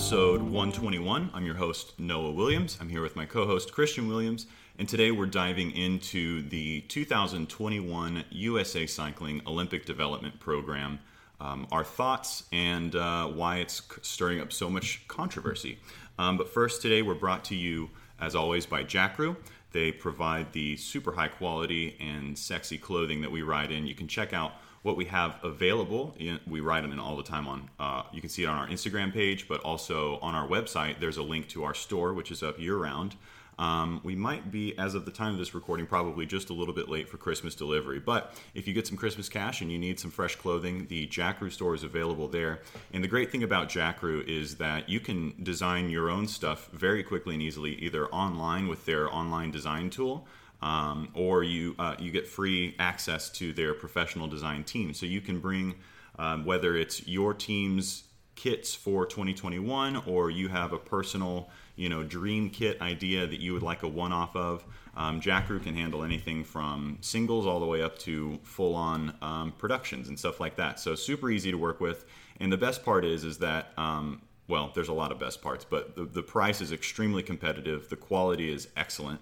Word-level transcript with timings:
episode 0.00 0.40
121. 0.40 1.30
I'm 1.34 1.44
your 1.44 1.56
host, 1.56 1.92
Noah 2.00 2.32
Williams. 2.32 2.78
I'm 2.80 2.88
here 2.88 3.02
with 3.02 3.16
my 3.16 3.26
co 3.26 3.46
host, 3.46 3.70
Christian 3.70 4.08
Williams, 4.08 4.46
and 4.78 4.88
today 4.88 5.10
we're 5.10 5.26
diving 5.26 5.72
into 5.72 6.40
the 6.48 6.80
2021 6.88 8.24
USA 8.30 8.86
Cycling 8.86 9.42
Olympic 9.46 9.84
Development 9.84 10.40
Program, 10.40 11.00
um, 11.38 11.66
our 11.70 11.84
thoughts, 11.84 12.44
and 12.50 12.96
uh, 12.96 13.26
why 13.26 13.58
it's 13.58 13.82
stirring 14.00 14.40
up 14.40 14.54
so 14.54 14.70
much 14.70 15.06
controversy. 15.06 15.78
Um, 16.18 16.38
but 16.38 16.48
first, 16.48 16.80
today 16.80 17.02
we're 17.02 17.14
brought 17.14 17.44
to 17.44 17.54
you, 17.54 17.90
as 18.18 18.34
always, 18.34 18.64
by 18.64 18.82
Jakroo. 18.84 19.36
They 19.72 19.92
provide 19.92 20.54
the 20.54 20.78
super 20.78 21.12
high 21.12 21.28
quality 21.28 21.98
and 22.00 22.38
sexy 22.38 22.78
clothing 22.78 23.20
that 23.20 23.30
we 23.30 23.42
ride 23.42 23.70
in. 23.70 23.86
You 23.86 23.94
can 23.94 24.08
check 24.08 24.32
out 24.32 24.52
what 24.82 24.96
we 24.96 25.04
have 25.06 25.38
available. 25.42 26.16
We 26.46 26.60
write 26.60 26.82
ride 26.82 26.90
in 26.90 26.98
all 26.98 27.16
the 27.16 27.22
time 27.22 27.46
on. 27.46 27.70
Uh, 27.78 28.02
you 28.12 28.20
can 28.20 28.30
see 28.30 28.44
it 28.44 28.46
on 28.46 28.56
our 28.56 28.66
Instagram 28.68 29.12
page, 29.12 29.46
but 29.46 29.60
also 29.60 30.18
on 30.20 30.34
our 30.34 30.48
website. 30.48 31.00
There's 31.00 31.18
a 31.18 31.22
link 31.22 31.48
to 31.48 31.64
our 31.64 31.74
store, 31.74 32.14
which 32.14 32.30
is 32.30 32.42
up 32.42 32.58
year 32.58 32.76
round. 32.76 33.16
Um, 33.58 34.00
we 34.02 34.16
might 34.16 34.50
be, 34.50 34.76
as 34.78 34.94
of 34.94 35.04
the 35.04 35.10
time 35.10 35.32
of 35.32 35.38
this 35.38 35.54
recording, 35.54 35.86
probably 35.86 36.24
just 36.24 36.48
a 36.48 36.54
little 36.54 36.72
bit 36.72 36.88
late 36.88 37.10
for 37.10 37.18
Christmas 37.18 37.54
delivery. 37.54 37.98
But 37.98 38.32
if 38.54 38.66
you 38.66 38.72
get 38.72 38.86
some 38.86 38.96
Christmas 38.96 39.28
cash 39.28 39.60
and 39.60 39.70
you 39.70 39.78
need 39.78 40.00
some 40.00 40.10
fresh 40.10 40.34
clothing, 40.36 40.86
the 40.86 41.06
Jakroo 41.08 41.52
store 41.52 41.74
is 41.74 41.84
available 41.84 42.26
there. 42.26 42.60
And 42.94 43.04
the 43.04 43.08
great 43.08 43.30
thing 43.30 43.42
about 43.42 43.68
Jakroo 43.68 44.26
is 44.26 44.56
that 44.56 44.88
you 44.88 44.98
can 44.98 45.34
design 45.42 45.90
your 45.90 46.08
own 46.08 46.26
stuff 46.26 46.70
very 46.72 47.02
quickly 47.02 47.34
and 47.34 47.42
easily, 47.42 47.74
either 47.74 48.06
online 48.06 48.66
with 48.66 48.86
their 48.86 49.12
online 49.12 49.50
design 49.50 49.90
tool, 49.90 50.26
um, 50.62 51.08
or 51.14 51.42
you 51.42 51.74
uh, 51.78 51.96
you 51.98 52.10
get 52.10 52.26
free 52.26 52.74
access 52.78 53.30
to 53.30 53.52
their 53.52 53.74
professional 53.74 54.28
design 54.28 54.64
team. 54.64 54.94
So 54.94 55.06
you 55.06 55.20
can 55.20 55.40
bring 55.40 55.76
um, 56.18 56.44
whether 56.44 56.76
it's 56.76 57.06
your 57.06 57.34
team's 57.34 58.04
kits 58.36 58.74
for 58.74 59.04
2021 59.04 59.96
or 60.06 60.30
you 60.30 60.48
have 60.48 60.72
a 60.72 60.78
personal 60.78 61.50
you 61.76 61.88
know 61.88 62.02
dream 62.02 62.48
kit 62.48 62.80
idea 62.80 63.26
that 63.26 63.40
you 63.40 63.52
would 63.52 63.62
like 63.62 63.82
a 63.82 63.88
one-off 63.88 64.34
of 64.34 64.64
um, 64.96 65.20
Jakroo 65.20 65.62
can 65.62 65.74
handle 65.74 66.02
anything 66.02 66.42
from 66.42 66.98
singles 67.00 67.46
all 67.46 67.60
the 67.60 67.66
way 67.66 67.82
up 67.82 67.98
to 68.00 68.38
full-on 68.42 69.14
um, 69.22 69.52
productions 69.52 70.08
and 70.08 70.18
stuff 70.18 70.40
like 70.40 70.56
that. 70.56 70.80
So 70.80 70.96
super 70.96 71.30
easy 71.30 71.52
to 71.52 71.56
work 71.56 71.80
with. 71.80 72.04
And 72.40 72.52
the 72.52 72.56
best 72.56 72.84
part 72.84 73.04
is 73.04 73.24
is 73.24 73.38
that 73.38 73.72
um, 73.76 74.22
well 74.48 74.72
there's 74.74 74.88
a 74.88 74.92
lot 74.92 75.12
of 75.12 75.18
best 75.18 75.42
parts 75.42 75.64
but 75.64 75.94
the, 75.94 76.04
the 76.04 76.22
price 76.22 76.60
is 76.60 76.72
extremely 76.72 77.22
competitive. 77.22 77.88
The 77.88 77.96
quality 77.96 78.52
is 78.52 78.68
excellent 78.76 79.20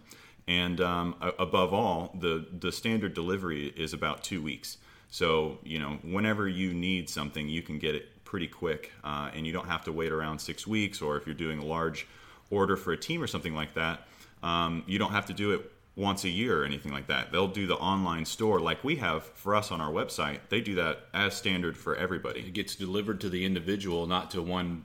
and 0.49 0.81
um, 0.81 1.15
above 1.39 1.73
all 1.73 2.17
the 2.19 2.45
the 2.59 2.73
standard 2.73 3.15
delivery 3.15 3.69
is 3.77 3.93
about 3.93 4.25
two 4.25 4.43
weeks. 4.43 4.79
So 5.11 5.59
you 5.63 5.79
know 5.79 5.99
whenever 6.03 6.49
you 6.49 6.75
need 6.75 7.09
something 7.09 7.49
you 7.49 7.63
can 7.63 7.79
get 7.79 7.95
it 7.95 8.25
pretty 8.25 8.49
quick 8.49 8.93
uh, 9.05 9.31
and 9.33 9.47
you 9.47 9.53
don't 9.53 9.69
have 9.69 9.85
to 9.85 9.93
wait 9.93 10.11
around 10.11 10.41
six 10.41 10.67
weeks 10.67 11.01
or 11.01 11.17
if 11.17 11.27
you're 11.27 11.35
doing 11.35 11.61
a 11.61 11.65
large 11.65 12.07
order 12.51 12.77
for 12.77 12.93
a 12.93 12.97
team 12.97 13.23
or 13.23 13.27
something 13.27 13.55
like 13.55 13.73
that 13.75 14.07
um, 14.43 14.83
you 14.87 14.99
don't 14.99 15.13
have 15.13 15.25
to 15.27 15.33
do 15.33 15.53
it 15.53 15.73
once 15.97 16.25
a 16.25 16.29
year 16.29 16.63
or 16.63 16.65
anything 16.65 16.93
like 16.93 17.09
that. 17.09 17.33
They'll 17.33 17.49
do 17.49 17.67
the 17.67 17.75
online 17.75 18.25
store 18.25 18.61
like 18.61 18.85
we 18.85 18.97
have 18.97 19.25
for 19.25 19.55
us 19.55 19.73
on 19.73 19.81
our 19.81 19.91
website. 19.91 20.39
They 20.49 20.61
do 20.61 20.77
that 20.77 21.01
as 21.13 21.35
standard 21.35 21.77
for 21.77 21.97
everybody. 21.97 22.41
It 22.41 22.53
gets 22.53 22.77
delivered 22.77 23.21
to 23.23 23.29
the 23.29 23.45
individual, 23.45 24.07
not 24.07 24.31
to 24.31 24.41
one 24.41 24.85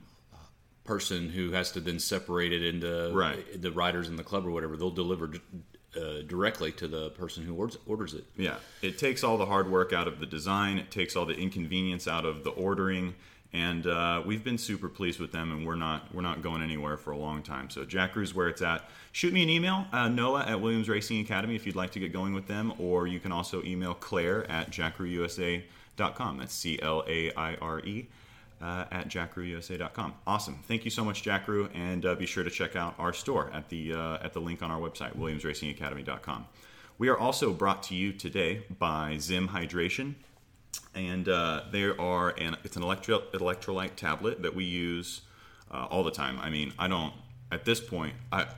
person 0.84 1.30
who 1.30 1.52
has 1.52 1.72
to 1.72 1.80
then 1.80 1.98
separate 1.98 2.52
it 2.52 2.62
into 2.62 3.10
Right. 3.14 3.60
the 3.60 3.72
riders 3.72 4.08
in 4.08 4.16
the 4.16 4.22
club 4.24 4.46
or 4.46 4.50
whatever. 4.50 4.76
They'll 4.76 4.90
deliver 4.90 5.32
uh, 5.96 6.22
directly 6.26 6.72
to 6.72 6.88
the 6.88 7.10
person 7.10 7.44
who 7.44 7.54
orders, 7.54 7.78
orders 7.86 8.14
it. 8.14 8.24
Yeah, 8.36 8.56
it 8.82 8.98
takes 8.98 9.22
all 9.24 9.38
the 9.38 9.46
hard 9.46 9.70
work 9.70 9.92
out 9.92 10.08
of 10.08 10.18
the 10.20 10.26
design. 10.26 10.76
It 10.78 10.90
takes 10.90 11.14
all 11.16 11.24
the 11.24 11.36
inconvenience 11.36 12.06
out 12.08 12.24
of 12.26 12.42
the 12.44 12.50
ordering, 12.50 13.14
and 13.52 13.86
uh, 13.86 14.20
we've 14.26 14.42
been 14.42 14.58
super 14.58 14.88
pleased 14.88 15.20
with 15.20 15.30
them. 15.30 15.52
And 15.52 15.64
we're 15.64 15.76
not 15.76 16.12
we're 16.12 16.22
not 16.22 16.42
going 16.42 16.62
anywhere 16.62 16.96
for 16.96 17.12
a 17.12 17.16
long 17.16 17.42
time. 17.42 17.70
So 17.70 17.84
Jakroo's 17.86 18.34
where 18.34 18.48
it's 18.48 18.60
at. 18.60 18.90
Shoot 19.12 19.32
me 19.32 19.44
an 19.44 19.48
email, 19.50 19.86
uh, 19.92 20.08
Noah 20.08 20.44
at 20.44 20.60
Williams 20.60 20.88
Racing 20.88 21.20
Academy, 21.20 21.54
if 21.54 21.64
you'd 21.64 21.76
like 21.76 21.92
to 21.92 22.00
get 22.00 22.12
going 22.12 22.34
with 22.34 22.48
them, 22.48 22.72
or 22.78 23.06
you 23.06 23.20
can 23.20 23.30
also 23.30 23.62
email 23.62 23.94
Claire 23.94 24.50
at 24.50 24.70
jakroousa.com. 24.72 26.38
That's 26.38 26.52
C 26.54 26.78
L 26.82 27.04
A 27.06 27.32
I 27.34 27.54
R 27.56 27.80
E. 27.80 28.08
Uh, 28.64 28.86
at 28.90 29.08
jakroousa.com. 29.08 30.14
Awesome. 30.26 30.58
Thank 30.66 30.86
you 30.86 30.90
so 30.90 31.04
much, 31.04 31.22
Jakroo, 31.22 31.68
and 31.74 32.06
uh, 32.06 32.14
be 32.14 32.24
sure 32.24 32.42
to 32.42 32.48
check 32.48 32.76
out 32.76 32.94
our 32.98 33.12
store 33.12 33.50
at 33.52 33.68
the 33.68 33.92
uh, 33.92 34.24
at 34.24 34.32
the 34.32 34.40
link 34.40 34.62
on 34.62 34.70
our 34.70 34.80
website, 34.80 35.14
williamsracingacademy.com. 35.18 36.46
We 36.96 37.08
are 37.08 37.18
also 37.18 37.52
brought 37.52 37.82
to 37.84 37.94
you 37.94 38.14
today 38.14 38.64
by 38.78 39.18
Zym 39.18 39.48
Hydration, 39.48 40.14
and 40.94 41.28
uh, 41.28 41.64
there 41.72 42.00
are 42.00 42.30
an 42.38 42.56
it's 42.64 42.76
an 42.76 42.82
electro, 42.82 43.18
electrolyte 43.34 43.96
tablet 43.96 44.40
that 44.40 44.54
we 44.54 44.64
use 44.64 45.20
uh, 45.70 45.86
all 45.90 46.02
the 46.02 46.10
time. 46.10 46.38
I 46.40 46.48
mean, 46.48 46.72
I 46.78 46.88
don't 46.88 47.12
at 47.52 47.66
this 47.66 47.80
point. 47.80 48.14
I 48.32 48.46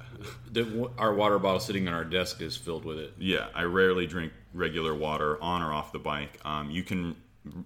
The, 0.53 0.89
our 0.99 1.12
water 1.12 1.41
bottle 1.41 1.59
sitting 1.61 1.89
on 1.89 1.95
our 1.95 2.05
desk 2.05 2.41
is 2.41 2.56
filled 2.56 2.84
with 2.84 2.99
it. 2.99 3.15
yeah, 3.19 3.49
I 3.55 3.65
rarely 3.65 4.06
drink 4.06 4.33
regular 4.55 4.95
water 4.95 5.37
on 5.43 5.62
or 5.62 5.72
off 5.72 5.91
the 5.93 5.99
bike. 5.99 6.39
Um, 6.45 6.71
you 6.71 6.84
can 6.84 7.16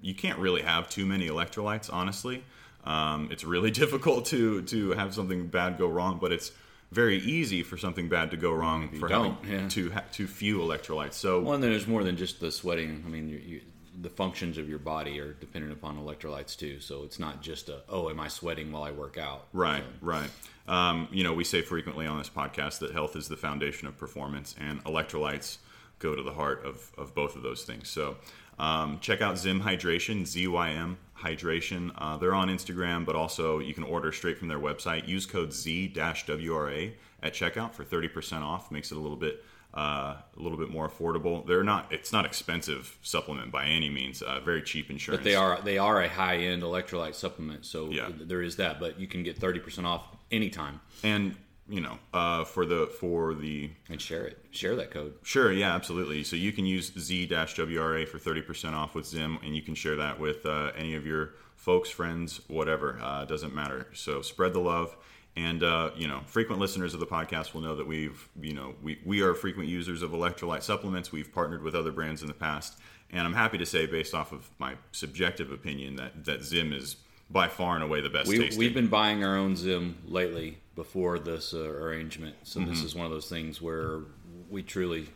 you 0.02 0.14
can't 0.14 0.38
really 0.38 0.62
have 0.62 0.88
too 0.88 1.06
many 1.06 1.28
electrolytes, 1.28 1.90
honestly. 1.92 2.44
Um, 2.84 3.28
it's 3.30 3.44
really 3.44 3.70
difficult 3.82 4.26
to 4.26 4.62
to 4.62 4.92
have 4.92 5.14
something 5.14 5.46
bad 5.46 5.78
go 5.78 5.88
wrong, 5.88 6.18
but 6.20 6.32
it's 6.32 6.52
very 6.92 7.18
easy 7.18 7.62
for 7.62 7.76
something 7.76 8.08
bad 8.08 8.32
to 8.32 8.36
go 8.36 8.52
wrong 8.52 8.88
for 8.98 9.08
don't, 9.08 9.42
having 9.44 9.60
yeah. 9.60 9.68
too 9.68 9.92
too 10.12 10.26
few 10.26 10.58
electrolytes. 10.58 11.14
So 11.14 11.40
One, 11.40 11.60
there's 11.60 11.86
more 11.86 12.02
than 12.04 12.16
just 12.16 12.40
the 12.40 12.50
sweating. 12.50 13.02
I 13.06 13.08
mean, 13.08 13.28
you, 13.28 13.38
you, 13.38 13.60
the 14.00 14.08
functions 14.08 14.58
of 14.58 14.68
your 14.68 14.78
body 14.78 15.20
are 15.20 15.32
dependent 15.34 15.72
upon 15.72 15.98
electrolytes 15.98 16.56
too. 16.56 16.80
So 16.80 17.04
it's 17.04 17.18
not 17.18 17.42
just 17.42 17.68
a 17.68 17.82
oh, 17.88 18.10
am 18.10 18.18
I 18.18 18.28
sweating 18.28 18.72
while 18.72 18.82
I 18.82 18.90
work 18.90 19.18
out? 19.18 19.46
Right, 19.52 19.84
right. 20.00 20.30
Um, 20.66 21.08
you 21.10 21.24
know, 21.24 21.32
we 21.32 21.44
say 21.44 21.62
frequently 21.62 22.06
on 22.06 22.18
this 22.18 22.30
podcast 22.30 22.78
that 22.78 22.92
health 22.92 23.16
is 23.16 23.28
the 23.28 23.36
foundation 23.36 23.88
of 23.88 23.96
performance, 23.96 24.54
and 24.58 24.82
electrolytes 24.84 25.58
go 26.00 26.14
to 26.14 26.22
the 26.22 26.32
heart 26.32 26.64
of, 26.64 26.90
of 26.98 27.14
both 27.14 27.36
of 27.36 27.42
those 27.42 27.64
things. 27.64 27.88
So 27.88 28.16
um, 28.60 28.98
check 29.00 29.20
out 29.22 29.38
Zym 29.38 29.60
Hydration, 29.62 30.22
ZYM 30.22 30.96
Hydration. 31.18 31.92
Uh, 31.96 32.16
they're 32.18 32.34
on 32.34 32.48
Instagram, 32.48 33.04
but 33.06 33.16
also 33.16 33.58
you 33.58 33.72
can 33.74 33.84
order 33.84 34.12
straight 34.12 34.38
from 34.38 34.48
their 34.48 34.58
website. 34.58 35.08
Use 35.08 35.26
code 35.26 35.52
Z-WRA 35.52 36.92
at 37.22 37.32
checkout 37.32 37.72
for 37.72 37.84
30% 37.84 38.42
off. 38.42 38.70
Makes 38.70 38.92
it 38.92 38.96
a 38.96 39.00
little 39.00 39.16
bit 39.16 39.44
uh, 39.72 40.16
a 40.36 40.40
little 40.42 40.58
bit 40.58 40.68
more 40.68 40.88
affordable. 40.88 41.46
They're 41.46 41.62
not. 41.62 41.92
It's 41.92 42.12
not 42.12 42.26
expensive 42.26 42.98
supplement 43.02 43.52
by 43.52 43.66
any 43.66 43.88
means. 43.88 44.20
Uh, 44.20 44.40
very 44.40 44.62
cheap 44.62 44.90
insurance. 44.90 45.20
But 45.20 45.24
they 45.24 45.36
are 45.36 45.60
they 45.62 45.78
are 45.78 46.02
a 46.02 46.08
high 46.08 46.38
end 46.38 46.62
electrolyte 46.62 47.14
supplement, 47.14 47.64
so 47.64 47.88
Yeah. 47.90 48.10
there 48.20 48.42
is 48.42 48.56
that. 48.56 48.80
But 48.80 48.98
you 48.98 49.06
can 49.06 49.22
get 49.22 49.38
thirty 49.38 49.60
percent 49.60 49.86
off 49.86 50.02
anytime 50.32 50.80
and 51.04 51.36
you 51.70 51.80
know 51.80 51.98
uh, 52.12 52.44
for 52.44 52.66
the 52.66 52.86
for 52.98 53.34
the 53.34 53.70
and 53.88 54.00
share 54.00 54.26
it. 54.26 54.38
Share 54.50 54.76
that 54.76 54.90
code. 54.90 55.14
Sure, 55.22 55.52
yeah, 55.52 55.74
absolutely. 55.74 56.24
So 56.24 56.36
you 56.36 56.52
can 56.52 56.66
use 56.66 56.92
Z-WRA 56.98 58.06
for 58.06 58.18
30% 58.18 58.72
off 58.72 58.94
with 58.94 59.06
Zym, 59.06 59.38
and 59.44 59.54
you 59.54 59.62
can 59.62 59.74
share 59.74 59.96
that 59.96 60.18
with 60.18 60.44
uh, 60.44 60.72
any 60.76 60.94
of 60.94 61.06
your 61.06 61.34
folks, 61.54 61.88
friends, 61.88 62.40
whatever. 62.48 62.98
Uh, 63.00 63.24
doesn't 63.24 63.54
matter. 63.54 63.86
So 63.92 64.22
spread 64.22 64.52
the 64.52 64.60
love. 64.60 64.96
And, 65.36 65.62
uh, 65.62 65.90
you 65.96 66.08
know, 66.08 66.22
frequent 66.26 66.60
listeners 66.60 66.92
of 66.92 66.98
the 67.00 67.06
podcast 67.06 67.54
will 67.54 67.60
know 67.60 67.76
that 67.76 67.86
we've, 67.86 68.28
you 68.40 68.52
know, 68.52 68.74
we, 68.82 68.98
we 69.04 69.22
are 69.22 69.32
frequent 69.32 69.68
users 69.68 70.02
of 70.02 70.10
electrolyte 70.10 70.62
supplements. 70.62 71.12
We've 71.12 71.32
partnered 71.32 71.62
with 71.62 71.74
other 71.74 71.92
brands 71.92 72.22
in 72.22 72.28
the 72.28 72.34
past. 72.34 72.78
And 73.10 73.26
I'm 73.26 73.32
happy 73.32 73.56
to 73.58 73.66
say, 73.66 73.86
based 73.86 74.12
off 74.12 74.32
of 74.32 74.50
my 74.58 74.74
subjective 74.90 75.52
opinion, 75.52 75.96
that, 75.96 76.24
that 76.24 76.42
Zym 76.42 76.72
is 76.72 76.96
by 77.30 77.48
far 77.48 77.74
and 77.76 77.84
away 77.84 78.00
the 78.00 78.10
best 78.10 78.28
We, 78.28 78.50
we've 78.56 78.74
been 78.74 78.88
buying 78.88 79.22
our 79.24 79.36
own 79.36 79.54
Zym 79.56 79.98
lately 80.06 80.58
before 80.74 81.18
this 81.18 81.54
uh, 81.54 81.68
arrangement, 81.68 82.34
so 82.42 82.60
Mm-hmm. 82.60 82.70
this 82.70 82.82
is 82.82 82.94
one 82.94 83.06
of 83.06 83.12
those 83.12 83.28
things 83.28 83.60
where 83.62 84.00
we 84.48 84.62
truly 84.62 85.08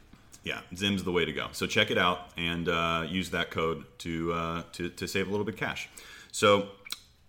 Yeah, 0.45 0.61
Zym's 0.77 1.03
the 1.05 1.13
way 1.13 1.25
to 1.25 1.33
go. 1.33 1.49
So 1.53 1.67
check 1.67 1.91
it 1.91 1.99
out 1.99 2.31
and 2.37 2.69
uh, 2.69 3.07
use 3.09 3.31
that 3.31 3.51
code 3.51 3.85
to, 3.99 4.33
uh, 4.33 4.63
to 4.73 4.91
to 4.91 5.07
save 5.09 5.27
a 5.27 5.31
little 5.31 5.45
bit 5.45 5.55
of 5.55 5.61
cash. 5.61 5.89
So 6.33 6.69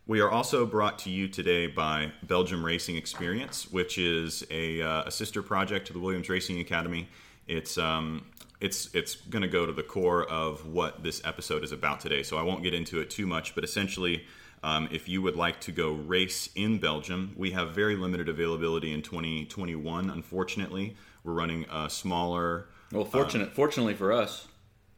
we 0.07 0.19
are 0.19 0.29
also 0.29 0.65
brought 0.65 0.99
to 0.99 1.09
you 1.09 1.27
today 1.27 1.65
by 1.67 2.11
Belgium 2.23 2.63
Racing 2.63 2.95
Experience, 2.95 3.71
which 3.71 3.97
is 3.97 4.45
a, 4.51 4.81
uh, 4.81 5.03
a 5.05 5.11
sister 5.11 5.41
project 5.41 5.87
to 5.87 5.93
the 5.93 5.99
Williams 5.99 6.29
Racing 6.29 6.59
Academy. 6.59 7.07
it's 7.47 7.77
um, 7.77 8.25
it's 8.61 8.93
it's 8.93 9.15
going 9.15 9.41
to 9.41 9.47
go 9.47 9.65
to 9.65 9.73
the 9.73 9.83
core 9.83 10.25
of 10.29 10.67
what 10.67 11.01
this 11.01 11.21
episode 11.25 11.63
is 11.63 11.71
about 11.71 11.99
today. 12.01 12.21
So 12.23 12.37
I 12.37 12.43
won't 12.43 12.63
get 12.63 12.73
into 12.73 12.99
it 12.99 13.09
too 13.09 13.25
much, 13.25 13.55
but 13.55 13.63
essentially. 13.63 14.25
Um, 14.65 14.89
if 14.91 15.07
you 15.07 15.21
would 15.21 15.35
like 15.35 15.61
to 15.61 15.71
go 15.71 15.91
race 15.91 16.49
in 16.55 16.79
Belgium, 16.79 17.33
we 17.37 17.51
have 17.51 17.75
very 17.75 17.95
limited 17.95 18.27
availability 18.27 18.91
in 18.93 19.03
2021. 19.03 20.09
Unfortunately, 20.09 20.95
we're 21.23 21.33
running 21.33 21.67
a 21.71 21.87
smaller. 21.87 22.65
Well, 22.91 23.05
fortunate, 23.05 23.53
fortunately 23.53 23.93
for 23.93 24.11
us, 24.11 24.47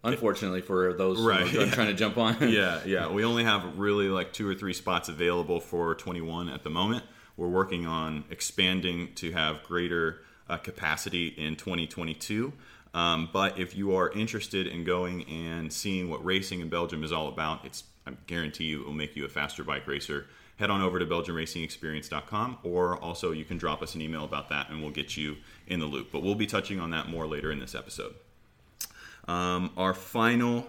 unfortunately 0.06 0.62
for 0.62 0.94
those 0.94 1.20
Right, 1.20 1.46
who 1.46 1.60
are 1.60 1.66
yeah. 1.66 1.72
trying 1.72 1.88
to 1.88 1.94
jump 1.94 2.18
on. 2.18 2.38
yeah, 2.50 2.80
yeah. 2.86 3.12
We 3.12 3.26
only 3.26 3.44
have 3.44 3.78
really 3.78 4.08
like 4.08 4.32
two 4.32 4.48
or 4.48 4.56
three 4.56 4.72
spots 4.72 5.10
available 5.10 5.60
for 5.60 5.96
21 5.96 6.48
at 6.48 6.64
the 6.64 6.70
moment. 6.70 7.04
We're 7.36 7.50
working 7.50 7.86
on 7.86 8.24
expanding 8.30 9.16
to 9.16 9.34
have 9.34 9.64
greater 9.64 10.22
uh, 10.48 10.60
capacity 10.60 11.28
in 11.28 11.58
2022. 11.58 12.54
Um, 12.94 13.30
but 13.34 13.60
if 13.60 13.76
you 13.76 13.94
are 13.98 14.10
interested 14.12 14.66
in 14.66 14.86
going 14.86 15.24
and 15.28 15.74
seeing 15.74 16.10
what 16.10 16.24
racing 16.24 16.62
in 16.62 16.70
Belgium 16.70 17.04
is 17.04 17.12
all 17.12 17.28
about, 17.28 17.66
it's 17.66 17.84
I 18.08 18.12
guarantee 18.26 18.66
you 18.66 18.82
it 18.82 18.86
will 18.86 18.94
make 18.94 19.16
you 19.16 19.26
a 19.26 19.30
faster 19.30 19.64
bike 19.64 19.88
racer. 19.88 20.28
Head 20.58 20.70
on 20.72 20.82
over 20.82 20.98
to 20.98 21.06
BelgianRacingExperience.com, 21.06 22.60
or 22.64 22.98
also 22.98 23.32
you 23.32 23.46
can 23.46 23.58
drop 23.58 23.84
us 23.84 23.94
an 23.94 24.02
email 24.02 24.24
about 24.24 24.50
that, 24.50 24.70
and 24.70 24.82
we'll 24.82 24.92
get 24.92 25.16
you 25.16 25.38
in 25.68 25.80
the 25.80 25.86
loop. 25.86 26.12
But 26.12 26.24
we'll 26.24 26.36
be 26.36 26.48
touching 26.48 26.80
on 26.80 26.90
that 26.92 27.10
more 27.10 27.28
later 27.28 27.52
in 27.52 27.60
this 27.60 27.76
episode. 27.76 28.16
Um, 29.28 29.72
our 29.78 29.94
final 29.94 30.68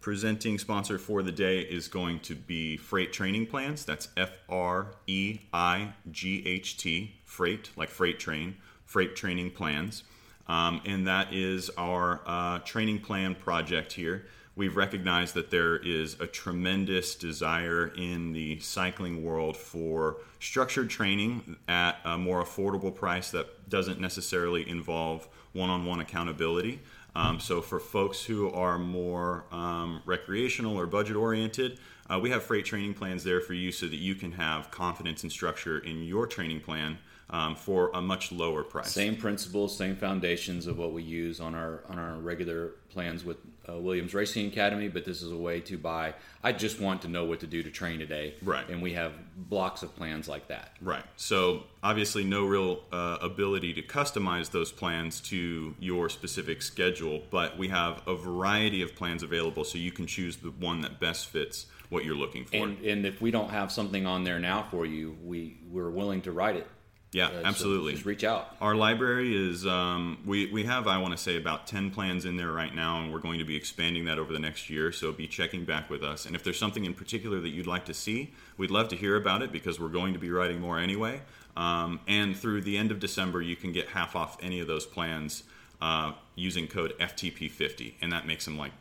presenting 0.00 0.58
sponsor 0.58 0.98
for 0.98 1.22
the 1.22 1.30
day 1.30 1.60
is 1.60 1.86
going 1.86 2.20
to 2.20 2.34
be 2.34 2.76
Freight 2.76 3.12
Training 3.12 3.46
Plans. 3.46 3.84
That's 3.84 4.08
F 4.16 4.38
R 4.48 4.88
E 5.06 5.40
I 5.52 5.92
G 6.10 6.42
H 6.46 6.76
T, 6.76 7.14
Freight, 7.24 7.70
like 7.76 7.90
freight 7.90 8.18
train, 8.18 8.56
Freight 8.84 9.14
Training 9.14 9.50
Plans. 9.50 10.02
Um, 10.48 10.80
and 10.86 11.06
that 11.06 11.32
is 11.32 11.70
our 11.76 12.22
uh, 12.26 12.58
training 12.60 13.00
plan 13.00 13.34
project 13.34 13.92
here. 13.92 14.26
We've 14.58 14.76
recognized 14.76 15.34
that 15.34 15.52
there 15.52 15.76
is 15.76 16.16
a 16.18 16.26
tremendous 16.26 17.14
desire 17.14 17.92
in 17.96 18.32
the 18.32 18.58
cycling 18.58 19.22
world 19.22 19.56
for 19.56 20.16
structured 20.40 20.90
training 20.90 21.54
at 21.68 22.00
a 22.04 22.18
more 22.18 22.42
affordable 22.42 22.92
price 22.92 23.30
that 23.30 23.70
doesn't 23.70 24.00
necessarily 24.00 24.68
involve 24.68 25.28
one 25.52 25.70
on 25.70 25.86
one 25.86 26.00
accountability. 26.00 26.80
Um, 27.14 27.38
so 27.38 27.60
for 27.60 27.78
folks 27.78 28.24
who 28.24 28.50
are 28.50 28.80
more 28.80 29.44
um, 29.52 30.02
recreational 30.04 30.76
or 30.76 30.88
budget 30.88 31.14
oriented, 31.14 31.78
uh, 32.10 32.18
we 32.18 32.30
have 32.30 32.42
freight 32.42 32.64
training 32.64 32.94
plans 32.94 33.22
there 33.22 33.40
for 33.40 33.54
you 33.54 33.70
so 33.70 33.86
that 33.86 33.98
you 33.98 34.16
can 34.16 34.32
have 34.32 34.72
confidence 34.72 35.22
and 35.22 35.30
structure 35.30 35.78
in 35.78 36.02
your 36.02 36.26
training 36.26 36.62
plan 36.62 36.98
um, 37.30 37.54
for 37.54 37.90
a 37.94 38.00
much 38.00 38.32
lower 38.32 38.64
price. 38.64 38.90
Same 38.90 39.16
principles, 39.16 39.76
same 39.76 39.96
foundations 39.96 40.66
of 40.66 40.78
what 40.78 40.92
we 40.92 41.02
use 41.02 41.40
on 41.40 41.54
our 41.54 41.82
on 41.88 41.98
our 41.98 42.16
regular 42.16 42.72
plans 42.90 43.24
with 43.24 43.36
uh, 43.68 43.76
Williams 43.78 44.14
Racing 44.14 44.46
Academy. 44.46 44.88
But 44.88 45.04
this 45.04 45.22
is 45.22 45.30
a 45.30 45.36
way 45.36 45.60
to 45.60 45.76
buy. 45.76 46.14
I 46.42 46.52
just 46.52 46.80
want 46.80 47.02
to 47.02 47.08
know 47.08 47.24
what 47.24 47.40
to 47.40 47.46
do 47.46 47.62
to 47.62 47.70
train 47.70 47.98
today, 47.98 48.34
Right. 48.42 48.68
And 48.68 48.82
we 48.82 48.94
have 48.94 49.12
blocks 49.36 49.82
of 49.82 49.94
plans 49.96 50.28
like 50.28 50.48
that. 50.48 50.72
Right. 50.80 51.04
So 51.16 51.64
obviously, 51.82 52.24
no 52.24 52.44
real 52.46 52.80
uh, 52.92 53.18
ability 53.20 53.74
to 53.74 53.82
customize 53.82 54.50
those 54.50 54.72
plans 54.72 55.20
to 55.22 55.74
your 55.78 56.08
specific 56.08 56.62
schedule, 56.62 57.22
but 57.30 57.58
we 57.58 57.68
have 57.68 58.02
a 58.06 58.14
variety 58.14 58.82
of 58.82 58.94
plans 58.94 59.22
available, 59.22 59.64
so 59.64 59.78
you 59.78 59.92
can 59.92 60.06
choose 60.06 60.36
the 60.36 60.50
one 60.50 60.80
that 60.82 61.00
best 61.00 61.26
fits 61.26 61.66
what 61.88 62.04
you're 62.04 62.16
looking 62.16 62.44
for. 62.44 62.56
And 62.56 62.78
and 62.84 63.06
if 63.06 63.20
we 63.20 63.30
don't 63.30 63.50
have 63.50 63.72
something 63.72 64.06
on 64.06 64.24
there 64.24 64.38
now 64.38 64.66
for 64.70 64.86
you, 64.86 65.16
we 65.24 65.58
we're 65.70 65.90
willing 65.90 66.22
to 66.22 66.32
write 66.32 66.56
it. 66.56 66.66
Yeah, 67.12 67.26
Uh, 67.28 67.30
so 67.30 67.46
absolutely. 67.46 67.92
just 67.92 68.04
reach 68.04 68.22
out. 68.24 68.54
Our 68.60 68.74
library 68.74 69.34
is 69.34 69.66
um, 69.66 70.18
we 70.26 70.46
we 70.52 70.64
have 70.64 70.86
I 70.86 70.98
want 70.98 71.12
to 71.12 71.18
say 71.18 71.36
about 71.36 71.66
ten 71.66 71.90
plans 71.90 72.24
in 72.24 72.36
there 72.36 72.52
right 72.52 72.74
now, 72.74 73.00
and 73.00 73.12
we're 73.12 73.18
going 73.20 73.38
to 73.38 73.44
be 73.44 73.56
expanding 73.56 74.04
that 74.06 74.18
over 74.18 74.32
the 74.32 74.38
next 74.38 74.68
year. 74.68 74.92
So 74.92 75.10
be 75.12 75.26
checking 75.26 75.64
back 75.64 75.88
with 75.90 76.02
us, 76.02 76.26
and 76.26 76.34
if 76.36 76.44
there's 76.44 76.58
something 76.58 76.84
in 76.84 76.94
particular 76.94 77.40
that 77.40 77.48
you'd 77.50 77.66
like 77.66 77.84
to 77.86 77.94
see, 77.94 78.32
we'd 78.56 78.70
love 78.70 78.88
to 78.88 78.96
hear 78.96 79.16
about 79.16 79.42
it 79.42 79.50
because 79.52 79.80
we're 79.80 79.88
going 79.88 80.12
to 80.12 80.18
be 80.18 80.30
writing 80.30 80.60
more 80.60 80.78
anyway. 80.78 81.22
Um, 81.56 81.98
and 82.06 82.36
through 82.36 82.60
the 82.60 82.76
end 82.78 82.90
of 82.92 83.00
December, 83.00 83.42
you 83.42 83.56
can 83.56 83.72
get 83.72 83.88
half 83.88 84.14
off 84.14 84.36
any 84.40 84.60
of 84.60 84.66
those 84.68 84.86
plans 84.86 85.42
uh, 85.80 86.12
using 86.36 86.66
code 86.68 86.92
FTP50, 87.00 87.94
and 88.00 88.12
that 88.12 88.26
makes 88.26 88.44
them 88.44 88.56
like 88.58 88.72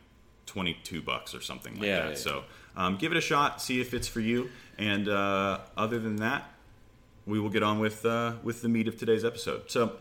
22 0.46 1.02
bucks 1.02 1.34
or 1.34 1.42
something 1.42 1.74
like 1.76 1.84
Yeah, 1.88 2.02
that. 2.04 2.10
yeah. 2.10 2.16
So 2.16 2.44
um, 2.76 2.98
give 2.98 3.12
it 3.12 3.18
a 3.18 3.22
shot, 3.22 3.62
see 3.62 3.82
if 3.82 3.94
it's 3.94 4.08
for 4.08 4.20
you. 4.20 4.50
And 4.78 5.08
uh, 5.10 5.60
other 5.76 5.98
than 6.00 6.18
that, 6.18 6.52
we 7.28 7.40
will 7.40 7.50
get 7.50 7.62
on 7.64 7.80
with 7.80 8.06
uh, 8.06 8.34
with 8.44 8.62
the 8.62 8.70
meat 8.70 8.88
of 8.88 8.98
today's 8.98 9.24
episode. 9.26 9.70
So 9.70 9.92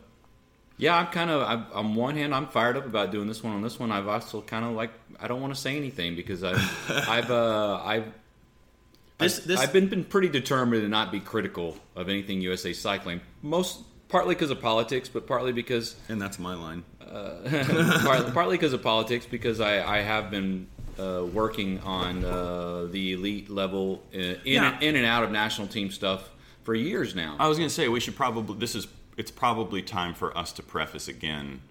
Yeah, 0.79 0.97
I'm 0.97 1.07
kind 1.09 1.31
of. 1.31 1.43
I'm, 1.43 1.67
on 1.73 1.95
one 1.95 2.17
hand, 2.17 2.35
I'm 2.35 2.47
fired 2.49 2.77
up 2.77 2.87
about 2.87 3.11
doing 3.11 3.27
this 3.29 3.43
one. 3.43 3.53
On 3.55 3.63
this 3.63 3.79
one, 3.79 3.91
I've 3.93 4.09
also 4.09 4.41
kind 4.43 4.65
of 4.65 4.73
like 4.73 4.91
I 5.21 5.27
don't 5.29 5.41
want 5.41 5.55
to 5.55 5.61
say 5.61 5.77
anything 5.77 6.17
because 6.17 6.43
I've 6.45 6.63
I've 7.09 7.31
uh, 7.31 7.81
I've 7.85 8.07
This- 9.19 9.39
this- 9.41 9.61
I've 9.61 9.73
been 9.73 9.89
been 9.89 10.05
pretty 10.05 10.29
determined 10.29 10.83
to 10.83 10.89
not 10.89 11.11
be 11.11 11.21
critical 11.21 11.77
of 11.95 12.09
anything 12.09 12.41
USA 12.43 12.73
Cycling. 12.73 13.21
Most 13.43 13.81
partly 14.09 14.35
because 14.35 14.51
of 14.51 14.61
politics, 14.61 15.09
but 15.09 15.27
partly 15.27 15.53
because 15.53 15.97
And 16.09 16.21
that's 16.21 16.39
my 16.39 16.55
line. 16.55 16.85
partly, 17.07 18.31
partly 18.33 18.57
because 18.57 18.73
of 18.73 18.83
politics, 18.83 19.27
because 19.27 19.61
I, 19.61 19.99
I 19.99 20.01
have 20.03 20.31
been 20.31 20.67
uh, 20.99 21.25
working 21.33 21.79
on 21.81 22.25
uh, 22.25 22.87
the 22.91 23.13
elite 23.13 23.49
level 23.51 24.03
uh, 24.15 24.19
in, 24.19 24.39
Yeah. 24.45 24.79
in 24.81 24.97
and 24.97 25.07
out 25.07 25.23
of 25.25 25.31
national 25.31 25.69
team 25.69 25.91
stuff 25.91 26.29
for 26.67 26.75
years 26.75 27.15
now. 27.15 27.37
I 27.39 27.47
was 27.47 27.57
going 27.57 27.69
to 27.69 27.75
say 27.75 27.89
we 27.89 28.01
should 28.01 28.17
probably 28.17 28.59
this 28.59 28.75
is 28.75 28.89
it's 29.17 29.31
probably 29.31 29.81
time 29.81 30.13
for 30.13 30.37
us 30.37 30.53
to 30.55 30.63
preface 30.63 31.09
again 31.09 31.63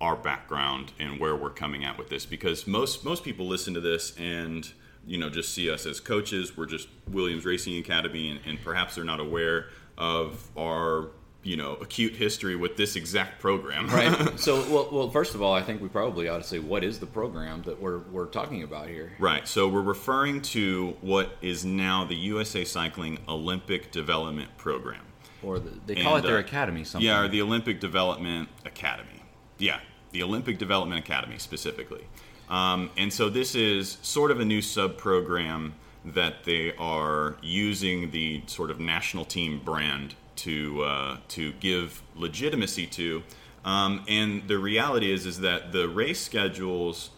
our 0.00 0.14
background 0.14 0.92
and 0.98 1.18
where 1.18 1.34
we're 1.34 1.50
coming 1.50 1.84
at 1.84 1.98
with 1.98 2.08
this 2.08 2.24
because 2.24 2.66
most 2.66 3.04
most 3.04 3.24
people 3.24 3.46
listen 3.46 3.74
to 3.74 3.80
this 3.80 4.16
and 4.16 4.70
you 5.04 5.18
know 5.18 5.28
just 5.28 5.52
see 5.52 5.68
us 5.68 5.84
as 5.84 5.98
coaches. 5.98 6.56
We're 6.56 6.66
just 6.66 6.88
Williams 7.10 7.44
Racing 7.44 7.76
Academy, 7.78 8.30
and, 8.30 8.40
and 8.46 8.62
perhaps 8.62 8.94
they're 8.94 9.04
not 9.04 9.20
aware 9.20 9.66
of 9.98 10.48
our 10.56 11.08
you 11.46 11.56
know 11.56 11.74
acute 11.74 12.16
history 12.16 12.56
with 12.56 12.76
this 12.76 12.96
exact 12.96 13.40
program. 13.40 13.86
right. 13.90 14.38
So, 14.38 14.56
well, 14.68 14.88
well, 14.90 15.10
first 15.10 15.34
of 15.34 15.42
all, 15.42 15.54
I 15.54 15.62
think 15.62 15.80
we 15.80 15.88
probably 15.88 16.28
ought 16.28 16.42
to 16.42 16.48
say 16.48 16.58
what 16.58 16.82
is 16.82 16.98
the 16.98 17.06
program 17.06 17.62
that 17.62 17.80
we're 17.80 17.98
we're 18.10 18.26
talking 18.26 18.62
about 18.64 18.88
here. 18.88 19.12
Right. 19.18 19.46
So 19.46 19.68
we're 19.68 19.80
referring 19.80 20.42
to 20.42 20.96
what 21.00 21.36
is 21.40 21.64
now 21.64 22.04
the 22.04 22.16
USA 22.16 22.64
Cycling 22.64 23.18
Olympic 23.28 23.92
Development 23.92 24.54
Program. 24.58 25.02
Or 25.42 25.58
the, 25.58 25.70
they 25.86 26.02
call 26.02 26.16
And, 26.16 26.24
it 26.24 26.28
their 26.28 26.38
uh, 26.38 26.40
academy. 26.40 26.82
Something. 26.82 27.06
Yeah, 27.06 27.22
or 27.22 27.28
the 27.28 27.40
Olympic 27.40 27.78
Development 27.80 28.48
Academy. 28.64 29.22
Yeah, 29.58 29.80
the 30.10 30.22
Olympic 30.22 30.58
Development 30.58 30.98
Academy 30.98 31.38
specifically. 31.38 32.04
Um, 32.48 32.90
and 32.96 33.12
so 33.12 33.28
this 33.28 33.54
is 33.54 33.98
sort 34.02 34.30
of 34.30 34.40
a 34.40 34.44
new 34.44 34.62
sub 34.62 34.98
program 34.98 35.74
that 36.04 36.44
they 36.44 36.72
are 36.76 37.36
using 37.42 38.12
the 38.12 38.42
sort 38.46 38.70
of 38.70 38.78
national 38.78 39.24
team 39.24 39.60
brand 39.64 40.14
to 40.36 40.82
uh, 40.82 41.16
to 41.28 41.52
give 41.52 42.02
legitimacy 42.14 42.86
to. 42.88 43.22
Um, 43.64 44.04
and 44.08 44.46
the 44.46 44.58
reality 44.58 45.12
is 45.12 45.26
is 45.26 45.40
that 45.40 45.72
the 45.72 45.88
race 45.88 46.20
schedules 46.20 47.10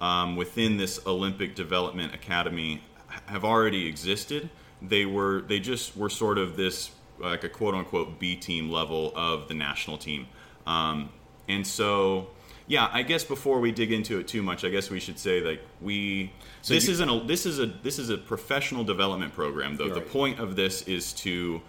um, 0.00 0.36
within 0.36 0.76
this 0.76 1.00
Olympic 1.06 1.54
Development 1.54 2.14
Academy 2.14 2.82
have 3.26 3.44
already 3.44 3.86
existed. 3.88 4.50
They 4.82 5.06
were 5.06 5.40
they 5.42 5.60
just 5.60 5.96
were 5.96 6.10
sort 6.10 6.36
of 6.38 6.56
this 6.56 6.90
like 7.18 7.44
a 7.44 7.48
quote 7.48 7.74
unquote 7.74 8.18
B 8.18 8.36
team 8.36 8.70
level 8.70 9.12
of 9.16 9.48
the 9.48 9.54
national 9.54 9.98
team, 9.98 10.26
um, 10.66 11.08
and 11.48 11.66
so 11.66 12.28
yeah, 12.66 12.88
I 12.92 13.02
guess 13.02 13.24
before 13.24 13.60
we 13.60 13.72
dig 13.72 13.92
into 13.92 14.18
it 14.18 14.28
too 14.28 14.42
much, 14.42 14.64
I 14.64 14.70
guess 14.70 14.90
we 14.90 14.98
should 14.98 15.18
say 15.18 15.40
like 15.40 15.60
we 15.80 16.32
this 16.66 16.86
you- 16.86 16.92
isn't 16.92 17.08
a 17.08 17.24
this 17.24 17.46
is 17.46 17.58
a 17.58 17.66
this 17.66 17.98
is 17.98 18.10
a 18.10 18.16
professional 18.16 18.84
development 18.84 19.32
program. 19.34 19.76
though. 19.76 19.88
the 19.88 20.00
point 20.00 20.38
of 20.38 20.56
this 20.56 20.82
is 20.82 21.12
to 21.14 21.60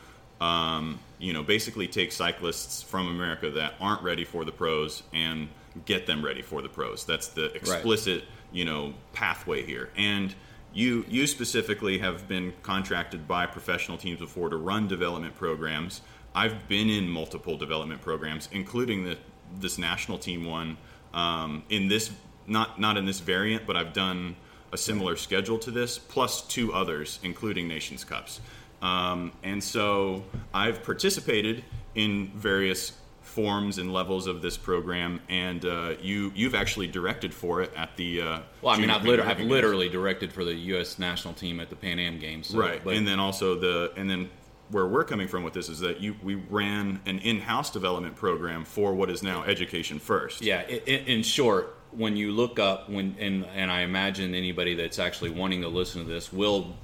um, 0.41 0.99
you 1.19 1.33
know 1.33 1.43
basically 1.43 1.87
take 1.87 2.11
cyclists 2.11 2.81
from 2.81 3.07
America 3.07 3.49
that 3.51 3.73
aren't 3.79 4.01
ready 4.01 4.25
for 4.25 4.45
the 4.45 4.51
pros 4.51 5.03
and 5.13 5.47
get 5.85 6.07
them 6.07 6.23
ready 6.23 6.41
for 6.41 6.61
the 6.61 6.69
pros. 6.69 7.05
That's 7.05 7.27
the 7.27 7.45
explicit 7.53 8.23
you 8.51 8.65
know 8.65 8.93
pathway 9.13 9.65
here 9.65 9.89
and. 9.97 10.33
You, 10.77 11.05
you 11.07 11.25
specifically 11.25 11.99
have 11.99 12.27
been 12.27 12.51
contracted 12.61 13.29
by 13.29 13.45
professional 13.45 13.97
teams 13.97 14.19
before 14.19 14.49
to 14.49 14.57
run 14.57 14.89
development 14.89 15.33
programs. 15.37 16.01
I've 16.35 16.67
been 16.67 16.89
in 16.89 17.07
multiple 17.07 17.57
development 17.57 18.01
programs, 18.01 18.49
including 18.51 19.05
the, 19.05 19.17
this 19.57 19.77
national 19.77 20.17
team 20.17 20.43
one. 20.43 20.75
Um, 21.13 21.63
in 21.69 21.87
this, 21.87 22.11
not 22.45 22.77
not 22.77 22.97
in 22.97 23.05
this 23.05 23.21
variant, 23.21 23.65
but 23.65 23.77
I've 23.77 23.93
done 23.93 24.35
a 24.73 24.77
similar 24.77 25.15
schedule 25.15 25.57
to 25.59 25.71
this, 25.71 25.97
plus 25.97 26.41
two 26.41 26.73
others, 26.73 27.19
including 27.23 27.67
Nations 27.67 28.03
Cups. 28.03 28.41
Um, 28.85 29.31
and 29.43 29.63
so 29.63 30.23
I've 30.53 30.83
participated 30.83 31.63
in 31.95 32.31
various 32.35 32.93
forms 33.21 33.79
and 33.79 33.91
levels 33.91 34.27
of 34.27 34.41
this 34.41 34.57
program, 34.57 35.19
and 35.27 35.65
uh, 35.65 35.95
you 36.01 36.31
you've 36.35 36.55
actually 36.55 36.87
directed 36.87 37.33
for 37.33 37.61
it 37.61 37.71
at 37.75 37.97
the. 37.97 38.21
Uh, 38.21 38.39
Well, 38.61 38.75
I 38.75 38.77
mean, 38.79 38.89
I've, 38.89 39.03
liter- 39.03 39.25
I've 39.25 39.39
literally 39.39 39.89
directed 39.89 40.31
for 40.31 40.43
the 40.45 40.53
U.S. 40.53 40.99
national 40.99 41.33
team 41.33 41.59
at 41.59 41.69
the 41.69 41.75
Pan 41.75 41.99
Am 41.99 42.19
Games. 42.19 42.47
so- 42.47 42.59
right, 42.59 42.81
but- 42.83 42.93
and 42.95 43.07
then 43.07 43.19
also 43.19 43.55
the 43.55 43.91
and 43.97 44.09
then 44.09 44.29
where 44.69 44.87
we're 44.87 45.03
coming 45.03 45.27
from 45.27 45.43
with 45.43 45.53
this 45.53 45.69
is 45.69 45.79
that 45.79 45.99
you 46.01 46.15
we 46.23 46.35
ran 46.35 46.99
an 47.05 47.19
in-house 47.19 47.69
development 47.71 48.15
program 48.15 48.65
for 48.65 48.93
what 48.93 49.09
is 49.09 49.21
now 49.23 49.43
Education 49.43 49.99
First. 49.99 50.41
Yeah, 50.41 50.63
i 50.69 50.81
i 50.87 50.91
in 51.07 51.23
short, 51.23 51.75
when 51.91 52.15
you 52.15 52.31
look 52.31 52.59
up 52.59 52.89
when 52.89 53.15
and 53.19 53.45
and 53.55 53.71
I 53.71 53.81
imagine 53.81 54.35
anybody 54.35 54.75
that's 54.75 54.99
actually 54.99 55.31
wanting 55.31 55.61
to 55.61 55.67
listen 55.69 56.03
to 56.03 56.07
this 56.07 56.31
will 56.31 56.75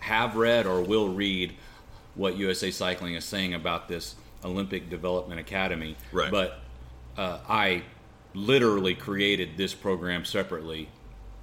have 0.00 0.36
read 0.36 0.66
or 0.66 0.80
will 0.82 1.08
read 1.08 1.54
what 2.14 2.36
USA 2.36 2.70
Cycling 2.70 3.14
is 3.14 3.24
saying 3.24 3.54
about 3.54 3.88
this 3.88 4.14
Olympic 4.44 4.88
Development 4.88 5.40
Academy. 5.40 5.96
Right. 6.12 6.30
But 6.30 6.60
uh, 7.16 7.38
I 7.48 7.82
literally 8.34 8.94
created 8.94 9.56
this 9.56 9.74
program 9.74 10.24
separately 10.24 10.88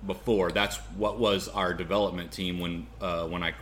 before. 0.05 0.51
That's 0.51 0.77
what 0.95 1.19
was 1.19 1.48
our 1.48 1.74
development 1.74 2.31
team 2.31 2.60
when 2.60 2.88
uh, 3.01 3.25
when 3.27 3.43
I 3.43 3.53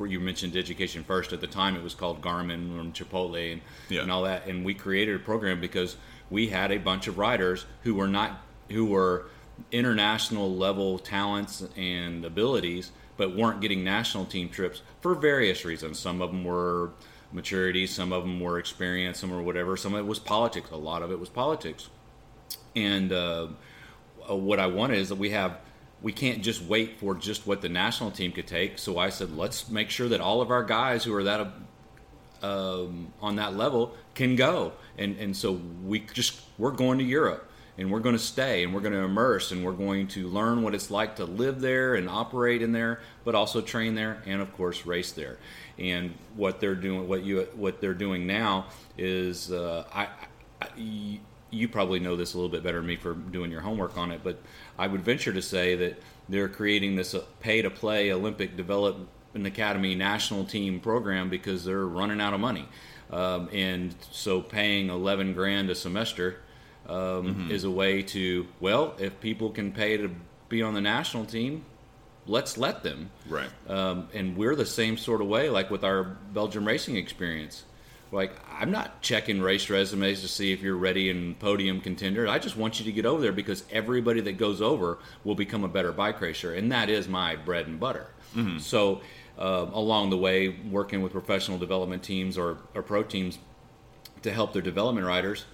you 0.00 0.20
mentioned 0.20 0.56
education 0.56 1.02
first 1.02 1.32
at 1.32 1.40
the 1.40 1.46
time 1.48 1.74
it 1.74 1.82
was 1.82 1.92
called 1.92 2.22
Garmin 2.22 2.78
and 2.78 2.94
Chipotle 2.94 3.52
and, 3.52 3.60
Yeah. 3.88 4.02
and 4.02 4.12
all 4.12 4.22
that 4.22 4.46
and 4.46 4.64
we 4.64 4.72
created 4.72 5.16
a 5.16 5.18
program 5.18 5.60
because 5.60 5.96
we 6.30 6.46
had 6.46 6.70
a 6.70 6.78
bunch 6.78 7.08
of 7.08 7.18
riders 7.18 7.66
who 7.82 7.96
were 7.96 8.06
not 8.06 8.40
who 8.70 8.86
were 8.86 9.26
international 9.72 10.54
level 10.54 11.00
talents 11.00 11.64
and 11.76 12.24
abilities 12.24 12.92
but 13.18 13.36
weren't 13.36 13.60
getting 13.60 13.84
national 13.84 14.24
team 14.24 14.48
trips 14.48 14.80
for 15.02 15.14
various 15.14 15.66
reasons. 15.66 15.98
Some 15.98 16.22
of 16.22 16.30
them 16.30 16.44
were 16.44 16.92
maturity 17.30 17.86
some 17.86 18.10
of 18.10 18.22
them 18.22 18.40
were 18.40 18.58
experience 18.58 19.18
some 19.18 19.30
were 19.30 19.42
whatever. 19.42 19.76
Some 19.76 19.92
of 19.92 20.00
it 20.00 20.06
was 20.06 20.18
politics. 20.18 20.70
A 20.70 20.76
lot 20.76 21.02
of 21.02 21.10
it 21.10 21.20
was 21.20 21.28
politics. 21.28 21.90
And 22.74 23.12
uh, 23.12 23.48
uh, 24.28 24.36
what 24.36 24.58
I 24.58 24.66
wanted 24.66 24.98
is 24.98 25.10
that 25.10 25.16
we 25.16 25.30
have 25.30 25.58
we 26.00 26.12
can't 26.12 26.42
just 26.42 26.62
wait 26.62 26.98
for 27.00 27.14
just 27.14 27.46
what 27.46 27.60
the 27.60 27.68
national 27.68 28.12
team 28.12 28.30
could 28.30 28.46
take. 28.46 28.78
So 28.78 28.98
I 28.98 29.08
said, 29.10 29.36
let's 29.36 29.68
make 29.68 29.90
sure 29.90 30.08
that 30.08 30.20
all 30.20 30.40
of 30.40 30.50
our 30.50 30.62
guys 30.62 31.02
who 31.02 31.12
are 31.12 31.24
that 31.24 31.52
um, 32.40 33.12
on 33.20 33.34
that 33.36 33.56
level 33.56 33.94
can 34.14 34.36
go. 34.36 34.72
And 34.96 35.16
and 35.18 35.36
so 35.36 35.60
we 35.84 36.00
just 36.00 36.40
we're 36.56 36.70
going 36.70 36.98
to 36.98 37.04
Europe 37.04 37.47
and 37.78 37.90
we're 37.90 38.00
going 38.00 38.16
to 38.16 38.22
stay 38.22 38.64
and 38.64 38.74
we're 38.74 38.80
going 38.80 38.92
to 38.92 38.98
immerse 38.98 39.52
and 39.52 39.64
we're 39.64 39.72
going 39.72 40.08
to 40.08 40.28
learn 40.28 40.62
what 40.62 40.74
it's 40.74 40.90
like 40.90 41.16
to 41.16 41.24
live 41.24 41.60
there 41.60 41.94
and 41.94 42.08
operate 42.08 42.60
in 42.60 42.72
there, 42.72 43.00
but 43.24 43.34
also 43.34 43.60
train 43.60 43.94
there 43.94 44.20
and 44.26 44.42
of 44.42 44.52
course 44.54 44.84
race 44.84 45.12
there. 45.12 45.38
And 45.78 46.14
what 46.34 46.60
they're 46.60 46.74
doing, 46.74 47.08
what 47.08 47.22
you 47.22 47.48
what 47.54 47.80
they're 47.80 47.94
doing 47.94 48.26
now 48.26 48.66
is 48.98 49.52
uh, 49.52 49.84
I. 49.94 50.08
I 50.60 51.20
you 51.50 51.68
probably 51.68 51.98
know 51.98 52.16
this 52.16 52.34
a 52.34 52.36
little 52.36 52.50
bit 52.50 52.62
better 52.62 52.78
than 52.78 52.86
me 52.86 52.96
for 52.96 53.14
doing 53.14 53.50
your 53.50 53.60
homework 53.60 53.96
on 53.96 54.10
it, 54.10 54.20
but 54.22 54.38
I 54.78 54.86
would 54.86 55.02
venture 55.02 55.32
to 55.32 55.40
say 55.40 55.74
that 55.76 56.02
they're 56.28 56.48
creating 56.48 56.96
this 56.96 57.14
uh, 57.14 57.24
pay 57.40 57.62
to 57.62 57.70
play 57.70 58.12
Olympic 58.12 58.56
Development 58.56 59.08
Academy 59.46 59.94
national 59.94 60.44
team 60.44 60.80
program 60.80 61.30
because 61.30 61.64
they're 61.64 61.86
running 61.86 62.20
out 62.20 62.34
of 62.34 62.40
money. 62.40 62.68
Um, 63.10 63.48
and 63.52 63.94
so 64.10 64.42
paying 64.42 64.90
11 64.90 65.32
grand 65.32 65.70
a 65.70 65.74
semester 65.74 66.40
um, 66.88 67.48
is 67.50 67.64
a 67.64 67.70
way 67.70 68.02
to, 68.02 68.46
well, 68.60 68.94
if 68.98 69.20
people 69.20 69.50
can 69.50 69.72
pay 69.72 69.96
to 69.96 70.10
be 70.48 70.62
on 70.62 70.74
the 70.74 70.80
national 70.80 71.24
team, 71.24 71.64
let's 72.26 72.56
let 72.56 72.82
them. 72.82 73.10
Right. 73.28 73.50
Um, 73.68 74.08
and 74.14 74.36
we're 74.36 74.54
the 74.54 74.66
same 74.66 74.96
sort 74.96 75.20
of 75.20 75.26
way, 75.26 75.50
like 75.50 75.70
with 75.70 75.84
our 75.84 76.04
Belgium 76.04 76.66
racing 76.66 76.96
experience. 76.96 77.64
Like, 78.10 78.32
I'm 78.50 78.70
not 78.70 79.02
checking 79.02 79.42
race 79.42 79.68
resumes 79.68 80.22
to 80.22 80.28
see 80.28 80.52
if 80.52 80.62
you're 80.62 80.76
ready 80.76 81.10
and 81.10 81.38
podium 81.38 81.82
contender. 81.82 82.26
I 82.26 82.38
just 82.38 82.56
want 82.56 82.78
you 82.78 82.86
to 82.86 82.92
get 82.92 83.04
over 83.04 83.20
there 83.20 83.32
because 83.32 83.64
everybody 83.70 84.22
that 84.22 84.38
goes 84.38 84.62
over 84.62 84.98
will 85.24 85.34
become 85.34 85.62
a 85.62 85.68
better 85.68 85.92
bike 85.92 86.18
racer, 86.22 86.54
and 86.54 86.72
that 86.72 86.88
is 86.88 87.06
my 87.06 87.36
bread 87.36 87.66
and 87.66 87.78
butter. 87.78 88.06
So, 88.60 89.02
uh, 89.38 89.66
along 89.72 90.10
the 90.10 90.16
way, 90.16 90.48
working 90.70 91.02
with 91.02 91.12
professional 91.12 91.58
development 91.58 92.02
teams 92.02 92.38
or, 92.38 92.58
or 92.74 92.82
pro 92.82 93.02
teams 93.02 93.38
to 94.22 94.32
help 94.32 94.52
their 94.52 94.62
development 94.62 95.06
riders, 95.06 95.44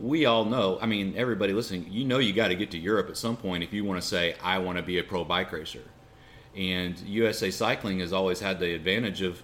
we 0.00 0.26
all 0.26 0.44
know. 0.44 0.78
I 0.80 0.86
mean, 0.86 1.14
everybody 1.16 1.52
listening, 1.52 1.86
you 1.90 2.04
know, 2.04 2.18
you 2.18 2.32
got 2.32 2.48
to 2.48 2.54
get 2.54 2.70
to 2.72 2.78
Europe 2.78 3.08
at 3.08 3.16
some 3.16 3.36
point 3.36 3.62
if 3.62 3.72
you 3.72 3.84
want 3.84 4.00
to 4.00 4.06
say, 4.06 4.34
"I 4.42 4.58
want 4.58 4.78
to 4.78 4.82
be 4.82 4.98
a 4.98 5.04
pro 5.04 5.24
bike 5.24 5.52
racer." 5.52 5.84
And 6.56 6.98
USA 7.00 7.50
Cycling 7.50 8.00
has 8.00 8.12
always 8.12 8.40
had 8.40 8.58
the 8.58 8.74
advantage 8.74 9.22
of 9.22 9.42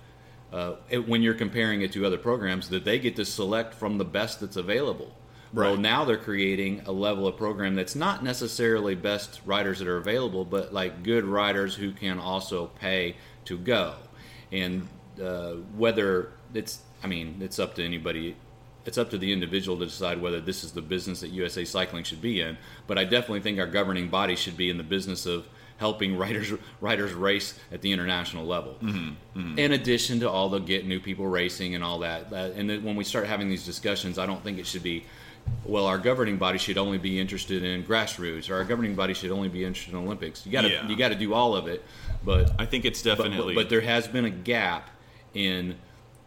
uh, 0.53 0.77
it, 0.89 1.09
when 1.09 1.23
you're 1.23 1.35
comparing 1.35 1.83
it 1.83 1.93
to 1.93 2.07
other 2.07 2.19
programs 2.19 2.69
that 2.69 2.85
they 2.85 2.99
get 2.99 3.17
to 3.17 3.25
select 3.25 3.75
from 3.75 3.99
the 3.99 4.05
best 4.05 4.41
that's 4.41 4.57
available. 4.57 5.13
Right. 5.53 5.69
Well, 5.69 5.77
now 5.77 6.05
they're 6.05 6.17
creating 6.17 6.83
a 6.87 6.93
level 6.93 7.29
of 7.29 7.37
program 7.37 7.75
that's 7.77 7.95
not 7.95 8.25
necessarily 8.25 8.95
best 8.97 9.41
riders 9.45 9.79
that 9.79 9.89
are 9.89 9.97
available, 9.97 10.45
but 10.45 10.73
like 10.73 11.03
good 11.05 11.25
riders 11.25 11.77
who 11.77 11.93
can 11.93 12.19
also 12.19 12.67
pay 12.67 13.17
to 13.45 13.57
go. 13.59 13.95
And 14.51 14.89
uh, 15.23 15.55
whether 15.77 16.33
it's, 16.55 16.81
I 17.03 17.07
mean, 17.07 17.39
it's 17.41 17.59
up 17.59 17.75
to 17.77 17.85
anybody. 17.85 18.37
It's 18.87 18.99
up 18.99 19.11
to 19.11 19.19
the 19.19 19.33
individual 19.33 19.79
to 19.79 19.87
decide 19.87 20.21
whether 20.21 20.41
this 20.41 20.63
is 20.65 20.73
the 20.73 20.83
business 20.83 21.21
that 21.21 21.29
USA 21.29 21.65
Cycling 21.65 22.05
should 22.05 22.21
be 22.21 22.41
in. 22.41 22.59
But 22.87 22.99
I 22.99 23.05
definitely 23.05 23.41
think 23.41 23.59
our 23.59 23.67
governing 23.67 24.09
body 24.09 24.37
should 24.37 24.57
be 24.57 24.69
in 24.71 24.77
the 24.77 24.83
business 24.85 25.25
of 25.27 25.47
helping 25.79 26.17
riders 26.19 26.53
riders 26.81 27.13
race 27.13 27.59
at 27.73 27.81
the 27.83 27.93
international 27.93 28.47
level. 28.47 28.77
Mm-hmm. 28.83 29.39
Mm-hmm. 29.41 29.59
In 29.59 29.73
addition 29.73 30.21
to 30.21 30.31
all 30.31 30.49
the 30.49 30.59
get 30.61 30.87
new 30.87 31.01
people 31.01 31.27
racing 31.27 31.75
and 31.75 31.83
all 31.83 32.01
that. 32.01 32.33
and 32.33 32.69
then 32.69 32.85
when 32.85 32.95
we 32.97 33.05
start 33.05 33.27
having 33.27 33.49
these 33.49 33.65
discussions, 33.65 34.19
I 34.19 34.27
don't 34.27 34.43
think 34.43 34.59
it 34.59 34.67
should 34.67 34.83
be. 34.83 35.05
Well, 35.67 35.85
our 35.85 35.99
governing 35.99 36.39
body 36.39 36.57
should 36.57 36.79
only 36.79 36.97
be 36.97 37.21
interested 37.21 37.63
in 37.63 37.85
grassroots, 37.85 38.49
or 38.49 38.55
our 38.55 38.65
governing 38.65 38.95
body 38.95 39.13
should 39.13 39.31
only 39.31 39.49
be 39.51 39.63
interested 39.63 39.93
in 39.93 40.01
Olympics. 40.01 40.47
You 40.47 40.53
got 40.53 40.63
to 40.63 40.71
Yeah. 40.71 40.89
you 40.89 40.97
got 40.97 41.09
to 41.09 41.15
do 41.17 41.35
all 41.35 41.55
of 41.55 41.67
it, 41.69 41.85
but 42.25 42.53
I 42.59 42.65
think 42.65 42.87
it's 42.87 43.03
but- 43.03 43.17
definitely. 43.19 43.55
But, 43.55 43.65
but 43.65 43.69
there 43.71 43.83
has 43.83 44.09
been 44.09 44.25
a 44.25 44.31
gap 44.31 44.89
in 45.35 45.75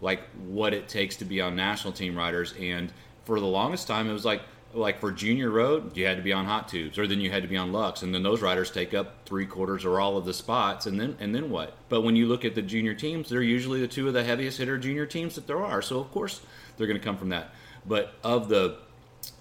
like 0.01 0.22
what 0.48 0.74
it 0.74 0.88
takes 0.88 1.16
to 1.18 1.25
be 1.25 1.42
on 1.42 1.56
national 1.56 1.94
team 1.94 2.18
riders, 2.18 2.54
and 2.60 2.92
for 3.25 3.39
the 3.39 3.46
longest 3.46 3.88
time, 3.88 4.10
it 4.10 4.13
was 4.13 4.25
like 4.25 4.42
like 4.74 5.00
for 5.00 5.12
junior 5.12 5.50
road, 5.50 5.96
you 5.96 6.06
had 6.06 6.18
to 6.18 6.24
be 6.24 6.34
on 6.34 6.46
hot 6.46 6.68
tubes, 6.68 7.00
or 7.00 7.08
then 7.08 7.22
you 7.22 7.32
had 7.32 7.42
to 7.42 7.48
be 7.48 7.58
on 7.58 7.72
Lux, 7.72 8.04
and 8.04 8.13
then 8.13 8.22
those 8.22 8.42
riders 8.42 8.70
take 8.70 8.94
up 8.94 9.25
three 9.25 9.46
quarters 9.46 9.86
or 9.86 10.00
all 10.00 10.18
of 10.18 10.25
the 10.25 10.34
spots, 10.34 10.86
and 10.86 11.00
then 11.00 11.16
and 11.20 11.34
then 11.34 11.50
what? 11.50 11.75
But 11.89 12.01
when 12.01 12.16
you 12.16 12.27
look 12.27 12.46
at 12.46 12.56
the 12.56 12.62
junior 12.62 12.94
teams, 12.94 13.30
they're 13.30 13.42
usually 13.42 13.80
the 13.82 13.88
two 13.88 14.08
of 14.08 14.13
the 14.13 14.24
heaviest 14.24 14.58
hitter 14.58 14.77
junior 14.77 15.06
teams 15.06 15.36
that 15.36 15.48
there 15.48 15.63
are. 15.63 15.82
So 15.82 16.00
of 16.00 16.12
course 16.12 16.42
they're 16.77 16.88
going 16.88 17.00
to 17.00 17.04
come 17.04 17.18
from 17.18 17.30
that. 17.30 17.54
But 17.86 18.13
of 18.24 18.50
the 18.50 18.77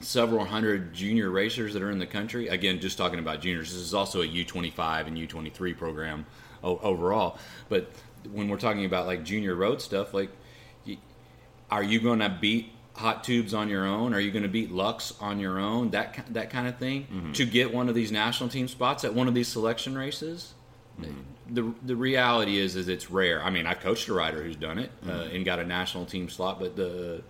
several 0.00 0.44
hundred 0.44 0.94
junior 0.94 1.30
racers 1.30 1.72
that 1.75 1.82
are 1.82 1.90
in 1.90 1.98
the 1.98 2.06
country. 2.06 2.48
Again, 2.48 2.80
just 2.80 2.98
talking 2.98 3.18
about 3.18 3.40
juniors. 3.40 3.72
This 3.72 3.80
is 3.80 3.94
also 3.94 4.22
a 4.22 4.26
U25 4.26 5.06
and 5.06 5.16
U23 5.16 5.76
program 5.76 6.26
overall. 6.62 7.38
But 7.68 7.90
when 8.32 8.48
we're 8.48 8.58
talking 8.58 8.84
about 8.84 9.06
like 9.06 9.25
junior 9.25 9.54
road 9.54 9.80
stuff, 9.80 10.14
like, 10.14 10.30
are 11.70 11.82
you 11.82 12.00
going 12.00 12.20
to 12.20 12.28
beat 12.28 12.73
hot 12.94 13.25
tubes 13.25 13.52
on 13.52 13.68
your 13.68 13.85
own? 13.87 14.14
Are 14.14 14.20
you 14.20 14.30
going 14.30 14.44
to 14.44 14.49
beat 14.49 14.70
Lux 14.70 15.12
on 15.20 15.38
your 15.38 15.58
own? 15.58 15.90
That 15.90 16.25
that 16.32 16.50
kind 16.50 16.66
of 16.66 16.78
thing 16.78 17.06
to 17.35 17.44
get 17.46 17.73
one 17.75 17.88
of 17.88 17.94
these 17.94 18.11
national 18.12 18.49
team 18.49 18.68
spots 18.68 19.04
at 19.04 19.14
one 19.14 19.28
of 19.28 19.35
these 19.35 19.49
selection 19.49 19.96
races. 19.96 20.54
The, 21.49 21.73
the 21.85 21.94
reality 21.94 22.58
is 22.58 22.75
is 22.75 22.88
it's 22.88 23.11
rare. 23.11 23.42
I 23.42 23.50
mean, 23.50 23.66
I've 23.66 23.80
coached 23.80 24.08
a 24.08 24.14
rider 24.14 24.42
who's 24.42 24.56
done 24.56 24.78
it 24.78 24.90
uh, 25.06 25.28
and 25.32 25.44
got 25.44 25.58
a 25.58 25.64
national 25.64 26.06
team 26.06 26.28
slot, 26.28 26.58
but 26.58 26.75
the 26.75 27.23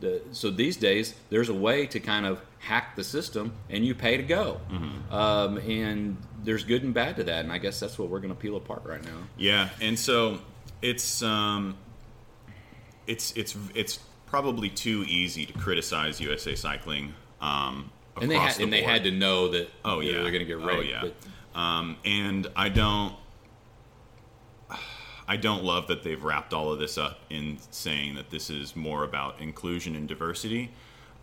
the, 0.00 0.20
so 0.32 0.50
these 0.50 0.76
days, 0.76 1.14
there's 1.30 1.48
a 1.48 1.54
way 1.54 1.86
to 1.86 2.00
kind 2.00 2.26
of 2.26 2.42
hack 2.58 2.96
the 2.96 3.04
system, 3.04 3.52
and 3.70 3.86
you 3.86 3.94
pay 3.94 4.16
to 4.16 4.22
go. 4.24 4.60
Um, 5.10 5.58
and 5.58 6.16
there's 6.42 6.64
good 6.64 6.82
and 6.82 6.92
bad 6.92 7.16
to 7.16 7.24
that, 7.24 7.44
and 7.44 7.52
I 7.52 7.58
guess 7.58 7.78
that's 7.78 7.98
what 7.98 8.08
we're 8.08 8.18
going 8.18 8.34
to 8.34 8.40
peel 8.40 8.56
apart 8.56 8.82
right 8.84 9.02
now. 9.04 9.18
Yeah, 9.36 9.68
and 9.80 9.96
so 9.96 10.40
it's 10.82 11.22
um, 11.22 11.76
it's 13.06 13.32
it's 13.32 13.56
it's 13.74 13.98
probably 14.26 14.68
too 14.70 15.04
easy 15.08 15.44
to 15.46 15.52
criticize 15.52 16.20
USA 16.20 16.54
Cycling. 16.54 17.14
Um, 17.40 17.90
And 18.20 18.30
they 18.30 18.36
had 18.36 18.54
the 18.56 18.62
and 18.64 18.72
they 18.72 18.82
had 18.82 19.04
to 19.04 19.10
know 19.10 19.48
that. 19.48 19.68
Oh 19.84 20.00
yeah, 20.00 20.22
they're 20.22 20.30
going 20.30 20.40
to 20.40 20.44
get 20.44 20.58
Oh 20.58 20.80
yeah, 20.80 21.02
but- 21.02 21.60
um, 21.60 21.96
and 22.04 22.46
I 22.56 22.68
don't. 22.68 23.14
I 25.28 25.36
don't 25.36 25.62
love 25.64 25.86
that 25.86 26.02
they've 26.02 26.22
wrapped 26.22 26.52
all 26.52 26.72
of 26.72 26.78
this 26.78 26.98
up 26.98 27.20
in 27.30 27.58
saying 27.70 28.16
that 28.16 28.30
this 28.30 28.50
is 28.50 28.74
more 28.74 29.04
about 29.04 29.40
inclusion 29.40 29.94
and 29.94 30.08
diversity, 30.08 30.70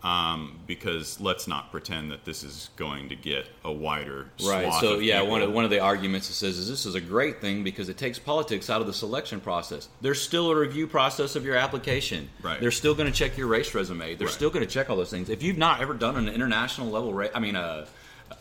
um, 0.02 0.58
because 0.66 1.20
let's 1.20 1.46
not 1.46 1.70
pretend 1.70 2.10
that 2.10 2.24
this 2.24 2.42
is 2.42 2.70
going 2.76 3.10
to 3.10 3.16
get 3.16 3.46
a 3.64 3.70
wider 3.72 4.30
Right. 4.42 4.72
So 4.80 4.94
of 4.94 5.02
yeah, 5.02 5.18
people. 5.20 5.30
one 5.32 5.42
of 5.42 5.52
one 5.52 5.64
of 5.64 5.70
the 5.70 5.80
arguments 5.80 6.30
it 6.30 6.34
says 6.34 6.56
is 6.58 6.68
this 6.68 6.86
is 6.86 6.94
a 6.94 7.00
great 7.00 7.40
thing 7.40 7.62
because 7.64 7.88
it 7.90 7.98
takes 7.98 8.18
politics 8.18 8.70
out 8.70 8.80
of 8.80 8.86
the 8.86 8.94
selection 8.94 9.40
process. 9.40 9.88
There's 10.00 10.20
still 10.20 10.50
a 10.50 10.56
review 10.56 10.86
process 10.86 11.36
of 11.36 11.44
your 11.44 11.56
application. 11.56 12.30
Right. 12.42 12.58
They're 12.60 12.70
still 12.70 12.94
going 12.94 13.10
to 13.12 13.16
check 13.16 13.36
your 13.36 13.46
race 13.48 13.74
resume. 13.74 14.14
They're 14.14 14.26
Right. 14.26 14.34
still 14.34 14.50
going 14.50 14.66
to 14.66 14.72
check 14.72 14.88
all 14.88 14.96
those 14.96 15.10
things. 15.10 15.28
If 15.28 15.42
you've 15.42 15.58
not 15.58 15.80
ever 15.82 15.92
done 15.94 16.16
an 16.16 16.28
international 16.28 16.88
level 16.90 17.12
race, 17.12 17.30
I 17.34 17.40
mean 17.40 17.56
a, 17.56 17.86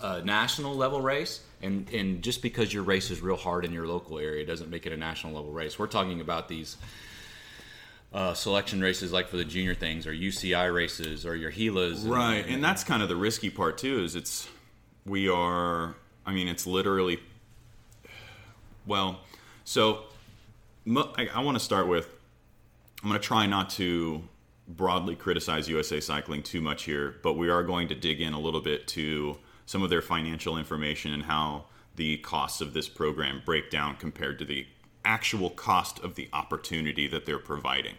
a 0.02 0.22
national 0.24 0.76
level 0.76 1.02
race, 1.02 1.42
and 1.62 1.90
and 1.90 2.22
just 2.22 2.42
because 2.42 2.74
your 2.74 2.84
race 2.84 3.12
is 3.12 3.22
real 3.22 3.36
hard 3.36 3.66
in 3.66 3.74
your 3.74 3.86
local 3.86 4.18
area 4.18 4.46
doesn't 4.46 4.70
make 4.70 4.86
it 4.86 4.94
a 4.94 4.98
national 4.98 5.34
level 5.34 5.52
race. 5.52 5.78
We're 5.78 5.88
talking 5.88 6.22
about 6.22 6.48
these. 6.48 6.78
Uh, 8.12 8.34
selection 8.34 8.82
races 8.82 9.12
like 9.12 9.28
for 9.28 9.38
the 9.38 9.46
junior 9.46 9.76
things 9.76 10.08
or 10.08 10.12
UCI 10.12 10.74
races 10.74 11.28
or 11.28 11.36
your 11.36 11.52
Gilas 11.52 12.02
and- 12.02 12.12
right 12.12 12.44
and 12.48 12.64
that's 12.64 12.84
kind 12.84 13.04
of 13.04 13.10
the 13.10 13.16
risky 13.16 13.52
part 13.52 13.78
too 13.78 14.04
is 14.04 14.16
it's 14.16 14.48
we 15.06 15.30
are 15.30 15.96
i 16.26 16.34
mean 16.34 16.48
it's 16.48 16.66
literally 16.66 17.20
well 18.88 19.20
so 19.64 20.06
i, 20.88 21.30
I 21.36 21.42
want 21.42 21.56
to 21.56 21.64
start 21.64 21.88
with 21.88 22.10
I'm 23.04 23.10
going 23.10 23.22
to 23.22 23.26
try 23.26 23.46
not 23.46 23.70
to 23.72 24.24
broadly 24.68 25.16
criticize 25.16 25.70
USA 25.70 26.00
Cycling 26.00 26.44
too 26.44 26.62
much 26.62 26.84
here, 26.84 27.16
but 27.24 27.34
we 27.34 27.50
are 27.50 27.64
going 27.64 27.88
to 27.88 27.96
dig 27.96 28.20
in 28.22 28.34
a 28.34 28.40
little 28.40 28.60
bit 28.60 28.88
to 28.90 29.38
some 29.66 29.84
of 29.84 29.90
their 29.90 30.02
financial 30.02 30.58
information 30.58 31.14
and 31.14 31.24
how 31.24 31.66
the 31.96 32.18
costs 32.18 32.60
of 32.60 32.74
this 32.74 32.90
program 32.90 33.42
break 33.46 33.70
down 33.70 33.96
compared 33.96 34.38
to 34.40 34.46
the 34.46 34.68
actual 35.06 35.50
cost 35.50 36.00
of 36.00 36.16
the 36.16 36.30
opportunity 36.34 37.08
that 37.08 37.26
they're 37.26 37.40
providing. 37.40 37.96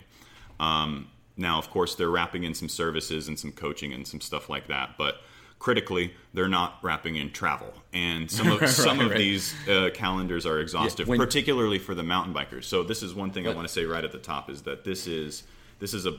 Um, 0.58 1.08
now, 1.36 1.58
of 1.58 1.70
course, 1.70 1.94
they're 1.94 2.10
wrapping 2.10 2.44
in 2.44 2.54
some 2.54 2.68
services 2.68 3.28
and 3.28 3.38
some 3.38 3.52
coaching 3.52 3.92
and 3.92 4.06
some 4.06 4.20
stuff 4.20 4.48
like 4.48 4.68
that, 4.68 4.96
but 4.98 5.16
critically, 5.58 6.12
they're 6.34 6.48
not 6.48 6.78
wrapping 6.82 7.16
in 7.16 7.30
travel. 7.30 7.72
And 7.92 8.30
some 8.30 8.48
of 8.50 8.68
some 8.68 8.98
Right, 8.98 9.04
of 9.06 9.10
right. 9.12 9.18
these 9.18 9.54
uh, 9.68 9.90
calendars 9.94 10.44
are 10.46 10.58
exhaustive, 10.60 11.08
when- 11.08 11.18
particularly 11.18 11.78
for 11.78 11.94
the 11.94 12.02
mountain 12.02 12.34
bikers. 12.34 12.64
So 12.64 12.82
this 12.82 13.02
is 13.02 13.14
one 13.14 13.30
thing 13.30 13.46
I 13.46 13.54
want 13.54 13.66
to 13.66 13.72
say 13.72 13.84
right 13.84 14.04
at 14.04 14.12
the 14.12 14.18
top 14.18 14.50
is 14.50 14.62
that 14.62 14.84
this 14.84 15.06
is 15.06 15.44
this 15.78 15.94
is 15.94 16.06
a 16.06 16.14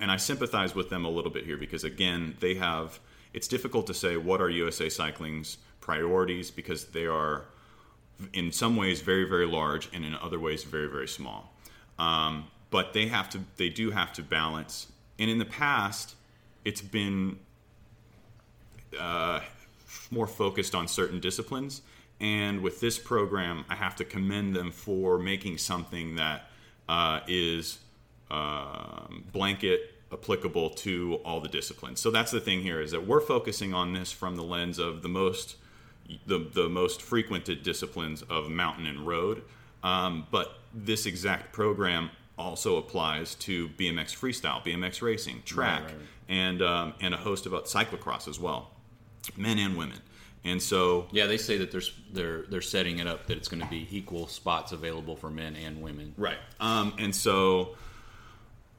and 0.00 0.10
I 0.10 0.16
sympathize 0.16 0.74
with 0.74 0.90
them 0.90 1.04
a 1.04 1.08
little 1.08 1.30
bit 1.30 1.44
here 1.44 1.56
because 1.56 1.84
again, 1.84 2.36
they 2.40 2.54
have 2.54 2.98
it's 3.32 3.46
difficult 3.48 3.86
to 3.88 3.94
say 3.94 4.16
what 4.16 4.40
are 4.40 4.50
USA 4.50 4.88
Cycling's 4.88 5.58
priorities 5.80 6.50
because 6.50 6.86
they 6.86 7.06
are 7.06 7.44
in 8.32 8.52
some 8.52 8.76
ways 8.76 9.00
very 9.00 9.24
very 9.24 9.46
large 9.46 9.88
and 9.92 10.04
in 10.04 10.14
other 10.16 10.38
ways 10.38 10.64
very 10.64 10.88
very 10.88 11.08
small. 11.08 11.52
Um, 11.98 12.46
but 12.70 12.92
they 12.92 13.06
have 13.06 13.28
to 13.30 13.40
they 13.56 13.68
do 13.68 13.90
have 13.90 14.12
to 14.14 14.22
balance. 14.22 14.88
And 15.18 15.30
in 15.30 15.38
the 15.38 15.44
past, 15.44 16.16
it's 16.64 16.82
been 16.82 17.38
uh, 18.98 19.40
more 20.10 20.26
focused 20.26 20.74
on 20.74 20.88
certain 20.88 21.20
disciplines. 21.20 21.82
And 22.20 22.62
with 22.62 22.80
this 22.80 22.98
program, 22.98 23.64
I 23.68 23.74
have 23.74 23.96
to 23.96 24.04
commend 24.04 24.56
them 24.56 24.70
for 24.70 25.18
making 25.18 25.58
something 25.58 26.16
that 26.16 26.50
uh, 26.88 27.20
is 27.28 27.78
um, 28.30 29.24
blanket 29.32 29.94
applicable 30.12 30.70
to 30.70 31.20
all 31.24 31.40
the 31.40 31.48
disciplines. 31.48 32.00
So 32.00 32.10
that's 32.10 32.30
the 32.30 32.40
thing 32.40 32.62
here 32.62 32.80
is 32.80 32.92
that 32.92 33.06
we're 33.06 33.20
focusing 33.20 33.74
on 33.74 33.92
this 33.92 34.12
from 34.12 34.36
the 34.36 34.44
lens 34.44 34.78
of 34.78 35.02
the 35.02 35.08
most 35.08 35.56
the, 36.26 36.38
the 36.52 36.68
most 36.68 37.02
frequented 37.02 37.62
disciplines 37.62 38.22
of 38.22 38.50
mountain 38.50 38.86
and 38.86 39.06
road. 39.06 39.42
Um, 39.82 40.26
but 40.30 40.58
this 40.72 41.06
exact 41.06 41.52
program 41.52 42.10
also 42.36 42.76
applies 42.76 43.34
to 43.36 43.68
BMX 43.70 44.16
freestyle, 44.16 44.64
BMX 44.64 45.02
racing, 45.02 45.42
track, 45.44 45.82
right, 45.82 45.90
right. 45.90 46.00
and 46.28 46.62
um, 46.62 46.94
and 47.00 47.14
a 47.14 47.16
host 47.16 47.46
of 47.46 47.52
cyclocross 47.64 48.26
as 48.28 48.40
well, 48.40 48.70
men 49.36 49.58
and 49.58 49.76
women. 49.76 49.98
And 50.44 50.62
so 50.62 51.06
Yeah, 51.10 51.26
they 51.26 51.38
say 51.38 51.58
that 51.58 51.70
there's 51.70 51.92
they're 52.12 52.42
they're 52.42 52.60
setting 52.60 52.98
it 52.98 53.06
up 53.06 53.26
that 53.26 53.36
it's 53.36 53.48
going 53.48 53.62
to 53.62 53.68
be 53.68 53.88
equal 53.90 54.26
spots 54.26 54.72
available 54.72 55.16
for 55.16 55.30
men 55.30 55.56
and 55.56 55.82
women. 55.82 56.14
Right. 56.16 56.38
Um, 56.60 56.94
and 56.98 57.14
so 57.14 57.76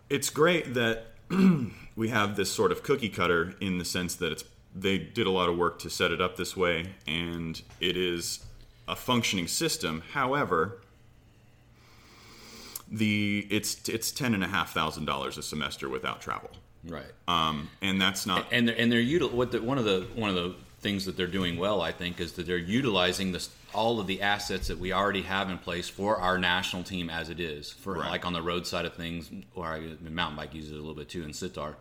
it's 0.10 0.29
great 0.29 0.75
that 0.75 1.08
we 1.96 2.10
have 2.10 2.36
this 2.36 2.51
sort 2.51 2.72
of 2.72 2.84
cookie 2.84 3.10
cutter 3.10 3.55
in 3.60 3.79
the 3.79 3.86
sense 3.86 4.15
that 4.15 4.32
it's 4.32 4.44
they 4.75 4.98
did 4.98 5.25
a 5.25 5.29
lot 5.32 5.48
of 5.50 5.58
work 5.58 5.79
to 5.79 5.89
set 5.89 6.12
it 6.12 6.20
up 6.22 6.36
this 6.36 6.55
way, 6.58 6.86
and 7.08 7.62
it 7.79 7.96
is 7.96 8.44
a 8.88 8.96
functioning 8.96 9.48
system. 9.48 10.03
However, 10.12 10.82
the 12.91 13.48
it's 13.50 13.88
it's 13.89 14.12
ten 14.12 14.34
and 14.34 14.44
a 14.44 14.48
half 14.48 14.74
thousand 14.74 15.05
dollars 15.05 15.38
a 15.38 15.44
semester 15.44 15.89
without 15.89 16.22
travel, 16.22 16.51
Right. 16.88 17.05
um, 17.27 17.70
and 17.82 18.00
that's 18.00 18.25
not 18.25 18.46
and 18.51 18.67
they're, 18.67 18.75
and 18.77 18.91
they're 18.91 19.01
util- 19.01 19.32
what 19.32 19.51
the, 19.51 19.62
one 19.62 19.77
of 19.77 19.86
the 19.86 20.08
one 20.15 20.29
of 20.29 20.36
the 20.36 20.55
things 20.82 21.05
that 21.05 21.17
they're 21.17 21.25
doing 21.25 21.58
well, 21.58 21.82
I 21.82 21.91
think, 21.91 22.20
is 22.20 22.34
that 22.34 22.46
they're 22.46 22.58
utilizing 22.58 23.31
this 23.31 23.50
all 23.74 24.00
of 24.00 24.05
the 24.07 24.22
assets 24.22 24.68
that 24.68 24.77
we 24.77 24.94
already 24.94 25.24
have 25.24 25.50
in 25.50 25.57
place 25.57 25.90
for 25.90 26.18
our 26.18 26.38
national 26.38 26.83
team 26.83 27.09
as 27.09 27.29
it 27.29 27.40
is. 27.40 27.72
For 27.72 27.94
Right. 27.96 28.11
like 28.11 28.25
on 28.25 28.33
the 28.33 28.42
road 28.42 28.68
side 28.68 28.85
of 28.85 28.94
things, 28.94 29.31
or 29.55 29.66
I, 29.66 29.79
mountain 30.07 30.38
bike 30.38 30.53
uses 30.53 30.72
it 30.72 30.75
a 30.75 30.77
little 30.77 30.94
bit 30.94 31.09
too 31.09 31.24
in 31.24 31.33
Sitar. 31.33 31.75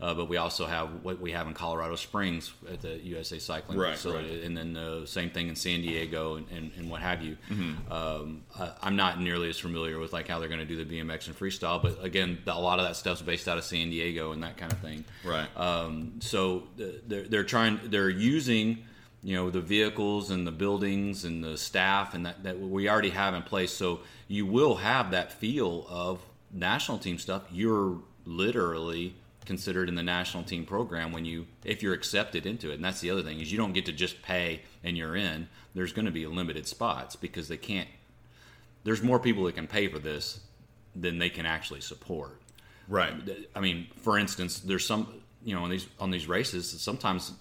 Uh, 0.00 0.14
but 0.14 0.28
we 0.28 0.36
also 0.36 0.66
have 0.66 1.04
what 1.04 1.20
we 1.20 1.30
have 1.32 1.46
in 1.46 1.54
Colorado 1.54 1.94
Springs 1.96 2.52
at 2.70 2.80
the 2.80 2.98
USA 2.98 3.38
Cycling 3.38 3.78
Right, 3.78 3.94
facility, 3.94 4.44
and 4.44 4.56
then 4.56 4.72
the 4.72 5.06
same 5.06 5.30
thing 5.30 5.48
in 5.48 5.56
San 5.56 5.80
Diego 5.82 6.36
and, 6.36 6.46
and, 6.50 6.72
and 6.76 6.90
what 6.90 7.00
have 7.00 7.22
you. 7.22 7.36
Mm-hmm. 7.48 7.92
Um, 7.92 8.42
I, 8.58 8.72
I'm 8.82 8.96
not 8.96 9.20
nearly 9.20 9.48
as 9.48 9.58
familiar 9.58 9.98
with 9.98 10.12
like 10.12 10.28
how 10.28 10.38
they're 10.38 10.48
going 10.48 10.60
to 10.60 10.66
do 10.66 10.82
the 10.82 11.00
BMX 11.00 11.28
and 11.28 11.38
freestyle, 11.38 11.80
but 11.80 12.02
again, 12.04 12.38
a 12.46 12.60
lot 12.60 12.78
of 12.78 12.86
that 12.86 12.96
stuff's 12.96 13.22
based 13.22 13.48
out 13.48 13.58
of 13.58 13.64
San 13.64 13.90
Diego 13.90 14.32
and 14.32 14.42
that 14.42 14.56
kind 14.56 14.72
of 14.72 14.78
thing. 14.80 15.04
right. 15.24 15.48
Um, 15.56 16.14
so 16.20 16.64
they're, 16.76 17.22
they're 17.22 17.44
trying, 17.44 17.78
they're 17.84 18.10
using, 18.10 18.84
you 19.22 19.36
know, 19.36 19.50
the 19.50 19.60
vehicles 19.60 20.30
and 20.30 20.46
the 20.46 20.52
buildings 20.52 21.24
and 21.24 21.44
the 21.44 21.56
staff 21.56 22.14
and 22.14 22.26
that, 22.26 22.42
that 22.42 22.58
we 22.58 22.88
already 22.88 23.10
have 23.10 23.34
in 23.34 23.42
place. 23.42 23.72
So 23.72 24.00
you 24.26 24.46
will 24.46 24.76
have 24.76 25.12
that 25.12 25.32
feel 25.32 25.86
of 25.88 26.20
national 26.52 26.98
team 26.98 27.18
stuff. 27.18 27.42
You're 27.50 27.98
literally 28.24 29.14
considered 29.44 29.88
in 29.88 29.94
the 29.94 30.02
national 30.02 30.44
team 30.44 30.64
program 30.64 31.12
when 31.12 31.24
you, 31.24 31.46
if 31.64 31.82
you're 31.82 31.94
accepted 31.94 32.46
into 32.46 32.70
it. 32.70 32.74
And 32.74 32.84
that's 32.84 33.00
the 33.00 33.10
other 33.10 33.22
thing 33.22 33.40
is 33.40 33.50
you 33.50 33.58
don't 33.58 33.72
get 33.72 33.86
to 33.86 33.92
just 33.92 34.22
pay 34.22 34.62
and 34.84 34.96
you're 34.96 35.16
in. 35.16 35.48
There's 35.74 35.92
going 35.92 36.06
to 36.06 36.12
be 36.12 36.26
limited 36.26 36.66
spots 36.66 37.16
because 37.16 37.48
they 37.48 37.56
can't. 37.56 37.88
There's 38.84 39.02
more 39.02 39.18
people 39.18 39.44
that 39.44 39.54
can 39.54 39.66
pay 39.66 39.88
for 39.88 39.98
this 39.98 40.40
than 40.94 41.18
they 41.18 41.30
can 41.30 41.46
actually 41.46 41.80
support. 41.80 42.40
right. 42.88 43.14
I 43.54 43.60
mean, 43.60 43.88
for 43.96 44.18
instance, 44.18 44.60
there's 44.60 44.86
some 44.86 45.22
you 45.44 45.54
know 45.54 45.64
on 45.64 45.70
these 45.70 45.86
on 45.98 46.10
these 46.10 46.28
races 46.28 46.68
sometimes, 46.80 47.32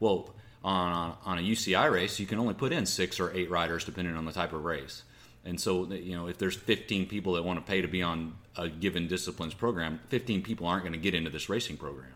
well, 0.00 0.34
on 0.64 1.16
on 1.24 1.38
a 1.38 1.42
UCI 1.42 1.90
race 1.90 2.18
you 2.18 2.26
can 2.26 2.38
only 2.38 2.54
put 2.54 2.72
in 2.72 2.84
six 2.86 3.20
or 3.20 3.32
eight 3.34 3.50
riders 3.50 3.84
depending 3.84 4.16
on 4.16 4.24
the 4.24 4.32
type 4.32 4.52
of 4.52 4.64
race, 4.64 5.02
and 5.44 5.60
so 5.60 5.86
you 5.92 6.16
know 6.16 6.26
if 6.26 6.38
there's 6.38 6.56
15 6.56 7.06
people 7.06 7.34
that 7.34 7.44
want 7.44 7.58
to 7.58 7.64
pay 7.70 7.80
to 7.80 7.88
be 7.88 8.02
on 8.02 8.34
a 8.56 8.68
given 8.68 9.08
disciplines 9.08 9.54
program, 9.54 10.00
15 10.08 10.42
people 10.42 10.66
aren't 10.66 10.82
going 10.82 10.92
to 10.92 10.98
get 10.98 11.14
into 11.14 11.30
this 11.30 11.48
racing 11.48 11.76
program. 11.76 12.12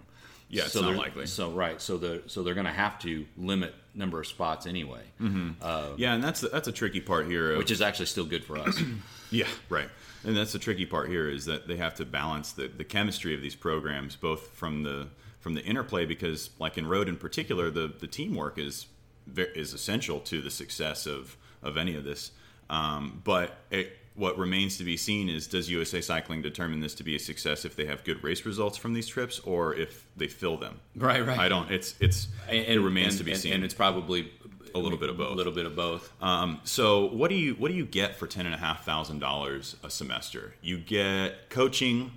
Yeah, 0.48 0.64
it's 0.64 0.72
so 0.72 0.82
not 0.82 0.88
they're- 0.88 0.98
likely. 0.98 1.26
So 1.26 1.50
right, 1.50 1.80
so 1.80 1.96
the 1.96 2.22
so 2.26 2.42
they're 2.42 2.54
going 2.54 2.66
to 2.66 2.72
have 2.72 2.98
to 3.00 3.26
limit 3.36 3.74
number 3.94 4.20
of 4.20 4.26
spots 4.26 4.66
anyway, 4.66 5.02
mm-hmm. 5.20 5.50
uh, 5.60 5.88
yeah, 5.96 6.14
and 6.14 6.22
that's 6.22 6.40
the, 6.40 6.48
that's 6.48 6.68
a 6.68 6.72
tricky 6.72 7.00
part 7.00 7.26
here. 7.26 7.52
Of, 7.52 7.58
which 7.58 7.70
is 7.70 7.80
actually 7.80 8.06
still 8.06 8.26
good 8.26 8.44
for 8.44 8.58
us. 8.58 8.80
Yeah, 9.32 9.48
right. 9.70 9.88
And 10.24 10.36
that's 10.36 10.52
the 10.52 10.58
tricky 10.58 10.86
part 10.86 11.08
here 11.08 11.28
is 11.28 11.46
that 11.46 11.66
they 11.66 11.76
have 11.78 11.94
to 11.96 12.04
balance 12.04 12.52
the, 12.52 12.68
the 12.68 12.84
chemistry 12.84 13.34
of 13.34 13.40
these 13.40 13.56
programs, 13.56 14.14
both 14.14 14.48
from 14.48 14.82
the 14.82 15.08
from 15.40 15.54
the 15.54 15.64
interplay, 15.64 16.06
because 16.06 16.50
like 16.60 16.78
in 16.78 16.86
road 16.86 17.08
in 17.08 17.16
particular, 17.16 17.70
the 17.70 17.92
the 17.98 18.06
teamwork 18.06 18.58
is 18.58 18.86
is 19.34 19.72
essential 19.72 20.20
to 20.20 20.40
the 20.40 20.50
success 20.50 21.06
of 21.06 21.36
of 21.62 21.76
any 21.76 21.96
of 21.96 22.04
this. 22.04 22.30
Um, 22.72 23.20
but 23.24 23.56
it, 23.70 23.96
what 24.14 24.36
remains 24.38 24.76
to 24.78 24.84
be 24.84 24.96
seen 24.96 25.28
is 25.28 25.46
does 25.46 25.70
USA 25.70 26.00
Cycling 26.00 26.42
determine 26.42 26.80
this 26.80 26.94
to 26.96 27.02
be 27.04 27.14
a 27.16 27.18
success 27.18 27.64
if 27.64 27.76
they 27.76 27.84
have 27.86 28.02
good 28.04 28.22
race 28.24 28.44
results 28.44 28.76
from 28.78 28.92
these 28.94 29.06
trips, 29.06 29.38
or 29.40 29.74
if 29.74 30.06
they 30.16 30.26
fill 30.28 30.56
them? 30.56 30.80
Right, 30.96 31.24
right. 31.26 31.38
I 31.38 31.48
don't. 31.48 31.70
It's 31.70 31.94
it's 32.00 32.28
it 32.50 32.80
remains 32.80 33.14
and- 33.14 33.18
to 33.18 33.24
be 33.24 33.32
and- 33.32 33.40
seen. 33.40 33.52
and 33.54 33.64
it's 33.64 33.74
probably 33.74 34.30
A 34.74 34.78
little 34.78 34.98
bit 34.98 35.10
of 35.10 35.18
both. 35.18 35.32
A 35.32 35.34
little 35.34 35.52
bit 35.52 35.66
of 35.66 35.76
both. 35.76 36.10
Um, 36.22 36.60
so 36.64 37.06
what 37.10 37.28
do 37.28 37.36
you 37.36 37.54
what 37.54 37.70
do 37.70 37.74
you 37.76 37.84
get 37.84 38.16
for 38.16 38.26
ten 38.26 38.46
and 38.46 38.54
a 38.54 38.58
half 38.58 38.84
thousand 38.86 39.18
dollars 39.18 39.76
a 39.84 39.90
semester? 39.90 40.54
You 40.62 40.78
get 40.78 41.50
coaching 41.50 42.12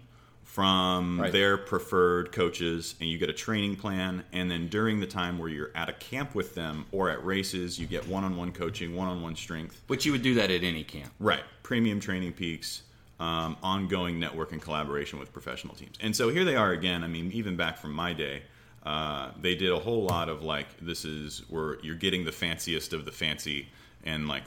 from 0.46 1.20
Right. 1.20 1.34
their 1.34 1.58
preferred 1.58 2.32
coaches, 2.32 2.96
and 3.02 3.10
you 3.10 3.18
get 3.18 3.30
a 3.30 3.34
training 3.34 3.76
plan. 3.76 4.24
And 4.32 4.50
then 4.50 4.70
during 4.70 5.02
the 5.02 5.08
time 5.08 5.38
where 5.38 5.50
you're 5.50 5.72
at 5.76 5.90
a 5.90 5.94
camp 5.94 6.34
with 6.34 6.56
them 6.56 6.86
or 6.94 7.10
at 7.10 7.26
races, 7.26 7.78
you 7.78 7.88
get 7.88 8.08
one-on-one 8.08 8.54
coaching, 8.54 8.96
one-on-one 8.96 9.36
strength. 9.36 9.82
But 9.88 10.06
you 10.06 10.14
would 10.14 10.22
do 10.22 10.36
that 10.36 10.50
at 10.52 10.64
any 10.64 10.86
camp. 10.86 11.12
Right. 11.20 11.44
Premium 11.64 12.00
TrainingPeaks, 12.00 12.82
um, 13.20 13.58
ongoing 13.62 14.18
network 14.18 14.54
and 14.54 14.62
collaboration 14.62 15.20
with 15.20 15.34
professional 15.34 15.76
teams. 15.76 15.98
And 16.00 16.16
so 16.16 16.30
here 16.30 16.46
they 16.46 16.56
are 16.56 16.72
again. 16.72 17.04
I 17.04 17.08
mean, 17.08 17.32
even 17.34 17.58
back 17.58 17.78
from 17.78 17.92
my 17.92 18.14
day, 18.14 18.44
uh, 18.86 19.32
they 19.42 19.56
did 19.56 19.72
a 19.72 19.80
whole 19.80 20.04
lot 20.04 20.30
of 20.30 20.42
like, 20.44 20.68
this 20.80 21.04
is 21.04 21.42
where 21.50 21.80
you're 21.82 21.96
getting 21.96 22.24
the 22.24 22.32
fanciest 22.32 22.94
of 22.94 23.04
the 23.04 23.12
fancy, 23.12 23.68
and 24.04 24.28
like 24.28 24.44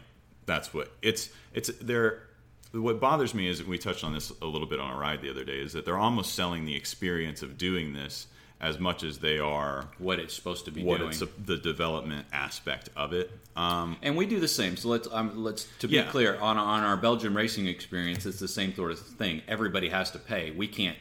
that's 0.47 0.73
what 0.73 0.93
it's 1.03 1.31
it's 1.53 1.71
they're. 1.83 2.23
What 2.73 3.01
bothers 3.01 3.35
me 3.35 3.49
is 3.49 3.65
we 3.65 3.79
touched 3.79 4.05
on 4.05 4.13
this 4.13 4.31
a 4.43 4.47
little 4.47 4.67
bit 4.67 4.79
on 4.81 4.91
a 4.95 4.99
ride 4.99 5.23
the 5.23 5.31
other 5.31 5.45
day 5.45 5.59
is 5.61 5.73
that 5.73 5.85
they're 5.85 5.97
almost 5.99 6.35
selling 6.35 6.65
the 6.65 6.77
experience 6.77 7.43
of 7.43 7.57
doing 7.57 7.95
this 7.95 8.27
as 8.61 8.79
much 8.79 9.05
as 9.05 9.19
they 9.19 9.39
are 9.39 9.87
What 9.99 10.19
it's 10.19 10.35
supposed 10.35 10.65
to 10.65 10.71
be 10.73 10.83
what 10.83 10.99
doing. 10.99 11.11
it's 11.11 11.23
the 11.45 11.57
development 11.57 12.27
aspect 12.33 12.91
of 12.97 13.13
it. 13.13 13.31
Um, 13.57 13.97
and 14.03 14.17
we 14.17 14.27
do 14.27 14.41
the 14.41 14.49
same. 14.49 14.77
So 14.77 14.89
let's 14.89 15.09
um, 15.13 15.43
let's 15.45 15.67
to 15.79 15.89
be 15.89 15.95
Yeah. 15.95 16.11
clear 16.11 16.37
on 16.41 16.59
on 16.59 16.83
our 16.83 16.97
Belgium 16.97 17.37
racing 17.37 17.69
experience, 17.69 18.27
it's 18.27 18.41
the 18.41 18.49
same 18.49 18.75
sort 18.75 18.91
of 18.93 18.99
thing. 18.99 19.43
Everybody 19.49 19.89
has 19.89 20.11
to 20.11 20.19
pay. 20.19 20.51
We 20.51 20.67
can't. 20.67 20.97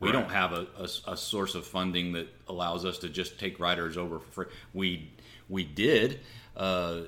We 0.00 0.08
Right. 0.08 0.12
don't 0.12 0.30
have 0.30 0.52
a, 0.52 0.66
a, 0.78 1.12
a 1.12 1.16
source 1.16 1.54
of 1.54 1.64
funding 1.66 2.12
that 2.12 2.28
allows 2.48 2.84
us 2.84 2.98
to 2.98 3.08
just 3.08 3.38
take 3.40 3.58
riders 3.58 3.96
over 3.96 4.18
for 4.18 4.30
free. 4.44 4.46
We 4.74 5.10
we 5.48 5.64
did 5.64 6.20
uh, 6.56 7.00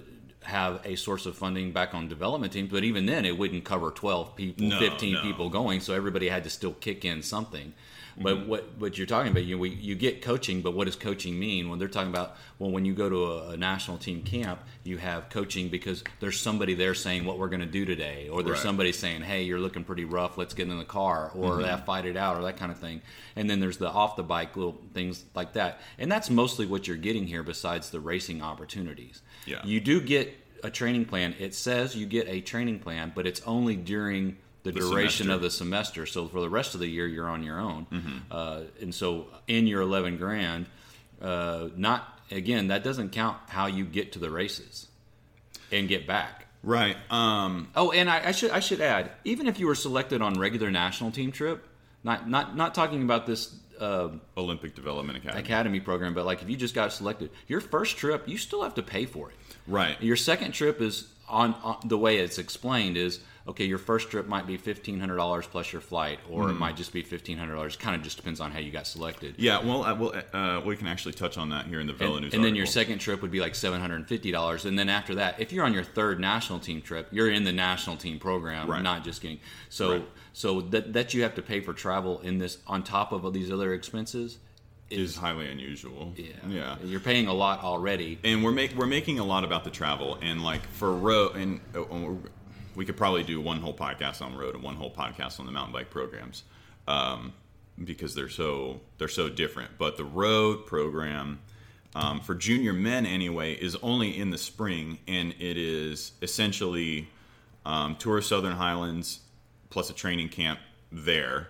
have 0.45 0.81
a 0.85 0.97
source 0.97 1.27
of 1.27 1.37
funding 1.37 1.73
back 1.73 1.95
on 1.95 2.09
development 2.09 2.53
teams, 2.53 2.71
but 2.71 2.85
even 2.85 3.07
then, 3.07 3.25
it 3.25 3.37
wouldn't 3.39 3.65
cover 3.65 3.91
twelve 3.91 4.37
people, 4.37 4.67
No, 4.67 4.79
fifteen 4.79 5.15
no. 5.15 5.23
people 5.23 5.51
going. 5.51 5.81
So 5.81 5.95
everybody 5.95 6.29
had 6.29 6.45
to 6.45 6.51
still 6.51 6.73
kick 6.73 7.05
in 7.05 7.23
something. 7.23 7.75
But 8.17 8.37
mm-hmm. 8.37 8.49
what 8.49 8.79
what 8.79 8.97
you're 8.97 9.09
talking 9.09 9.33
about, 9.33 9.45
you 9.45 9.59
we, 9.59 9.71
you 9.71 9.97
get 9.97 10.23
coaching, 10.23 10.63
but 10.63 10.73
what 10.73 10.85
does 10.85 10.95
coaching 10.95 11.37
mean? 11.37 11.69
When 11.69 11.81
they're 11.81 11.89
talking 11.89 12.11
about 12.11 12.37
well, 12.61 12.71
when 12.71 12.85
you 12.85 12.95
go 12.95 13.11
to 13.11 13.25
a, 13.25 13.49
a 13.51 13.57
national 13.57 13.99
team 13.99 14.23
camp, 14.23 14.61
you 14.85 14.99
have 14.99 15.31
coaching 15.31 15.69
because 15.69 16.05
there's 16.21 16.39
somebody 16.41 16.75
there 16.75 16.95
saying 16.95 17.25
what 17.25 17.39
we're 17.39 17.49
going 17.49 17.59
to 17.61 17.67
do 17.67 17.85
today, 17.85 18.29
or 18.29 18.45
there's 18.45 18.59
Right. 18.59 18.63
somebody 18.63 18.93
saying, 18.93 19.23
hey, 19.23 19.43
you're 19.43 19.59
looking 19.59 19.83
pretty 19.83 20.05
rough, 20.05 20.39
let's 20.39 20.55
get 20.55 20.69
in 20.69 20.79
the 20.79 20.85
car, 20.85 21.33
or 21.35 21.55
mm-hmm. 21.55 21.63
that 21.63 21.87
fight 21.87 22.07
it 22.07 22.17
out, 22.17 22.37
or 22.37 22.43
that 22.43 22.57
kind 22.57 22.71
of 22.71 22.79
thing. 22.79 23.03
And 23.35 23.51
then 23.51 23.59
there's 23.59 23.79
the 23.79 23.91
off 23.91 24.15
the 24.15 24.23
bike 24.23 24.57
little 24.57 24.81
things 24.93 25.25
like 25.35 25.55
that, 25.55 25.81
and 25.99 26.13
that's 26.13 26.31
mostly 26.31 26.67
what 26.67 26.87
you're 26.87 26.97
getting 26.97 27.27
here. 27.27 27.43
Besides 27.43 27.91
the 27.91 27.99
racing 27.99 28.43
opportunities, 28.43 29.23
Yeah. 29.47 29.65
you 29.65 29.81
do 29.81 30.01
get 30.01 30.35
a 30.63 30.71
training 30.71 31.05
plan. 31.05 31.35
It 31.39 31.55
says 31.55 31.95
you 31.95 32.07
get 32.07 32.29
a 32.29 32.41
training 32.41 32.79
plan, 32.81 33.13
but 33.15 33.27
it's 33.27 33.43
only 33.47 33.77
during 33.77 34.37
the, 34.63 34.73
The 34.73 34.81
duration 34.81 35.27
semester. 35.27 35.33
of 35.35 35.43
the 35.43 35.51
semester. 35.51 36.07
So 36.07 36.27
for 36.29 36.41
the 36.41 36.49
rest 36.49 36.75
of 36.75 36.81
the 36.81 36.87
year, 36.89 37.07
you're 37.07 37.29
on 37.29 37.43
your 37.43 37.59
own. 37.61 37.87
Mm-hmm. 37.93 38.17
Uh, 38.31 38.61
and 38.81 38.95
so 38.95 39.27
in 39.47 39.67
your 39.67 39.83
11 39.83 40.17
grand, 40.17 40.67
uh, 41.21 41.69
not 41.77 42.09
again, 42.31 42.69
that 42.69 42.83
doesn't 42.83 43.11
count 43.13 43.37
how 43.49 43.67
you 43.67 43.85
get 43.85 44.13
to 44.13 44.19
the 44.19 44.31
races 44.31 44.87
and 45.71 45.87
get 45.89 46.07
back. 46.07 46.47
Right. 46.63 46.97
Um, 47.11 47.69
Oh, 47.77 47.91
and 47.93 48.09
I, 48.09 48.29
I 48.29 48.33
should 48.33 48.51
I 48.51 48.61
should 48.61 48.81
add, 48.81 49.11
even 49.25 49.47
if 49.47 49.59
you 49.61 49.67
were 49.67 49.75
selected 49.75 50.23
on 50.23 50.41
regular 50.41 50.71
national 50.71 51.11
team 51.11 51.31
trip, 51.31 51.67
not 52.03 52.27
not 52.29 52.57
not 52.57 52.75
talking 52.75 53.03
about 53.03 53.27
this 53.27 53.55
uh, 53.81 54.09
Olympic 54.37 54.75
Development 54.75 55.19
Academy. 55.19 55.41
academy 55.41 55.81
program, 55.81 56.15
but 56.15 56.25
like 56.27 56.43
if 56.43 56.49
you 56.51 56.57
just 56.57 56.75
got 56.75 56.93
selected, 56.93 57.31
your 57.49 57.61
first 57.61 57.97
trip 57.97 58.29
you 58.29 58.39
still 58.39 58.63
have 58.63 58.75
to 58.75 58.83
pay 58.83 59.05
for 59.07 59.31
it. 59.31 59.37
Right. 59.67 60.01
Your 60.03 60.17
second 60.17 60.53
trip 60.53 60.81
is 60.81 61.09
on, 61.29 61.55
on 61.63 61.79
the 61.89 61.97
way 61.99 62.19
it's 62.19 62.37
explained 62.39 62.99
is 62.99 63.21
okay. 63.49 63.65
Your 63.65 63.79
first 63.79 64.11
trip 64.11 64.27
might 64.29 64.47
be 64.47 64.59
fifteen 64.59 65.01
hundred 65.01 65.17
dollars 65.17 65.47
plus 65.47 65.73
your 65.73 65.81
flight, 65.81 66.19
or 66.31 66.51
it 66.51 66.55
might 66.55 66.77
just 66.77 66.93
be 66.93 67.01
fifteen 67.03 67.39
hundred 67.39 67.55
dollars. 67.55 67.77
Kind 67.77 67.97
of 67.97 68.03
just 68.03 68.19
depends 68.19 68.41
on 68.41 68.51
how 68.51 68.59
you 68.59 68.71
got 68.71 68.87
selected. 68.87 69.35
Yeah. 69.39 69.65
Well, 69.65 69.83
I, 69.85 69.93
well, 69.93 70.13
uh, 70.35 70.61
we 70.67 70.77
can 70.77 70.87
actually 70.87 71.15
touch 71.15 71.39
on 71.39 71.49
that 71.49 71.67
here 71.67 71.81
in 71.81 71.87
the 71.87 71.95
Vela 71.95 72.17
And, 72.17 72.25
News. 72.27 72.35
and 72.35 72.45
then 72.45 72.55
your 72.55 72.67
second 72.67 72.99
trip 72.99 73.23
would 73.23 73.31
be 73.31 73.41
like 73.41 73.55
seven 73.55 73.81
hundred 73.81 73.97
and 73.97 74.07
fifty 74.09 74.31
dollars, 74.33 74.67
and 74.67 74.79
then 74.79 74.91
after 74.91 75.15
that, 75.15 75.41
if 75.41 75.51
you're 75.51 75.65
on 75.65 75.73
your 75.73 75.83
third 75.85 76.21
national 76.21 76.59
team 76.59 76.83
trip, 76.83 77.09
you're 77.11 77.31
in 77.31 77.45
the 77.45 77.53
national 77.53 77.97
team 77.97 78.19
program, 78.19 78.71
Right. 78.71 78.83
not 78.83 79.03
just 79.03 79.23
getting. 79.23 79.41
So 79.71 79.93
Right. 79.93 80.09
So 80.35 80.61
that 80.61 80.93
that 80.93 81.15
you 81.15 81.23
have 81.23 81.35
to 81.37 81.43
pay 81.43 81.61
for 81.61 81.73
travel 81.73 82.21
in 82.21 82.37
this 82.39 82.59
on 82.67 82.83
top 82.83 83.13
of 83.13 83.25
all 83.25 83.31
these 83.31 83.51
other 83.51 83.73
expenses. 83.73 84.39
is 84.91 85.17
highly 85.17 85.49
unusual. 85.51 86.13
Yeah, 86.17 86.27
Yeah. 86.47 86.77
you're 86.85 87.01
paying 87.01 87.27
a 87.27 87.33
lot 87.33 87.63
already. 87.65 88.19
and 88.23 88.45
we're 88.45 88.53
make, 88.53 88.75
we're 88.77 88.87
making 88.87 89.19
a 89.19 89.25
lot 89.25 89.43
about 89.43 89.65
the 89.65 89.71
travel 89.71 90.19
and 90.21 90.43
like 90.45 90.61
for 90.73 90.93
road 90.93 91.37
and 91.37 91.61
uh, 91.75 91.83
we 92.77 92.85
could 92.85 92.97
probably 92.97 93.23
do 93.23 93.41
one 93.41 93.61
whole 93.61 93.73
podcast 93.75 94.21
on 94.21 94.37
road 94.37 94.55
and 94.55 94.63
one 94.63 94.77
whole 94.77 94.91
podcast 94.93 95.41
on 95.41 95.47
the 95.47 95.53
mountain 95.53 95.73
bike 95.73 95.89
programs 95.91 96.43
um, 96.87 97.33
because 97.83 98.15
they're 98.15 98.29
so 98.29 98.81
they're 98.99 99.09
so 99.09 99.29
different 99.29 99.71
but 99.79 99.97
the 99.97 100.05
road 100.05 100.67
program 100.67 101.39
um, 101.97 102.21
for 102.21 102.35
junior 102.35 102.73
men 102.73 103.07
anyway 103.07 103.55
is 103.55 103.77
only 103.83 104.17
in 104.19 104.31
the 104.31 104.39
spring 104.39 104.99
and 105.09 105.33
it 105.41 105.57
is 105.57 106.13
essentially 106.23 107.09
um, 107.65 107.97
tour 107.97 108.19
of 108.19 108.25
southern 108.25 108.53
highlands 108.53 109.21
plus 109.71 109.91
a 109.91 109.95
training 109.95 110.29
camp 110.29 110.59
there 110.93 111.49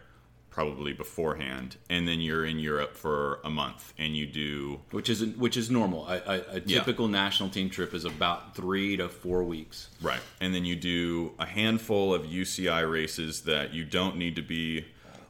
probably 0.50 0.92
beforehand 0.92 1.76
and 1.90 2.06
then 2.06 2.20
you're 2.20 2.44
in 2.46 2.60
europe 2.60 2.94
for 2.96 3.40
a 3.44 3.50
month 3.50 3.92
and 3.98 4.16
you 4.16 4.24
do 4.24 4.80
which 4.92 5.10
is 5.10 5.24
which 5.36 5.56
is 5.56 5.68
normal. 5.68 6.06
A, 6.08 6.14
a, 6.18 6.56
a 6.56 6.60
Yeah. 6.64 6.78
typical 6.78 7.08
national 7.08 7.48
team 7.48 7.68
trip 7.70 7.92
is 7.92 8.04
about 8.04 8.54
three 8.54 8.96
to 8.96 9.08
four 9.08 9.42
weeks. 9.42 9.88
Right. 10.00 10.20
And 10.40 10.54
then 10.54 10.64
you 10.64 10.76
do 10.76 11.32
a 11.40 11.46
handful 11.46 12.14
of 12.14 12.22
UCI 12.22 12.88
races 12.88 13.42
that 13.42 13.74
you 13.74 13.84
don't 13.84 14.16
need 14.16 14.36
to 14.36 14.42
be 14.42 14.84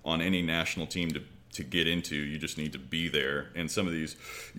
on 0.04 0.20
any 0.20 0.42
national 0.42 0.86
team 0.86 1.10
to, 1.12 1.22
to 1.54 1.64
get 1.64 1.88
into. 1.88 2.16
You 2.16 2.38
just 2.38 2.58
need 2.58 2.72
to 2.72 2.78
be 2.78 3.08
there. 3.08 3.48
And 3.54 3.70
some 3.70 3.86
of 3.86 3.92
these, 3.92 4.16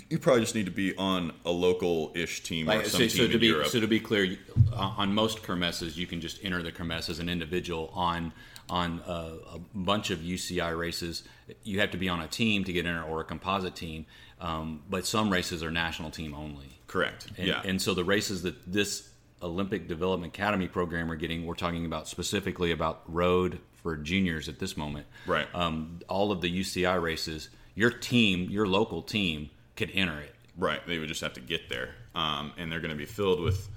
you 0.09 0.17
probably 0.19 0.41
just 0.41 0.55
need 0.55 0.65
to 0.65 0.71
be 0.71 0.95
on 0.97 1.33
a 1.45 1.51
local 1.51 2.11
ish 2.15 2.41
team 2.43 2.69
or 2.69 2.75
Like, 2.77 2.85
some 2.85 2.91
so, 2.91 2.97
team 2.99 3.09
so 3.09 3.23
in 3.25 3.31
to 3.31 3.37
be 3.37 3.47
Europe. 3.47 3.67
so 3.67 3.79
to 3.79 3.87
be 3.87 3.99
clear, 3.99 4.37
uh, 4.73 4.93
on 4.97 5.13
most 5.13 5.43
kermesses, 5.43 5.97
you 5.97 6.07
can 6.07 6.21
just 6.21 6.43
enter 6.43 6.63
the 6.63 6.71
kermesse 6.71 7.09
as 7.09 7.19
an 7.19 7.29
individual. 7.29 7.91
On 7.93 8.33
on 8.67 8.99
uh, 9.01 9.35
a 9.53 9.59
bunch 9.75 10.09
of 10.09 10.19
UCI 10.19 10.75
races, 10.75 11.21
you 11.63 11.79
have 11.81 11.91
to 11.91 11.97
be 11.97 12.09
on 12.09 12.21
a 12.21 12.27
team 12.27 12.63
to 12.63 12.73
get 12.73 12.85
in, 12.87 12.95
or 12.95 13.21
a 13.21 13.23
composite 13.23 13.75
team. 13.75 14.07
Um, 14.41 14.81
but 14.89 15.05
some 15.05 15.29
races 15.29 15.63
are 15.63 15.69
national 15.69 16.09
team 16.09 16.33
only. 16.33 16.79
Correct. 16.87 17.27
And, 17.37 17.47
yeah. 17.47 17.61
and 17.63 17.79
so 17.81 17.93
the 17.93 18.03
races 18.03 18.41
that 18.41 18.55
this 18.65 19.09
Olympic 19.43 19.87
Development 19.87 20.33
Academy 20.33 20.67
program 20.67 21.11
are 21.11 21.15
getting, 21.15 21.45
we're 21.45 21.53
talking 21.53 21.85
about 21.85 22.07
specifically 22.07 22.71
about 22.71 23.03
road 23.07 23.59
for 23.85 23.95
juniors 23.95 24.49
at 24.49 24.57
this 24.57 24.75
moment. 24.75 25.05
Right. 25.27 25.45
Um, 25.53 25.99
all 26.09 26.31
of 26.31 26.41
the 26.41 26.49
UCI 26.49 26.99
races, 26.99 27.49
your 27.75 27.91
team, 27.91 28.49
your 28.49 28.65
local 28.65 29.03
team, 29.03 29.51
could 29.75 29.91
enter 29.93 30.19
it. 30.21 30.33
Right. 30.57 30.81
They 30.87 30.97
would 30.97 31.07
just 31.07 31.21
have 31.21 31.33
to 31.33 31.39
get 31.39 31.69
there. 31.69 31.93
Um, 32.15 32.51
and 32.57 32.71
they're 32.71 32.79
going 32.79 32.89
to 32.89 32.97
be 32.97 33.05
filled 33.05 33.41
with 33.41 33.69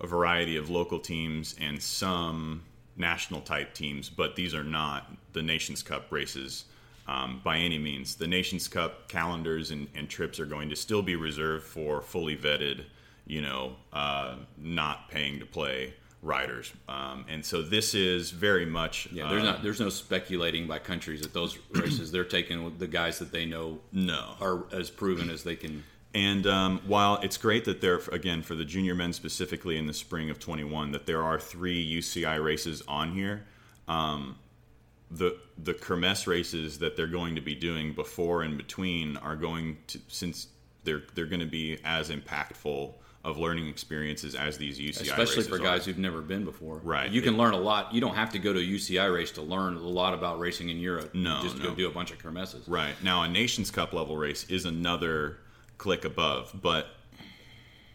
a 0.00 0.06
variety 0.08 0.56
of 0.56 0.68
local 0.68 0.98
teams 0.98 1.54
and 1.60 1.80
some 1.80 2.64
national 2.96 3.40
type 3.42 3.72
teams, 3.72 4.08
but 4.08 4.34
these 4.34 4.52
are 4.52 4.64
not 4.64 5.12
the 5.32 5.42
Nations 5.42 5.80
Cup 5.80 6.10
races 6.10 6.64
um, 7.06 7.40
by 7.44 7.58
any 7.58 7.78
means. 7.78 8.16
The 8.16 8.26
Nations 8.26 8.66
Cup 8.66 9.08
calendars 9.08 9.70
and, 9.70 9.86
and 9.94 10.08
trips 10.08 10.40
are 10.40 10.46
going 10.46 10.70
to 10.70 10.76
still 10.76 11.02
be 11.02 11.14
reserved 11.14 11.66
for 11.66 12.02
fully 12.02 12.36
vetted, 12.36 12.84
you 13.28 13.42
know, 13.42 13.76
uh, 13.92 14.34
not 14.58 15.08
paying 15.08 15.38
to 15.38 15.46
play 15.46 15.94
riders. 16.22 16.72
Um, 16.88 17.24
and 17.28 17.44
so 17.44 17.62
this 17.62 17.94
is 17.94 18.30
very 18.30 18.64
much. 18.64 19.08
Yeah, 19.12 19.28
there's 19.28 19.42
uh, 19.42 19.46
not 19.46 19.62
there's 19.62 19.80
no 19.80 19.88
speculating 19.88 20.66
by 20.66 20.78
countries 20.78 21.24
at 21.26 21.32
those 21.32 21.58
races. 21.72 22.10
They're 22.12 22.24
taking 22.24 22.78
the 22.78 22.86
guys 22.86 23.18
that 23.18 23.32
they 23.32 23.44
know 23.44 23.80
No. 23.92 24.36
are 24.40 24.64
as 24.72 24.88
proven 24.88 25.28
as 25.28 25.42
they 25.42 25.56
can. 25.56 25.84
And 26.14 26.46
um, 26.46 26.80
while 26.86 27.16
it's 27.22 27.38
great 27.38 27.64
that 27.64 27.80
there, 27.80 27.96
again, 28.12 28.42
for 28.42 28.54
the 28.54 28.66
junior 28.66 28.94
men 28.94 29.14
specifically 29.14 29.78
in 29.78 29.86
the 29.86 29.94
spring 29.94 30.28
of 30.28 30.38
21, 30.38 30.92
that 30.92 31.06
there 31.06 31.22
are 31.22 31.40
three 31.40 31.82
UCI 31.98 32.42
races 32.42 32.82
on 32.86 33.12
here, 33.12 33.44
um, 33.88 34.36
the 35.10 35.36
the 35.62 35.74
Kermesse 35.74 36.26
races 36.26 36.78
that 36.78 36.96
they're 36.96 37.06
going 37.06 37.34
to 37.34 37.40
be 37.40 37.54
doing 37.54 37.92
before 37.94 38.42
and 38.42 38.56
between 38.56 39.16
are 39.18 39.36
going 39.36 39.78
to, 39.88 39.98
since 40.08 40.48
they're 40.84 41.02
they're 41.14 41.26
going 41.26 41.40
to 41.40 41.46
be 41.46 41.78
as 41.84 42.10
impactful 42.10 42.94
of 43.24 43.38
learning 43.38 43.68
experiences 43.68 44.34
as 44.34 44.58
these 44.58 44.80
UCI 44.80 45.02
Especially 45.02 45.36
races 45.36 45.48
for 45.48 45.54
are. 45.54 45.58
guys 45.58 45.84
who've 45.86 45.98
never 45.98 46.20
been 46.20 46.44
before. 46.44 46.80
Right. 46.82 47.08
You 47.10 47.22
can 47.22 47.36
learn 47.36 47.54
a 47.54 47.58
lot. 47.58 47.94
You 47.94 48.00
don't 48.00 48.16
have 48.16 48.30
to 48.32 48.38
go 48.40 48.52
to 48.52 48.58
a 48.58 48.62
UCI 48.62 49.12
race 49.14 49.30
to 49.32 49.42
learn 49.42 49.76
a 49.76 49.80
lot 49.80 50.12
about 50.12 50.40
racing 50.40 50.70
in 50.70 50.78
Europe. 50.78 51.14
No, 51.14 51.40
just 51.42 51.56
no. 51.58 51.66
go 51.68 51.74
do 51.74 51.86
a 51.86 51.90
bunch 51.92 52.10
of 52.10 52.18
kermesses. 52.18 52.66
Right. 52.66 52.94
Now, 53.02 53.22
a 53.22 53.28
Nations 53.28 53.70
Cup 53.70 53.92
level 53.92 54.16
race 54.16 54.44
is 54.50 54.64
another 54.64 55.38
click 55.78 56.04
above, 56.04 56.50
but 56.60 56.88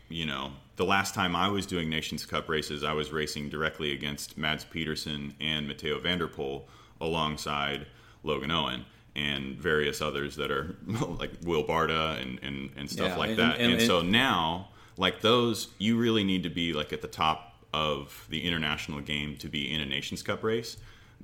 you 0.10 0.26
know, 0.26 0.52
the 0.78 0.86
last 0.86 1.14
time 1.14 1.36
I 1.36 1.50
was 1.50 1.66
doing 1.66 1.90
Nations 1.90 2.26
Cup 2.26 2.48
races, 2.48 2.84
I 2.86 2.94
was 2.94 3.12
racing 3.12 3.50
directly 3.50 3.92
against 3.92 4.38
Mads 4.38 4.64
Pedersen 4.64 5.34
and 5.42 5.68
Mathieu 5.68 6.00
van 6.00 6.20
der 6.20 6.28
Poel 6.28 6.64
alongside 7.02 7.86
Logan 8.24 8.52
Owen 8.52 8.86
and 9.16 9.58
various 9.58 10.02
others 10.02 10.36
that 10.38 10.52
are 10.52 10.76
like 10.88 11.32
Will 11.44 11.64
Barta 11.66 12.22
and, 12.22 12.40
and, 12.44 12.70
and 12.78 12.90
stuff 12.90 13.10
Yeah, 13.10 13.18
like 13.18 13.30
and- 13.32 13.40
that. 13.40 13.60
and- 13.60 13.74
And, 13.74 13.82
so 13.82 14.02
now, 14.02 14.70
like 14.98 15.22
those, 15.22 15.70
you 15.78 15.98
really 15.98 16.24
need 16.24 16.44
to 16.44 16.50
be 16.50 16.74
like 16.74 16.92
at 16.92 17.02
the 17.02 17.08
top 17.08 17.54
of 17.74 18.26
the 18.30 18.44
international 18.46 19.02
game 19.02 19.38
to 19.38 19.48
be 19.48 19.72
in 19.72 19.82
a 19.82 19.86
Nations 19.86 20.24
Cup 20.24 20.44
race, 20.44 20.78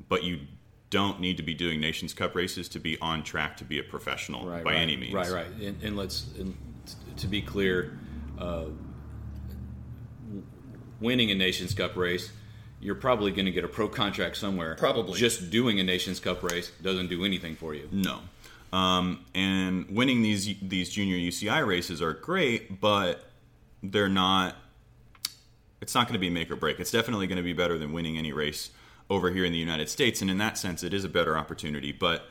but 0.10 0.24
you 0.24 0.42
don't 0.90 1.20
need 1.20 1.38
to 1.38 1.44
be 1.44 1.54
doing 1.54 1.80
Nations 1.82 2.14
Cup 2.14 2.36
races 2.36 2.70
to 2.70 2.80
be 2.80 2.98
on 3.02 3.24
track 3.24 3.58
to 3.58 3.64
be 3.64 3.80
a 3.80 3.84
professional 3.84 4.48
right, 4.48 4.64
by 4.64 4.74
right, 4.74 4.80
any 4.80 4.96
means. 4.96 5.14
Right, 5.14 5.32
right. 5.32 5.48
And, 5.62 5.82
and 5.82 5.98
let's 5.98 6.28
and 6.38 6.56
to 7.18 7.28
be 7.28 7.42
clear, 7.42 7.98
uh, 8.38 8.66
winning 11.00 11.32
a 11.32 11.36
Nations 11.36 11.74
Cup 11.74 11.96
race, 11.96 12.32
you're 12.80 12.96
probably 12.96 13.32
going 13.32 13.46
to 13.46 13.52
get 13.52 13.64
a 13.64 13.68
pro 13.68 13.88
contract 13.88 14.38
somewhere. 14.38 14.76
Probably. 14.76 15.20
Just 15.20 15.50
doing 15.50 15.80
a 15.80 15.84
Nations 15.84 16.20
Cup 16.20 16.44
race 16.44 16.72
doesn't 16.82 17.08
do 17.08 17.26
anything 17.26 17.56
for 17.56 17.74
you. 17.74 17.88
No. 17.92 18.20
Um, 18.72 19.24
and 19.36 19.88
winning 19.90 20.22
these 20.22 20.56
these 20.62 20.90
junior 20.90 21.16
UCI 21.16 21.66
races 21.66 22.02
are 22.02 22.14
great, 22.14 22.82
but 22.82 23.24
they're 23.84 24.10
not. 24.10 24.56
It's 25.82 25.94
not 25.94 26.08
going 26.08 26.14
to 26.14 26.20
be 26.20 26.30
make 26.30 26.50
or 26.50 26.56
break. 26.56 26.80
It's 26.80 26.92
definitely 26.92 27.28
going 27.28 27.38
to 27.38 27.44
be 27.44 27.54
better 27.54 27.78
than 27.78 27.92
winning 27.92 28.18
any 28.18 28.32
race 28.32 28.70
over 29.10 29.30
here 29.30 29.44
in 29.44 29.52
the 29.52 29.58
United 29.58 29.90
States, 29.90 30.22
and 30.22 30.32
in 30.32 30.38
that 30.38 30.58
sense, 30.58 30.82
it 30.82 30.94
is 30.94 31.04
a 31.04 31.10
better 31.10 31.38
opportunity. 31.38 31.92
But 31.92 32.26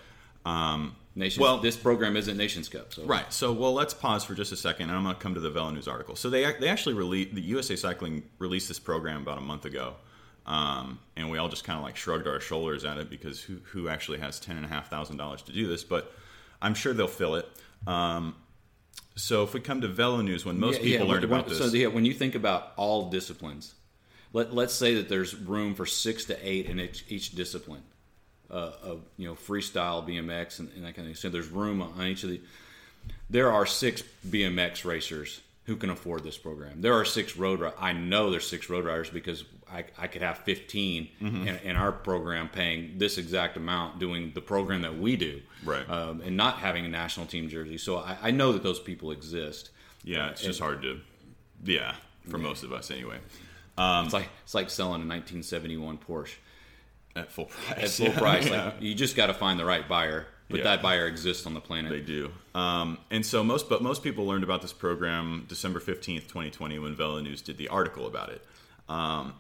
um, 0.47 0.97
Nations. 1.15 1.41
Well- 1.41 1.59
this 1.59 1.77
program 1.77 2.17
isn't 2.17 2.37
Nations 2.37 2.69
Cup, 2.69 2.93
so 2.93 3.05
Right. 3.05 3.31
So, 3.33 3.53
well, 3.53 3.75
let's 3.75 3.93
pause 3.93 4.25
for 4.25 4.35
just 4.35 4.51
a 4.53 4.57
second, 4.57 4.89
and 4.89 4.97
I'm 4.97 5.05
going 5.05 5.15
to 5.15 5.21
come 5.21 5.35
to 5.35 5.41
the 5.41 5.51
Velo 5.51 5.71
News 5.71 5.87
article. 5.87 6.17
So, 6.17 6.31
they 6.31 6.51
they 6.59 6.69
actually 6.69 6.95
released 6.95 7.35
the 7.35 7.43
USA 7.43 7.77
Cycling 7.77 8.23
released 8.39 8.69
this 8.69 8.79
program 8.79 9.23
about 9.23 9.37
a 9.39 9.43
month 9.43 9.67
ago, 9.67 9.95
um, 10.47 10.99
and 11.17 11.31
we 11.31 11.37
all 11.37 11.49
just 11.49 11.65
kind 11.65 11.79
of 11.79 11.85
like 11.85 11.97
shrugged 11.97 12.27
our 12.27 12.41
shoulders 12.41 12.85
at 12.85 12.97
it 12.97 13.11
because 13.11 13.43
who 13.43 13.59
who 13.65 13.89
actually 13.89 14.19
has 14.21 14.41
ten 14.41 14.57
and 14.57 14.65
a 14.65 14.69
half 14.69 14.89
thousand 14.89 15.19
dollars 15.19 15.43
to 15.43 15.53
do 15.53 15.69
this? 15.69 15.85
But 15.85 16.13
I'm 16.63 16.75
sure 16.75 16.95
they'll 16.95 17.09
fill 17.09 17.35
it. 17.35 17.47
Um, 17.87 18.35
so, 19.15 19.43
if 19.45 19.53
we 19.55 19.61
come 19.61 19.81
to 19.83 19.89
Velo 19.89 20.21
News, 20.23 20.45
when 20.45 20.59
most 20.59 20.79
Yeah, 20.81 20.85
people 20.93 21.07
yeah, 21.07 21.13
learned 21.13 21.25
when- 21.31 21.41
about 21.41 21.49
this, 21.51 21.59
So 21.59 21.67
yeah, 21.67 21.89
when 21.89 22.05
you 22.05 22.15
think 22.15 22.35
about 22.35 22.73
all 22.77 23.11
disciplines, 23.11 23.75
let 24.33 24.55
let's 24.55 24.75
say 24.75 24.95
that 24.95 25.09
there's 25.09 25.35
room 25.35 25.75
for 25.75 25.85
six 25.87 26.25
to 26.27 26.39
eight 26.49 26.67
in 26.67 26.81
each, 26.81 27.05
each 27.09 27.33
discipline. 27.35 27.83
uh, 28.51 28.73
of 28.83 29.01
you 29.17 29.27
know 29.27 29.35
freestyle 29.35 30.07
BMX 30.07 30.59
and, 30.59 30.69
and 30.77 30.85
that 30.85 30.95
kind 30.95 31.07
of 31.09 31.15
thing. 31.15 31.15
So 31.15 31.31
there's 31.31 31.49
room 31.49 31.81
on 31.81 32.07
each 32.07 32.23
of 32.23 32.29
the. 32.31 32.41
There 33.31 33.51
are 33.51 33.65
six 33.65 34.03
BMX 34.29 34.85
racers 34.85 35.41
who 35.65 35.77
can 35.77 35.91
afford 35.91 36.25
this 36.25 36.37
program. 36.37 36.81
There 36.81 36.95
are 36.95 37.05
six 37.05 37.37
road. 37.37 37.73
I 37.79 37.93
know 37.93 38.31
there's 38.31 38.49
six 38.49 38.69
road 38.69 38.85
riders 38.85 39.11
because 39.11 39.45
I, 39.73 39.85
I 39.97 40.07
could 40.09 40.23
have 40.23 40.39
15 40.39 41.09
Mm-hmm. 41.21 41.47
in, 41.49 41.57
in 41.59 41.77
our 41.77 41.93
program 41.93 42.49
paying 42.49 42.99
this 42.99 43.17
exact 43.17 43.57
amount 43.57 43.99
doing 44.01 44.33
the 44.35 44.41
program 44.41 44.83
that 44.83 44.99
we 44.99 45.17
do, 45.17 45.41
Right. 45.65 45.89
Um, 45.89 46.21
and 46.21 46.37
not 46.37 46.57
having 46.57 46.85
a 46.85 46.89
national 46.89 47.27
team 47.27 47.49
jersey. 47.49 47.79
So 47.79 47.99
I, 47.99 48.17
I 48.23 48.31
know 48.33 48.53
that 48.53 48.63
those 48.65 48.81
people 48.81 49.13
exist. 49.13 49.71
Yeah, 50.05 50.31
it's 50.31 50.43
just 50.43 50.59
hard 50.59 50.83
to. 50.83 51.01
Yeah, 51.65 51.95
for 52.29 52.39
most 52.39 52.65
of 52.65 52.73
us 52.73 52.91
anyway. 52.91 53.19
it's 53.79 54.13
like 54.13 54.29
it's 54.43 54.55
like 54.55 54.69
selling 54.69 55.03
a 55.03 55.07
1971 55.07 55.99
Porsche 55.99 56.35
At 57.15 57.31
full 57.31 57.45
price. 57.67 57.79
at 57.79 57.89
full 57.91 58.07
Yeah, 58.09 58.19
price. 58.19 58.47
yeah. 58.51 58.65
Like 58.65 58.75
you 58.81 58.95
just 58.95 59.15
got 59.15 59.27
to 59.27 59.35
find 59.35 59.61
the 59.61 59.65
right 59.65 59.89
buyer, 59.89 60.27
but 60.53 60.59
Yeah. 60.59 60.65
that 60.65 60.83
buyer 60.83 61.07
exists 61.09 61.45
on 61.47 61.55
the 61.55 61.61
planet. 61.61 61.91
They 61.91 62.01
do. 62.01 62.31
Um, 62.55 62.99
and 63.11 63.27
so 63.27 63.43
most, 63.43 63.69
but 63.69 63.83
most 63.83 64.05
people 64.05 64.25
learned 64.27 64.45
about 64.45 64.63
this 64.63 64.73
program 64.73 65.47
December 65.49 65.81
fifteenth, 65.81 66.29
twenty 66.29 66.51
twenty, 66.51 66.79
when 66.79 66.95
Velo 66.95 67.19
News 67.21 67.43
did 67.43 67.59
the 67.59 67.67
article 67.69 68.07
about 68.07 68.29
it. 68.29 68.45
Um, 68.89 69.35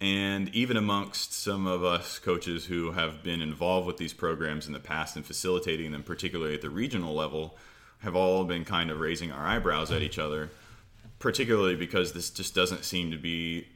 and 0.00 0.48
even 0.54 0.76
amongst 0.76 1.32
some 1.32 1.66
of 1.66 1.84
us 1.84 2.18
coaches 2.18 2.66
who 2.66 2.92
have 2.92 3.22
been 3.22 3.40
involved 3.42 3.86
with 3.86 3.96
these 3.96 4.12
programs 4.12 4.66
in 4.66 4.72
the 4.72 4.80
past 4.80 5.16
and 5.16 5.24
facilitating 5.24 5.92
them, 5.92 6.02
particularly 6.02 6.54
at 6.54 6.62
the 6.62 6.70
regional 6.70 7.14
level, 7.14 7.56
have 8.00 8.14
all 8.14 8.44
been 8.44 8.64
kind 8.64 8.90
of 8.90 9.00
raising 9.00 9.32
our 9.32 9.46
eyebrows 9.46 9.90
at 9.90 10.02
each 10.02 10.18
other, 10.18 10.50
particularly 11.18 11.74
because 11.76 12.12
this 12.12 12.28
just 12.30 12.54
doesn't 12.54 12.84
seem 12.84 13.10
to 13.10 13.16
be 13.16 13.66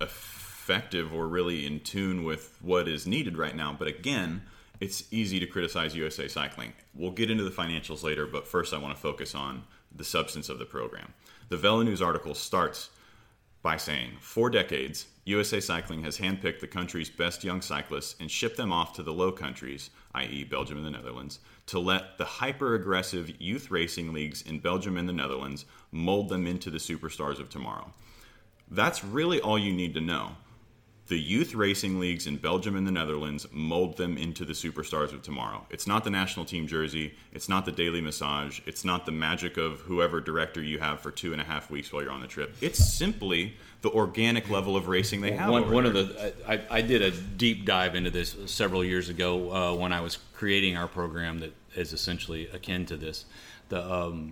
effective 0.00 1.12
or 1.12 1.28
really 1.28 1.66
in 1.66 1.80
tune 1.80 2.24
with 2.24 2.56
what 2.62 2.88
is 2.88 3.06
needed 3.06 3.36
right 3.36 3.54
now. 3.54 3.74
But 3.78 3.88
again, 3.88 4.42
it's 4.84 5.04
easy 5.10 5.40
to 5.40 5.46
criticize 5.46 5.96
USA 5.96 6.28
Cycling. 6.28 6.74
We'll 6.94 7.10
get 7.10 7.30
into 7.30 7.42
the 7.42 7.50
financials 7.50 8.02
later, 8.02 8.26
but 8.26 8.46
first 8.46 8.74
I 8.74 8.78
want 8.78 8.94
to 8.94 9.00
focus 9.00 9.34
on 9.34 9.64
the 9.96 10.04
substance 10.04 10.50
of 10.50 10.58
the 10.58 10.66
program. 10.66 11.14
The 11.48 11.56
Velo 11.56 11.82
News 11.82 12.02
article 12.02 12.34
starts 12.34 12.90
by 13.62 13.78
saying, 13.78 14.10
for 14.20 14.50
decades, 14.50 15.06
USA 15.24 15.58
Cycling 15.58 16.02
has 16.02 16.18
handpicked 16.18 16.60
the 16.60 16.66
country's 16.66 17.08
best 17.08 17.42
young 17.42 17.62
cyclists 17.62 18.14
and 18.20 18.30
shipped 18.30 18.58
them 18.58 18.74
off 18.74 18.92
to 18.92 19.02
the 19.02 19.12
low 19.12 19.32
countries, 19.32 19.88
i.e., 20.16 20.44
Belgium 20.44 20.76
and 20.76 20.86
the 20.86 20.90
Netherlands, 20.90 21.38
to 21.68 21.78
let 21.78 22.18
the 22.18 22.26
hyper 22.26 22.74
aggressive 22.74 23.40
youth 23.40 23.70
racing 23.70 24.12
leagues 24.12 24.42
in 24.42 24.58
Belgium 24.58 24.98
and 24.98 25.08
the 25.08 25.14
Netherlands 25.14 25.64
mold 25.92 26.28
them 26.28 26.46
into 26.46 26.70
the 26.70 26.76
superstars 26.76 27.40
of 27.40 27.48
tomorrow. 27.48 27.90
That's 28.70 29.02
really 29.02 29.40
all 29.40 29.58
you 29.58 29.72
need 29.72 29.94
to 29.94 30.00
know. 30.02 30.32
The 31.06 31.18
youth 31.18 31.54
racing 31.54 32.00
leagues 32.00 32.26
in 32.26 32.38
Belgium 32.38 32.76
and 32.76 32.86
the 32.86 32.90
Netherlands 32.90 33.46
mold 33.52 33.98
them 33.98 34.16
into 34.16 34.46
the 34.46 34.54
superstars 34.54 35.12
of 35.12 35.22
tomorrow. 35.22 35.66
It's 35.68 35.86
not 35.86 36.02
the 36.02 36.10
national 36.10 36.46
team 36.46 36.66
jersey. 36.66 37.12
It's 37.32 37.46
not 37.46 37.66
the 37.66 37.72
daily 37.72 38.00
massage. 38.00 38.60
It's 38.64 38.86
not 38.86 39.04
the 39.04 39.12
magic 39.12 39.58
of 39.58 39.80
whoever 39.80 40.18
director 40.20 40.62
you 40.62 40.78
have 40.78 41.00
for 41.00 41.10
two 41.10 41.32
and 41.32 41.42
a 41.42 41.44
half 41.44 41.70
weeks 41.70 41.92
while 41.92 42.02
you're 42.02 42.10
on 42.10 42.22
the 42.22 42.26
trip. 42.26 42.56
It's 42.62 42.82
simply 42.82 43.54
the 43.82 43.90
organic 43.90 44.48
level 44.48 44.76
of 44.76 44.88
racing 44.88 45.20
they 45.20 45.32
have. 45.32 45.50
one, 45.50 45.70
one 45.70 45.84
of 45.84 45.92
the 45.92 46.32
I, 46.48 46.62
I 46.70 46.80
did 46.80 47.02
a 47.02 47.10
deep 47.10 47.66
dive 47.66 47.94
into 47.94 48.10
this 48.10 48.34
several 48.46 48.82
years 48.82 49.10
ago 49.10 49.52
uh, 49.52 49.76
when 49.76 49.92
I 49.92 50.00
was 50.00 50.16
creating 50.32 50.78
our 50.78 50.88
program 50.88 51.40
that 51.40 51.52
is 51.74 51.92
essentially 51.92 52.46
akin 52.46 52.86
to 52.86 52.96
this. 52.96 53.26
The 53.68 53.92
um, 53.92 54.30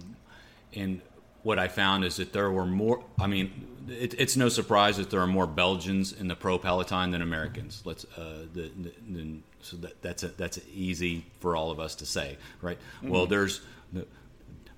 and 0.75 1.03
what 1.43 1.59
I 1.59 1.69
found 1.69 2.05
is 2.05 2.17
that 2.17 2.33
there 2.33 2.51
were 2.51 2.65
more. 2.65 3.05
I 3.21 3.27
mean, 3.27 3.69
it, 3.88 4.14
it's 4.18 4.37
no 4.37 4.49
surprise 4.49 4.97
that 4.97 5.11
there 5.11 5.21
are 5.21 5.27
more 5.27 5.47
Belgians 5.47 6.12
in 6.12 6.29
the 6.29 6.37
pro 6.37 6.59
peloton 6.59 7.11
than 7.11 7.23
Americans. 7.23 7.83
Let's 7.85 8.05
uh, 8.16 8.47
the, 8.53 8.71
the, 8.81 8.92
the, 9.11 9.37
so 9.61 9.77
that, 9.79 10.01
that's 10.03 10.23
a, 10.23 10.29
that's 10.29 10.59
easy 10.75 11.25
for 11.40 11.55
all 11.57 11.71
of 11.71 11.79
us 11.81 11.95
to 11.97 12.07
say, 12.07 12.37
right? 12.61 12.79
Well, 13.03 13.27
there's 13.27 13.61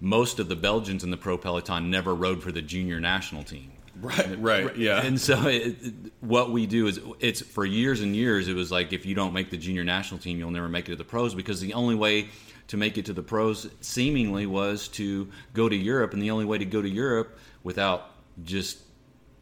most 0.00 0.38
of 0.38 0.48
the 0.48 0.56
Belgians 0.56 1.04
in 1.04 1.10
the 1.10 1.16
pro 1.16 1.38
peloton 1.38 1.90
never 1.90 2.14
rode 2.14 2.42
for 2.42 2.52
the 2.52 2.62
junior 2.62 3.00
national 3.00 3.42
team. 3.44 3.70
right, 4.00 4.38
right, 4.40 4.76
yeah. 4.76 5.00
And 5.02 5.20
so 5.20 5.46
it, 5.46 5.76
it- 5.82 5.94
what 6.20 6.50
we 6.50 6.66
do 6.66 6.86
is 6.88 6.98
it's 7.20 7.40
for 7.40 7.64
years 7.64 8.00
and 8.00 8.14
years 8.16 8.48
it 8.48 8.54
was 8.54 8.72
like 8.72 8.92
if 8.92 9.06
you 9.06 9.14
don't 9.14 9.32
make 9.32 9.50
the 9.50 9.56
junior 9.56 9.84
national 9.84 10.18
team 10.18 10.38
you'll 10.38 10.50
never 10.50 10.68
make 10.68 10.88
it 10.88 10.92
to 10.92 10.96
the 10.96 11.04
pros 11.04 11.32
because 11.34 11.60
the 11.60 11.74
only 11.74 11.94
way 11.94 12.28
to 12.66 12.76
make 12.76 12.98
it 12.98 13.04
to 13.06 13.12
the 13.12 13.22
pros 13.22 13.68
seemingly 13.82 14.46
was 14.46 14.88
to 14.88 15.28
go 15.52 15.68
to 15.68 15.76
Europe 15.76 16.12
and 16.12 16.20
the 16.22 16.30
only 16.32 16.44
way 16.44 16.58
to 16.58 16.64
go 16.64 16.82
to 16.82 16.88
Europe 16.88 17.38
without 17.62 18.10
just 18.42 18.78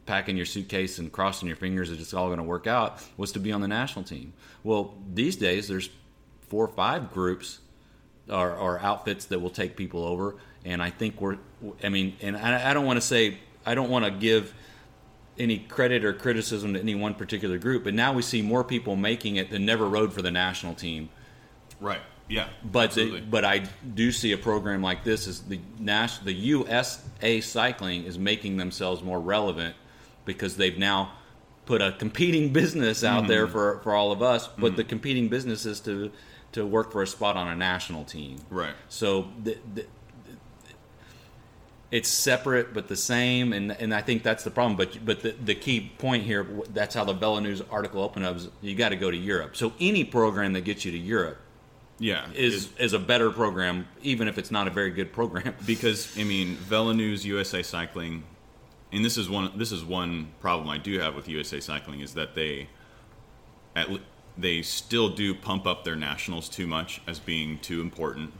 packing 0.05 0.35
your 0.35 0.45
suitcase 0.45 0.99
and 0.99 1.11
crossing 1.11 1.47
your 1.47 1.57
fingers 1.57 1.89
that 1.89 1.99
it's 1.99 2.13
all 2.13 2.27
going 2.27 2.37
to 2.37 2.43
work 2.43 2.67
out 2.67 3.01
was 3.17 3.31
to 3.33 3.39
be 3.39 3.51
on 3.51 3.61
the 3.61 3.67
national 3.67 4.03
team. 4.03 4.33
Well, 4.63 4.95
these 5.13 5.35
days 5.35 5.67
there's 5.67 5.89
four 6.41 6.65
or 6.65 6.73
five 6.73 7.11
groups 7.13 7.59
or, 8.29 8.53
or 8.55 8.79
outfits 8.79 9.25
that 9.25 9.39
will 9.39 9.49
take 9.49 9.75
people 9.75 10.05
over. 10.05 10.35
And 10.65 10.81
I 10.81 10.89
think 10.89 11.19
we're, 11.19 11.37
I 11.83 11.89
mean, 11.89 12.15
and 12.21 12.37
I, 12.37 12.71
I 12.71 12.73
don't 12.73 12.85
want 12.85 12.97
to 12.97 13.05
say, 13.05 13.37
I 13.65 13.75
don't 13.75 13.89
want 13.89 14.05
to 14.05 14.11
give 14.11 14.53
any 15.37 15.59
credit 15.59 16.05
or 16.05 16.13
criticism 16.13 16.73
to 16.73 16.79
any 16.79 16.95
one 16.95 17.15
particular 17.15 17.57
group, 17.57 17.83
but 17.83 17.93
now 17.93 18.13
we 18.13 18.21
see 18.21 18.41
more 18.41 18.63
people 18.63 18.95
making 18.95 19.37
it 19.37 19.49
that 19.49 19.59
never 19.59 19.87
rode 19.87 20.13
for 20.13 20.21
the 20.21 20.31
national 20.31 20.75
team. 20.75 21.09
right, 21.81 22.01
yeah. 22.29 22.49
But 22.63 22.91
the, 22.91 23.21
but 23.21 23.43
I 23.43 23.63
do 23.95 24.11
see 24.11 24.31
a 24.33 24.37
program 24.37 24.81
like 24.81 25.03
this 25.03 25.27
is 25.27 25.41
the 25.41 25.59
Nash, 25.79 26.19
the 26.19 26.33
USA 26.33 27.41
Cycling 27.41 28.03
is 28.05 28.19
making 28.19 28.57
themselves 28.57 29.01
more 29.01 29.19
relevant 29.19 29.75
because 30.25 30.57
they've 30.57 30.77
now 30.77 31.13
put 31.65 31.81
a 31.81 31.93
competing 31.93 32.51
business 32.53 33.03
out 33.03 33.19
mm-hmm. 33.19 33.27
there 33.27 33.47
for, 33.47 33.79
for 33.79 33.95
all 33.95 34.11
of 34.11 34.21
us. 34.21 34.47
But 34.47 34.67
mm-hmm. 34.67 34.75
the 34.75 34.83
competing 34.83 35.27
business 35.29 35.65
is 35.65 35.79
to 35.81 36.11
to 36.53 36.65
work 36.65 36.91
for 36.91 37.01
a 37.01 37.07
spot 37.07 37.35
on 37.35 37.47
a 37.47 37.55
national 37.55 38.03
team. 38.03 38.37
Right. 38.51 38.75
So 38.87 39.27
the, 39.41 39.57
the, 39.73 39.87
it's 41.89 42.09
separate 42.09 42.75
but 42.75 42.87
the 42.87 42.95
same, 42.95 43.53
and 43.53 43.71
and 43.71 43.93
I 43.93 44.01
think 44.01 44.23
that's 44.23 44.43
the 44.43 44.51
problem. 44.51 44.77
But 44.77 45.03
but 45.05 45.21
the, 45.21 45.31
the 45.31 45.55
key 45.55 45.91
point 45.97 46.23
here, 46.23 46.45
that's 46.73 46.95
how 46.95 47.05
the 47.05 47.13
Velo 47.13 47.39
News 47.39 47.61
article 47.71 48.03
opened 48.03 48.25
up. 48.25 48.37
Is 48.37 48.49
you 48.61 48.75
got 48.75 48.89
to 48.89 48.95
go 48.95 49.09
to 49.09 49.17
Europe. 49.17 49.55
So 49.55 49.73
any 49.79 50.03
program 50.03 50.53
that 50.53 50.61
gets 50.61 50.85
you 50.85 50.91
to 50.91 50.97
Europe 50.97 51.39
yeah, 51.99 52.27
is 52.33 52.69
is 52.77 52.93
a 52.93 52.99
better 52.99 53.29
program, 53.29 53.87
even 54.01 54.27
if 54.27 54.37
it's 54.37 54.51
not 54.51 54.67
a 54.67 54.71
very 54.71 54.91
good 54.91 55.13
program. 55.13 55.55
because 55.65 56.17
I 56.17 56.23
mean, 56.23 56.55
Velo 56.55 56.91
News, 56.91 57.25
USA 57.25 57.61
Cycling, 57.61 58.23
and 58.93 59.03
this 59.03 59.17
is 59.17 59.27
one. 59.27 59.51
This 59.57 59.71
is 59.71 59.83
one 59.83 60.31
problem 60.39 60.69
I 60.69 60.77
do 60.77 60.99
have 60.99 61.15
with 61.15 61.27
USA 61.27 61.59
Cycling 61.59 61.99
is 61.99 62.13
that 62.13 62.35
they, 62.35 62.69
at 63.75 63.87
they 64.37 64.61
still 64.61 65.09
do 65.09 65.33
pump 65.33 65.65
up 65.65 65.83
their 65.83 65.95
nationals 65.95 66.47
too 66.47 66.67
much 66.67 67.01
as 67.07 67.19
being 67.19 67.57
too 67.57 67.81
important, 67.81 68.31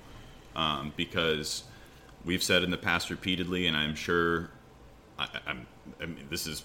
um, 0.55 0.93
because 0.95 1.63
we've 2.23 2.43
said 2.43 2.63
in 2.63 2.69
the 2.69 2.77
past 2.77 3.09
repeatedly, 3.09 3.65
and 3.65 3.75
I'm 3.75 3.95
sure, 3.95 4.51
I, 5.17 5.27
I'm. 5.47 5.67
I 5.99 6.05
mean, 6.05 6.27
this 6.29 6.45
is 6.45 6.63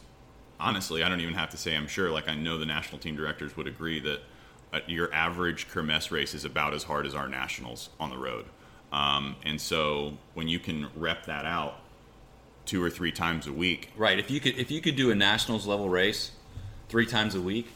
honestly, 0.61 1.03
I 1.03 1.09
don't 1.09 1.21
even 1.21 1.35
have 1.35 1.51
to 1.51 1.57
say 1.57 1.75
I'm 1.75 1.89
sure. 1.89 2.11
Like 2.11 2.29
I 2.29 2.35
know 2.35 2.59
the 2.59 2.67
national 2.67 2.99
team 2.99 3.17
directors 3.17 3.57
would 3.57 3.67
agree 3.67 4.01
that 4.01 4.21
uh, 4.75 4.81
your 4.87 5.13
average 5.15 5.67
Kermesse 5.69 6.11
race 6.11 6.35
is 6.35 6.45
about 6.45 6.75
as 6.75 6.83
hard 6.83 7.07
as 7.07 7.15
our 7.15 7.27
nationals 7.27 7.89
on 7.99 8.11
the 8.11 8.19
road. 8.19 8.45
Um, 8.93 9.37
and 9.45 9.59
so 9.59 10.19
when 10.35 10.47
you 10.47 10.59
can 10.59 10.89
rep 10.95 11.25
that 11.27 11.47
out 11.47 11.81
two 12.69 12.83
or 12.85 12.91
three 12.91 13.11
times 13.11 13.47
a 13.47 13.53
week, 13.53 13.91
Right. 13.97 14.19
If 14.19 14.31
you 14.31 14.39
could 14.41 14.57
if 14.59 14.71
you 14.71 14.81
could 14.81 14.95
do 14.95 15.11
a 15.11 15.15
nationals 15.15 15.67
level 15.67 15.89
race 15.89 16.31
three 16.89 17.07
times 17.07 17.35
a 17.35 17.41
week, 17.41 17.67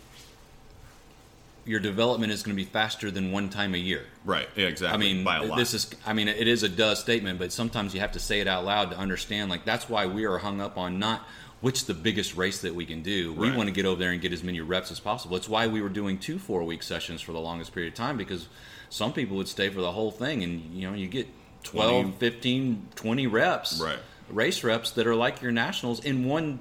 your 1.64 1.80
development 1.80 2.32
is 2.32 2.42
going 2.42 2.56
to 2.56 2.62
be 2.62 2.68
faster 2.68 3.10
than 3.10 3.30
one 3.32 3.48
time 3.48 3.74
a 3.74 3.78
year. 3.78 4.04
right? 4.24 4.48
Yeah, 4.56 4.66
exactly. 4.66 4.94
I 4.94 5.12
mean, 5.14 5.24
by 5.24 5.36
a 5.38 5.44
lot. 5.44 5.56
this 5.58 5.74
is. 5.74 5.90
I 6.04 6.12
mean, 6.12 6.28
it 6.28 6.46
is 6.48 6.62
a 6.62 6.68
duh 6.68 6.94
statement, 6.94 7.38
but 7.38 7.52
sometimes 7.52 7.94
you 7.94 8.00
have 8.00 8.12
to 8.12 8.18
say 8.20 8.40
it 8.40 8.46
out 8.48 8.64
loud 8.64 8.90
to 8.90 8.96
understand. 8.98 9.50
Like 9.50 9.64
that's 9.64 9.88
why 9.88 10.06
we 10.06 10.24
are 10.24 10.38
hung 10.38 10.60
up 10.60 10.76
on 10.76 10.98
not 10.98 11.22
which 11.60 11.84
the 11.84 11.94
biggest 11.94 12.36
race 12.36 12.60
that 12.62 12.74
we 12.74 12.84
can 12.84 13.02
do. 13.02 13.32
We 13.32 13.48
Right. 13.48 13.56
want 13.56 13.68
to 13.68 13.72
get 13.72 13.86
over 13.86 13.98
there 14.00 14.10
and 14.10 14.20
get 14.20 14.32
as 14.32 14.42
many 14.42 14.60
reps 14.60 14.90
as 14.90 14.98
possible. 14.98 15.36
It's 15.36 15.48
why 15.48 15.68
we 15.68 15.80
were 15.80 15.88
doing 15.88 16.18
two 16.18 16.38
four 16.40 16.64
week 16.64 16.82
sessions 16.82 17.20
for 17.20 17.30
the 17.32 17.38
longest 17.40 17.72
period 17.72 17.92
of 17.92 17.96
time 17.96 18.16
because 18.16 18.48
some 18.90 19.12
people 19.12 19.36
would 19.36 19.46
stay 19.48 19.68
for 19.70 19.80
the 19.80 19.92
whole 19.92 20.10
thing, 20.10 20.42
and 20.42 20.74
you 20.74 20.90
know 20.90 20.94
you 20.96 21.06
get 21.06 21.28
12, 21.62 22.02
20. 22.02 22.16
15, 22.18 22.88
20 22.96 23.26
reps, 23.28 23.80
Right. 23.80 24.00
Race 24.32 24.64
reps 24.64 24.90
that 24.92 25.06
are 25.06 25.14
like 25.14 25.42
your 25.42 25.52
nationals 25.52 26.04
in 26.04 26.24
one 26.24 26.60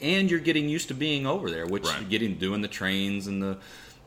and 0.00 0.30
you're 0.30 0.40
getting 0.40 0.68
used 0.68 0.88
to 0.88 0.94
being 0.94 1.26
over 1.26 1.50
there, 1.50 1.66
which 1.66 1.84
Right. 1.84 2.08
getting 2.08 2.36
doing 2.36 2.60
the 2.60 2.68
trains 2.68 3.26
and 3.26 3.42
the 3.42 3.58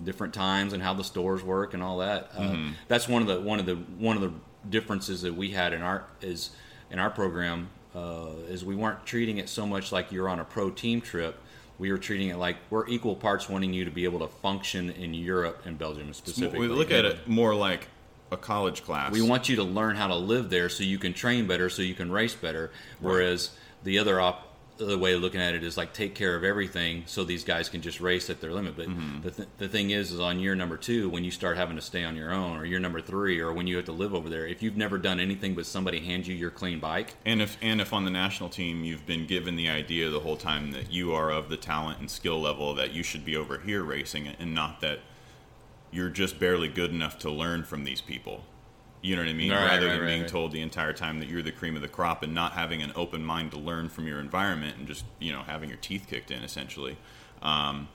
different 0.04 0.34
times 0.34 0.72
and 0.74 0.82
how 0.82 0.94
the 0.94 1.04
stores 1.04 1.44
work 1.44 1.74
and 1.74 1.84
all 1.84 1.98
that. 2.00 2.32
Uh, 2.36 2.42
Mm-hmm. 2.42 2.72
that's 2.88 3.08
one 3.08 3.22
of 3.22 3.28
the 3.28 3.40
one 3.42 3.60
of 3.60 3.66
the 3.66 3.76
one 3.76 4.16
of 4.16 4.22
the 4.22 4.32
differences 4.70 5.22
that 5.24 5.34
we 5.36 5.50
had 5.52 5.74
in 5.74 5.82
our 5.82 6.06
is 6.22 6.52
in 6.92 7.00
our 7.00 7.10
program 7.10 7.70
uh, 7.96 8.28
is 8.50 8.64
we 8.64 8.76
weren't 8.76 9.06
treating 9.06 9.38
it 9.40 9.50
so 9.50 9.66
much 9.66 9.92
like 9.92 10.12
you're 10.12 10.30
on 10.30 10.40
a 10.40 10.46
pro 10.46 10.70
team 10.70 11.02
trip. 11.02 11.40
We 11.80 11.92
were 11.92 11.98
treating 11.98 12.30
it 12.30 12.38
like 12.38 12.58
we're 12.70 12.88
equal 12.88 13.16
parts 13.16 13.48
wanting 13.50 13.74
you 13.74 13.86
to 13.86 13.92
be 13.92 14.04
able 14.04 14.20
to 14.20 14.28
function 14.28 14.90
in 14.92 15.14
Europe 15.14 15.62
and 15.66 15.78
Belgium 15.78 16.14
specifically. 16.14 16.60
we 16.60 16.68
look 16.68 16.92
at 16.92 17.06
it 17.06 17.28
more 17.28 17.56
like 17.56 17.88
a 18.32 18.38
college 18.38 18.84
class. 18.84 19.12
We 19.12 19.22
want 19.22 19.50
you 19.50 19.56
to 19.58 19.64
learn 19.64 19.96
how 19.96 20.08
to 20.08 20.16
live 20.16 20.50
there 20.50 20.70
so 20.70 20.84
you 20.84 20.98
can 20.98 21.14
train 21.14 21.48
better, 21.48 21.70
so 21.70 21.82
you 21.82 21.94
can 21.96 22.12
race 22.12 22.36
better. 22.36 22.72
Whereas 23.00 23.52
the 23.84 24.00
other 24.00 24.20
op- 24.20 24.46
the 24.78 24.98
way 24.98 25.12
of 25.12 25.20
looking 25.22 25.42
at 25.42 25.54
it 25.56 25.62
is 25.66 25.76
like 25.76 25.92
take 25.92 26.16
care 26.16 26.38
of 26.38 26.46
everything 26.46 27.04
so 27.06 27.26
these 27.26 27.44
guys 27.44 27.68
can 27.68 27.82
just 27.82 28.00
race 28.00 28.30
at 28.30 28.40
their 28.40 28.54
limit. 28.54 28.78
But 28.78 28.88
Mm-hmm. 28.88 29.22
the, 29.24 29.32
th- 29.32 29.48
the 29.58 29.68
thing 29.68 29.90
is, 29.90 30.14
is 30.14 30.22
on 30.22 30.40
year 30.40 30.56
number 30.56 30.78
two, 30.78 31.10
when 31.10 31.26
you 31.26 31.32
start 31.32 31.58
having 31.58 31.76
to 31.76 31.82
stay 31.82 32.06
on 32.06 32.16
your 32.16 32.32
own, 32.32 32.56
or 32.56 32.64
year 32.64 32.80
number 32.80 33.02
three, 33.02 33.42
or 33.42 33.52
when 33.52 33.68
you 33.68 33.76
have 33.76 33.84
to 33.86 33.92
live 33.92 34.16
over 34.16 34.30
there, 34.30 34.48
if 34.48 34.64
you've 34.64 34.78
never 34.78 34.98
done 34.98 35.20
anything 35.20 35.54
but 35.54 35.66
somebody 35.66 36.00
hand 36.00 36.26
you 36.28 36.34
your 36.34 36.50
clean 36.50 36.80
bike, 36.80 37.16
And 37.26 37.42
if 37.42 37.58
and 37.62 37.82
if 37.82 37.92
on 37.92 38.06
the 38.06 38.10
national 38.12 38.48
team 38.48 38.86
you've 38.86 39.06
been 39.06 39.28
given 39.28 39.58
the 39.58 39.68
idea 39.68 40.10
the 40.10 40.22
whole 40.22 40.38
time 40.38 40.72
that 40.72 40.90
you 40.94 41.14
are 41.14 41.30
of 41.30 41.50
the 41.50 41.58
talent 41.58 42.00
and 42.00 42.10
skill 42.10 42.40
level 42.40 42.74
that 42.76 42.94
you 42.94 43.04
should 43.04 43.26
be 43.26 43.36
over 43.36 43.60
here 43.60 43.84
racing 43.84 44.28
and 44.40 44.56
not 44.56 44.80
that 44.80 45.00
you're 45.92 46.10
just 46.10 46.40
barely 46.40 46.68
good 46.68 46.92
enough 46.92 47.18
to 47.20 47.30
learn 47.30 47.64
from 47.64 47.84
these 47.84 48.02
people. 48.02 48.44
You 49.02 49.16
know 49.16 49.22
what 49.22 49.30
I 49.30 49.34
mean? 49.34 49.52
Right, 49.52 49.64
Rather 49.64 49.88
right, 49.88 49.92
than 49.94 50.02
right, 50.02 50.08
being 50.08 50.26
told 50.26 50.52
the 50.52 50.62
entire 50.62 50.92
time 50.92 51.20
that 51.20 51.30
you're 51.30 51.42
the 51.42 51.54
cream 51.54 51.76
of 51.76 51.82
the 51.82 51.88
crop 51.88 52.22
and 52.22 52.36
not 52.36 52.52
having 52.52 52.82
an 52.82 52.92
open 52.96 53.24
mind 53.24 53.52
to 53.52 53.58
learn 53.58 53.88
from 53.88 54.08
your 54.08 54.20
environment 54.20 54.78
and 54.78 54.88
just 54.88 55.06
you 55.20 55.32
know 55.32 55.44
having 55.44 55.70
your 55.70 55.78
teeth 55.78 56.06
kicked 56.10 56.32
in 56.32 56.44
essentially. 56.44 56.98
Um, 57.42 57.88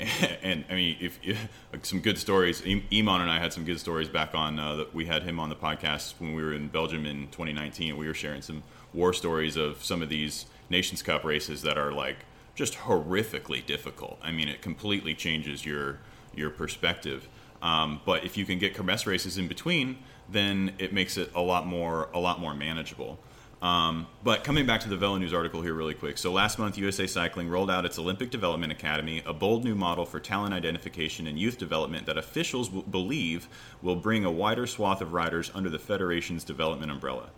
and, 0.42 0.64
I 0.70 0.74
mean, 0.74 0.96
if, 0.98 1.18
if 1.22 1.48
like 1.72 1.84
some 1.84 2.00
good 2.00 2.16
stories, 2.16 2.62
Im- 2.64 2.86
Iman 2.90 3.20
and 3.20 3.30
I 3.30 3.38
had 3.38 3.52
some 3.52 3.64
good 3.64 3.78
stories 3.78 4.08
back 4.08 4.34
on. 4.34 4.58
Uh, 4.58 4.76
that 4.76 4.94
we 4.94 5.04
had 5.04 5.24
him 5.24 5.38
on 5.38 5.50
the 5.50 5.56
podcast 5.56 6.14
when 6.18 6.34
we 6.34 6.42
were 6.42 6.54
in 6.54 6.68
Belgium 6.68 7.04
in 7.04 7.28
2019. 7.28 7.96
We 7.96 8.06
were 8.06 8.14
sharing 8.14 8.40
some 8.40 8.62
war 8.94 9.12
stories 9.12 9.56
of 9.56 9.84
some 9.84 10.00
of 10.00 10.08
these 10.08 10.46
Nations 10.70 11.02
Cup 11.02 11.24
races 11.24 11.62
that 11.62 11.76
are 11.76 11.92
like 11.92 12.24
just 12.54 12.74
horrifically 12.74 13.64
difficult. 13.64 14.18
I 14.22 14.32
mean, 14.32 14.48
it 14.48 14.62
completely 14.62 15.14
changes 15.14 15.66
your 15.66 15.98
your 16.34 16.50
perspective. 16.50 17.28
Um, 17.62 18.00
but 18.04 18.24
if 18.24 18.36
you 18.36 18.44
can 18.44 18.58
get 18.58 18.74
Kermesse 18.74 19.06
races 19.06 19.38
in 19.38 19.48
between, 19.48 19.98
then 20.28 20.72
it 20.78 20.92
makes 20.92 21.16
it 21.16 21.30
a 21.34 21.40
lot 21.40 21.66
more 21.66 22.08
a 22.14 22.18
lot 22.18 22.40
more 22.40 22.54
manageable. 22.54 23.18
Um, 23.62 24.06
but 24.24 24.42
coming 24.42 24.64
back 24.64 24.80
to 24.80 24.88
the 24.88 24.96
Velo 24.96 25.18
News 25.18 25.34
article 25.34 25.60
here, 25.60 25.74
really 25.74 25.92
quick. 25.92 26.16
So 26.16 26.32
last 26.32 26.58
month, 26.58 26.78
USA 26.78 27.06
Cycling 27.06 27.50
rolled 27.50 27.70
out 27.70 27.84
its 27.84 27.98
Olympic 27.98 28.30
Development 28.30 28.72
Academy, 28.72 29.22
a 29.26 29.34
bold 29.34 29.64
new 29.64 29.74
model 29.74 30.06
for 30.06 30.18
talent 30.18 30.54
identification 30.54 31.26
and 31.26 31.38
youth 31.38 31.58
development 31.58 32.06
that 32.06 32.16
officials 32.16 32.68
w- 32.68 32.86
believe 32.86 33.48
will 33.82 33.96
bring 33.96 34.24
a 34.24 34.30
wider 34.30 34.66
swath 34.66 35.02
of 35.02 35.12
riders 35.12 35.50
under 35.54 35.68
the 35.68 35.78
federation's 35.78 36.42
development 36.42 36.90
umbrella. 36.90 37.28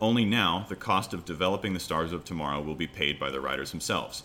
Only 0.00 0.24
now, 0.24 0.64
the 0.66 0.76
cost 0.76 1.12
of 1.12 1.26
developing 1.26 1.74
the 1.74 1.80
stars 1.80 2.10
of 2.10 2.24
tomorrow 2.24 2.62
will 2.62 2.74
be 2.74 2.86
paid 2.86 3.18
by 3.18 3.30
the 3.30 3.40
riders 3.40 3.70
themselves. 3.70 4.22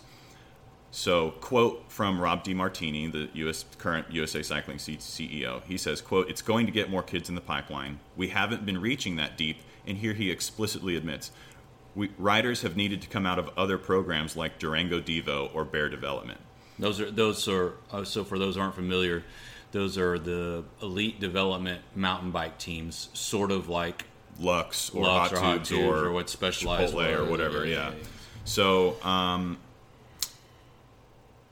So, 0.90 1.32
quote 1.32 1.84
from 1.88 2.20
Rob 2.20 2.44
DeMartini, 2.44 3.12
the 3.12 3.28
US, 3.46 3.64
current 3.78 4.10
USA 4.10 4.42
Cycling 4.42 4.78
CEO. 4.78 5.62
He 5.64 5.76
says, 5.76 6.00
quote, 6.00 6.30
It's 6.30 6.42
going 6.42 6.66
to 6.66 6.72
get 6.72 6.90
more 6.90 7.02
kids 7.02 7.28
in 7.28 7.34
the 7.34 7.40
pipeline. 7.40 8.00
We 8.16 8.28
haven't 8.28 8.64
been 8.64 8.80
reaching 8.80 9.16
that 9.16 9.36
deep, 9.36 9.58
and 9.86 9.98
here 9.98 10.14
he 10.14 10.30
explicitly 10.30 10.96
admits, 10.96 11.32
we, 11.94 12.10
riders 12.18 12.62
have 12.62 12.76
needed 12.76 13.02
to 13.02 13.08
come 13.08 13.26
out 13.26 13.38
of 13.38 13.50
other 13.56 13.78
programs 13.78 14.36
like 14.36 14.58
Durango 14.58 15.00
Devo 15.00 15.50
or 15.54 15.64
Bear 15.64 15.88
Development. 15.88 16.38
Those 16.78 17.00
are 17.00 17.10
those 17.10 17.48
are 17.48 17.72
uh, 17.90 18.04
so 18.04 18.22
for 18.22 18.38
those 18.38 18.56
who 18.56 18.60
aren't 18.60 18.74
familiar, 18.74 19.24
those 19.72 19.96
are 19.96 20.18
the 20.18 20.62
elite 20.82 21.20
development 21.20 21.80
mountain 21.94 22.30
bike 22.30 22.58
teams, 22.58 23.08
sort 23.14 23.50
of 23.50 23.68
like 23.68 24.04
Lux 24.38 24.90
or 24.90 25.04
Lux 25.04 25.30
Hot 25.30 25.32
or 25.32 25.40
Hot 25.40 25.54
Tubes 25.54 25.68
Tubes 25.70 25.82
or, 25.82 26.06
or 26.06 26.12
what 26.12 26.28
specialized 26.28 26.94
Chipotle 26.94 27.18
or 27.18 27.30
whatever. 27.30 27.64
Yeah. 27.64 27.88
yeah, 27.88 27.90
yeah. 27.90 28.04
So 28.44 29.02
um, 29.02 29.58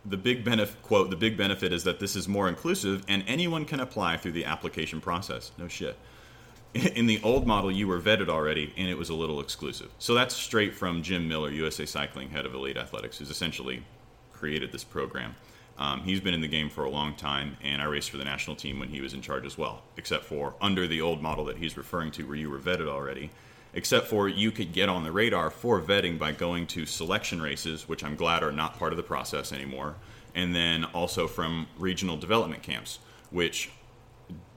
the 0.07 0.17
big 0.17 0.45
benefit 0.45 0.83
quote 0.83 1.11
the 1.11 1.17
big 1.17 1.37
benefit 1.37 1.73
is 1.73 1.85
that 1.85 1.99
this 1.99 2.15
is 2.15 2.29
more 2.29 2.49
inclusive 2.49 3.05
and 3.09 3.25
anyone 3.27 3.65
can 3.65 3.81
apply 3.81 4.17
through 4.17 4.33
the 4.33 4.45
application 4.45 5.01
process. 5.01 5.53
No 5.59 5.69
shit. 5.69 5.97
In 6.75 7.07
the 7.07 7.21
old 7.23 7.47
model, 7.47 7.71
you 7.71 7.87
were 7.87 8.01
vetted 8.01 8.29
already, 8.29 8.73
and 8.77 8.89
it 8.89 8.99
was 8.99 9.09
a 9.09 9.15
little 9.15 9.41
exclusive. 9.41 9.91
So 9.99 10.13
that's 10.13 10.35
straight 10.35 10.75
from 10.75 11.03
Jim 11.03 11.29
Miller, 11.29 11.51
USA 11.51 11.87
Cycling 11.87 12.31
head 12.31 12.47
of 12.47 12.55
Elite 12.55 12.77
Athletics, 12.77 13.19
who's 13.19 13.31
essentially 13.31 13.85
created 14.33 14.73
this 14.73 14.83
program. 14.83 15.37
Um, 15.79 16.03
he's 16.03 16.21
been 16.21 16.35
in 16.35 16.41
the 16.41 16.49
game 16.49 16.69
for 16.69 16.85
a 16.85 16.91
long 16.91 17.15
time, 17.15 17.57
and 17.63 17.81
I 17.81 17.85
raced 17.85 18.11
for 18.11 18.17
the 18.17 18.25
national 18.25 18.57
team 18.57 18.81
when 18.81 18.89
he 18.89 19.01
was 19.01 19.15
in 19.15 19.23
charge 19.23 19.47
as 19.47 19.57
well, 19.57 19.83
except 19.97 20.25
for 20.25 20.55
under 20.61 20.87
the 20.87 21.01
old 21.01 21.23
model 21.23 21.45
that 21.47 21.59
he's 21.59 21.77
referring 21.77 22.11
to, 22.13 22.25
where 22.25 22.37
you 22.37 22.51
were 22.51 22.59
vetted 22.59 22.89
already. 22.89 23.31
Except 23.77 24.07
for 24.07 24.29
you 24.29 24.53
could 24.53 24.73
get 24.73 24.89
on 24.89 25.03
the 25.03 25.11
radar 25.11 25.51
for 25.51 25.81
vetting 25.81 26.19
by 26.19 26.31
going 26.33 26.67
to 26.69 26.87
selection 26.87 27.43
races, 27.43 27.89
which 27.89 28.05
I'm 28.05 28.15
glad 28.15 28.43
are 28.43 28.53
not 28.53 28.79
part 28.79 28.93
of 28.93 28.97
the 28.97 29.03
process 29.03 29.53
anymore, 29.53 29.97
and 30.35 30.55
then 30.55 30.85
also 30.87 31.27
from 31.27 31.67
regional 31.79 32.17
development 32.17 32.63
camps, 32.63 33.01
which 33.31 33.71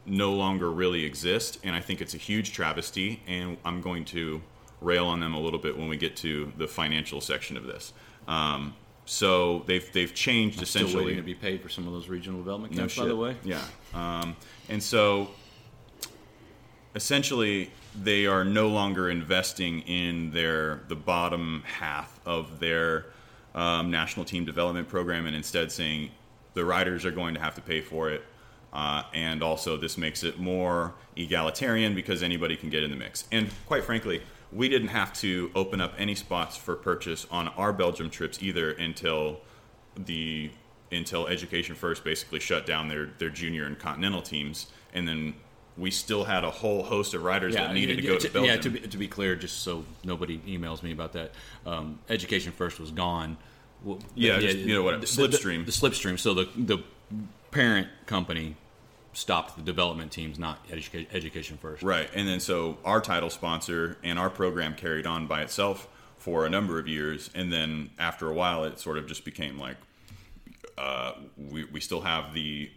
no 0.06 0.32
longer 0.34 0.71
really 0.71 1.03
exist, 1.03 1.60
and 1.63 1.75
I 1.75 1.82
think 1.82 1.99
it's 1.99 2.13
a 2.13 2.17
huge 2.17 2.53
travesty. 2.53 3.21
And 3.27 3.58
I'm 3.65 3.82
going 3.82 4.06
to 4.06 4.41
rail 4.82 5.08
on 5.08 5.19
them 5.19 5.34
a 5.34 5.39
little 5.39 5.60
bit 5.60 5.77
when 5.77 5.89
we 5.89 5.97
get 5.97 6.15
to 6.17 6.53
the 6.58 6.67
financial 6.67 7.19
section 7.19 7.58
of 7.58 7.65
this. 7.65 7.93
Um, 8.27 8.75
so 9.06 9.63
they've 9.65 9.91
they've 9.93 10.13
changed 10.13 10.56
Still 10.56 10.63
essentially. 10.63 11.06
waiting 11.06 11.17
to 11.17 11.23
be 11.23 11.34
paid 11.34 11.62
for 11.62 11.69
some 11.69 11.88
of 11.88 11.93
those 11.93 12.08
regional 12.10 12.39
development 12.39 12.73
No 12.73 12.82
camps, 12.82 12.97
by 12.97 13.06
the 13.06 13.15
way. 13.15 13.36
Yeah. 13.43 13.63
Um, 13.93 14.36
and 14.69 14.84
so 14.84 15.30
essentially 16.93 17.71
they 18.04 18.26
are 18.26 18.44
no 18.44 18.68
longer 18.68 19.10
investing 19.10 19.82
in 19.82 20.32
their 20.32 20.82
the 20.88 20.96
bottom 20.96 21.64
half 21.66 22.20
of 22.26 22.60
their 22.60 23.06
um, 23.56 23.90
national 23.90 24.26
team 24.26 24.46
development 24.46 24.88
program 24.88 25.26
and 25.26 25.36
instead 25.36 25.72
saying 25.72 26.12
the 26.54 26.64
riders 26.64 27.06
are 27.06 27.12
going 27.12 27.34
to 27.34 27.40
have 27.40 27.56
to 27.56 27.62
pay 27.62 27.82
for 27.82 28.10
it. 28.10 28.24
Uh, 28.74 29.04
and 29.14 29.42
also 29.42 29.78
this 29.78 29.98
makes 29.98 30.24
it 30.24 30.40
more 30.40 30.94
egalitarian 31.16 31.96
because 31.96 32.22
anybody 32.22 32.56
can 32.56 32.70
get 32.70 32.84
in 32.84 32.92
the 32.92 32.98
mix. 32.98 33.26
And 33.32 33.50
quite 33.66 33.84
frankly 33.84 34.22
we 34.52 34.70
didn't 34.70 34.90
have 34.90 35.14
to 35.14 35.52
open 35.56 35.82
up 35.82 35.94
any 35.98 36.16
spots 36.16 36.56
for 36.56 36.76
purchase 36.76 37.26
on 37.32 37.48
our 37.50 37.74
belgium 37.74 38.10
trips 38.10 38.42
either 38.42 38.72
until 38.72 39.42
the 39.96 40.52
until 40.92 41.28
Education 41.28 41.76
First 41.76 42.04
basically 42.04 42.40
shut 42.40 42.66
down 42.66 42.88
their 42.88 43.08
their 43.18 43.30
junior 43.30 43.66
and 43.66 43.78
continental 43.78 44.22
teams, 44.22 44.68
and 44.94 45.08
then 45.08 45.34
we 45.78 45.92
still 45.92 46.24
had 46.24 46.44
a 46.44 46.50
whole 46.52 46.84
host 46.84 47.13
of 47.13 47.24
riders 47.24 47.54
that 47.56 47.74
needed 47.74 47.98
to 47.98 48.02
go 48.02 48.18
to 48.18 48.30
Belgium. 48.30 48.56
Yeah, 48.56 48.62
to 48.62 48.70
be, 48.70 48.80
to 48.80 48.98
be 48.98 49.08
clear, 49.08 49.36
just 49.36 49.60
so 49.60 49.86
nobody 50.04 50.40
emails 50.40 50.82
me 50.84 50.92
about 50.92 51.13
that, 51.13 51.32
um, 51.66 52.00
Education 52.10 52.52
First 52.52 52.80
was 52.80 52.92
gone. 52.92 53.38
Well, 53.84 54.00
Yeah, 54.16 54.40
just, 54.40 54.58
you 54.58 54.74
know, 54.74 54.84
whatever, 54.84 55.06
the- 55.06 55.28
the- 55.28 55.28
Slipstream. 55.38 55.66
The, 55.66 55.72
Slipstream. 55.72 56.20
So 56.20 56.34
the 56.34 56.50
the 56.56 56.80
parent 57.52 57.88
company 58.08 58.56
stopped 59.13 59.56
the 59.56 59.62
development 59.63 60.12
teams, 60.12 60.38
not 60.40 60.68
educa- 60.70 61.08
Education 61.13 61.58
First. 61.58 61.84
Right, 61.84 62.10
and 62.13 62.28
then 62.28 62.40
so 62.40 62.78
our 62.84 63.00
title 63.02 63.30
sponsor 63.30 63.98
and 64.04 64.18
our 64.20 64.30
program 64.30 64.74
carried 64.76 65.06
on 65.08 65.28
by 65.28 65.42
itself 65.42 65.88
for 66.18 66.46
a 66.46 66.50
number 66.50 66.80
of 66.80 66.88
years, 66.88 67.30
and 67.36 67.54
then 67.54 67.92
after 68.00 68.28
a 68.30 68.34
while, 68.34 68.63
it 68.63 68.80
sort 68.80 68.98
of 68.98 69.08
just 69.08 69.24
became 69.26 69.60
like 69.60 69.78
uh, 70.78 71.13
we 71.38 71.66
we 71.66 71.80
still 71.80 72.02
have 72.02 72.34
the 72.34 72.70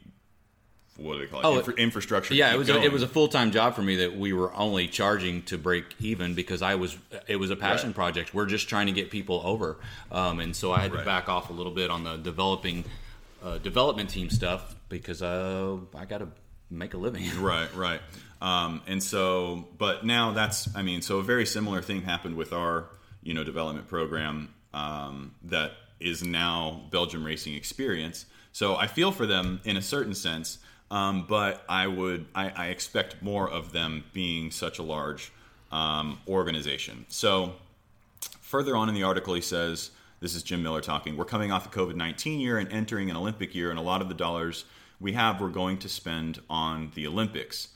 what 1.01 1.15
do 1.15 1.21
they 1.21 1.27
call 1.27 1.41
it 1.41 1.45
Oh, 1.47 1.57
Infra- 1.59 1.75
infrastructure. 1.75 2.35
Yeah, 2.35 2.53
it 2.53 2.59
was 2.59 2.69
a, 2.69 2.83
it 2.83 2.93
was 2.93 3.03
a 3.03 3.09
full 3.09 3.29
time 3.29 3.51
job 3.51 3.75
for 3.75 3.83
me 3.83 3.97
that 3.97 4.17
we 4.17 4.33
were 4.33 4.55
only 4.55 4.87
charging 4.89 5.43
to 5.45 5.59
break 5.59 5.85
even 5.99 6.35
because 6.35 6.63
I 6.63 6.75
was 6.77 6.97
it 7.27 7.37
was 7.37 7.51
a 7.51 7.57
passion 7.57 7.89
Right. 7.91 7.95
project. 7.97 8.35
We're 8.35 8.47
just 8.47 8.69
trying 8.69 8.87
to 8.87 8.93
get 8.93 9.11
people 9.11 9.41
over, 9.45 9.79
um, 10.13 10.41
and 10.41 10.55
so 10.55 10.73
I 10.73 10.81
had 10.81 10.93
to 10.93 11.05
back 11.05 11.29
off 11.29 11.51
a 11.51 11.53
little 11.53 11.73
bit 11.73 11.91
on 11.91 12.05
the 12.05 12.17
developing 12.17 12.85
uh, 13.43 13.59
development 13.59 14.11
team 14.11 14.29
stuff 14.31 14.75
because 14.89 15.23
uh, 15.23 15.77
I 15.97 16.05
got 16.05 16.19
to 16.19 16.29
make 16.71 16.95
a 16.95 16.99
living. 16.99 17.25
Right, 17.41 17.75
right. 17.75 18.01
Um, 18.43 18.81
and 18.87 19.03
so, 19.03 19.67
but 19.77 20.05
now 20.07 20.33
that's, 20.33 20.75
I 20.75 20.83
mean, 20.83 21.03
so 21.03 21.19
a 21.19 21.23
very 21.23 21.45
similar 21.45 21.83
thing 21.83 22.03
happened 22.03 22.37
with 22.37 22.53
our, 22.55 22.87
you 23.23 23.35
know, 23.35 23.45
development 23.45 23.89
program 23.89 24.49
um, 24.73 25.35
that 25.45 25.73
is 25.99 26.23
now 26.23 26.83
Belgium 26.91 27.23
Racing 27.25 27.55
Experience. 27.55 28.25
So 28.53 28.77
I 28.77 28.87
feel 28.87 29.13
for 29.13 29.27
them 29.27 29.61
in 29.65 29.77
a 29.77 29.83
certain 29.83 30.15
sense, 30.15 30.59
um, 30.91 31.27
but 31.29 31.65
I 31.69 31.87
would, 31.87 32.27
I, 32.35 32.51
I 32.51 32.67
expect 32.67 33.23
more 33.23 33.49
of 33.49 33.73
them 33.73 34.05
being 34.13 34.51
such 34.51 34.79
a 34.79 34.83
large 34.83 35.33
um, 35.71 36.19
organization. 36.29 37.07
So 37.09 37.55
Further 38.51 38.75
on 38.75 38.89
in 38.89 38.97
the 38.97 39.05
article, 39.05 39.35
he 39.35 39.41
says, 39.41 39.93
This 40.19 40.35
is 40.35 40.43
Jim 40.43 40.61
Miller 40.61 40.81
talking. 40.81 41.17
We're 41.17 41.25
coming 41.25 41.53
off 41.53 41.67
a 41.67 41.69
COVID 41.69 41.95
19 41.95 42.41
year 42.41 42.59
and 42.59 42.69
entering 42.73 43.09
an 43.09 43.17
Olympic 43.17 43.55
year, 43.55 43.71
and 43.71 43.79
a 43.79 43.83
lot 43.83 44.03
of 44.03 44.09
the 44.09 44.15
dollars 44.15 44.65
we 44.99 45.13
have, 45.13 45.41
we're 45.41 45.51
going 45.51 45.79
to 45.79 45.89
spend 45.89 46.41
on 46.51 46.91
the 46.97 47.07
Olympics. 47.07 47.69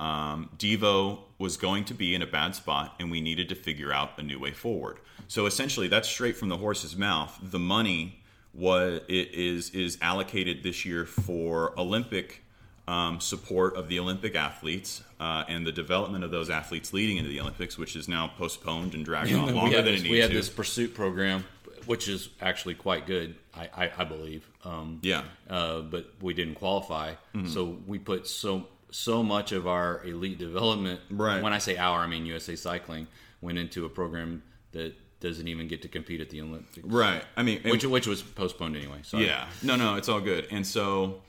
Um, 0.00 0.50
Devo 0.58 1.20
was 1.38 1.56
going 1.56 1.84
to 1.84 1.94
be 1.94 2.12
in 2.12 2.22
a 2.22 2.26
bad 2.26 2.56
spot, 2.56 2.96
and 2.98 3.08
we 3.08 3.20
needed 3.20 3.48
to 3.50 3.54
figure 3.54 3.92
out 3.92 4.18
a 4.18 4.22
new 4.24 4.40
way 4.40 4.50
forward. 4.50 4.98
So 5.28 5.46
essentially, 5.46 5.86
that's 5.86 6.08
straight 6.08 6.36
from 6.36 6.48
the 6.48 6.56
horse's 6.56 6.96
mouth. 6.96 7.38
The 7.40 7.60
money 7.60 8.18
was 8.52 9.02
it 9.06 9.32
is 9.32 9.70
is 9.70 9.96
allocated 10.02 10.64
this 10.64 10.84
year 10.84 11.06
for 11.06 11.72
Olympic 11.78 12.42
um, 12.88 13.20
support 13.20 13.76
of 13.76 13.88
the 13.88 13.98
Olympic 13.98 14.34
athletes 14.36 15.02
uh, 15.18 15.44
and 15.48 15.66
the 15.66 15.72
development 15.72 16.22
of 16.24 16.30
those 16.30 16.50
athletes 16.50 16.92
leading 16.92 17.16
into 17.16 17.28
the 17.30 17.40
Olympics, 17.40 17.76
which 17.76 17.96
is 17.96 18.08
now 18.08 18.28
postponed 18.38 18.94
and 18.94 19.04
dragged 19.04 19.32
on 19.32 19.54
longer 19.54 19.76
than 19.82 19.84
this, 19.86 20.00
it 20.00 20.02
needs 20.02 20.04
to. 20.04 20.10
we 20.12 20.18
had 20.20 20.30
to. 20.30 20.36
this 20.36 20.48
pursuit 20.48 20.94
program, 20.94 21.44
which 21.86 22.08
is 22.08 22.28
actually 22.40 22.74
quite 22.74 23.06
good, 23.06 23.34
I, 23.54 23.68
I, 23.76 23.92
I 23.98 24.04
believe. 24.04 24.48
Um, 24.64 25.00
Yeah. 25.02 25.22
Mm-hmm. 25.48 25.54
Uh, 25.54 25.80
but 25.82 26.12
we 26.20 26.32
didn't 26.34 26.54
qualify, 26.56 27.14
so 27.46 27.78
we 27.86 27.98
put 27.98 28.26
so 28.28 28.68
so 28.92 29.22
much 29.22 29.50
of 29.52 29.66
our 29.66 30.02
elite 30.04 30.38
development. 30.38 31.00
Right. 31.10 31.42
When 31.42 31.52
I 31.52 31.58
say 31.58 31.76
our, 31.76 31.98
I 32.00 32.06
mean 32.06 32.24
USA 32.24 32.54
Cycling 32.56 33.08
went 33.40 33.58
into 33.58 33.84
a 33.84 33.88
program 33.88 34.42
that 34.72 34.94
doesn't 35.20 35.48
even 35.48 35.66
get 35.66 35.82
to 35.82 35.88
compete 35.88 36.20
at 36.20 36.30
the 36.30 36.40
Olympics, 36.40 36.86
Right. 36.86 37.22
I 37.36 37.42
mean, 37.42 37.62
Which 37.62 37.84
which 37.84 38.06
was 38.06 38.22
postponed 38.22 38.76
anyway. 38.76 38.98
Sorry. 39.02 39.26
Yeah. 39.26 39.48
No, 39.62 39.74
no, 39.76 39.96
it's 39.96 40.08
all 40.08 40.20
good. 40.20 40.46
And 40.50 40.64
so, 40.66 41.22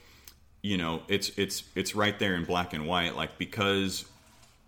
you 0.61 0.77
know, 0.77 1.03
it's 1.07 1.29
it's 1.37 1.63
it's 1.75 1.95
right 1.95 2.17
there 2.19 2.35
in 2.35 2.45
black 2.45 2.73
and 2.73 2.87
white. 2.87 3.15
Like 3.15 3.37
because 3.37 4.05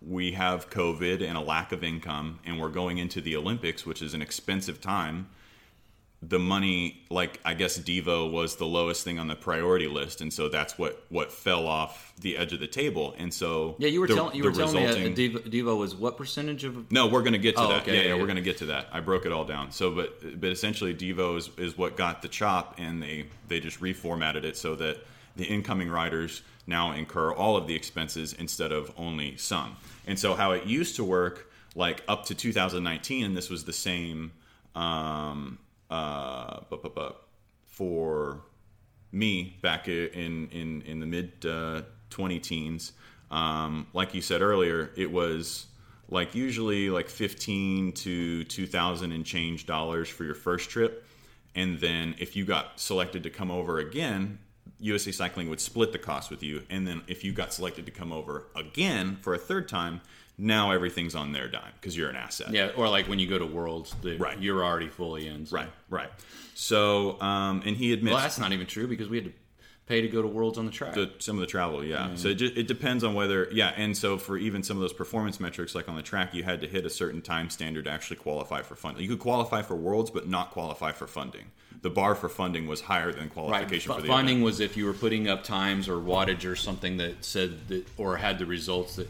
we 0.01 0.31
have 0.31 0.69
COVID 0.69 1.21
and 1.27 1.37
a 1.37 1.41
lack 1.41 1.71
of 1.71 1.83
income, 1.83 2.39
and 2.45 2.59
we're 2.59 2.69
going 2.69 2.97
into 2.99 3.19
the 3.21 3.35
Olympics, 3.35 3.85
which 3.85 4.01
is 4.01 4.13
an 4.13 4.21
expensive 4.21 4.79
time. 4.81 5.27
The 6.21 6.37
money, 6.39 7.01
like 7.09 7.39
I 7.45 7.53
guess 7.53 7.79
Devo 7.79 8.29
was 8.29 8.57
the 8.57 8.65
lowest 8.65 9.05
thing 9.05 9.19
on 9.19 9.27
the 9.29 9.37
priority 9.37 9.87
list, 9.87 10.19
and 10.19 10.33
so 10.33 10.49
that's 10.49 10.77
what 10.77 11.01
what 11.07 11.31
fell 11.31 11.65
off 11.65 12.11
the 12.19 12.35
edge 12.37 12.51
of 12.51 12.59
the 12.59 12.67
table. 12.67 13.15
And 13.17 13.33
so 13.33 13.75
Yeah, 13.79 13.87
you 13.87 14.01
were 14.01 14.07
the- 14.07 14.15
telling 14.15 14.35
you 14.35 14.43
were 14.43 14.51
telling 14.51 14.75
me 14.75 14.85
resulting- 14.85 15.13
a, 15.13 15.39
Devo, 15.39 15.49
Devo 15.49 15.77
was 15.77 15.95
what 15.95 16.17
percentage 16.17 16.65
of 16.65 16.91
no, 16.91 17.07
we're 17.07 17.21
going 17.21 17.31
to 17.33 17.39
get 17.39 17.55
to 17.55 17.61
Oh, 17.61 17.69
that. 17.69 17.83
okay, 17.83 17.91
yeah, 17.93 17.97
yeah, 17.97 18.03
yeah, 18.03 18.13
yeah. 18.15 18.19
we're 18.19 18.25
going 18.27 18.35
to 18.35 18.41
get 18.41 18.57
to 18.57 18.65
that. 18.65 18.87
I 18.91 18.99
broke 18.99 19.25
it 19.25 19.31
all 19.31 19.45
down. 19.45 19.71
So, 19.71 19.91
but 19.91 20.39
but 20.41 20.49
essentially, 20.51 20.93
Devo 20.93 21.37
is, 21.37 21.49
is 21.57 21.77
what 21.77 21.95
got 21.95 22.21
the 22.21 22.27
chop, 22.27 22.75
and 22.77 23.01
they 23.01 23.27
they 23.47 23.61
just 23.61 23.79
reformatted 23.79 24.43
it 24.43 24.57
so 24.57 24.75
that 24.75 24.97
the 25.39 25.45
incoming 25.45 25.89
riders 25.89 26.43
now 26.67 26.91
incur 26.91 27.33
all 27.33 27.57
of 27.57 27.65
the 27.65 27.75
expenses 27.75 28.33
instead 28.33 28.71
of 28.71 28.91
only 28.95 29.35
some. 29.37 29.75
And 30.05 30.19
so, 30.19 30.35
how 30.35 30.51
it 30.51 30.65
used 30.65 30.95
to 30.97 31.03
work, 31.03 31.51
like 31.75 32.03
up 32.07 32.25
to 32.25 32.35
2019, 32.35 33.25
and 33.25 33.35
this 33.35 33.49
was 33.49 33.63
the 33.65 33.73
same 33.73 34.31
um, 34.75 35.57
uh, 35.89 36.59
for 37.67 38.41
me 39.11 39.57
back 39.61 39.87
in 39.87 40.47
in 40.51 40.81
in 40.83 40.99
the 40.99 41.05
mid 41.05 41.31
uh, 41.45 41.81
20 42.09 42.39
teens 42.39 42.93
um, 43.31 43.87
like 43.93 44.13
you 44.13 44.21
said 44.21 44.41
earlier 44.41 44.91
it 44.95 45.11
was 45.11 45.65
like 46.09 46.35
usually 46.35 46.89
like 46.89 47.07
15 47.09 47.93
to 47.93 48.43
2000 48.43 49.11
and 49.11 49.25
change 49.25 49.65
dollars 49.65 50.09
for 50.09 50.23
your 50.23 50.35
first 50.35 50.69
trip 50.69 51.07
and 51.55 51.79
then 51.79 52.15
if 52.19 52.35
you 52.35 52.45
got 52.45 52.79
selected 52.79 53.23
to 53.23 53.29
come 53.29 53.49
over 53.49 53.79
again 53.79 54.37
USA 54.79 55.11
Cycling 55.11 55.49
would 55.49 55.59
split 55.59 55.91
the 55.91 55.99
cost 55.99 56.29
with 56.31 56.41
you 56.43 56.63
and 56.69 56.87
then 56.87 57.01
if 57.07 57.23
you 57.23 57.31
got 57.31 57.53
selected 57.53 57.85
to 57.85 57.91
come 57.91 58.11
over 58.11 58.45
again 58.55 59.17
for 59.21 59.33
a 59.33 59.37
third 59.37 59.67
time 59.67 60.01
now 60.37 60.71
everything's 60.71 61.15
on 61.15 61.33
their 61.33 61.47
dime 61.49 61.71
because 61.81 61.97
you're 61.97 62.09
an 62.09 62.15
asset 62.15 62.51
yeah, 62.51 62.69
or 62.77 62.87
like 62.87 63.07
when 63.09 63.19
you 63.19 63.27
go 63.27 63.37
to 63.37 63.45
Worlds, 63.45 63.93
the, 64.01 64.15
Right. 64.17 64.39
you're 64.39 64.63
already 64.63 64.87
fully 64.87 65.27
in. 65.27 65.45
so- 65.45 65.57
right 65.57 65.69
right 65.89 66.09
so 66.55 67.19
um, 67.21 67.61
and 67.65 67.75
he 67.77 67.93
admits 67.93 68.13
Well, 68.13 68.21
that's 68.23 68.39
not 68.39 68.51
even 68.53 68.65
true 68.67 68.87
because 68.87 69.09
we 69.09 69.17
had 69.17 69.25
to 69.25 69.33
pay 69.85 70.01
to 70.01 70.07
go 70.07 70.21
to 70.21 70.27
Worlds 70.27 70.57
on 70.59 70.65
the 70.65 70.71
track. 70.71 70.93
the, 70.93 71.11
some 71.19 71.35
of 71.35 71.41
the 71.41 71.47
travel 71.47 71.83
yeah 71.83 72.13
so 72.15 72.29
it, 72.29 72.35
ju- 72.35 72.53
it 72.55 72.67
depends 72.67 73.03
on 73.03 73.15
whether 73.15 73.49
yeah 73.51 73.73
and 73.75 73.97
so 73.97 74.17
for 74.17 74.37
even 74.37 74.61
some 74.63 74.77
of 74.77 74.81
those 74.81 74.93
performance 74.93 75.39
metrics 75.39 75.73
like 75.75 75.89
on 75.89 75.95
the 75.95 76.01
track 76.01 76.33
you 76.33 76.43
had 76.43 76.61
to 76.61 76.67
hit 76.67 76.85
a 76.85 76.89
certain 76.89 77.21
time 77.21 77.49
standard 77.49 77.85
to 77.85 77.91
actually 77.91 78.15
qualify 78.17 78.61
for 78.61 78.75
funding 78.75 79.01
you 79.03 79.09
could 79.09 79.19
qualify 79.19 79.61
for 79.61 79.75
worlds 79.75 80.09
but 80.11 80.27
not 80.27 80.51
qualify 80.51 80.91
for 80.91 81.07
funding 81.07 81.45
the 81.81 81.89
bar 81.89 82.15
for 82.15 82.29
funding 82.29 82.67
was 82.67 82.81
higher 82.81 83.11
than 83.11 83.29
qualification 83.29 83.91
F- 83.91 83.97
for 83.97 84.01
the 84.01 84.07
funding 84.07 84.37
event. 84.37 84.45
was 84.45 84.59
if 84.59 84.75
you 84.77 84.85
were 84.85 84.93
putting 84.93 85.27
up 85.29 85.43
times 85.43 85.87
or 85.87 85.95
wattage 85.97 86.49
or 86.49 86.55
something 86.55 86.97
that 86.97 87.23
said 87.23 87.67
that, 87.69 87.87
or 87.97 88.17
had 88.17 88.37
the 88.39 88.45
results 88.45 88.95
that 88.97 89.07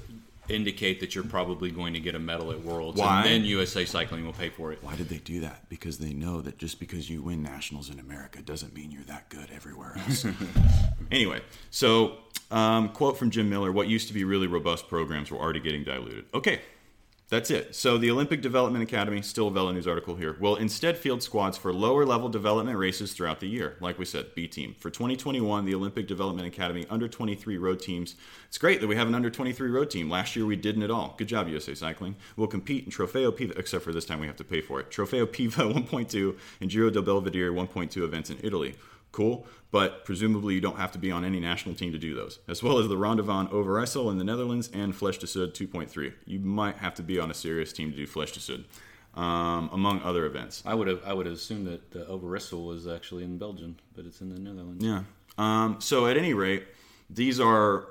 indicate 0.49 0.99
that 0.99 1.13
you're 1.13 1.24
probably 1.24 1.70
going 1.70 1.93
to 1.93 1.99
get 1.99 2.15
a 2.15 2.20
medal 2.20 2.51
at 2.51 2.59
Worlds. 2.63 2.99
Why? 2.99 3.17
And 3.17 3.26
then 3.26 3.45
USA 3.45 3.86
Cycling 3.86 4.26
will 4.26 4.34
pay 4.34 4.49
for 4.49 4.72
it. 4.72 4.80
why 4.82 4.95
did 4.95 5.07
they 5.07 5.20
do 5.20 5.41
that 5.41 5.70
because 5.70 5.99
they 5.99 6.11
know 6.13 6.41
that 6.41 6.57
just 6.57 6.80
because 6.80 7.07
you 7.09 7.22
win 7.22 7.43
nationals 7.43 7.89
in 7.91 7.99
america 7.99 8.41
doesn't 8.41 8.74
mean 8.74 8.89
you're 8.91 9.03
that 9.03 9.30
good 9.30 9.47
everywhere 9.53 9.93
else 10.07 10.26
anyway 11.11 11.39
so 11.70 12.17
um, 12.49 12.89
quote 12.89 13.15
from 13.17 13.30
jim 13.30 13.47
miller 13.49 13.72
what 13.72 13.88
used 13.88 14.07
to 14.07 14.13
be 14.13 14.24
really 14.24 14.47
robust 14.47 14.88
programs 14.88 15.30
were 15.30 15.38
already 15.38 15.59
getting 15.59 15.84
diluted 15.84 16.26
okay 16.34 16.61
That's 17.30 17.52
it. 17.52 17.76
So 17.76 18.00
the 18.00 18.10
Olympic 18.10 18.42
Development 18.42 18.84
Academy, 18.84 19.22
still 19.22 19.50
a 19.50 19.52
Velo 19.52 19.72
News 19.72 19.88
article 19.88 20.16
here, 20.16 20.36
will 20.40 20.56
instead 20.56 20.98
field 20.98 21.22
squads 21.22 21.60
for 21.60 21.72
lower 21.72 22.04
level 22.04 22.28
development 22.28 22.76
races 22.76 23.14
throughout 23.14 23.40
the 23.40 23.48
year. 23.48 23.78
Like 23.80 24.00
we 24.00 24.06
said, 24.06 24.34
B 24.34 24.48
team. 24.48 24.76
For 24.80 24.90
2021, 24.90 25.64
the 25.64 25.76
Olympic 25.76 26.08
Development 26.08 26.48
Academy 26.48 26.88
under 26.90 27.08
23 27.08 27.60
road 27.60 27.82
teams. 27.82 28.16
It's 28.48 28.58
great 28.58 28.82
that 28.82 28.88
we 28.88 28.96
have 28.96 29.08
an 29.08 29.14
under 29.14 29.30
23 29.30 29.70
road 29.70 29.92
team. 29.92 30.10
Last 30.10 30.36
year 30.36 30.48
we 30.48 30.56
didn't 30.56 30.82
at 30.82 30.90
all. 30.90 31.14
Good 31.20 31.28
job, 31.28 31.48
USA 31.48 31.76
Cycling. 31.76 32.16
We'll 32.36 32.48
compete 32.48 32.86
in 32.86 32.92
Trofeo 32.92 33.32
Piva, 33.32 33.60
except 33.60 33.84
for 33.84 33.94
this 33.94 34.06
time 34.06 34.20
we 34.20 34.28
have 34.28 34.38
to 34.38 34.44
pay 34.44 34.62
for 34.62 34.80
it. 34.80 34.90
Trofeo 34.90 35.28
Piva 35.28 35.72
1.2 35.88 36.36
and 36.62 36.70
Giro 36.72 36.90
del 36.90 37.04
Belvedere 37.04 37.52
1.2 37.52 38.04
events 38.04 38.32
in 38.32 38.40
Italy. 38.42 38.74
Cool, 39.12 39.47
but 39.72 40.05
presumably 40.05 40.53
you 40.53 40.62
don't 40.62 40.78
have 40.78 40.91
to 40.91 40.99
be 40.99 41.12
on 41.12 41.26
any 41.26 41.39
national 41.39 41.74
team 41.76 41.91
to 41.91 41.97
do 41.97 42.14
those, 42.14 42.39
as 42.47 42.62
well 42.62 42.78
as 42.78 42.88
the 42.88 42.97
Ronde 42.97 43.24
van 43.24 43.47
Overijssel 43.47 44.12
in 44.12 44.18
the 44.18 44.24
Netherlands 44.24 44.70
and 44.72 44.93
de 44.93 45.28
Sud 45.28 45.53
2.3. 45.53 46.14
You 46.26 46.39
might 46.39 46.78
have 46.78 46.93
to 46.95 47.03
be 47.03 47.20
on 47.20 47.32
a 47.32 47.34
serious 47.34 47.74
team 47.74 47.91
to 47.91 47.97
do 47.97 48.05
de 48.05 48.39
Sud, 48.39 48.66
um, 49.16 49.70
among 49.74 50.01
other 50.01 50.26
events. 50.26 50.62
I 50.66 50.76
would 50.76 50.88
have 50.88 51.01
I 51.05 51.14
would 51.14 51.26
have 51.26 51.36
assumed 51.36 51.68
that 51.68 51.95
uh, 51.95 52.12
Overijssel 52.12 52.66
was 52.66 52.88
actually 52.88 53.24
in 53.24 53.38
Belgium, 53.38 53.78
but 53.95 54.05
it's 54.05 54.22
in 54.22 54.30
the 54.30 54.39
Netherlands. 54.39 54.86
Yeah. 54.86 55.03
Um, 55.38 55.78
so 55.80 56.05
at 56.05 56.18
any 56.18 56.34
rate, 56.34 56.68
these 57.10 57.39
are 57.39 57.88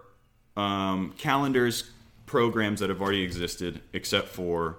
um, 0.57 1.15
calendars, 1.19 1.91
programs 2.27 2.81
that 2.81 2.91
have 2.91 3.01
already 3.01 3.23
existed, 3.23 3.81
except 3.93 4.29
for 4.29 4.79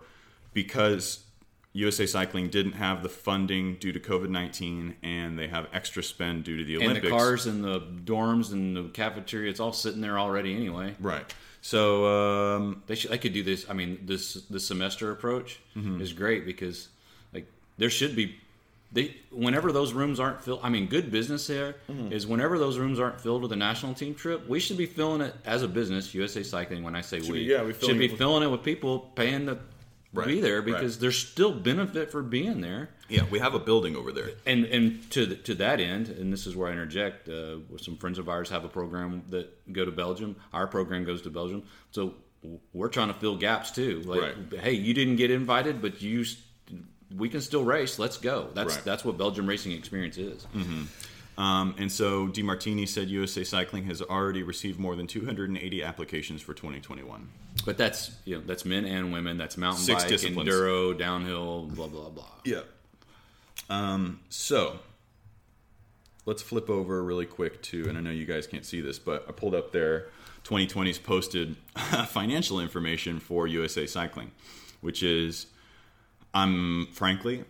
because 0.54 1.26
USA 1.74 2.06
Cycling 2.08 2.50
didn't 2.50 2.74
have 2.74 3.04
the 3.04 3.10
funding 3.10 3.76
due 3.76 3.92
to 3.92 4.00
COVID 4.00 4.30
19 4.30 4.96
and 5.04 5.38
they 5.38 5.48
have 5.48 5.68
extra 5.72 6.02
spend 6.02 6.44
due 6.44 6.58
to 6.58 6.64
the 6.64 6.78
Olympics. 6.78 7.04
And 7.04 7.06
the 7.06 7.10
cars 7.18 7.46
and 7.46 7.64
the 7.64 7.80
dorms 7.82 8.52
and 8.52 8.76
the 8.76 8.84
cafeteria, 8.90 9.50
it's 9.52 9.60
all 9.60 9.72
sitting 9.74 10.02
there 10.02 10.18
already 10.18 10.56
anyway. 10.56 10.96
Right. 11.00 11.32
So, 11.62 12.06
um, 12.08 12.84
They 12.88 12.96
should. 12.96 13.12
They 13.12 13.18
could 13.18 13.34
do 13.34 13.44
this. 13.44 13.66
I 13.70 13.74
mean, 13.74 14.00
this 14.06 14.34
this 14.50 14.66
semester 14.66 15.12
approach 15.12 15.60
Mm-hmm. 15.76 16.02
is 16.02 16.14
great 16.14 16.46
because 16.46 16.88
like 17.34 17.46
there 17.78 17.90
should 17.90 18.16
be. 18.16 18.36
They 18.92 19.16
whenever 19.30 19.72
those 19.72 19.94
rooms 19.94 20.20
aren't 20.20 20.42
filled. 20.42 20.62
I 20.64 20.70
mean, 20.70 20.88
good 20.88 21.12
business 21.12 21.46
there 21.46 21.76
is 21.90 22.24
Mm-hmm. 22.24 22.32
whenever 22.32 22.58
those 22.58 22.80
rooms 22.80 22.98
aren't 23.00 23.22
filled 23.22 23.44
with 23.44 23.52
a 23.52 23.56
national 23.58 23.94
team 23.94 24.16
trip, 24.16 24.48
we 24.50 24.60
should 24.60 24.78
be 24.78 24.88
filling 24.88 25.22
it 25.22 25.36
as 25.46 25.62
a 25.62 25.68
business. 25.68 26.16
USA 26.16 26.42
Cycling. 26.42 26.82
When 26.82 26.96
I 26.96 27.02
say 27.02 27.20
we, 27.20 27.32
be- 27.32 27.40
yeah, 27.42 27.62
we 27.62 27.74
should 27.74 28.00
be 28.00 28.06
it 28.06 28.12
with- 28.12 28.18
filling 28.18 28.42
it 28.42 28.48
with 28.50 28.64
people 28.64 29.12
paying 29.16 29.46
to 29.46 29.60
Right, 30.12 30.26
be 30.28 30.42
there 30.42 30.58
right. 30.58 30.66
because 30.66 30.98
there's 30.98 31.18
still 31.18 31.52
benefit 31.54 32.12
for 32.12 32.24
being 32.24 32.62
there. 32.62 32.90
yeah, 33.10 33.26
we 33.30 33.38
have 33.40 33.54
a 33.54 33.60
building 33.60 33.96
over 33.96 34.12
there. 34.12 34.32
And 34.46 34.66
and 34.66 35.10
to 35.12 35.26
the, 35.28 35.36
to 35.36 35.54
that 35.56 35.80
end, 35.80 36.10
and 36.10 36.34
this 36.34 36.48
is 36.48 36.56
where 36.56 36.68
I 36.68 36.72
interject. 36.72 37.30
Uh, 37.30 37.58
some 37.78 37.96
friends 37.96 38.18
of 38.18 38.28
ours 38.28 38.50
have 38.50 38.66
a 38.66 38.70
program 38.70 39.22
that 39.30 39.72
go 39.72 39.86
to 39.86 39.92
Belgium. 39.92 40.36
Our 40.52 40.66
program 40.66 41.04
goes 41.06 41.22
to 41.24 41.30
Belgium, 41.30 41.62
so 41.92 42.16
we're 42.74 42.88
trying 42.90 43.10
to 43.10 43.14
fill 43.14 43.36
gaps 43.38 43.70
too. 43.70 44.02
Like, 44.06 44.22
Right. 44.22 44.60
hey, 44.62 44.72
you 44.74 44.94
didn't 44.96 45.18
get 45.18 45.30
invited, 45.30 45.82
but 45.82 46.02
you, 46.02 46.26
we 47.16 47.30
can 47.30 47.42
still 47.42 47.64
race. 47.64 48.00
Let's 48.00 48.18
go. 48.18 48.50
That's 48.56 48.76
Right. 48.78 48.86
that's 48.86 49.06
what 49.06 49.18
Belgium 49.18 49.46
racing 49.46 49.74
experience 49.74 50.18
is. 50.18 50.48
Um, 51.40 51.74
and 51.78 51.90
so 51.90 52.28
DeMartini 52.28 52.86
said 52.86 53.08
USA 53.08 53.46
Cycling 53.46 53.86
has 53.86 54.02
already 54.02 54.44
received 54.44 54.78
more 54.78 54.98
than 54.98 55.08
280 55.08 55.84
applications 55.84 56.42
for 56.42 56.54
2021. 56.54 57.30
But 57.66 57.78
that's 57.78 58.12
you 58.26 58.36
know 58.36 58.44
that's 58.46 58.66
men 58.66 58.84
and 58.84 59.14
women. 59.14 59.38
That's 59.38 59.56
mountain 59.56 59.82
Six 59.82 60.04
bike, 60.04 60.10
disciplines. 60.12 60.50
enduro, 60.50 60.98
downhill, 60.98 61.68
blah 61.68 61.88
blah 61.88 62.10
blah. 62.10 62.26
Yeah. 62.44 62.62
Um, 63.70 64.20
so 64.28 64.80
let's 66.26 66.42
flip 66.42 66.70
over 66.70 67.02
really 67.02 67.26
quick 67.26 67.62
to, 67.64 67.88
and 67.88 67.98
I 67.98 68.02
know 68.02 68.12
you 68.12 68.26
guys 68.26 68.46
can't 68.46 68.66
see 68.66 68.82
this, 68.82 69.00
but 69.00 69.26
I 69.28 69.32
pulled 69.32 69.56
up 69.56 69.72
their 69.72 70.08
2020's 70.44 70.98
posted 70.98 71.56
financial 72.08 72.60
information 72.60 73.20
for 73.20 73.48
USA 73.48 73.86
Cycling, 73.86 74.32
which 74.82 75.04
is, 75.04 75.46
I'm 76.34 76.88
frankly, 76.88 77.46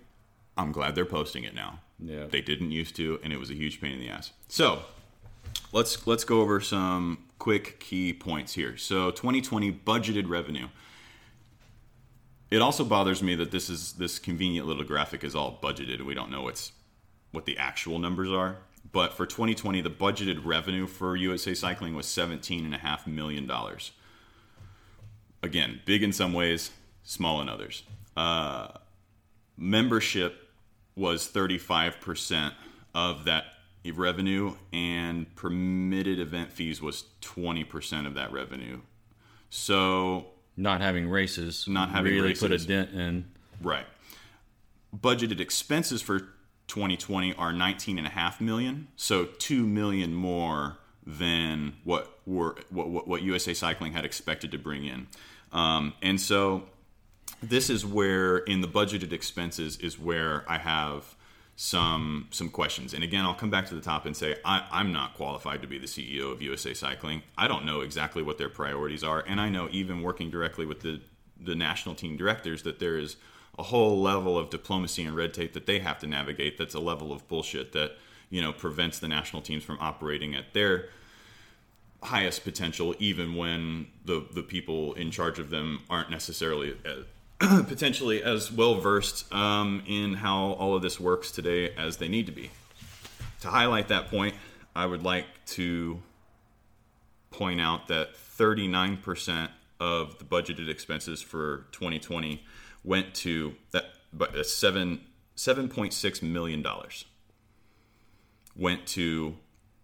I'm 0.57 0.71
glad 0.71 0.93
they're 0.93 1.05
posting 1.05 1.43
it 1.43 1.55
now. 1.55 1.79
Yeah. 2.01 2.25
They 2.29 2.41
didn't 2.41 2.71
used 2.71 2.95
to, 2.95 3.19
and 3.23 3.33
it 3.33 3.39
was 3.39 3.49
a 3.49 3.55
huge 3.55 3.81
pain 3.81 3.93
in 3.93 3.99
the 3.99 4.09
ass. 4.09 4.31
So 4.47 4.83
let's 5.71 6.07
let's 6.07 6.23
go 6.23 6.41
over 6.41 6.61
some 6.61 7.25
quick 7.39 7.79
key 7.79 8.13
points 8.13 8.53
here. 8.53 8.77
So 8.77 9.11
2020 9.11 9.71
budgeted 9.71 10.29
revenue. 10.29 10.67
It 12.51 12.61
also 12.61 12.83
bothers 12.83 13.21
me 13.21 13.35
that 13.35 13.51
this 13.51 13.69
is 13.69 13.93
this 13.93 14.17
convenient 14.17 14.65
little 14.65 14.83
graphic 14.83 15.23
is 15.23 15.35
all 15.35 15.59
budgeted 15.61 16.03
we 16.03 16.15
don't 16.15 16.31
know 16.31 16.43
what's 16.43 16.71
what 17.31 17.45
the 17.45 17.57
actual 17.57 17.99
numbers 17.99 18.31
are. 18.31 18.57
But 18.91 19.13
for 19.13 19.25
2020, 19.25 19.81
the 19.81 19.89
budgeted 19.89 20.43
revenue 20.45 20.87
for 20.87 21.15
USA 21.15 21.53
Cycling 21.53 21.95
was 21.95 22.07
$17.5 22.07 23.07
million. 23.07 23.49
Again, 25.43 25.81
big 25.85 26.01
in 26.01 26.11
some 26.11 26.33
ways, 26.33 26.71
small 27.03 27.39
in 27.41 27.49
others. 27.49 27.83
Uh, 28.17 28.69
membership 29.57 30.48
was 30.99 31.27
35% 31.27 32.51
of 32.93 33.25
that 33.25 33.45
revenue, 33.95 34.53
and 34.73 35.33
permitted 35.35 36.19
event 36.19 36.51
fees 36.51 36.81
was 36.81 37.05
20% 37.21 38.05
of 38.05 38.15
that 38.15 38.31
revenue. 38.31 38.81
So 39.49 40.27
Not 40.57 40.81
having 40.81 41.09
races, 41.09 41.65
Not 41.67 41.89
having 41.89 42.13
really 42.13 42.35
put 42.35 42.51
a 42.51 42.57
dent 42.57 42.91
in. 42.91 43.31
Right. 43.61 43.85
Budgeted 44.95 45.39
expenses 45.39 46.01
for 46.01 46.19
2020 46.67 47.33
are 47.35 47.53
19 47.53 47.97
and 47.97 48.05
a 48.05 48.11
half 48.11 48.41
million, 48.41 48.89
so 48.95 49.25
2 49.25 49.65
million 49.65 50.13
more 50.13 50.77
than 51.05 51.73
what 51.83 52.19
were 52.25 52.57
what, 52.69 52.89
what, 52.89 53.07
what 53.07 53.21
USA 53.23 53.53
Cycling 53.53 53.93
had 53.93 54.05
expected 54.05 54.51
to 54.51 54.57
bring 54.57 54.85
in. 54.85 55.07
Um, 55.51 55.93
and 56.01 56.19
so 56.21 56.65
this 57.41 57.69
is 57.69 57.85
where 57.85 58.37
in 58.37 58.61
the 58.61 58.67
budgeted 58.67 59.11
expenses 59.11 59.77
is 59.77 59.97
where 59.97 60.43
I 60.47 60.57
have 60.57 61.15
some 61.55 62.27
some 62.31 62.49
questions. 62.49 62.93
And 62.93 63.03
again, 63.03 63.25
I'll 63.25 63.33
come 63.33 63.49
back 63.49 63.67
to 63.67 63.75
the 63.75 63.81
top 63.81 64.05
and 64.05 64.15
say 64.15 64.37
I, 64.45 64.65
I'm 64.71 64.93
not 64.93 65.15
qualified 65.15 65.61
to 65.61 65.67
be 65.67 65.77
the 65.77 65.87
CEO 65.87 66.31
of 66.31 66.41
USA 66.41 66.73
Cycling. 66.73 67.21
I 67.37 67.49
don't 67.49 67.65
know 67.65 67.81
exactly 67.81 68.23
what 68.23 68.37
their 68.37 68.47
priorities 68.49 69.03
are, 69.03 69.23
and 69.27 69.41
I 69.41 69.49
know 69.49 69.67
even 69.71 70.01
working 70.01 70.29
directly 70.29 70.65
with 70.65 70.81
the 70.81 71.01
the 71.41 71.55
national 71.55 71.95
team 71.95 72.17
directors 72.17 72.63
that 72.63 72.79
there 72.79 72.97
is 72.97 73.17
a 73.57 73.63
whole 73.63 74.01
level 74.01 74.37
of 74.37 74.49
diplomacy 74.49 75.03
and 75.03 75.15
red 75.15 75.33
tape 75.33 75.51
that 75.53 75.65
they 75.65 75.79
have 75.79 75.99
to 75.99 76.07
navigate. 76.07 76.57
That's 76.57 76.75
a 76.75 76.79
level 76.79 77.11
of 77.11 77.27
bullshit 77.27 77.73
that 77.73 77.91
you 78.29 78.41
know 78.41 78.53
prevents 78.53 78.99
the 78.99 79.09
national 79.09 79.41
teams 79.41 79.63
from 79.63 79.77
operating 79.81 80.35
at 80.35 80.53
their 80.53 80.87
highest 82.03 82.45
potential, 82.45 82.95
even 82.99 83.35
when 83.35 83.87
the 84.05 84.25
the 84.33 84.43
people 84.43 84.93
in 84.93 85.11
charge 85.11 85.39
of 85.39 85.49
them 85.49 85.81
aren't 85.89 86.09
necessarily 86.09 86.77
uh, 86.85 87.01
potentially 87.67 88.21
as 88.21 88.51
well 88.51 88.75
versed 88.75 89.31
um, 89.33 89.81
in 89.87 90.15
how 90.15 90.51
all 90.53 90.75
of 90.75 90.81
this 90.81 90.99
works 90.99 91.31
today 91.31 91.73
as 91.75 91.97
they 91.97 92.07
need 92.07 92.25
to 92.25 92.31
be. 92.31 92.51
To 93.41 93.47
highlight 93.47 93.87
that 93.87 94.07
point, 94.07 94.35
I 94.75 94.85
would 94.85 95.03
like 95.03 95.25
to 95.47 96.01
point 97.31 97.61
out 97.61 97.87
that 97.87 98.15
39% 98.15 99.49
of 99.79 100.17
the 100.17 100.25
budgeted 100.25 100.69
expenses 100.69 101.21
for 101.21 101.65
2020 101.71 102.43
went 102.83 103.13
to 103.13 103.55
that, 103.71 103.85
but 104.11 104.33
that's 104.33 104.53
seven 104.53 105.01
7.6 105.37 106.21
million 106.21 106.61
dollars 106.61 107.05
went 108.55 108.85
to 108.85 109.37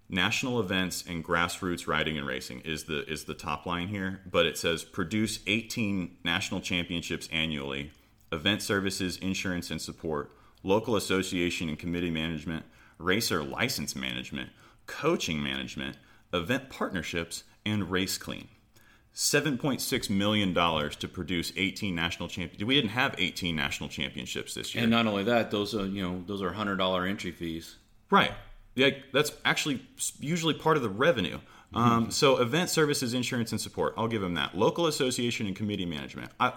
national 0.10 0.60
events 0.60 1.04
and 1.08 1.24
grassroots 1.26 1.88
riding 1.88 2.18
and 2.18 2.28
racing 2.28 2.62
is 2.62 2.84
the 2.84 3.04
is 3.12 3.24
the 3.24 3.34
top 3.34 3.66
line 3.66 3.88
here 3.88 4.22
but 4.30 4.46
it 4.46 4.58
says 4.58 4.84
produce 4.84 5.40
18 5.48 6.18
national 6.24 6.62
championships 6.62 7.28
annually 7.32 7.92
event 8.32 8.62
services 8.62 9.18
insurance 9.18 9.72
and 9.72 9.82
support 9.82 10.32
local 10.64 10.96
association 10.96 11.70
and 11.70 11.80
committee 11.80 12.12
management 12.12 12.64
racer 13.00 13.44
license 13.44 13.96
management 13.96 14.50
coaching 14.86 15.42
management 15.42 15.98
event 16.34 16.70
partnerships 16.70 17.44
and 17.66 17.90
race 17.90 18.18
clean 18.18 18.48
7.6 19.16 20.10
million 20.10 20.54
dollars 20.54 20.96
to 20.98 21.08
produce 21.08 21.54
18 21.56 21.96
national 21.96 22.28
championships. 22.28 22.68
we 22.68 22.76
didn't 22.76 22.90
have 22.92 23.16
18 23.18 23.56
national 23.56 23.90
championships 23.90 24.54
this 24.54 24.76
year 24.76 24.84
And 24.84 24.92
not 24.92 25.08
only 25.08 25.24
that, 25.24 25.52
those 25.52 25.74
are 25.74 25.86
you 25.86 26.04
know 26.04 26.24
those 26.28 26.42
are 26.42 26.52
hundred 26.52 26.76
dollar 26.76 27.06
entry 27.06 27.32
fees. 27.32 27.78
Right. 28.12 28.34
Yeah, 28.76 28.90
that's 29.14 29.32
actually 29.44 29.82
usually 30.20 30.54
part 30.54 30.78
of 30.78 30.84
the 30.84 30.90
revenue. 30.90 31.40
Um, 31.74 32.10
so, 32.10 32.38
event 32.38 32.70
services, 32.70 33.14
insurance, 33.14 33.52
and 33.52 33.60
support. 33.60 33.94
I'll 33.98 34.08
give 34.08 34.22
them 34.22 34.36
that. 34.36 34.58
Local 34.58 34.88
association 34.88 35.46
and 35.46 35.56
committee 35.56 35.86
management. 35.86 36.32
I, 36.40 36.54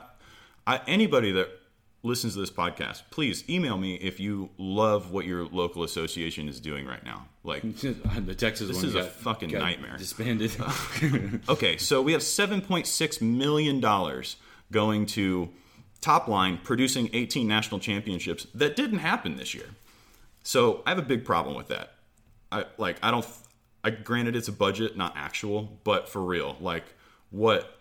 I, 0.65 0.81
anybody 0.87 1.33
that 1.33 1.49
listens 2.03 2.35
to 2.35 2.41
this 2.41 2.51
podcast, 2.51 3.03
please 3.11 3.43
email 3.49 3.77
me 3.77 3.97
if 3.97 4.21
you 4.21 4.51
love 4.59 5.11
what 5.11 5.25
your 5.25 5.47
local 5.47 5.83
association 5.83 6.49
is 6.49 6.61
doing 6.61 6.87
right 6.87 7.05
now. 7.05 7.27
Like, 7.43 7.63
the 7.81 8.35
Texas 8.37 8.69
This 8.69 8.77
one 8.77 8.87
is 8.87 8.95
a 8.95 9.05
fucking 9.05 9.51
nightmare. 9.51 9.97
Disbanded. 9.97 10.53
okay, 11.49 11.77
so 11.79 12.01
we 12.01 12.13
have 12.13 12.23
$7.6 12.23 13.23
million 13.23 14.25
going 14.71 15.07
to 15.07 15.49
top 16.01 16.29
line 16.29 16.61
producing 16.63 17.11
18 17.13 17.49
national 17.49 17.81
championships 17.81 18.47
that 18.55 18.77
didn't 18.77 18.99
happen 18.99 19.37
this 19.37 19.55
year. 19.55 19.67
So 20.45 20.83
I 20.87 20.91
have 20.91 20.99
a 20.99 21.03
big 21.03 21.25
problem 21.25 21.57
with 21.57 21.69
that. 21.69 21.95
I 22.51 22.65
like 22.77 22.99
I 23.03 23.11
don't 23.11 23.27
I 23.85 23.91
granted 23.91 24.37
it's 24.37 24.49
a 24.49 24.53
budget, 24.53 24.97
not 24.97 25.15
actual, 25.17 25.79
but 25.85 26.09
for 26.09 26.23
real, 26.23 26.57
like 26.61 26.85
what 27.31 27.75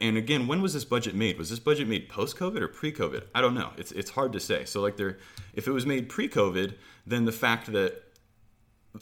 and 0.00 0.16
again, 0.16 0.48
when 0.48 0.62
was 0.62 0.74
this 0.74 0.84
budget 0.84 1.14
made? 1.14 1.38
Was 1.38 1.48
this 1.50 1.60
budget 1.60 1.86
made 1.86 2.08
post 2.08 2.36
COVID 2.36 2.60
or 2.60 2.68
pre 2.68 2.92
COVID? 2.92 3.22
I 3.34 3.40
don't 3.40 3.54
know. 3.54 3.70
It's 3.76 3.92
it's 3.92 4.10
hard 4.10 4.32
to 4.32 4.40
say. 4.40 4.64
So 4.64 4.80
like 4.80 4.96
there 4.96 5.18
if 5.54 5.68
it 5.68 5.72
was 5.72 5.86
made 5.86 6.08
pre 6.08 6.28
COVID, 6.28 6.74
then 7.06 7.24
the 7.24 7.32
fact 7.32 7.70
that 7.72 8.02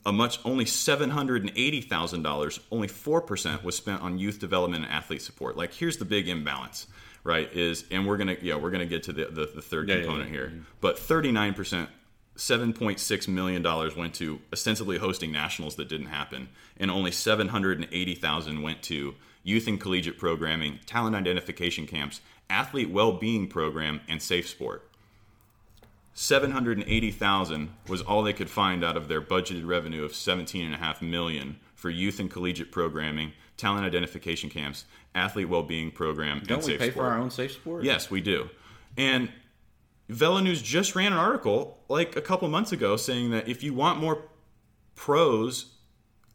a 0.05 0.13
much 0.13 0.39
only 0.45 0.67
seven 0.67 1.09
hundred 1.09 1.43
and 1.43 1.53
eighty 1.57 1.81
thousand 1.81 2.23
dollars, 2.23 2.61
only 2.71 2.89
four 2.89 3.23
percent 3.23 3.65
was 3.65 3.77
spent 3.77 4.03
on 4.03 4.19
youth 4.19 4.39
development 4.39 4.85
and 4.85 4.93
athlete 4.93 5.23
support. 5.23 5.57
Like 5.57 5.73
here's 5.73 5.97
the 5.97 6.05
big 6.05 6.29
imbalance, 6.29 6.87
right? 7.25 7.51
Is 7.55 7.87
and 7.91 8.07
we're 8.07 8.19
gonna 8.19 8.37
yeah 8.43 8.57
we're 8.57 8.71
gonna 8.71 8.85
get 8.85 9.05
to 9.05 9.15
the 9.15 9.25
the, 9.27 9.51
the 9.55 9.63
third 9.63 9.89
Yeah, 9.89 9.97
yeah, 9.97 10.01
component 10.03 10.29
yeah. 10.31 10.37
here, 10.37 10.53
but 10.83 10.99
thirty 10.99 11.33
nine 11.33 11.55
percent. 11.55 11.89
$7.6 12.39 13.29
million 13.29 13.63
went 13.97 14.15
to 14.15 14.41
ostensibly 14.53 14.97
hosting 14.99 15.33
nationals 15.33 15.75
that 15.75 15.89
didn't 15.89 16.07
happen, 16.07 16.49
and 16.79 16.91
only 16.91 17.11
780000 17.11 18.63
went 18.63 18.83
to 18.85 19.15
youth 19.43 19.67
and 19.67 19.81
collegiate 19.81 20.19
programming, 20.19 20.79
talent 20.87 21.17
identification 21.17 21.87
camps, 21.87 22.21
athlete 22.49 22.91
well 22.91 23.13
being 23.13 23.49
program, 23.49 24.01
and 24.09 24.23
safe 24.23 24.49
sport. 24.49 24.89
780,000 26.15 27.71
was 27.89 28.03
all 28.03 28.23
they 28.23 28.33
could 28.33 28.51
find 28.51 28.85
out 28.85 28.97
of 28.97 29.09
their 29.09 29.21
budgeted 29.21 29.67
revenue 29.67 30.05
of 30.05 30.13
17.5 30.13 31.03
million 31.03 31.59
for 31.75 31.91
youth 31.91 32.19
and 32.19 32.31
collegiate 32.31 32.73
programming, 32.73 33.33
talent 33.57 33.85
identification 33.85 34.49
camps, 34.51 34.85
athlete 35.15 35.49
well-being 35.49 35.91
program, 35.91 36.41
Don't 36.45 36.59
and 36.59 36.67
we 36.67 36.73
safe 36.73 36.81
pay 36.81 36.91
sport. 36.91 37.07
for 37.07 37.13
our 37.13 37.19
own 37.19 37.31
safe 37.31 37.53
sport? 37.53 37.85
Yes, 37.85 38.11
we 38.11 38.21
do. 38.21 38.49
And 38.97 39.29
Velo 40.09 40.41
News 40.41 40.63
just 40.63 40.95
ran 40.95 41.13
an 41.13 41.19
article 41.19 41.79
like 41.89 42.17
a 42.17 42.23
couple 42.23 42.49
months 42.49 42.73
ago 42.73 42.97
saying 42.97 43.31
that 43.31 43.49
if 43.49 43.63
you 43.63 43.75
want 43.75 44.01
more 44.01 44.25
pros 44.95 45.75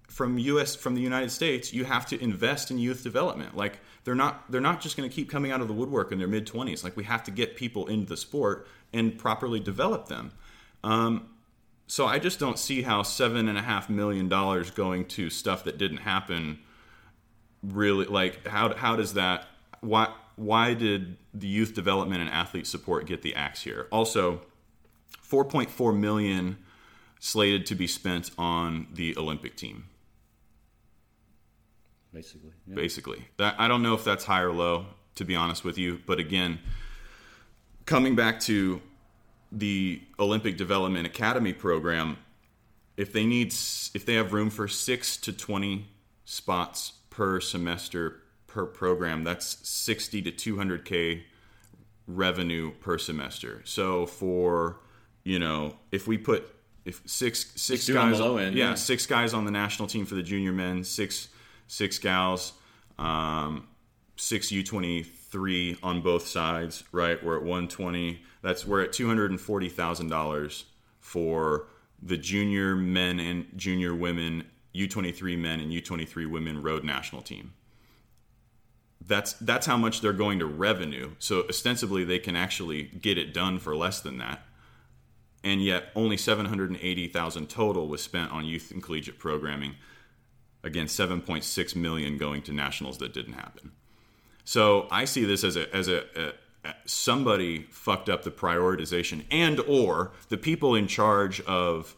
from 0.07 0.37
US 0.37 0.75
from 0.75 0.93
the 0.93 1.01
United 1.01 1.31
States, 1.31 1.73
you 1.73 1.85
have 1.85 2.05
to 2.07 2.21
invest 2.21 2.69
in 2.69 2.77
youth 2.77 3.03
development. 3.03 3.57
Like 3.57 3.79
they're 4.03 4.15
not 4.15 4.51
they're 4.51 4.61
not 4.61 4.79
just 4.79 4.95
going 4.95 5.09
to 5.09 5.13
keep 5.13 5.29
coming 5.29 5.51
out 5.51 5.61
of 5.61 5.67
the 5.67 5.73
woodwork 5.73 6.11
in 6.11 6.19
their 6.19 6.27
mid 6.27 6.45
20s. 6.45 6.83
Like 6.83 6.95
we 6.95 7.03
have 7.05 7.23
to 7.23 7.31
get 7.31 7.55
people 7.55 7.87
into 7.87 8.05
the 8.05 8.17
sport 8.17 8.67
and 8.93 9.17
properly 9.17 9.59
develop 9.59 10.07
them. 10.07 10.31
Um, 10.83 11.29
so 11.87 12.05
I 12.05 12.19
just 12.19 12.39
don't 12.39 12.59
see 12.59 12.83
how 12.83 13.01
seven 13.01 13.47
and 13.47 13.57
a 13.57 13.61
half 13.61 13.89
million 13.89 14.29
dollars 14.29 14.69
going 14.71 15.05
to 15.05 15.29
stuff 15.29 15.63
that 15.63 15.77
didn't 15.77 15.97
happen 15.97 16.59
really 17.63 18.05
like 18.05 18.45
how 18.45 18.75
how 18.75 18.95
does 18.95 19.13
that 19.13 19.47
why 19.79 20.13
why 20.35 20.73
did 20.73 21.17
the 21.33 21.47
youth 21.47 21.73
development 21.73 22.21
and 22.21 22.29
athlete 22.29 22.67
support 22.67 23.05
get 23.05 23.21
the 23.21 23.35
axe 23.35 23.61
here? 23.61 23.87
Also, 23.91 24.41
4.4 25.27 25.97
million 25.97 26.57
slated 27.19 27.65
to 27.67 27.75
be 27.75 27.87
spent 27.87 28.31
on 28.37 28.87
the 28.93 29.15
Olympic 29.17 29.55
team. 29.55 29.85
basically. 32.11 32.51
yeah. 32.67 32.75
Basically, 32.75 33.25
that 33.37 33.55
I 33.57 33.67
don't 33.67 33.81
know 33.81 33.93
if 33.93 34.03
that's 34.03 34.25
high 34.25 34.41
or 34.41 34.51
low, 34.51 34.87
to 35.15 35.25
be 35.25 35.35
honest 35.35 35.63
with 35.63 35.77
you. 35.77 36.01
But 36.05 36.19
again, 36.19 36.59
coming 37.85 38.15
back 38.15 38.39
to 38.41 38.81
the 39.51 40.01
Olympic 40.19 40.57
Development 40.57 41.05
Academy 41.05 41.53
program, 41.53 42.17
if 42.97 43.13
they 43.13 43.25
need 43.25 43.53
if 43.93 44.05
they 44.05 44.15
have 44.15 44.33
room 44.33 44.49
for 44.49 44.67
six 44.67 45.15
to 45.17 45.31
20 45.31 45.87
spots 46.25 46.93
per 47.09 47.39
semester 47.39 48.22
per 48.53 48.65
program, 48.65 49.23
that's 49.23 49.67
60 49.67 50.21
to 50.21 50.31
200k 50.31 51.23
revenue 52.07 52.71
per 52.79 52.97
semester. 52.97 53.61
So 53.65 54.05
for 54.05 54.77
you 55.23 55.39
know, 55.39 55.77
if 55.91 56.07
we 56.07 56.17
put 56.17 56.53
if 56.85 57.01
six 57.05 57.51
six 57.55 57.85
do 57.85 57.93
it 57.93 57.97
on 57.97 58.11
guys 58.11 58.21
end, 58.21 58.55
yeah, 58.55 58.69
yeah. 58.69 58.75
six 58.75 59.05
guys 59.05 59.33
on 59.33 59.45
the 59.45 59.51
national 59.51 59.87
team 59.87 60.05
for 60.05 60.15
the 60.15 60.23
junior 60.23 60.51
men, 60.51 60.83
six 60.83 61.29
six 61.67 61.97
gals, 61.97 62.53
um, 62.99 63.67
six 64.17 64.51
U 64.51 64.63
twenty 64.63 65.03
three 65.03 65.77
on 65.81 66.01
both 66.01 66.27
sides. 66.27 66.83
Right, 66.91 67.23
we're 67.23 67.37
at 67.37 67.43
one 67.43 67.67
twenty. 67.67 68.21
That's 68.41 68.65
we're 68.67 68.81
at 68.81 68.91
two 68.91 69.07
hundred 69.07 69.31
and 69.31 69.39
forty 69.39 69.69
thousand 69.69 70.09
dollars 70.09 70.65
for 70.99 71.67
the 72.01 72.17
junior 72.17 72.75
men 72.75 73.19
and 73.19 73.45
junior 73.55 73.95
women 73.95 74.43
U 74.73 74.87
twenty 74.89 75.13
three 75.13 75.37
men 75.37 75.61
and 75.61 75.71
U 75.71 75.79
twenty 75.79 76.05
three 76.05 76.25
women 76.25 76.61
road 76.61 76.83
national 76.83 77.21
team. 77.21 77.53
That's 79.05 79.33
that's 79.33 79.65
how 79.65 79.77
much 79.77 80.01
they're 80.01 80.13
going 80.13 80.39
to 80.39 80.45
revenue. 80.45 81.11
So 81.19 81.43
ostensibly 81.49 82.03
they 82.03 82.19
can 82.19 82.35
actually 82.35 82.83
get 82.83 83.17
it 83.17 83.33
done 83.33 83.59
for 83.59 83.75
less 83.75 83.99
than 84.01 84.17
that 84.19 84.45
and 85.43 85.61
yet 85.61 85.91
only 85.95 86.17
780,000 86.17 87.49
total 87.49 87.87
was 87.87 88.01
spent 88.01 88.31
on 88.31 88.45
youth 88.45 88.71
and 88.71 88.81
collegiate 88.81 89.19
programming. 89.19 89.75
Again, 90.63 90.85
7.6 90.85 91.75
million 91.75 92.17
going 92.17 92.41
to 92.43 92.53
nationals 92.53 92.97
that 92.99 93.13
didn't 93.13 93.33
happen. 93.33 93.73
So 94.45 94.87
I 94.89 95.05
see 95.05 95.25
this 95.25 95.43
as 95.43 95.57
a 95.57 95.73
as 95.75 95.87
a, 95.87 96.03
a, 96.15 96.69
a- 96.69 96.75
somebody 96.85 97.67
fucked 97.69 98.09
up 98.09 98.23
the 98.23 98.31
prioritization 98.31 99.25
and 99.29 99.59
or 99.61 100.11
the 100.29 100.37
people 100.37 100.75
in 100.75 100.87
charge 100.87 101.41
of 101.41 101.95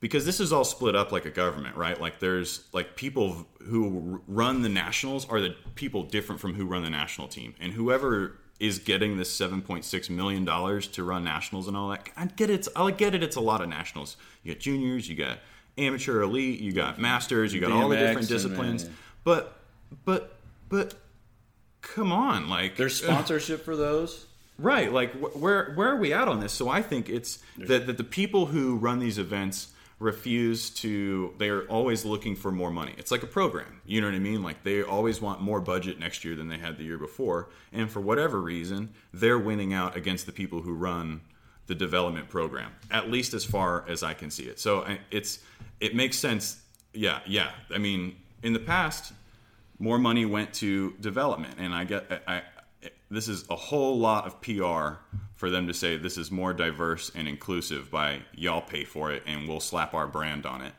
because 0.00 0.24
this 0.24 0.40
is 0.40 0.52
all 0.52 0.64
split 0.64 0.94
up 0.94 1.10
like 1.12 1.24
a 1.24 1.30
government, 1.30 1.76
right? 1.76 2.00
Like 2.00 2.20
there's 2.20 2.64
like 2.72 2.96
people 2.96 3.46
who 3.64 4.22
run 4.28 4.62
the 4.62 4.68
nationals 4.68 5.28
are 5.28 5.40
the 5.40 5.54
people 5.74 6.02
different 6.04 6.40
from 6.40 6.54
who 6.54 6.66
run 6.66 6.82
the 6.82 6.90
national 6.90 7.28
team, 7.28 7.54
and 7.60 7.72
whoever 7.72 8.38
is 8.60 8.80
getting 8.80 9.16
this 9.16 9.36
7.6 9.38 10.10
million 10.10 10.44
dollars 10.44 10.88
to 10.88 11.04
run 11.04 11.22
nationals 11.22 11.68
and 11.68 11.76
all 11.76 11.90
that, 11.90 12.08
I 12.16 12.26
get 12.26 12.50
it. 12.50 12.66
I 12.74 12.90
get 12.90 13.14
it. 13.14 13.22
It's 13.22 13.36
a 13.36 13.40
lot 13.40 13.60
of 13.60 13.68
nationals. 13.68 14.16
You 14.42 14.52
got 14.52 14.60
juniors, 14.60 15.08
you 15.08 15.14
got 15.14 15.38
amateur 15.76 16.22
elite, 16.22 16.58
you 16.60 16.72
got 16.72 16.98
masters, 16.98 17.54
you 17.54 17.60
got 17.60 17.70
all 17.70 17.88
the 17.88 17.94
BMX 17.96 17.98
different 17.98 18.18
and, 18.18 18.28
disciplines. 18.28 18.84
uh, 18.84 18.88
But 19.24 19.60
but 20.04 20.36
but 20.68 20.94
come 21.82 22.12
on, 22.12 22.48
like 22.48 22.76
There's 22.76 22.96
sponsorship 23.00 23.64
for 23.64 23.76
those. 23.76 24.26
Right, 24.58 24.92
like 24.92 25.12
wh- 25.12 25.40
where 25.40 25.72
where 25.74 25.88
are 25.90 25.96
we 25.96 26.12
at 26.12 26.26
on 26.26 26.40
this? 26.40 26.52
So 26.52 26.68
I 26.68 26.82
think 26.82 27.08
it's 27.08 27.38
that, 27.58 27.86
that 27.86 27.96
the 27.96 28.02
people 28.04 28.46
who 28.46 28.76
run 28.76 28.98
these 28.98 29.18
events 29.18 29.68
refuse 29.98 30.70
to. 30.70 31.34
They're 31.38 31.62
always 31.64 32.04
looking 32.04 32.36
for 32.36 32.50
more 32.50 32.70
money. 32.70 32.94
It's 32.98 33.10
like 33.10 33.22
a 33.22 33.26
program. 33.26 33.80
You 33.86 34.00
know 34.00 34.06
what 34.06 34.14
I 34.14 34.20
mean? 34.20 34.42
Like 34.42 34.62
they 34.62 34.82
always 34.82 35.20
want 35.20 35.40
more 35.40 35.60
budget 35.60 35.98
next 35.98 36.24
year 36.24 36.34
than 36.36 36.48
they 36.48 36.58
had 36.58 36.78
the 36.78 36.84
year 36.84 36.98
before, 36.98 37.48
and 37.72 37.90
for 37.90 38.00
whatever 38.00 38.40
reason, 38.40 38.90
they're 39.12 39.38
winning 39.38 39.72
out 39.72 39.96
against 39.96 40.26
the 40.26 40.32
people 40.32 40.62
who 40.62 40.74
run 40.74 41.20
the 41.66 41.74
development 41.74 42.28
program. 42.28 42.72
At 42.90 43.10
least 43.10 43.34
as 43.34 43.44
far 43.44 43.84
as 43.88 44.02
I 44.02 44.14
can 44.14 44.30
see 44.30 44.44
it. 44.44 44.58
So 44.58 44.86
it's 45.10 45.40
it 45.80 45.94
makes 45.94 46.18
sense. 46.18 46.62
Yeah, 46.94 47.20
yeah. 47.26 47.50
I 47.72 47.78
mean, 47.78 48.16
in 48.42 48.52
the 48.52 48.58
past, 48.58 49.12
more 49.78 49.98
money 49.98 50.24
went 50.24 50.52
to 50.52 50.92
development 51.00 51.54
and 51.58 51.74
i 51.74 51.84
get 51.84 52.22
I, 52.26 52.36
I 52.36 52.42
this 53.10 53.28
is 53.28 53.44
a 53.48 53.56
whole 53.56 53.98
lot 53.98 54.26
of 54.26 54.40
pr 54.40 55.00
for 55.38 55.48
them 55.48 55.66
to 55.68 55.72
say 55.72 55.96
this 55.96 56.18
is 56.18 56.30
more 56.30 56.52
diverse 56.52 57.10
and 57.14 57.26
inclusive 57.26 57.90
by 57.90 58.20
y'all 58.34 58.60
pay 58.60 58.84
for 58.84 59.12
it 59.12 59.22
and 59.24 59.48
we'll 59.48 59.60
slap 59.60 59.94
our 59.94 60.06
brand 60.06 60.44
on 60.44 60.60
it. 60.60 60.74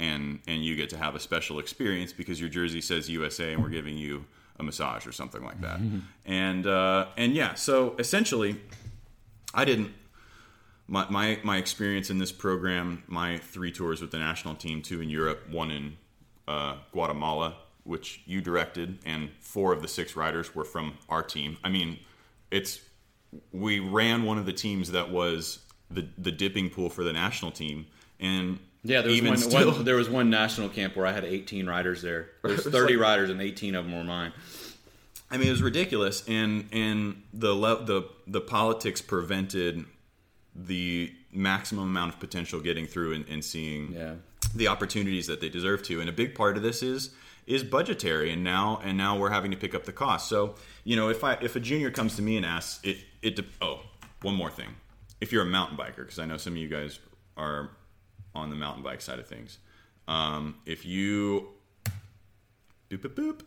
And 0.00 0.40
and 0.48 0.64
you 0.64 0.74
get 0.74 0.90
to 0.90 0.96
have 0.96 1.14
a 1.14 1.20
special 1.20 1.58
experience 1.58 2.12
because 2.12 2.40
your 2.40 2.48
jersey 2.48 2.80
says 2.80 3.08
usa 3.08 3.52
and 3.52 3.62
we're 3.62 3.68
giving 3.68 3.96
you 3.96 4.24
a 4.58 4.62
massage 4.62 5.06
or 5.06 5.12
something 5.12 5.44
like 5.44 5.60
that. 5.60 5.78
And 6.24 6.66
uh, 6.66 7.06
and 7.16 7.34
yeah 7.34 7.54
so 7.54 7.94
essentially 7.98 8.60
i 9.54 9.64
didn't 9.64 9.92
my, 10.88 11.06
my 11.10 11.38
my 11.44 11.58
experience 11.58 12.10
in 12.10 12.18
this 12.18 12.32
program, 12.32 13.04
my 13.06 13.38
three 13.38 13.70
tours 13.70 14.00
with 14.00 14.10
the 14.10 14.18
national 14.18 14.54
team, 14.54 14.80
two 14.82 15.02
in 15.02 15.10
Europe, 15.10 15.48
one 15.50 15.70
in 15.70 15.96
uh, 16.48 16.76
Guatemala, 16.92 17.58
which 17.84 18.22
you 18.24 18.40
directed, 18.40 18.98
and 19.04 19.30
four 19.38 19.72
of 19.72 19.82
the 19.82 19.88
six 19.88 20.16
riders 20.16 20.54
were 20.54 20.64
from 20.64 20.96
our 21.10 21.22
team. 21.22 21.58
I 21.62 21.68
mean, 21.68 21.98
it's 22.50 22.80
we 23.52 23.78
ran 23.80 24.22
one 24.24 24.38
of 24.38 24.46
the 24.46 24.52
teams 24.52 24.92
that 24.92 25.10
was 25.10 25.60
the 25.90 26.06
the 26.18 26.32
dipping 26.32 26.70
pool 26.70 26.90
for 26.90 27.04
the 27.04 27.12
national 27.12 27.50
team, 27.50 27.86
and 28.20 28.58
Yeah, 28.84 29.00
there 29.00 29.08
was 29.10 29.16
even 29.18 29.28
one, 29.30 29.38
still, 29.38 29.72
one. 29.72 29.84
There 29.84 29.96
was 29.96 30.08
one 30.08 30.30
national 30.30 30.68
camp 30.68 30.96
where 30.96 31.06
I 31.06 31.12
had 31.12 31.24
18 31.24 31.66
riders 31.66 32.02
there. 32.02 32.30
There's 32.42 32.64
30 32.66 32.96
riders, 32.96 33.30
and 33.30 33.40
18 33.40 33.74
of 33.74 33.84
them 33.86 33.96
were 33.96 34.04
mine. 34.04 34.32
I 35.30 35.36
mean, 35.36 35.48
it 35.48 35.50
was 35.50 35.62
ridiculous, 35.62 36.24
and 36.28 36.68
and 36.72 37.22
the 37.34 37.52
le- 37.54 37.84
the 37.84 38.08
the 38.26 38.40
politics 38.40 39.00
prevented 39.02 39.84
the 40.54 41.12
maximum 41.32 41.84
amount 41.84 42.14
of 42.14 42.18
potential 42.20 42.58
getting 42.60 42.86
through 42.86 43.12
and, 43.12 43.28
and 43.28 43.44
seeing 43.44 43.92
Yeah. 43.92 44.14
the 44.54 44.68
opportunities 44.68 45.26
that 45.26 45.40
they 45.40 45.48
deserve 45.50 45.82
to. 45.84 46.00
And 46.00 46.08
a 46.08 46.12
big 46.12 46.34
part 46.34 46.56
of 46.56 46.62
this 46.62 46.82
is 46.82 47.10
is 47.46 47.62
budgetary, 47.62 48.30
and 48.32 48.42
now 48.44 48.80
and 48.82 48.96
now 48.98 49.16
we're 49.18 49.30
having 49.30 49.50
to 49.50 49.56
pick 49.56 49.74
up 49.74 49.84
the 49.84 49.92
cost. 49.92 50.28
So 50.28 50.54
you 50.84 50.96
know, 50.96 51.08
if 51.10 51.22
I 51.24 51.34
if 51.42 51.56
a 51.56 51.60
junior 51.60 51.90
comes 51.90 52.16
to 52.16 52.22
me 52.22 52.36
and 52.38 52.44
asks 52.46 52.80
it 52.84 52.96
it 53.22 53.36
de- 53.36 53.44
oh 53.60 53.80
one 54.22 54.34
more 54.34 54.50
thing, 54.50 54.68
if 55.20 55.32
you're 55.32 55.42
a 55.42 55.46
mountain 55.46 55.76
biker, 55.76 55.96
because 55.96 56.18
I 56.18 56.26
know 56.26 56.36
some 56.36 56.54
of 56.54 56.58
you 56.58 56.68
guys 56.68 56.98
are 57.36 57.70
on 58.34 58.50
the 58.50 58.56
mountain 58.56 58.82
bike 58.82 59.00
side 59.00 59.18
of 59.18 59.26
things, 59.26 59.58
um, 60.06 60.56
if 60.66 60.84
you 60.84 61.48
boop 62.90 62.98
boop 62.98 63.14
boop, 63.14 63.40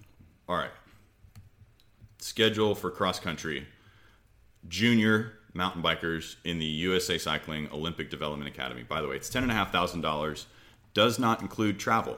all 0.47 0.55
right, 0.55 0.71
schedule 2.19 2.75
for 2.75 2.91
cross 2.91 3.19
country 3.19 3.67
junior 4.67 5.33
mountain 5.53 5.81
bikers 5.81 6.35
in 6.43 6.59
the 6.59 6.65
USA 6.65 7.17
Cycling 7.17 7.67
Olympic 7.71 8.09
Development 8.09 8.47
Academy. 8.47 8.83
By 8.83 9.01
the 9.01 9.07
way, 9.07 9.15
it's 9.15 9.29
ten 9.29 9.43
and 9.43 9.51
a 9.51 9.55
half 9.55 9.71
thousand 9.71 10.01
dollars. 10.01 10.47
Does 10.93 11.19
not 11.19 11.41
include 11.41 11.79
travel. 11.79 12.17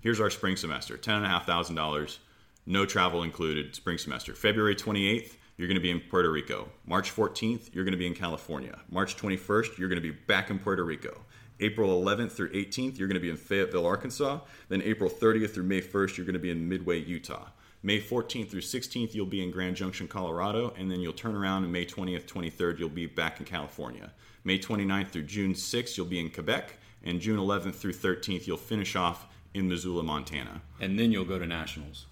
Here's 0.00 0.20
our 0.20 0.30
spring 0.30 0.56
semester: 0.56 0.96
ten 0.96 1.16
and 1.16 1.26
a 1.26 1.28
half 1.28 1.46
thousand 1.46 1.76
dollars, 1.76 2.18
no 2.66 2.86
travel 2.86 3.22
included. 3.22 3.74
Spring 3.74 3.98
semester, 3.98 4.34
February 4.34 4.74
twenty 4.74 5.08
eighth. 5.08 5.38
You're 5.56 5.68
going 5.68 5.76
to 5.76 5.82
be 5.82 5.90
in 5.90 6.00
Puerto 6.00 6.30
Rico. 6.30 6.68
March 6.84 7.14
14th, 7.14 7.74
you're 7.74 7.84
going 7.84 7.92
to 7.92 7.98
be 7.98 8.06
in 8.06 8.14
California. 8.14 8.78
March 8.90 9.16
21st, 9.16 9.78
you're 9.78 9.88
going 9.88 10.02
to 10.02 10.06
be 10.06 10.10
back 10.10 10.50
in 10.50 10.58
Puerto 10.58 10.84
Rico. 10.84 11.22
April 11.60 12.02
11th 12.02 12.32
through 12.32 12.50
18th, 12.50 12.98
you're 12.98 13.08
going 13.08 13.14
to 13.14 13.20
be 13.20 13.30
in 13.30 13.38
Fayetteville, 13.38 13.86
Arkansas. 13.86 14.40
Then 14.68 14.82
April 14.82 15.08
30th 15.08 15.54
through 15.54 15.64
May 15.64 15.80
1st, 15.80 16.18
you're 16.18 16.26
going 16.26 16.34
to 16.34 16.38
be 16.38 16.50
in 16.50 16.68
Midway, 16.68 17.00
Utah. 17.00 17.46
May 17.82 18.00
14th 18.00 18.50
through 18.50 18.60
16th, 18.60 19.14
you'll 19.14 19.24
be 19.24 19.42
in 19.42 19.50
Grand 19.50 19.76
Junction, 19.76 20.08
Colorado, 20.08 20.74
and 20.76 20.90
then 20.90 21.00
you'll 21.00 21.14
turn 21.14 21.34
around 21.34 21.64
and 21.64 21.72
May 21.72 21.86
20th, 21.86 22.26
23rd, 22.26 22.78
you'll 22.78 22.90
be 22.90 23.06
back 23.06 23.40
in 23.40 23.46
California. 23.46 24.12
May 24.44 24.58
29th 24.58 25.08
through 25.08 25.22
June 25.22 25.54
6th, 25.54 25.96
you'll 25.96 26.04
be 26.04 26.20
in 26.20 26.28
Quebec, 26.28 26.74
and 27.02 27.18
June 27.18 27.38
11th 27.38 27.76
through 27.76 27.94
13th, 27.94 28.46
you'll 28.46 28.58
finish 28.58 28.94
off 28.94 29.26
in 29.54 29.68
Missoula, 29.68 30.02
Montana. 30.02 30.60
And 30.80 30.98
then 30.98 31.12
you'll 31.12 31.24
go 31.24 31.38
to 31.38 31.46
nationals. 31.46 32.06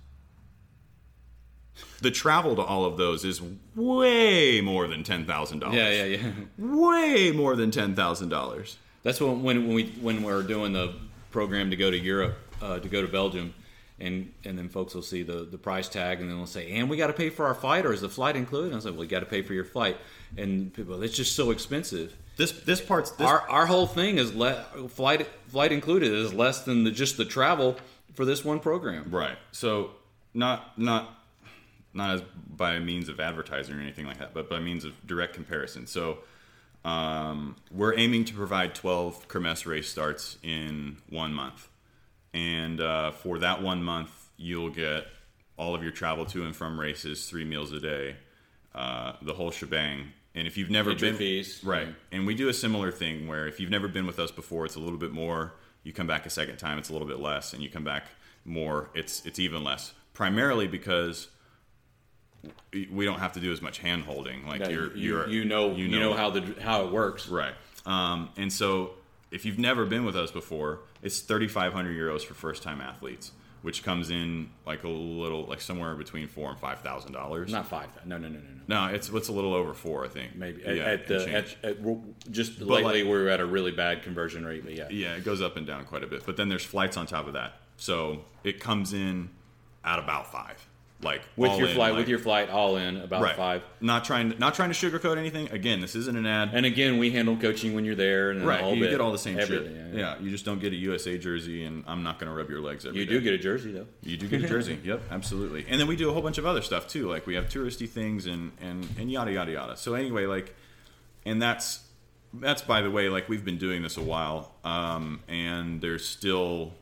The 2.05 2.11
travel 2.11 2.55
to 2.57 2.63
all 2.63 2.85
of 2.85 2.99
those 2.99 3.25
is 3.25 3.41
way 3.75 4.61
more 4.61 4.87
than 4.87 5.05
$10,000. 5.05 5.73
Yeah, 5.73 5.91
yeah, 5.91 6.05
yeah. 6.05 6.31
Way 6.59 7.33
more 7.33 7.57
than 7.57 7.71
$10,000. 7.71 8.77
That's 9.03 9.21
when 9.21 9.43
when 9.43 9.67
when 9.67 9.75
we 9.75 9.85
when 10.01 10.23
we're 10.23 10.43
doing 10.43 10.75
the 10.75 10.95
program 11.31 11.71
to 11.71 11.77
go 11.77 11.91
to 11.91 11.99
Europe, 11.99 12.37
uh, 12.61 12.79
to 12.79 12.89
go 12.89 13.01
to 13.01 13.09
Belgium, 13.09 13.55
and 14.01 14.33
and 14.45 14.59
then 14.59 14.69
folks 14.69 14.95
will 14.95 15.03
see 15.03 15.23
the 15.23 15.45
the 15.45 15.59
price 15.59 15.89
tag, 15.89 16.21
and 16.21 16.29
then 16.29 16.37
they'll 16.37 16.47
say, 16.47 16.73
"And 16.73 16.91
we 16.91 16.97
got 16.97 17.09
to 17.09 17.13
pay 17.13 17.31
for 17.31 17.47
our 17.47 17.55
flight, 17.55 17.85
or 17.87 17.93
is 17.93 18.01
the 18.01 18.09
flight 18.09 18.35
included?" 18.35 18.67
And 18.67 18.75
I 18.75 18.77
was 18.77 18.85
like, 18.87 18.95
"Well, 18.95 19.05
you 19.05 19.11
got 19.11 19.21
to 19.21 19.27
pay 19.27 19.43
for 19.43 19.53
your 19.55 19.65
flight." 19.65 19.99
And 20.37 20.73
people, 20.73 21.03
it's 21.03 21.17
just 21.17 21.37
so 21.37 21.51
expensive. 21.51 22.17
This 22.37 22.53
this 22.53 22.81
part's 22.81 23.11
this, 23.13 23.27
our 23.27 23.41
our 23.51 23.67
whole 23.67 23.87
thing 23.87 24.17
is 24.19 24.35
le- 24.35 24.65
flight 24.89 25.27
flight 25.49 25.71
included 25.71 26.11
is 26.13 26.33
less 26.33 26.65
than 26.65 26.85
the, 26.85 26.91
just 26.91 27.17
the 27.19 27.27
travel 27.27 27.77
for 28.15 28.25
this 28.25 28.45
one 28.45 28.59
program. 28.59 29.11
Right. 29.11 29.37
So 29.53 29.91
not 30.33 30.79
not 30.79 31.24
not 31.95 32.11
as 32.11 32.23
by 32.49 32.79
means 32.81 33.09
of 33.09 33.21
advertising 33.21 33.77
or 33.77 33.81
anything 33.81 34.07
like 34.07 34.19
that, 34.19 34.35
but 34.35 34.51
by 34.51 34.59
means 34.59 34.85
of 34.85 35.07
direct 35.07 35.35
comparison. 35.35 35.87
So 35.87 36.19
um, 36.85 37.57
we're 37.71 37.97
aiming 37.97 38.25
to 38.27 38.35
provide 38.35 38.75
12 38.75 39.29
Kermesse 39.29 39.65
race 39.67 39.89
starts 39.89 40.37
in 40.43 40.99
one 41.09 41.33
month, 41.33 41.69
and 42.35 42.81
uh, 42.81 43.13
for 43.13 43.39
that 43.39 43.63
one 43.63 43.83
month, 43.83 44.11
you'll 44.37 44.71
get 44.71 45.07
all 45.57 45.75
of 45.75 45.83
your 45.83 45.93
travel 45.93 46.27
to 46.27 46.45
and 46.45 46.55
from 46.55 46.79
races, 46.79 47.27
three 47.27 47.45
meals 47.45 47.73
a 47.73 47.79
day, 47.81 48.17
uh, 48.75 49.13
the 49.23 49.33
whole 49.35 49.51
shebang. 49.51 50.13
And 50.35 50.49
if 50.49 50.57
you've 50.59 50.71
never 50.71 50.91
Entry 50.91 51.11
been, 51.11 51.19
fees. 51.19 51.61
right? 51.63 51.87
And 52.11 52.27
we 52.27 52.35
do 52.35 52.49
a 52.49 52.53
similar 52.55 52.91
thing 52.91 53.29
where 53.29 53.47
if 53.47 53.61
you've 53.61 53.71
never 53.71 53.87
been 53.87 54.05
with 54.05 54.19
us 54.19 54.33
before, 54.33 54.65
it's 54.67 54.75
a 54.75 54.81
little 54.81 54.99
bit 54.99 55.13
more. 55.13 55.53
You 55.85 55.93
come 55.93 56.09
back 56.09 56.27
a 56.27 56.31
second 56.31 56.57
time, 56.57 56.77
it's 56.79 56.89
a 56.89 56.93
little 56.93 57.07
bit 57.07 57.21
less, 57.21 57.53
and 57.53 57.63
you 57.63 57.71
come 57.71 57.85
back 57.85 58.07
more, 58.45 58.91
it's 58.95 59.25
it's 59.25 59.39
even 59.39 59.63
less. 59.63 59.95
Primarily 60.13 60.67
because 60.67 61.29
we 62.73 63.05
don't 63.05 63.19
have 63.19 63.33
to 63.35 63.41
do 63.41 63.53
as 63.53 63.61
much 63.63 63.79
hand 63.79 64.05
holding. 64.05 64.47
Like 64.47 64.61
Yeah, 64.63 64.69
you're, 64.71 64.97
you, 64.97 65.09
you're 65.17 65.29
you 65.29 65.45
know 65.45 65.73
you 65.75 65.89
know, 65.89 66.15
how 66.15 66.31
the 66.31 66.55
how 66.61 66.85
it 66.87 66.93
works. 66.93 67.29
right. 67.29 67.55
Um, 67.87 68.31
and 68.37 68.53
so 68.53 68.93
if 69.31 69.45
you've 69.45 69.59
never 69.59 69.85
been 69.85 70.05
with 70.05 70.17
us 70.17 70.31
before, 70.31 70.81
it's 71.03 71.21
3,500 71.21 71.95
euros 71.97 72.23
for 72.25 72.35
first 72.35 72.63
time 72.63 72.81
athletes, 72.81 73.33
which 73.63 73.83
comes 73.83 74.11
in 74.11 74.49
like 74.67 74.85
a 74.85 74.89
little 74.89 75.45
like 75.45 75.61
somewhere 75.61 75.95
between 75.95 76.29
four 76.29 76.51
and 76.51 76.59
five 76.59 76.81
thousand 76.81 77.13
dollars. 77.13 77.51
Not 77.53 77.67
five. 77.69 77.89
No, 78.07 78.17
no, 78.17 78.29
no, 78.29 78.39
no, 78.39 78.41
no. 78.41 78.51
No, 78.89 78.95
it's 78.95 79.11
it's 79.11 79.29
a 79.29 79.33
little 79.33 79.53
over 79.53 79.75
four, 79.75 80.05
I 80.05 80.09
think. 80.09 80.35
Maybe 80.37 80.65
at, 80.65 80.77
Yeah, 80.77 80.85
at 80.85 81.07
the 81.07 81.33
at, 81.33 81.57
at, 81.63 82.31
just 82.33 82.61
lately 82.61 83.03
like- 83.03 83.11
we're 83.11 83.29
at 83.29 83.41
a 83.41 83.47
really 83.47 83.73
bad 83.73 84.03
conversion 84.03 84.47
rate. 84.47 84.65
But 84.65 84.75
yeah, 84.75 84.89
Yeah, 84.91 85.15
it 85.17 85.25
goes 85.25 85.43
up 85.43 85.57
and 85.59 85.67
down 85.67 85.85
quite 85.85 86.03
a 86.05 86.07
bit. 86.07 86.25
But 86.25 86.37
then 86.39 86.49
there's 86.49 86.65
flights 86.65 86.97
on 86.97 87.07
top 87.07 87.27
of 87.27 87.35
that. 87.35 87.55
So 87.77 88.25
it 88.45 88.61
comes 88.61 88.93
in 88.95 89.29
at 89.85 89.99
about 89.99 90.31
five. 90.33 90.64
Like 91.05 91.23
with 91.37 91.51
all 91.53 91.59
your 91.59 91.69
in, 91.69 91.75
flight, 91.75 91.93
like- 91.93 91.99
with 92.01 92.09
your 92.09 92.19
flight 92.19 92.49
all 92.51 92.77
in 92.77 92.97
about 92.97 93.23
right. 93.23 93.37
five. 93.37 93.63
Not 93.81 94.05
trying 94.05 94.33
to, 94.33 94.39
not 94.39 94.55
trying 94.55 94.73
to 94.73 94.75
sugarcoat 94.75 95.19
anything. 95.19 95.51
Again, 95.53 95.81
this 95.81 95.95
isn't 95.95 96.17
an 96.17 96.27
ad. 96.27 96.51
And 96.55 96.65
again, 96.67 96.99
we 96.99 97.11
handle 97.11 97.37
coaching 97.37 97.75
when 97.75 97.85
you're 97.85 97.95
there, 97.95 98.31
and 98.31 98.47
right, 98.47 98.75
you 98.75 98.81
bit, 98.81 98.91
get 98.91 99.01
all 99.01 99.13
the 99.13 99.19
same 99.19 99.39
everything, 99.39 99.75
shit. 99.75 99.95
yeah, 99.95 100.17
Yeah, 100.17 100.19
you 100.21 100.31
just 100.31 100.45
don't 100.45 100.59
get 100.61 100.73
a 100.73 100.77
USA 100.77 101.19
jersey, 101.19 101.65
and 101.65 101.85
I'm 101.87 102.03
not 102.03 102.19
going 102.19 102.31
to 102.33 102.37
rub 102.37 102.49
your 102.51 102.61
legs 102.61 102.87
every 102.87 103.01
You 103.01 103.07
day. 103.07 103.13
do 103.13 103.21
get 103.21 103.35
a 103.35 103.39
jersey 103.39 103.73
though. 103.73 103.87
You 104.03 104.17
do 104.17 104.27
get 104.29 104.43
a 104.43 104.49
jersey. 104.49 104.79
yep, 104.83 105.03
absolutely. 105.11 105.67
And 105.69 105.79
then 105.81 105.87
we 105.87 105.97
do 105.97 106.09
a 106.11 106.13
whole 106.13 106.23
bunch 106.23 106.39
of 106.39 106.47
other 106.47 106.63
stuff 106.63 106.89
too. 106.89 107.09
Like 107.09 107.27
we 107.27 107.35
have 107.35 107.47
touristy 107.49 107.89
things 107.89 108.27
and 108.27 108.53
and 108.61 108.89
and 108.99 109.11
yada 109.13 109.33
yada 109.33 109.53
yada. 109.53 109.77
So 109.77 109.95
anyway, 109.95 110.27
like, 110.27 110.55
and 111.27 111.41
that's 111.43 111.81
that's 112.33 112.63
by 112.63 112.81
the 112.81 112.91
way, 112.91 113.09
like 113.09 113.29
we've 113.29 113.45
been 113.45 113.59
doing 113.59 113.83
this 113.83 113.97
a 113.97 114.03
while, 114.03 114.55
um, 114.65 115.21
and 115.29 115.81
there's 115.81 116.09
still 116.09 116.73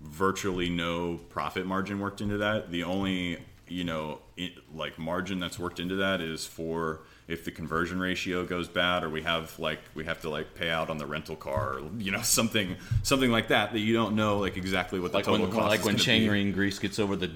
virtually 0.00 0.68
no 0.68 1.16
profit 1.30 1.64
margin 1.66 2.00
worked 2.00 2.20
into 2.20 2.38
that. 2.38 2.70
The 2.70 2.84
only 2.84 3.38
you 3.68 3.84
know 3.84 4.20
it, 4.36 4.52
like 4.74 4.98
margin 4.98 5.38
that's 5.40 5.58
worked 5.58 5.80
into 5.80 5.96
that 5.96 6.20
is 6.20 6.46
for 6.46 7.00
if 7.28 7.44
the 7.44 7.50
conversion 7.50 7.98
ratio 7.98 8.44
goes 8.44 8.68
bad 8.68 9.02
or 9.02 9.10
we 9.10 9.22
have 9.22 9.58
like 9.58 9.80
we 9.94 10.04
have 10.04 10.20
to 10.20 10.30
like 10.30 10.54
pay 10.54 10.70
out 10.70 10.88
on 10.88 10.98
the 10.98 11.06
rental 11.06 11.36
car 11.36 11.78
or 11.78 11.82
you 11.98 12.12
know 12.12 12.20
something 12.22 12.76
something 13.02 13.30
like 13.30 13.48
that 13.48 13.72
that 13.72 13.80
you 13.80 13.92
don't 13.92 14.14
know 14.14 14.38
like 14.38 14.56
exactly 14.56 15.00
what 15.00 15.12
the 15.12 15.18
Like 15.18 15.24
total 15.24 15.46
when 15.46 15.56
cost 15.56 15.68
like 15.68 15.84
when 15.84 15.96
chain 15.96 16.52
grease 16.52 16.78
gets 16.78 16.98
over 16.98 17.16
the 17.16 17.30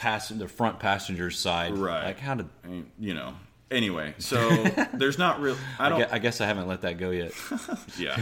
pass 0.00 0.30
the 0.30 0.48
front 0.48 0.80
passenger's 0.80 1.38
side. 1.38 1.76
Right. 1.76 2.06
Like 2.06 2.18
how 2.18 2.34
did 2.34 2.48
I 2.64 2.68
mean, 2.68 2.90
you 2.98 3.14
know. 3.14 3.34
Anyway, 3.70 4.14
so 4.18 4.48
there's 4.94 5.18
not 5.18 5.40
real. 5.40 5.56
I 5.78 5.86
I 5.86 5.88
don't. 5.90 5.98
guess, 6.00 6.08
I 6.10 6.18
guess 6.18 6.40
I 6.40 6.46
haven't 6.46 6.66
let 6.66 6.80
that 6.80 6.98
go 6.98 7.10
yet. 7.10 7.32
yeah. 7.98 8.18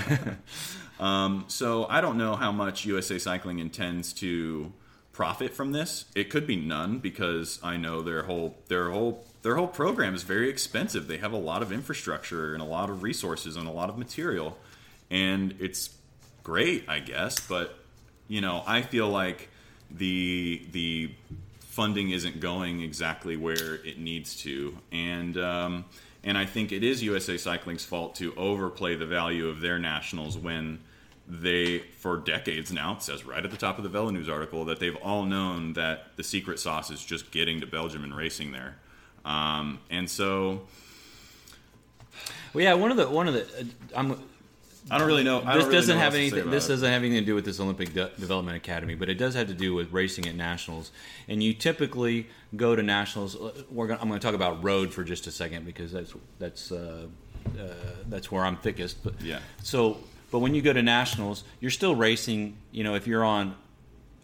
um, 1.01 1.47
so 1.49 1.87
I 1.87 2.03
don't 2.03 2.19
know 2.19 2.37
how 2.37 2.53
much 2.53 2.85
USA 2.85 3.19
Cycling 3.19 3.59
intends 3.59 4.13
to 4.15 4.71
profit 5.19 5.53
from 5.53 5.73
this. 5.73 6.05
It 6.15 6.31
could 6.31 6.47
be 6.47 6.55
none 6.55 6.99
because 6.99 7.59
I 7.61 7.77
know 7.77 8.03
their 8.03 8.23
whole 8.23 8.55
their 8.69 8.91
whole 8.91 9.25
their 9.43 9.57
whole 9.57 9.67
program 9.67 10.15
is 10.15 10.23
very 10.23 10.49
expensive. 10.49 11.09
They 11.09 11.17
have 11.17 11.33
a 11.33 11.39
lot 11.39 11.61
of 11.61 11.73
infrastructure 11.73 12.55
and 12.55 12.63
a 12.63 12.65
lot 12.65 12.89
of 12.89 13.03
resources 13.03 13.57
and 13.57 13.67
a 13.67 13.73
lot 13.73 13.91
of 13.91 13.99
material, 13.99 14.57
and 15.11 15.57
it's 15.59 15.91
great, 16.45 16.89
I 16.89 17.01
guess. 17.01 17.41
But 17.41 17.77
you 18.29 18.41
know, 18.41 18.63
I 18.65 18.83
feel 18.83 19.09
like 19.09 19.49
the 19.91 20.63
the 20.71 21.11
funding 21.63 22.11
isn't 22.11 22.39
going 22.39 22.83
exactly 22.83 23.37
where 23.37 23.75
it 23.85 23.99
needs 23.99 24.37
to, 24.43 24.79
and 24.93 25.37
um, 25.37 25.85
and 26.23 26.39
I 26.39 26.47
think 26.47 26.71
it 26.71 26.85
is 26.85 27.03
USA 27.03 27.37
Cycling's 27.37 27.85
fault 27.85 28.15
to 28.17 28.33
overplay 28.37 28.95
the 28.95 29.07
value 29.07 29.49
of 29.49 29.61
their 29.61 29.81
nationals 29.81 30.39
when 30.39 30.79
they, 31.31 31.81
for 31.81 32.17
decades 32.17 32.73
now, 32.73 32.95
it 32.95 33.03
says 33.03 33.25
right 33.27 33.45
at 33.45 33.51
the 33.51 33.57
top 33.57 33.77
of 33.77 33.85
the 33.85 33.91
Velo 33.91 34.11
News 34.11 34.29
article 34.29 34.65
that 34.65 34.81
they've 34.81 34.97
all 34.97 35.25
known 35.25 35.75
that 35.75 36.17
the 36.17 36.25
secret 36.25 36.59
sauce 36.59 36.91
is 36.91 37.05
just 37.05 37.31
getting 37.31 37.61
to 37.61 37.67
Belgium 37.67 38.03
and 38.03 38.17
racing 38.17 38.53
there, 38.53 38.77
um, 39.25 39.79
and 39.91 40.09
so 40.09 40.63
Well, 42.55 42.65
yeah, 42.65 42.75
one 42.75 42.91
of 42.91 42.97
the 42.97 43.09
one 43.09 43.29
of 43.29 43.35
the 43.35 43.43
uh, 43.43 43.65
I'm 43.95 44.17
I 44.91 44.97
don't 44.97 45.07
really 45.07 45.25
know. 45.25 45.43
I 45.45 45.55
this 45.55 45.65
really 45.65 45.77
doesn't 45.77 45.97
know 45.97 46.03
have 46.03 46.15
else 46.15 46.23
to 46.25 46.31
say 46.31 46.37
anything. 46.37 46.51
This 46.51 46.65
it. 46.65 46.69
doesn't 46.69 46.91
have 46.91 47.03
anything 47.03 47.21
to 47.21 47.27
do 47.27 47.35
with 47.35 47.45
this 47.45 47.61
Olympic 47.61 47.93
De- 47.93 48.11
Development 48.19 48.57
Academy, 48.57 48.95
but 48.95 49.11
it 49.11 49.17
does 49.19 49.35
have 49.35 49.49
to 49.49 49.55
do 49.55 49.75
with 49.75 49.93
racing 49.93 50.27
at 50.27 50.35
nationals. 50.35 50.93
And 51.29 51.43
you 51.43 51.53
typically 51.53 52.27
go 52.57 52.75
to 52.75 52.83
nationals. 52.83 53.37
uh, 53.37 53.53
We're 53.71 53.87
gonna, 53.87 54.01
I'm 54.01 54.09
going 54.09 54.19
to 54.19 54.27
talk 54.27 54.35
about 54.35 54.65
road 54.65 54.95
for 54.95 55.05
just 55.05 55.27
a 55.27 55.31
second 55.31 55.67
because 55.67 55.93
that's 55.93 56.15
that's 56.39 56.73
uh, 56.73 57.07
uh, 57.59 57.63
that's 58.09 58.33
where 58.33 58.47
I'm 58.47 58.57
thickest. 58.57 59.05
But 59.05 59.21
Yeah. 59.21 59.41
So, 59.63 59.99
but 60.31 60.41
when 60.41 60.55
you 60.55 60.63
go 60.63 60.73
to 60.73 60.83
nationals, 60.83 61.45
you're 61.61 61.71
still 61.71 61.95
racing. 61.95 62.57
You 62.73 62.85
know, 62.85 62.95
if 62.95 63.07
you're 63.07 63.25
on 63.25 63.55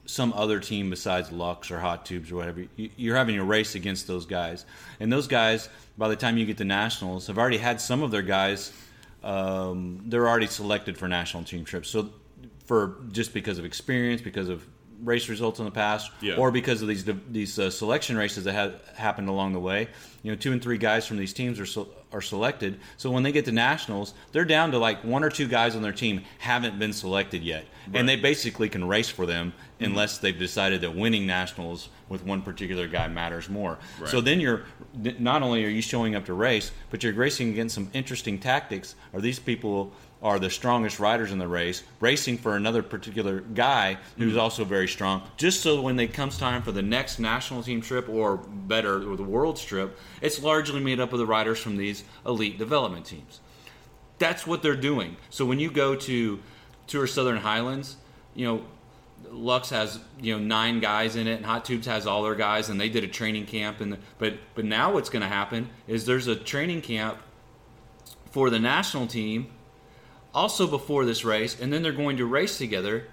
some 0.07 0.33
other 0.35 0.61
team 0.61 0.91
besides 0.91 1.33
Lux 1.33 1.71
or 1.71 1.81
Hot 1.81 2.05
Tubes 2.05 2.31
or 2.31 2.37
whatever, 2.37 2.67
you- 2.77 2.91
you're 2.97 3.17
having 3.17 3.39
a 3.39 3.45
race 3.45 3.75
against 3.75 4.07
those 4.07 4.27
guys. 4.27 4.67
And 5.01 5.13
those 5.13 5.27
guys, 5.27 5.69
by 5.97 6.09
the 6.09 6.17
time 6.17 6.37
you 6.37 6.45
get 6.45 6.59
to 6.59 6.65
nationals, 6.65 7.27
have 7.29 7.39
already 7.39 7.57
had 7.59 7.81
some 7.81 8.03
of 8.03 8.11
their 8.11 8.23
guys. 8.23 8.73
Um, 9.23 10.03
they're 10.07 10.29
already 10.29 10.47
selected 10.47 10.99
for 10.99 11.09
national 11.09 11.45
team 11.45 11.65
trips. 11.65 11.89
So, 11.89 12.11
for 12.67 12.97
just 13.13 13.33
because 13.33 13.59
of 13.59 13.65
experience, 13.65 14.21
because 14.21 14.49
of 14.49 14.67
race 15.05 15.29
results 15.29 15.59
in 15.59 15.65
the 15.65 15.71
past, 15.71 16.11
Yeah. 16.21 16.37
or 16.37 16.51
because 16.51 16.83
of 16.83 16.89
these 16.89 17.05
these 17.31 17.59
uh, 17.59 17.71
selection 17.71 18.17
races 18.17 18.45
that 18.45 18.53
have 18.55 18.81
happened 18.97 19.29
along 19.29 19.53
the 19.53 19.61
way, 19.61 19.89
you 20.23 20.31
know, 20.33 20.37
two 20.37 20.53
and 20.53 20.63
three 20.63 20.79
guys 20.79 21.07
from 21.07 21.19
these 21.19 21.33
teams 21.33 21.61
are 21.61 21.85
are 22.13 22.21
selected. 22.23 22.79
So 22.97 23.11
when 23.11 23.25
they 23.25 23.33
get 23.33 23.45
to 23.47 23.53
nationals, 23.53 24.15
they're 24.33 24.45
down 24.45 24.71
to 24.71 24.79
like 24.79 25.03
one 25.03 25.25
or 25.25 25.31
two 25.31 25.49
guys 25.49 25.75
on 25.75 25.83
their 25.83 25.93
team 25.93 26.23
haven't 26.39 26.79
been 26.79 26.93
selected 26.93 27.43
yet, 27.43 27.67
and 27.93 28.09
they 28.09 28.17
basically 28.17 28.69
can 28.69 28.87
race 28.87 29.09
for 29.09 29.27
them 29.27 29.53
unless 29.81 30.19
they've 30.19 30.39
decided 30.39 30.81
that 30.83 30.95
winning 30.95 31.27
nationals 31.27 31.89
with 32.09 32.25
one 32.25 32.41
particular 32.41 32.87
guy 32.87 33.09
matters 33.09 33.49
more. 33.51 33.79
So 34.07 34.21
then 34.21 34.39
you're 34.41 34.63
not 35.19 35.43
only 35.43 35.65
are 35.65 35.69
you 35.69 35.83
showing 35.83 36.15
up 36.15 36.25
to 36.27 36.33
race, 36.35 36.71
but 36.91 37.03
you're 37.03 37.13
racing 37.15 37.51
against 37.51 37.75
some 37.75 37.91
interesting 37.93 38.39
tactics. 38.39 38.95
Are 39.13 39.21
these 39.21 39.39
people 39.41 39.93
are 40.25 40.39
the 40.39 40.49
strongest 40.49 40.99
riders 40.99 41.31
in 41.31 41.39
the 41.39 41.47
race, 41.47 41.83
racing 42.01 42.39
for 42.39 42.57
another 42.57 42.83
particular 42.83 43.41
guy 43.41 43.99
who's 44.16 44.33
mm-hmm. 44.33 44.41
also 44.41 44.64
very 44.64 44.89
strong, 44.89 45.22
just 45.37 45.61
so 45.61 45.83
when 45.83 46.01
it 46.01 46.14
comes 46.14 46.39
time 46.39 46.62
for 46.62 46.72
the 46.72 46.83
next 46.83 47.18
national 47.18 47.62
team 47.62 47.83
trip 47.83 48.09
or 48.09 48.39
better, 48.39 49.09
or 49.09 49.16
the 49.16 49.22
world 49.22 49.59
trip, 49.59 49.99
it's 50.22 50.43
largely 50.43 50.81
made 50.81 50.99
up 50.99 51.12
of 51.12 51.18
the 51.18 51.27
riders 51.27 51.59
from 51.59 51.77
these 51.77 52.05
elite 52.25 52.57
development 52.57 53.05
teams. 53.05 53.41
That's 54.18 54.47
what 54.47 54.62
they're 54.62 54.75
doing. 54.75 55.18
So 55.29 55.45
when 55.45 55.61
you 55.61 55.70
go 55.70 55.95
to 55.95 56.41
Tour 56.87 57.07
Southern 57.07 57.37
Highlands, 57.37 57.97
you 58.35 58.47
know, 58.47 58.64
Lux 59.31 59.70
has 59.70 60.01
you 60.20 60.35
know 60.35 60.43
nine 60.43 60.81
guys 60.81 61.16
in 61.16 61.27
it, 61.27 61.35
and 61.37 61.45
Hot 61.45 61.66
Tubes 61.66 61.87
has 61.87 62.07
all 62.07 62.22
their 62.22 62.35
guys, 62.35 62.70
and 62.70 62.81
they 62.81 62.89
did 62.89 63.05
a 63.05 63.09
training 63.09 63.45
camp. 63.45 63.81
And 63.81 63.99
but 64.18 64.35
but 64.55 64.64
now 64.64 64.95
what's 64.95 65.11
going 65.11 65.22
to 65.22 65.29
happen 65.29 65.68
is 65.87 66.07
there's 66.07 66.29
a 66.29 66.37
training 66.37 66.81
camp 66.81 67.18
for 68.31 68.51
the 68.51 68.59
national 68.59 69.07
team, 69.07 69.49
also 70.35 70.66
before 70.66 71.05
this 71.05 71.24
race, 71.24 71.59
and 71.61 71.72
then 71.72 71.82
they're 71.82 71.93
going 71.93 72.16
to 72.16 72.26
race 72.26 72.59
together 72.59 73.07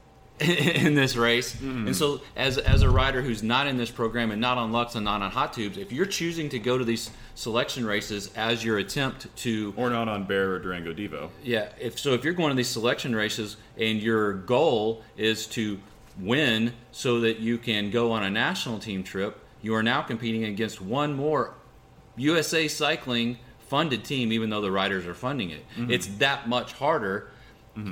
in 0.40 0.94
this 0.94 1.16
race. 1.16 1.54
Mm-hmm. 1.54 1.88
And 1.88 1.96
so, 1.96 2.20
as 2.34 2.56
as 2.56 2.82
a 2.82 2.88
rider 2.88 3.20
who's 3.20 3.42
not 3.42 3.66
in 3.66 3.76
this 3.76 3.90
program 3.90 4.30
and 4.30 4.40
not 4.40 4.56
on 4.56 4.72
Lux 4.72 4.94
and 4.94 5.04
not 5.04 5.20
on 5.20 5.30
Hot 5.30 5.52
Tubes, 5.52 5.76
if 5.76 5.92
you're 5.92 6.06
choosing 6.06 6.48
to 6.50 6.58
go 6.58 6.78
to 6.78 6.84
these 6.84 7.10
selection 7.34 7.84
races 7.84 8.30
as 8.36 8.64
your 8.64 8.78
attempt 8.78 9.34
to 9.38 9.74
or 9.76 9.90
not 9.90 10.08
on 10.08 10.24
Bear 10.24 10.52
or 10.52 10.58
Durango 10.58 10.94
Devo. 10.94 11.28
yeah, 11.42 11.68
if 11.78 11.98
so, 11.98 12.14
if 12.14 12.24
you're 12.24 12.32
going 12.32 12.50
to 12.50 12.56
these 12.56 12.68
selection 12.68 13.14
races 13.14 13.56
and 13.76 14.00
your 14.00 14.32
goal 14.32 15.02
is 15.16 15.46
to 15.48 15.78
win 16.18 16.72
so 16.92 17.20
that 17.20 17.38
you 17.38 17.58
can 17.58 17.90
go 17.90 18.12
on 18.12 18.22
a 18.22 18.30
national 18.30 18.78
team 18.78 19.02
trip, 19.02 19.38
you 19.60 19.74
are 19.74 19.82
now 19.82 20.00
competing 20.00 20.44
against 20.44 20.80
one 20.80 21.14
more 21.14 21.54
USA 22.16 22.66
Cycling 22.66 23.38
funded 23.70 24.04
team, 24.04 24.32
even 24.32 24.50
though 24.50 24.60
the 24.60 24.70
riders 24.70 25.06
are 25.06 25.14
funding 25.14 25.50
it. 25.50 25.64
It's 25.88 26.06
that 26.18 26.48
much 26.48 26.72
harder 26.74 27.30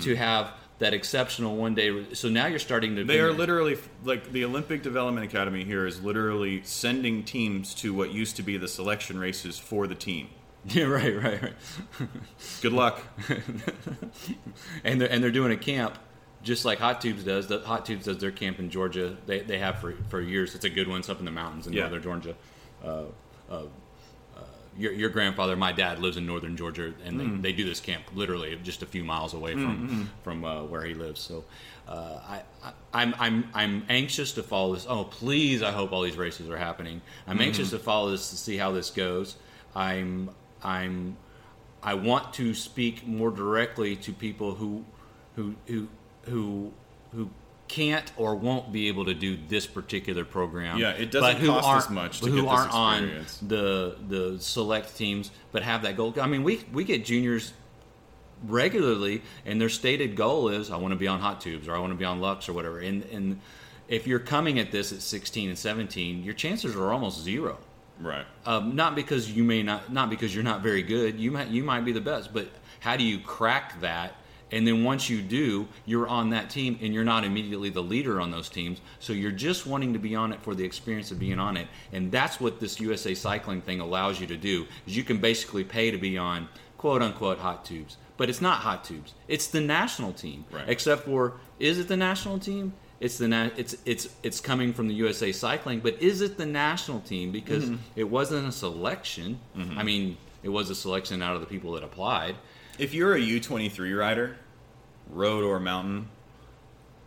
to 0.03 0.15
have 0.17 0.53
that 0.81 0.93
exceptional 0.95 1.57
one 1.57 1.75
day. 1.75 2.13
So 2.15 2.29
now 2.29 2.47
you're 2.47 2.59
starting 2.59 2.95
to. 2.97 3.05
They 3.05 3.21
are 3.21 3.33
literally 3.33 3.79
like 4.05 4.31
the 4.31 4.45
Olympic 4.45 4.83
Development 4.83 5.25
Academy 5.25 5.65
here 5.65 5.87
is 5.87 6.03
literally 6.03 6.63
sending 6.65 7.25
teams 7.25 7.75
to 7.77 7.95
what 7.95 8.11
used 8.13 8.37
to 8.37 8.43
be 8.43 8.57
the 8.59 8.69
selection 8.69 9.19
races 9.19 9.59
for 9.59 9.87
the 9.87 9.95
team. 9.95 10.29
Yeah, 10.65 10.85
right, 10.85 11.15
right, 11.17 11.41
right. 11.43 11.55
Good 12.61 12.73
luck. 12.75 13.01
and 14.85 15.01
they're 15.01 15.11
and 15.11 15.23
they're 15.23 15.31
doing 15.31 15.53
a 15.53 15.57
camp 15.57 15.99
just 16.43 16.65
like 16.65 16.79
Hot 16.79 17.01
Tubes 17.01 17.25
does. 17.25 17.47
The 17.47 17.61
Hot 17.61 17.87
Tubes 17.87 18.05
does 18.05 18.19
their 18.19 18.31
camp 18.31 18.59
in 18.59 18.71
Georgia. 18.71 19.17
They, 19.27 19.41
they 19.41 19.59
have 19.59 19.79
for 19.81 19.93
for 20.09 20.21
years. 20.21 20.55
It's 20.55 20.65
a 20.65 20.71
good 20.71 20.89
one. 20.89 21.01
It's 21.01 21.09
up 21.09 21.19
in 21.21 21.25
the 21.25 21.31
mountains 21.31 21.67
in 21.67 21.73
Yeah. 21.73 21.83
northern 21.89 22.03
Georgia. 22.03 22.35
Uh, 22.85 23.03
uh, 23.51 23.63
your, 24.79 24.93
your 24.93 25.11
grandfather, 25.11 25.57
my 25.57 25.73
dad, 25.73 25.99
lives 25.99 26.17
in 26.17 26.25
northern 26.25 26.57
Georgia, 26.57 26.95
and 27.05 27.19
they, 27.19 27.25
mm. 27.25 27.43
they 27.43 27.53
do 27.53 27.65
this 27.65 27.81
camp 27.81 28.05
literally 28.15 28.57
just 28.63 28.83
a 28.83 28.87
few 28.87 29.05
miles 29.05 29.35
away 29.35 29.53
from 29.53 29.89
mm, 29.89 29.91
mm, 29.91 30.07
from 30.23 30.45
uh, 30.45 30.63
where 30.63 30.85
he 30.85 30.95
lives. 30.95 31.21
So, 31.21 31.45
uh, 31.89 32.21
I, 32.29 32.43
I 32.63 32.73
I'm 32.95 33.15
I'm 33.19 33.51
I'm 33.55 33.87
anxious 33.89 34.33
to 34.33 34.43
follow 34.43 34.75
this. 34.75 34.87
Oh, 34.89 35.05
please! 35.05 35.63
I 35.63 35.73
hope 35.73 35.93
all 35.93 36.03
these 36.03 36.17
races 36.17 36.49
are 36.49 36.57
happening. 36.57 37.03
I'm 37.27 37.35
mm-hmm. 37.35 37.43
anxious 37.43 37.71
to 37.71 37.79
follow 37.79 38.11
this 38.11 38.31
to 38.31 38.37
see 38.37 38.57
how 38.57 38.71
this 38.71 38.91
goes. 38.91 39.37
I'm 39.75 40.31
I'm 40.63 41.17
I 41.83 41.95
want 41.95 42.33
to 42.35 42.55
speak 42.55 43.07
more 43.07 43.31
directly 43.31 43.97
to 43.97 44.13
people 44.13 44.55
who 44.55 44.85
who 45.35 45.55
who 45.67 45.89
who 46.23 46.73
who 47.13 47.31
can't 47.69 48.11
or 48.17 48.35
won't 48.35 48.73
be 48.73 48.89
able 48.89 49.05
to 49.05 49.15
do 49.15 49.39
this 49.49 49.67
particular 49.67 50.25
program. 50.25 50.79
Yeah, 50.79 50.91
it 50.91 51.11
doesn't 51.11 51.35
but 51.35 51.37
who 51.37 51.49
cost 51.49 51.89
as 51.89 51.91
much 51.91 52.21
to 52.21 52.31
who 52.31 52.43
get 52.43 52.51
aren't 52.51 52.73
on 52.73 53.05
experience. 53.05 53.39
the 53.43 53.97
the 54.09 54.39
select 54.41 54.97
teams, 54.97 55.31
but 55.53 55.63
have 55.63 55.83
that 55.83 55.97
goal. 55.97 56.15
I 56.21 56.27
mean, 56.27 56.43
we 56.43 56.65
we 56.73 56.85
get 56.85 57.05
juniors 57.05 57.53
regularly, 58.47 59.23
and 59.45 59.61
their 59.61 59.69
stated 59.69 60.17
goal 60.17 60.49
is 60.49 60.71
I 60.71 60.77
want 60.77 60.93
to 60.93 60.99
be 60.99 61.09
on 61.09 61.21
hot 61.21 61.41
tubes 61.41 61.69
or 61.69 61.75
I 61.75 61.79
want 61.79 61.93
to 61.93 61.99
be 61.99 62.05
on 62.05 62.21
Lux 62.21 62.49
or 62.49 62.53
whatever. 62.53 62.79
And 62.79 63.05
and 63.05 63.41
if 63.89 64.07
you're 64.07 64.19
coming 64.19 64.59
at 64.59 64.71
this 64.71 64.93
at 64.93 65.01
16 65.01 65.49
and 65.49 65.59
17, 65.59 66.23
your 66.23 66.35
chances 66.35 66.77
are 66.77 66.93
almost 66.93 67.23
zero. 67.23 67.59
Right. 68.01 68.27
Um, 68.47 68.77
not 68.77 68.95
because 68.95 69.31
you 69.31 69.43
may 69.43 69.63
not, 69.63 69.93
not 69.93 70.11
because 70.11 70.35
you're 70.35 70.45
not 70.45 70.63
very 70.63 70.83
good. 70.83 71.19
You 71.19 71.33
might, 71.33 71.49
you 71.49 71.65
might 71.65 71.85
be 71.85 71.93
the 71.93 72.01
best, 72.01 72.33
but 72.33 72.49
how 72.81 72.97
do 72.97 73.03
you 73.03 73.19
crack 73.19 73.81
that? 73.81 74.15
And 74.51 74.67
then 74.67 74.83
once 74.85 75.11
you 75.11 75.21
do, 75.21 75.69
you're 75.85 76.09
on 76.09 76.31
that 76.31 76.49
team, 76.51 76.79
and 76.81 76.95
you're 76.95 77.05
not 77.05 77.25
immediately 77.25 77.69
the 77.71 77.83
leader 77.83 78.21
on 78.21 78.31
those 78.31 78.49
teams. 78.49 78.81
So 78.99 79.13
you're 79.13 79.31
just 79.31 79.67
wanting 79.67 79.93
to 79.93 79.99
be 79.99 80.15
on 80.15 80.33
it 80.33 80.41
for 80.43 80.55
the 80.55 80.65
experience 80.65 81.11
of 81.11 81.19
being 81.19 81.39
on 81.39 81.57
it, 81.57 81.67
and 81.93 82.11
that's 82.11 82.41
what 82.41 82.59
this 82.61 82.81
USA 82.81 83.15
Cycling 83.15 83.61
thing 83.61 83.81
allows 83.81 84.21
you 84.21 84.27
to 84.29 84.37
do. 84.37 84.67
Is 84.87 84.97
you 84.97 85.05
can 85.05 85.19
basically 85.19 85.65
pay 85.65 85.91
to 85.91 85.99
be 85.99 86.17
on 86.17 86.49
quote 86.79 87.03
unquote 87.03 87.39
hot 87.39 87.65
tubes, 87.65 87.97
but 88.17 88.31
it's 88.31 88.41
not 88.41 88.59
hot 88.61 88.85
tubes. 88.85 89.15
It's 89.29 89.49
the 89.49 89.61
national 89.61 90.13
team, 90.13 90.45
Right. 90.51 90.65
except 90.69 91.05
for 91.05 91.35
is 91.59 91.79
it 91.79 91.89
the 91.89 91.97
national 91.97 92.39
team? 92.39 92.73
It's 93.01 93.19
the 93.19 93.29
na- 93.29 93.51
it's 93.57 93.77
it's 93.85 94.09
it's 94.23 94.41
coming 94.41 94.73
from 94.73 94.89
the 94.89 94.95
USA 94.95 95.31
Cycling, 95.31 95.81
but 95.81 96.01
is 96.03 96.21
it 96.21 96.37
the 96.39 96.47
national 96.47 97.01
team? 97.01 97.31
Because 97.33 97.65
Mm-hmm. 97.65 97.77
it 97.97 98.09
wasn't 98.11 98.49
a 98.49 98.53
selection. 98.53 99.39
I 99.77 99.83
mean, 99.83 100.17
it 100.43 100.49
was 100.49 100.71
a 100.71 100.75
selection 100.75 101.21
out 101.23 101.35
of 101.35 101.41
the 101.41 101.47
people 101.47 101.73
that 101.73 101.85
applied. 101.85 102.35
If 102.79 102.95
you're 102.95 103.15
a 103.15 103.21
U23 103.21 103.99
rider, 103.99 104.37
road 105.11 105.43
or 105.45 105.59
mountain, 105.59 106.09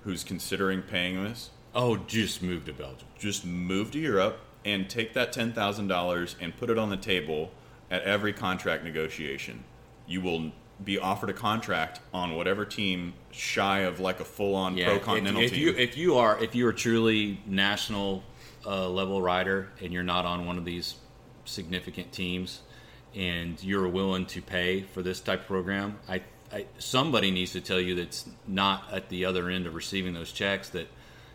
who's 0.03 0.23
considering 0.23 0.81
paying 0.81 1.23
this, 1.23 1.49
Oh, 1.73 1.95
just 1.95 2.43
move 2.43 2.65
to 2.65 2.73
Belgium. 2.73 3.07
just 3.17 3.45
move 3.45 3.91
to 3.91 3.99
Europe 3.99 4.39
and 4.65 4.89
take 4.89 5.13
that 5.13 5.33
$10,000 5.33 6.35
and 6.41 6.57
put 6.57 6.69
it 6.69 6.77
on 6.77 6.89
the 6.89 6.97
table 6.97 7.51
at 7.89 8.01
every 8.03 8.33
contract 8.33 8.83
negotiation. 8.83 9.63
You 10.05 10.19
will 10.19 10.51
be 10.83 10.99
offered 10.99 11.29
a 11.29 11.33
contract 11.33 12.01
on 12.13 12.35
whatever 12.35 12.65
team 12.65 13.13
shy 13.31 13.79
of 13.79 13.99
like 14.01 14.19
a 14.19 14.25
full-on 14.25 14.75
pro 14.75 14.99
continental 14.99 15.41
if, 15.41 15.51
if 15.51 15.57
team. 15.57 15.67
you 15.67 15.75
if 15.77 15.95
you 15.97 16.15
are 16.17 16.43
if 16.43 16.55
you 16.55 16.67
are 16.67 16.73
truly 16.73 17.39
national 17.45 18.23
uh, 18.65 18.89
level 18.89 19.21
rider 19.21 19.69
and 19.81 19.93
you're 19.93 20.03
not 20.03 20.25
on 20.25 20.45
one 20.47 20.57
of 20.57 20.65
these 20.65 20.95
significant 21.45 22.11
teams 22.11 22.61
and 23.15 23.61
you're 23.63 23.87
willing 23.87 24.25
to 24.27 24.41
pay 24.41 24.81
for 24.81 25.01
this 25.01 25.19
type 25.19 25.41
of 25.41 25.47
program, 25.47 25.99
I, 26.07 26.21
I 26.51 26.65
somebody 26.77 27.31
needs 27.31 27.51
to 27.53 27.61
tell 27.61 27.79
you 27.79 27.95
that's 27.95 28.29
not 28.47 28.85
at 28.91 29.09
the 29.09 29.25
other 29.25 29.49
end 29.49 29.67
of 29.67 29.75
receiving 29.75 30.13
those 30.13 30.31
checks 30.31 30.69
that 30.69 30.87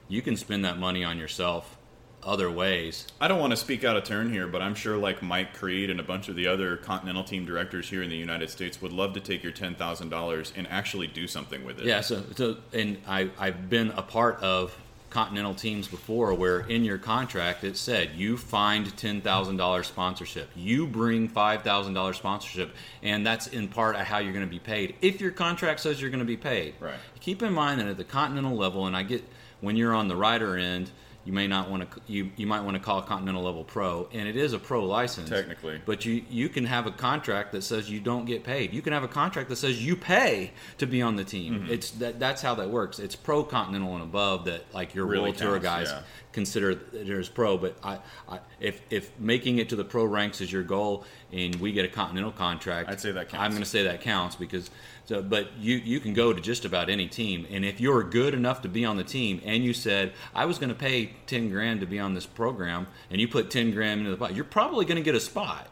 you 0.09 0.23
can 0.23 0.37
spend 0.37 0.65
that 0.65 0.79
money 0.79 1.05
on 1.05 1.19
yourself 1.19 1.77
other 2.23 2.51
ways. 2.51 3.07
I 3.21 3.29
don't 3.29 3.39
want 3.39 3.53
to 3.53 3.57
speak 3.57 3.85
out 3.85 3.97
of 3.97 4.05
turn 4.05 4.33
here, 4.33 4.49
but 4.49 4.61
I'm 4.61 4.75
sure 4.75 4.97
like 4.97 5.23
Mike 5.23 5.55
Creed 5.55 5.91
and 5.91 6.01
a 6.01 6.03
bunch 6.03 6.29
of 6.29 6.35
the 6.35 6.49
other 6.49 6.77
Continental 6.77 7.23
team 7.23 7.45
directors 7.45 7.89
here 7.89 8.03
in 8.03 8.11
the 8.11 8.17
United 8.17 8.51
States 8.51 8.83
would 8.83 8.93
love 8.93 9.15
to 9.15 9.21
take 9.21 9.43
your 9.43 9.53
ten 9.53 9.75
thousand 9.75 10.09
dollars 10.09 10.53
and 10.57 10.67
actually 10.69 11.07
do 11.07 11.27
something 11.29 11.65
with 11.65 11.79
it. 11.79 11.87
Yeah, 11.87 12.01
so, 12.01 12.25
so 12.35 12.57
and 12.73 12.99
I, 13.07 13.31
I've 13.39 13.71
been 13.71 13.91
a 13.91 14.03
part 14.03 14.43
of 14.43 14.77
Continental 15.11 15.55
teams 15.55 15.89
before 15.89 16.35
where 16.35 16.61
in 16.61 16.85
your 16.85 16.99
contract 16.99 17.65
it 17.65 17.77
said 17.77 18.11
you 18.15 18.37
find 18.37 18.87
$10,000 18.87 19.85
sponsorship, 19.85 20.51
you 20.55 20.87
bring 20.87 21.29
$5,000 21.29 22.15
sponsorship, 22.15 22.75
and 23.03 23.27
that's 23.27 23.47
in 23.47 23.69
part 23.69 23.97
how 23.97 24.19
you're 24.19 24.33
going 24.33 24.45
to 24.45 24.51
be 24.51 24.59
paid 24.59 24.95
if 25.01 25.21
your 25.21 25.31
contract 25.31 25.81
says 25.81 26.01
you're 26.01 26.11
going 26.11 26.21
to 26.21 26.27
be 26.27 26.37
paid. 26.37 26.75
Right. 26.81 26.95
Keep 27.21 27.43
in 27.43 27.53
mind 27.53 27.81
that 27.81 27.87
at 27.87 27.97
the 27.97 28.05
Continental 28.05 28.57
level, 28.57 28.87
and 28.87 28.97
I 28.97 29.03
get 29.03 29.25
when 29.61 29.77
you're 29.77 29.95
on 29.95 30.09
the 30.09 30.17
rider 30.17 30.57
end, 30.57 30.91
you 31.27 31.33
may 31.33 31.47
not 31.47 31.69
want 31.69 31.91
to 31.91 32.01
you, 32.07 32.31
you 32.37 32.47
might 32.47 32.61
want 32.63 32.77
to 32.77 32.83
call 32.83 33.03
continental 33.03 33.43
level 33.43 33.65
pro 33.65 34.09
and 34.13 34.27
it 34.29 34.37
is 34.37 34.53
a 34.53 34.59
pro 34.59 34.85
license 34.85 35.29
Technically. 35.29 35.81
but 35.85 36.05
you 36.05 36.25
you 36.31 36.49
can 36.49 36.65
have 36.65 36.87
a 36.87 36.91
contract 36.93 37.53
that 37.53 37.63
says 37.63 37.91
you 37.91 38.01
don't 38.01 38.25
get 38.25 38.45
paid 38.45 38.73
you 38.73 38.81
can 38.81 38.93
have 38.93 39.03
a 39.03 39.09
contract 39.09 39.49
that 39.49 39.57
says 39.57 39.85
you 39.85 39.97
pay 39.97 40.53
to 40.79 40.87
be 40.87 41.03
on 41.03 41.17
the 41.17 41.25
team 41.25 41.55
Mm-hmm. 41.57 41.73
it's 41.73 41.91
that 41.93 42.19
that's 42.21 42.41
how 42.41 42.55
that 42.55 42.71
works 42.71 42.99
it's 42.99 43.17
pro 43.17 43.43
continental 43.45 43.95
and 43.95 44.03
above 44.05 44.45
that 44.47 44.63
like 44.73 44.95
your 44.95 45.07
Really 45.07 45.25
world 45.25 45.37
tour 45.39 45.59
guys 45.59 45.89
yeah. 45.91 46.03
consider 46.33 46.75
that 46.77 47.09
as 47.09 47.29
pro 47.29 47.57
but 47.59 47.77
I, 47.83 47.99
I 48.29 48.39
if 48.61 48.81
if 48.91 49.11
making 49.19 49.59
it 49.59 49.69
to 49.71 49.77
the 49.77 49.85
pro 49.85 50.05
ranks 50.05 50.41
is 50.41 50.51
your 50.53 50.63
goal 50.63 51.05
and 51.33 51.55
we 51.57 51.73
get 51.73 51.85
a 51.85 51.89
continental 51.89 52.31
contract 52.33 52.89
I'd 52.89 53.01
say 53.01 53.11
that 53.13 53.29
counts. 53.29 53.45
i'm 53.45 53.51
going 53.51 53.63
to 53.65 53.69
say 53.69 53.83
that 53.85 54.01
counts 54.01 54.37
because 54.37 54.71
so 55.07 55.23
but 55.23 55.57
you 55.59 55.77
you 55.77 55.99
can 56.01 56.13
go 56.13 56.33
to 56.33 56.41
just 56.41 56.65
about 56.65 56.91
any 56.91 57.07
team 57.09 57.47
and 57.51 57.65
if 57.65 57.81
you're 57.81 58.03
good 58.03 58.35
enough 58.35 58.63
to 58.63 58.69
be 58.69 58.85
on 58.85 58.97
the 58.97 59.05
team 59.05 59.41
and 59.45 59.65
you 59.65 59.73
said 59.73 60.13
i 60.35 60.45
was 60.45 60.59
going 60.59 60.69
to 60.69 60.75
pay 60.75 61.13
10 61.27 61.49
grand 61.51 61.81
to 61.81 61.87
be 61.87 61.99
on 61.99 62.15
this 62.15 62.27
program 62.27 62.87
and 63.11 63.21
you 63.21 63.27
put 63.29 63.51
10 63.51 63.71
grand 63.73 64.01
into 64.01 64.11
the 64.11 64.17
pot 64.17 64.35
you're 64.35 64.45
probably 64.45 64.85
going 64.85 64.97
to 64.97 65.03
get 65.03 65.15
a 65.15 65.21
spot 65.21 65.69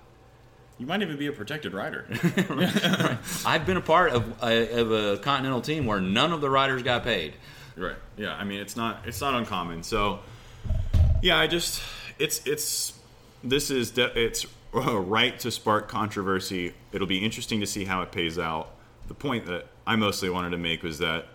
You 0.78 0.86
might 0.86 1.02
even 1.02 1.16
be 1.16 1.28
a 1.28 1.32
protected 1.32 1.72
rider. 1.72 2.06
i've 3.46 3.64
been 3.66 3.76
a 3.76 3.80
part 3.80 4.12
of 4.12 4.42
a, 4.42 4.80
of 4.80 4.90
a 4.92 5.18
continental 5.18 5.60
team 5.60 5.86
where 5.86 6.00
none 6.00 6.32
of 6.32 6.40
the 6.40 6.50
riders 6.50 6.82
got 6.82 7.04
paid 7.04 7.34
right. 7.76 7.96
Yeah. 8.16 8.34
I 8.34 8.44
mean, 8.44 8.60
it's 8.60 8.76
not 8.76 9.00
it's 9.06 9.20
not 9.20 9.34
uncommon. 9.34 9.82
So, 9.82 10.20
yeah, 11.22 11.38
I 11.38 11.46
just 11.46 11.82
it's 12.18 12.46
it's 12.46 12.92
this 13.42 13.70
is 13.70 13.90
de- 13.90 14.16
it's 14.18 14.46
uh, 14.74 14.98
right 14.98 15.38
to 15.40 15.50
spark 15.50 15.88
controversy. 15.88 16.74
It'll 16.92 17.06
be 17.06 17.18
interesting 17.24 17.60
to 17.60 17.66
see 17.66 17.84
how 17.84 18.02
it 18.02 18.12
pays 18.12 18.38
out. 18.38 18.73
The 19.08 19.14
point 19.14 19.46
that 19.46 19.66
I 19.86 19.96
mostly 19.96 20.30
wanted 20.30 20.50
to 20.50 20.58
make 20.58 20.82
was 20.82 20.98
that 20.98 21.26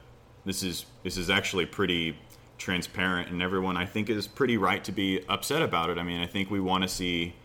this 0.45 0.63
is 0.63 0.85
this 1.03 1.17
is 1.17 1.29
actually 1.29 1.65
pretty 1.65 2.17
transparent, 2.57 3.29
and 3.29 3.41
everyone 3.41 3.77
I 3.77 3.85
think 3.85 4.09
is 4.09 4.27
pretty 4.27 4.57
right 4.57 4.83
to 4.83 4.91
be 4.91 5.23
upset 5.27 5.61
about 5.61 5.89
it. 5.89 5.97
I 5.97 6.03
mean, 6.03 6.21
I 6.21 6.25
think 6.25 6.49
we 6.49 6.59
want 6.59 6.83
to 6.83 6.87
see. 6.87 7.35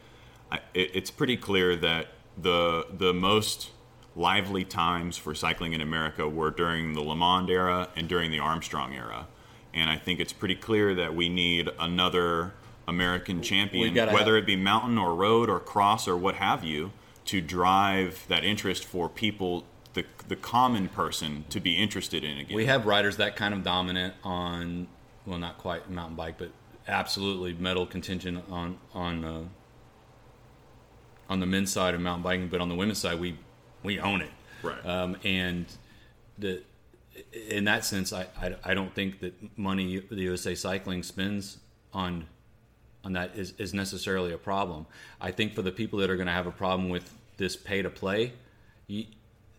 It, 0.72 0.90
it's 0.94 1.10
pretty 1.10 1.36
clear 1.36 1.76
that 1.76 2.08
the 2.36 2.86
the 2.90 3.12
most 3.12 3.70
lively 4.16 4.64
times 4.64 5.16
for 5.16 5.34
cycling 5.34 5.72
in 5.72 5.80
America 5.80 6.28
were 6.28 6.50
during 6.50 6.92
the 6.92 7.00
LeMond 7.00 7.50
era 7.50 7.88
and 7.96 8.08
during 8.08 8.30
the 8.30 8.38
Armstrong 8.38 8.94
era, 8.94 9.26
and 9.72 9.90
I 9.90 9.96
think 9.96 10.20
it's 10.20 10.32
pretty 10.32 10.54
clear 10.54 10.94
that 10.94 11.14
we 11.14 11.28
need 11.28 11.68
another 11.78 12.54
American 12.86 13.42
champion, 13.42 13.94
whether 13.94 14.34
have- 14.34 14.44
it 14.44 14.46
be 14.46 14.56
mountain 14.56 14.98
or 14.98 15.14
road 15.14 15.48
or 15.48 15.58
cross 15.58 16.06
or 16.06 16.16
what 16.16 16.36
have 16.36 16.64
you, 16.64 16.92
to 17.26 17.40
drive 17.40 18.24
that 18.28 18.44
interest 18.44 18.84
for 18.84 19.08
people, 19.08 19.64
the 19.94 20.04
the 20.28 20.36
common 20.36 20.88
person, 20.88 21.44
to 21.50 21.60
be 21.60 21.76
interested 21.76 22.24
in 22.24 22.38
again. 22.38 22.56
We 22.56 22.66
have 22.66 22.86
riders 22.86 23.16
that 23.16 23.36
kind 23.36 23.54
of 23.54 23.62
dominant 23.62 24.14
on, 24.22 24.88
well, 25.26 25.38
not 25.38 25.58
quite 25.58 25.88
mountain 25.90 26.16
bike, 26.16 26.36
but 26.38 26.50
absolutely 26.86 27.54
medal 27.54 27.86
contention 27.86 28.42
on 28.50 28.78
on 28.92 29.24
uh, 29.24 29.44
on 31.28 31.40
the 31.40 31.46
men's 31.46 31.72
side 31.72 31.94
of 31.94 32.00
mountain 32.00 32.22
biking. 32.22 32.48
But 32.48 32.60
on 32.60 32.68
the 32.68 32.74
women's 32.74 32.98
side, 32.98 33.18
we 33.18 33.38
we 33.82 33.98
own 33.98 34.20
it. 34.20 34.30
Right. 34.62 34.84
Um, 34.84 35.16
and 35.24 35.66
the 36.38 36.62
in 37.48 37.64
that 37.64 37.84
sense, 37.84 38.12
I, 38.12 38.26
I 38.40 38.54
I 38.64 38.74
don't 38.74 38.94
think 38.94 39.20
that 39.20 39.34
money 39.58 40.02
the 40.10 40.22
USA 40.22 40.54
Cycling 40.54 41.02
spends 41.02 41.58
on 41.92 42.26
on 43.04 43.12
that 43.12 43.32
is, 43.36 43.52
is 43.58 43.74
necessarily 43.74 44.32
a 44.32 44.38
problem. 44.38 44.86
I 45.20 45.30
think 45.30 45.54
for 45.54 45.62
the 45.62 45.72
people 45.72 45.98
that 46.00 46.10
are 46.10 46.16
going 46.16 46.26
to 46.26 46.32
have 46.32 46.46
a 46.46 46.52
problem 46.52 46.88
with 46.88 47.12
this 47.36 47.54
pay 47.54 47.82
to 47.82 47.90
play, 47.90 48.32
you, 48.86 49.04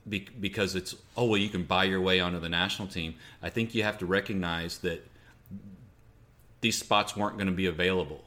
be, 0.08 0.28
because 0.40 0.76
it's 0.76 0.96
oh 1.18 1.26
well 1.26 1.38
you 1.38 1.50
can 1.50 1.64
buy 1.64 1.84
your 1.86 2.02
way 2.02 2.20
onto 2.20 2.40
the 2.40 2.50
national 2.50 2.88
team. 2.88 3.16
I 3.42 3.50
think 3.50 3.74
you 3.76 3.84
have 3.84 3.98
to 4.00 4.06
recognize 4.06 4.78
that 4.80 5.06
these 6.62 6.78
spots 6.78 7.16
weren't 7.16 7.38
going 7.38 7.48
to 7.48 7.54
be 7.54 7.66
available. 7.68 8.24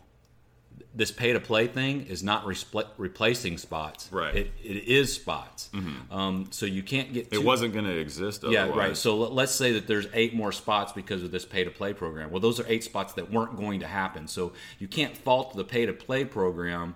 This 0.95 1.11
pay 1.13 1.33
to 1.33 1.41
play 1.41 1.67
thing 1.67 2.07
is 2.07 2.23
not 2.23 2.45
respl- 2.45 2.89
replacing 2.97 3.59
spots. 3.59 4.09
Right. 4.11 4.35
It, 4.35 4.51
it 4.65 4.85
is 4.89 5.13
spots. 5.13 5.71
Um, 6.11 6.47
so 6.51 6.67
you 6.67 6.83
can't 6.83 7.13
get. 7.13 7.29
it 7.33 7.45
wasn't 7.45 7.73
going 7.73 7.85
to 7.85 7.97
exist. 7.97 8.45
yeah, 8.49 8.69
right. 8.71 8.97
So 8.97 9.17
let- 9.17 9.33
let's 9.33 9.55
say 9.55 9.73
that 9.73 9.87
there's 9.87 10.07
eight 10.15 10.35
more 10.35 10.51
spots 10.51 10.93
because 10.93 11.23
of 11.23 11.31
this 11.31 11.45
pay 11.45 11.63
to 11.65 11.71
play 11.71 11.93
program. 11.93 12.31
Well, 12.31 12.41
those 12.41 12.59
are 12.59 12.65
eight 12.69 12.83
spots 12.85 13.13
that 13.15 13.31
weren't 13.31 13.57
going 13.57 13.81
to 13.81 13.87
happen. 13.87 14.27
So 14.27 14.53
you 14.79 14.89
can't 14.89 15.17
fault 15.17 15.55
the 15.55 15.65
pay 15.65 15.87
to 15.87 15.93
play 15.93 16.25
program 16.25 16.95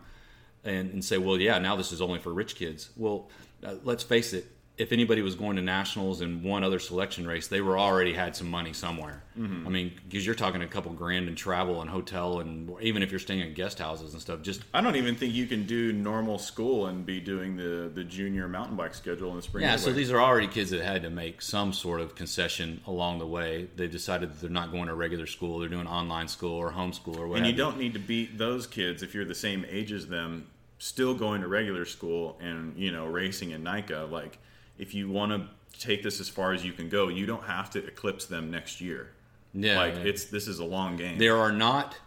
and, 0.64 0.92
and 0.92 1.04
say, 1.04 1.18
well, 1.18 1.38
yeah, 1.38 1.58
now 1.58 1.76
this 1.76 1.92
is 1.92 2.00
only 2.00 2.18
for 2.18 2.32
rich 2.32 2.56
kids. 2.56 2.90
Well, 2.96 3.28
uh, 3.64 3.74
let's 3.84 4.02
face 4.02 4.32
it. 4.32 4.46
If 4.82 4.92
anybody 4.92 5.22
was 5.22 5.36
going 5.36 5.56
to 5.56 5.62
nationals 5.62 6.20
and 6.22 6.42
one 6.42 6.64
other 6.64 6.80
selection 6.80 7.24
race, 7.26 7.46
they 7.46 7.60
were 7.60 7.78
already 7.78 8.12
had 8.12 8.34
some 8.34 8.50
money 8.50 8.72
somewhere. 8.72 9.22
Mm-hmm. 9.38 9.66
I 9.66 9.70
mean, 9.70 9.92
because 10.04 10.26
you're 10.26 10.34
talking 10.34 10.60
a 10.60 10.66
couple 10.66 10.92
grand 10.92 11.28
in 11.28 11.36
travel 11.36 11.80
and 11.80 11.88
hotel, 11.88 12.40
and 12.40 12.68
even 12.80 13.02
if 13.02 13.10
you're 13.10 13.20
staying 13.20 13.40
in 13.40 13.54
guest 13.54 13.78
houses 13.78 14.12
and 14.12 14.20
stuff, 14.20 14.42
just 14.42 14.62
I 14.74 14.80
don't 14.80 14.96
even 14.96 15.14
think 15.14 15.34
you 15.34 15.46
can 15.46 15.66
do 15.66 15.92
normal 15.92 16.38
school 16.38 16.86
and 16.86 17.06
be 17.06 17.20
doing 17.20 17.56
the, 17.56 17.90
the 17.94 18.02
junior 18.02 18.48
mountain 18.48 18.76
bike 18.76 18.94
schedule 18.94 19.30
in 19.30 19.36
the 19.36 19.42
spring. 19.42 19.62
Yeah, 19.62 19.76
so 19.76 19.92
these 19.92 20.10
are 20.10 20.20
already 20.20 20.48
kids 20.48 20.70
that 20.70 20.82
had 20.82 21.02
to 21.02 21.10
make 21.10 21.40
some 21.40 21.72
sort 21.72 22.00
of 22.00 22.16
concession 22.16 22.80
along 22.86 23.20
the 23.20 23.26
way. 23.26 23.68
They 23.76 23.86
decided 23.86 24.32
that 24.32 24.40
they're 24.40 24.50
not 24.50 24.72
going 24.72 24.88
to 24.88 24.94
regular 24.94 25.26
school; 25.26 25.60
they're 25.60 25.68
doing 25.68 25.86
online 25.86 26.26
school 26.26 26.56
or 26.56 26.72
homeschool 26.72 27.16
or 27.16 27.28
whatever. 27.28 27.36
and 27.36 27.46
you 27.46 27.52
don't 27.52 27.78
need 27.78 27.92
to 27.92 28.00
beat 28.00 28.36
those 28.36 28.66
kids 28.66 29.04
if 29.04 29.14
you're 29.14 29.24
the 29.24 29.34
same 29.34 29.64
age 29.70 29.92
as 29.92 30.08
them, 30.08 30.48
still 30.78 31.14
going 31.14 31.40
to 31.42 31.46
regular 31.46 31.84
school 31.84 32.36
and 32.40 32.76
you 32.76 32.90
know 32.90 33.06
racing 33.06 33.52
in 33.52 33.62
NICA. 33.62 34.08
Like, 34.10 34.38
if 34.78 34.94
you 34.94 35.10
want 35.10 35.32
to 35.32 35.48
take 35.78 36.02
this 36.02 36.20
as 36.20 36.28
far 36.28 36.52
as 36.52 36.64
you 36.64 36.72
can 36.72 36.88
go, 36.88 37.08
you 37.08 37.26
don't 37.26 37.44
have 37.44 37.70
to 37.70 37.84
eclipse 37.84 38.26
them 38.26 38.50
next 38.50 38.80
year. 38.80 39.10
Yeah, 39.54 39.76
like 39.76 39.94
yeah. 39.96 40.02
it's 40.04 40.24
this 40.26 40.48
is 40.48 40.58
a 40.58 40.64
long 40.64 40.96
game. 40.96 41.18
There 41.18 41.36
are 41.36 41.52
not 41.52 41.98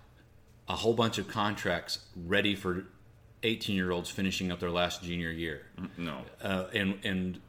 a 0.68 0.76
whole 0.76 0.94
bunch 0.94 1.18
of 1.18 1.28
contracts 1.28 2.00
ready 2.26 2.56
for 2.56 2.86
18 3.44 3.76
year 3.76 3.92
olds 3.92 4.10
finishing 4.10 4.52
up 4.52 4.60
their 4.60 4.72
last 4.72 5.04
junior 5.04 5.30
year, 5.30 5.62
no, 5.98 6.18
uh, 6.42 6.66
and 6.74 6.98
and 7.04 7.40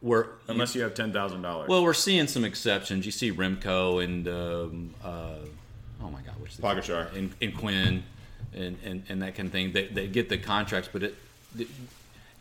we're 0.00 0.28
unless 0.48 0.74
you 0.74 0.82
have 0.82 0.94
ten 0.94 1.12
thousand 1.12 1.42
dollars. 1.42 1.68
well, 1.68 1.82
we're 1.82 1.92
seeing 1.92 2.26
some 2.26 2.44
exceptions. 2.44 3.04
You 3.04 3.12
see 3.12 3.30
Remco 3.30 4.02
and 4.02 4.26
um, 4.26 4.94
uh, 5.04 5.34
oh 6.02 6.10
my 6.10 6.22
God, 6.22 6.34
which 6.40 6.56
Pogacar. 6.56 7.14
and, 7.14 7.32
and 7.42 7.56
Quinn 7.56 8.02
and, 8.54 8.78
and, 8.84 9.02
and 9.08 9.22
that 9.22 9.34
kind 9.34 9.46
of 9.46 9.52
thing. 9.52 9.72
They, 9.72 9.86
they 9.86 10.06
get 10.06 10.28
the 10.28 10.38
contracts, 10.38 10.88
but 10.92 11.02
it, 11.02 11.14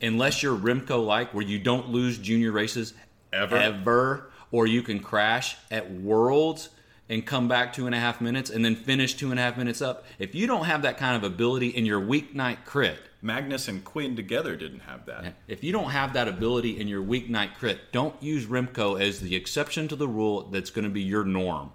unless 0.02 0.44
you're 0.44 0.58
Remco 0.58 1.06
like, 1.06 1.34
where 1.34 1.44
you 1.46 1.60
don't 1.60 1.90
lose 1.90 2.18
junior 2.18 2.52
races 2.52 2.94
Ever. 3.34 3.58
ever, 3.58 4.32
or 4.52 4.68
you 4.68 4.82
can 4.82 5.00
crash 5.00 5.58
at 5.70 5.92
Worlds 5.92 6.70
and 7.10 7.26
come 7.26 7.48
back 7.48 7.74
two 7.74 7.86
and 7.86 7.94
a 7.94 8.00
half 8.00 8.22
minutes 8.22 8.50
and 8.50 8.64
then 8.64 8.76
finish 8.76 9.14
two 9.14 9.30
and 9.32 9.40
a 9.40 9.44
half 9.44 9.58
minutes 9.58 9.82
up. 9.82 10.06
If 10.18 10.34
you 10.34 10.48
don't 10.48 10.66
have 10.66 10.82
that 10.84 10.98
kind 10.98 11.16
of 11.16 11.24
ability 11.24 11.70
in 11.70 11.86
your 11.86 12.02
weeknight 12.02 12.66
crit, 12.66 13.00
Magnus 13.22 13.68
and 13.68 13.84
Quinn 13.84 14.16
together 14.16 14.56
didn't 14.56 14.82
have 14.82 15.06
that. 15.08 15.36
if 15.48 15.64
you 15.64 15.72
don't 15.72 15.90
have 15.92 16.14
that 16.14 16.28
ability 16.28 16.80
in 16.80 16.88
your 16.88 17.04
weeknight 17.04 17.56
crit, 17.56 17.92
don't 17.92 18.22
use 18.22 18.46
Remco 18.46 19.00
as 19.00 19.20
the 19.20 19.36
exception 19.36 19.88
to 19.88 19.96
the 19.96 20.08
rule 20.08 20.44
that's 20.44 20.70
going 20.70 20.86
to 20.86 20.92
be 20.92 21.02
your 21.02 21.26
norm. 21.26 21.72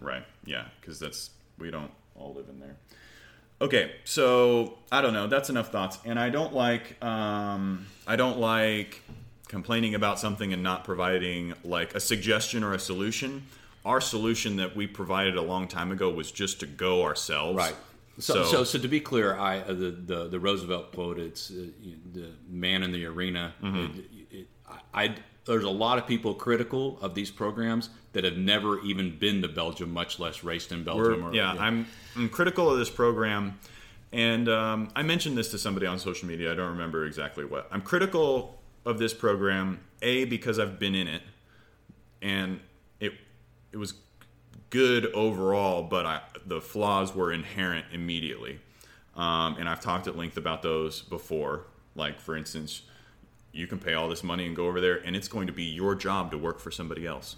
Right. 0.00 0.24
Yeah, 0.44 0.66
because 0.80 0.98
that's 0.98 1.30
we 1.58 1.70
don't 1.70 1.90
all 2.14 2.34
live 2.34 2.48
in 2.48 2.60
there. 2.60 2.76
Okay, 3.60 3.92
so 4.04 4.78
I 4.92 5.00
don't 5.00 5.12
know. 5.12 5.26
That's 5.26 5.50
enough 5.50 5.72
thoughts, 5.72 5.98
and 6.04 6.18
I 6.18 6.30
don't 6.30 6.54
like 6.54 7.02
um, 7.02 7.86
I 8.06 8.16
don't 8.16 8.38
like 8.38 9.02
complaining 9.48 9.94
about 9.94 10.18
something 10.18 10.52
and 10.52 10.62
not 10.62 10.84
providing 10.84 11.54
like 11.64 11.94
a 11.94 12.00
suggestion 12.00 12.62
or 12.62 12.74
a 12.74 12.78
solution. 12.78 13.46
Our 13.84 14.00
solution 14.00 14.56
that 14.56 14.76
we 14.76 14.86
provided 14.86 15.36
a 15.36 15.42
long 15.42 15.66
time 15.66 15.90
ago 15.90 16.10
was 16.10 16.30
just 16.30 16.60
to 16.60 16.66
go 16.66 17.02
ourselves. 17.04 17.56
Right 17.56 17.74
so, 18.18 18.44
so, 18.44 18.64
so, 18.64 18.78
to 18.78 18.88
be 18.88 19.00
clear, 19.00 19.36
I 19.36 19.60
uh, 19.60 19.68
the, 19.68 19.90
the 19.90 20.28
the 20.28 20.40
Roosevelt 20.40 20.92
quote. 20.92 21.18
It's 21.18 21.50
uh, 21.50 21.66
the 22.12 22.30
man 22.48 22.82
in 22.82 22.92
the 22.92 23.06
arena. 23.06 23.54
Mm-hmm. 23.62 23.98
It, 23.98 24.04
it, 24.30 24.46
I, 24.68 25.04
I- 25.04 25.14
there's 25.52 25.64
a 25.64 25.70
lot 25.70 25.98
of 25.98 26.06
people 26.06 26.34
critical 26.34 26.98
of 27.00 27.14
these 27.14 27.30
programs 27.30 27.90
that 28.12 28.24
have 28.24 28.36
never 28.36 28.80
even 28.80 29.18
been 29.18 29.42
to 29.42 29.48
Belgium, 29.48 29.92
much 29.92 30.18
less 30.18 30.44
raced 30.44 30.72
in 30.72 30.84
Belgium. 30.84 31.24
Or, 31.24 31.34
yeah, 31.34 31.54
I'm, 31.58 31.86
I'm 32.16 32.28
critical 32.28 32.70
of 32.70 32.78
this 32.78 32.90
program, 32.90 33.58
and 34.12 34.48
um, 34.48 34.90
I 34.94 35.02
mentioned 35.02 35.36
this 35.36 35.50
to 35.50 35.58
somebody 35.58 35.86
on 35.86 35.98
social 35.98 36.28
media. 36.28 36.52
I 36.52 36.54
don't 36.54 36.70
remember 36.70 37.06
exactly 37.06 37.44
what. 37.44 37.68
I'm 37.70 37.82
critical 37.82 38.60
of 38.84 38.98
this 38.98 39.12
program, 39.12 39.80
a 40.02 40.24
because 40.24 40.58
I've 40.58 40.78
been 40.78 40.94
in 40.94 41.08
it, 41.08 41.22
and 42.22 42.60
it 43.00 43.12
it 43.72 43.76
was 43.76 43.94
good 44.70 45.06
overall, 45.12 45.82
but 45.82 46.06
I, 46.06 46.20
the 46.46 46.60
flaws 46.60 47.14
were 47.14 47.32
inherent 47.32 47.86
immediately. 47.92 48.60
Um, 49.16 49.56
and 49.58 49.68
I've 49.68 49.80
talked 49.80 50.06
at 50.06 50.16
length 50.16 50.36
about 50.36 50.62
those 50.62 51.02
before. 51.02 51.64
Like, 51.96 52.20
for 52.20 52.36
instance, 52.36 52.82
you 53.58 53.66
can 53.66 53.78
pay 53.78 53.94
all 53.94 54.08
this 54.08 54.22
money 54.22 54.46
and 54.46 54.54
go 54.54 54.66
over 54.66 54.80
there, 54.80 54.96
and 55.04 55.16
it's 55.16 55.28
going 55.28 55.46
to 55.48 55.52
be 55.52 55.64
your 55.64 55.94
job 55.94 56.30
to 56.30 56.38
work 56.38 56.60
for 56.60 56.70
somebody 56.70 57.06
else. 57.06 57.36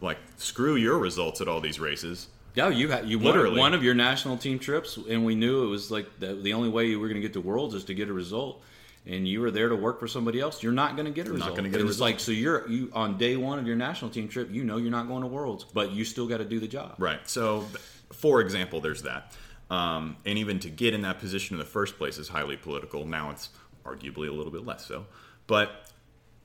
Like, 0.00 0.18
screw 0.36 0.76
your 0.76 0.98
results 0.98 1.40
at 1.40 1.48
all 1.48 1.60
these 1.60 1.78
races. 1.78 2.28
Yeah, 2.54 2.68
you 2.68 2.88
had 2.88 3.08
you 3.08 3.18
Literally. 3.18 3.58
one 3.58 3.74
of 3.74 3.82
your 3.82 3.94
national 3.94 4.36
team 4.36 4.58
trips, 4.58 4.96
and 4.96 5.24
we 5.24 5.34
knew 5.34 5.64
it 5.64 5.68
was 5.68 5.90
like 5.90 6.06
the, 6.20 6.34
the 6.34 6.52
only 6.54 6.68
way 6.68 6.86
you 6.86 7.00
were 7.00 7.08
going 7.08 7.20
to 7.20 7.26
get 7.26 7.32
to 7.34 7.40
Worlds 7.40 7.74
is 7.74 7.84
to 7.84 7.94
get 7.94 8.08
a 8.08 8.12
result, 8.12 8.62
and 9.06 9.26
you 9.26 9.40
were 9.40 9.50
there 9.50 9.68
to 9.68 9.74
work 9.76 9.98
for 9.98 10.06
somebody 10.08 10.40
else. 10.40 10.62
You're 10.62 10.72
not 10.72 10.94
going 10.96 11.06
to 11.06 11.10
get 11.12 11.26
a 11.26 11.32
result. 11.32 11.56
gonna 11.56 11.68
get 11.68 11.76
a 11.76 11.80
And 11.80 11.88
it's 11.88 11.96
result. 11.96 12.10
like 12.12 12.20
so 12.20 12.30
you're 12.32 12.66
you 12.68 12.90
on 12.94 13.18
day 13.18 13.36
one 13.36 13.58
of 13.58 13.66
your 13.66 13.74
national 13.76 14.10
team 14.12 14.28
trip, 14.28 14.50
you 14.52 14.62
know 14.64 14.76
you're 14.76 14.92
not 14.92 15.08
going 15.08 15.22
to 15.22 15.26
Worlds, 15.26 15.64
but 15.64 15.90
you 15.90 16.04
still 16.04 16.26
got 16.28 16.38
to 16.38 16.44
do 16.44 16.60
the 16.60 16.68
job. 16.68 16.94
Right. 16.98 17.18
So, 17.28 17.66
for 18.12 18.40
example, 18.40 18.80
there's 18.80 19.02
that. 19.02 19.32
Um, 19.68 20.16
and 20.24 20.38
even 20.38 20.60
to 20.60 20.70
get 20.70 20.94
in 20.94 21.02
that 21.02 21.18
position 21.18 21.54
in 21.54 21.58
the 21.58 21.64
first 21.66 21.98
place 21.98 22.18
is 22.18 22.28
highly 22.28 22.56
political. 22.56 23.04
Now 23.04 23.30
it's 23.30 23.48
arguably 23.84 24.28
a 24.28 24.32
little 24.32 24.52
bit 24.52 24.64
less 24.64 24.86
so. 24.86 25.06
But 25.46 25.90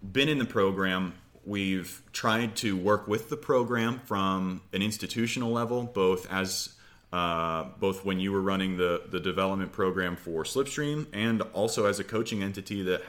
been 0.02 0.30
in 0.30 0.38
the 0.38 0.46
program, 0.46 1.14
we've 1.46 2.02
tried 2.12 2.56
to 2.58 2.76
work 2.76 3.08
with 3.08 3.30
the 3.30 3.38
program 3.38 4.00
from 4.06 4.62
an 4.74 4.82
institutional 4.82 5.52
level, 5.52 5.84
both 5.84 6.32
as 6.32 6.76
uh, 7.12 7.66
both 7.80 8.06
when 8.06 8.20
you 8.20 8.32
were 8.32 8.42
running 8.42 8.78
the 8.78 9.04
the 9.10 9.20
development 9.20 9.72
program 9.72 10.16
for 10.16 10.44
Slipstream, 10.44 11.08
and 11.14 11.42
also 11.54 11.86
as 11.86 12.00
a 12.00 12.04
coaching 12.04 12.44
entity 12.44 12.84
that 12.84 13.02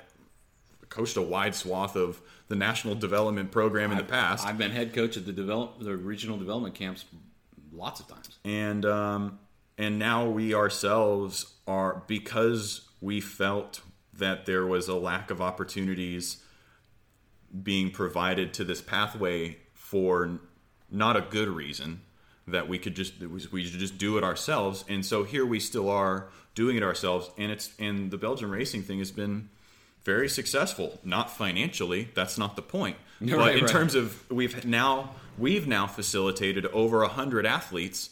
coached 0.88 1.16
a 1.16 1.22
wide 1.22 1.54
swath 1.54 1.96
of 1.96 2.20
the 2.48 2.56
national 2.56 2.94
development 2.94 3.50
program 3.52 3.92
in 3.92 3.98
the 3.98 4.04
past. 4.04 4.46
I've 4.46 4.58
been 4.58 4.72
head 4.72 4.92
coach 4.92 5.16
at 5.16 5.24
the 5.24 5.32
develop 5.32 5.78
the 5.80 5.96
regional 5.96 6.36
development 6.36 6.74
camps 6.74 7.04
lots 7.72 8.00
of 8.00 8.08
times. 8.08 8.38
and 8.44 8.84
um, 8.84 9.38
and 9.78 9.98
now 9.98 10.28
we 10.28 10.54
ourselves 10.54 11.54
are 11.66 12.02
because 12.06 12.88
we 13.00 13.20
felt 13.20 13.80
that 14.20 14.46
there 14.46 14.66
was 14.66 14.88
a 14.88 14.94
lack 14.94 15.30
of 15.30 15.40
opportunities 15.42 16.38
being 17.62 17.90
provided 17.90 18.54
to 18.54 18.64
this 18.64 18.80
pathway 18.80 19.58
for 19.74 20.40
not 20.90 21.16
a 21.16 21.20
good 21.20 21.48
reason 21.48 22.00
that 22.46 22.68
we 22.68 22.78
could 22.78 22.94
just 22.94 23.18
we 23.20 23.64
should 23.64 23.80
just 23.80 23.98
do 23.98 24.16
it 24.16 24.24
ourselves 24.24 24.84
and 24.88 25.04
so 25.04 25.24
here 25.24 25.44
we 25.44 25.60
still 25.60 25.90
are 25.90 26.28
doing 26.54 26.76
it 26.76 26.82
ourselves 26.82 27.30
and 27.36 27.50
it's 27.50 27.70
and 27.78 28.10
the 28.10 28.18
Belgian 28.18 28.50
racing 28.50 28.82
thing 28.82 28.98
has 28.98 29.10
been 29.10 29.48
very 30.02 30.28
successful 30.28 30.98
not 31.04 31.30
financially 31.30 32.08
that's 32.14 32.38
not 32.38 32.56
the 32.56 32.62
point 32.62 32.96
No, 33.20 33.36
but 33.36 33.42
right, 33.42 33.56
in 33.56 33.64
right. 33.64 33.70
terms 33.70 33.94
of 33.94 34.24
we've 34.30 34.64
now 34.64 35.10
we've 35.36 35.66
now 35.66 35.86
facilitated 35.86 36.64
over 36.66 37.02
a 37.02 37.08
hundred 37.08 37.44
athletes 37.44 38.10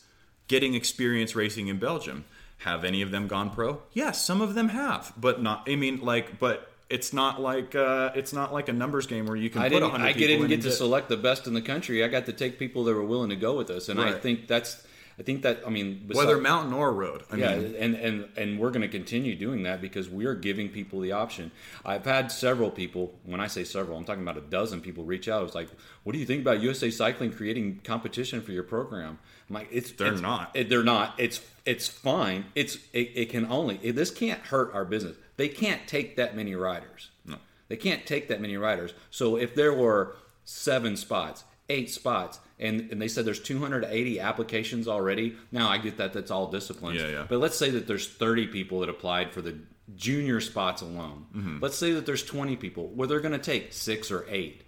getting 0.48 0.74
experience 0.74 1.34
racing 1.34 1.68
in 1.68 1.78
Belgium. 1.78 2.24
Have 2.58 2.84
any 2.84 3.02
of 3.02 3.10
them 3.10 3.28
gone 3.28 3.50
pro? 3.50 3.82
Yes, 3.92 4.24
some 4.24 4.40
of 4.40 4.54
them 4.54 4.70
have, 4.70 5.12
but 5.16 5.40
not. 5.40 5.68
I 5.68 5.76
mean, 5.76 6.00
like, 6.00 6.40
but 6.40 6.68
it's 6.90 7.12
not 7.12 7.40
like 7.40 7.74
uh, 7.74 8.10
it's 8.14 8.32
not 8.32 8.52
like 8.52 8.68
a 8.68 8.72
numbers 8.72 9.06
game 9.06 9.26
where 9.26 9.36
you 9.36 9.50
can 9.50 9.62
I 9.62 9.68
put 9.68 9.82
hundred 9.82 10.04
I 10.04 10.12
didn't 10.12 10.48
get 10.48 10.62
to 10.62 10.72
select 10.72 11.08
the 11.08 11.16
best 11.16 11.46
in 11.46 11.54
the 11.54 11.62
country. 11.62 12.02
I 12.02 12.08
got 12.08 12.26
to 12.26 12.32
take 12.32 12.58
people 12.58 12.84
that 12.84 12.94
were 12.94 13.04
willing 13.04 13.30
to 13.30 13.36
go 13.36 13.56
with 13.56 13.70
us, 13.70 13.88
and 13.88 14.00
I 14.00 14.12
think 14.12 14.48
that's. 14.48 14.84
I 15.18 15.24
think 15.24 15.42
that. 15.42 15.62
I 15.66 15.70
mean, 15.70 16.08
whether 16.12 16.38
mountain 16.38 16.72
or 16.72 16.92
road. 16.92 17.24
I 17.30 17.36
yeah, 17.36 17.56
mean, 17.56 17.74
and, 17.74 17.94
and 17.96 18.28
and 18.36 18.58
we're 18.58 18.70
going 18.70 18.82
to 18.82 18.88
continue 18.88 19.34
doing 19.34 19.64
that 19.64 19.80
because 19.80 20.08
we're 20.08 20.36
giving 20.36 20.68
people 20.68 21.00
the 21.00 21.10
option. 21.12 21.50
I've 21.84 22.04
had 22.04 22.30
several 22.30 22.70
people. 22.70 23.18
When 23.24 23.40
I 23.40 23.48
say 23.48 23.64
several, 23.64 23.98
I'm 23.98 24.04
talking 24.04 24.22
about 24.22 24.36
a 24.36 24.42
dozen 24.42 24.80
people 24.80 25.04
reach 25.04 25.28
out. 25.28 25.44
It's 25.44 25.56
like, 25.56 25.68
what 26.04 26.12
do 26.12 26.18
you 26.20 26.26
think 26.26 26.42
about 26.42 26.60
USA 26.60 26.88
Cycling 26.88 27.32
creating 27.32 27.80
competition 27.82 28.40
for 28.40 28.52
your 28.52 28.62
program? 28.62 29.18
I'm 29.48 29.54
like, 29.54 29.68
it's 29.70 29.92
They're 29.92 30.08
it's- 30.08 30.22
not. 30.22 30.50
it- 30.54 30.68
they're 30.68 30.82
not. 30.84 31.14
It's 31.18 31.40
it's 31.64 31.88
fine. 31.88 32.46
It's 32.54 32.76
it, 32.92 33.10
it 33.14 33.30
can 33.30 33.46
only 33.46 33.78
it, 33.82 33.94
this 33.96 34.10
can't 34.10 34.40
hurt 34.40 34.72
our 34.74 34.84
business. 34.84 35.16
They 35.36 35.48
can't 35.48 35.86
take 35.86 36.16
that 36.16 36.34
many 36.36 36.54
riders. 36.54 37.10
No. 37.26 37.36
They 37.68 37.76
can't 37.76 38.04
take 38.06 38.28
that 38.28 38.40
many 38.40 38.56
riders. 38.56 38.92
So 39.10 39.36
if 39.36 39.54
there 39.54 39.72
were 39.74 40.16
seven 40.44 40.96
spots, 40.96 41.44
eight 41.68 41.90
spots, 41.90 42.40
and, 42.58 42.90
and 42.90 43.00
they 43.00 43.06
said 43.08 43.24
there's 43.24 43.40
280 43.40 44.18
applications 44.20 44.88
already, 44.88 45.36
now 45.52 45.68
I 45.68 45.78
get 45.78 45.98
that 45.98 46.12
that's 46.12 46.30
all 46.30 46.50
disciplines. 46.50 47.00
Yeah, 47.00 47.08
yeah. 47.08 47.26
But 47.28 47.38
let's 47.38 47.56
say 47.56 47.70
that 47.70 47.86
there's 47.86 48.08
30 48.08 48.46
people 48.48 48.80
that 48.80 48.88
applied 48.88 49.32
for 49.32 49.42
the 49.42 49.58
junior 49.96 50.40
spots 50.40 50.82
alone. 50.82 51.26
Mm-hmm. 51.36 51.58
Let's 51.60 51.76
say 51.76 51.92
that 51.92 52.04
there's 52.06 52.24
20 52.24 52.56
people 52.56 52.88
where 52.88 53.06
they're 53.06 53.20
going 53.20 53.32
to 53.32 53.38
take 53.38 53.72
six 53.72 54.10
or 54.10 54.24
eight. 54.28 54.62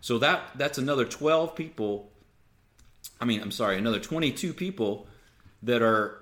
So 0.00 0.18
that 0.18 0.50
that's 0.56 0.78
another 0.78 1.04
12 1.04 1.54
people. 1.54 2.10
I 3.20 3.24
mean, 3.24 3.40
I'm 3.40 3.50
sorry, 3.50 3.78
another 3.78 4.00
22 4.00 4.52
people 4.52 5.06
that 5.62 5.82
are 5.82 6.18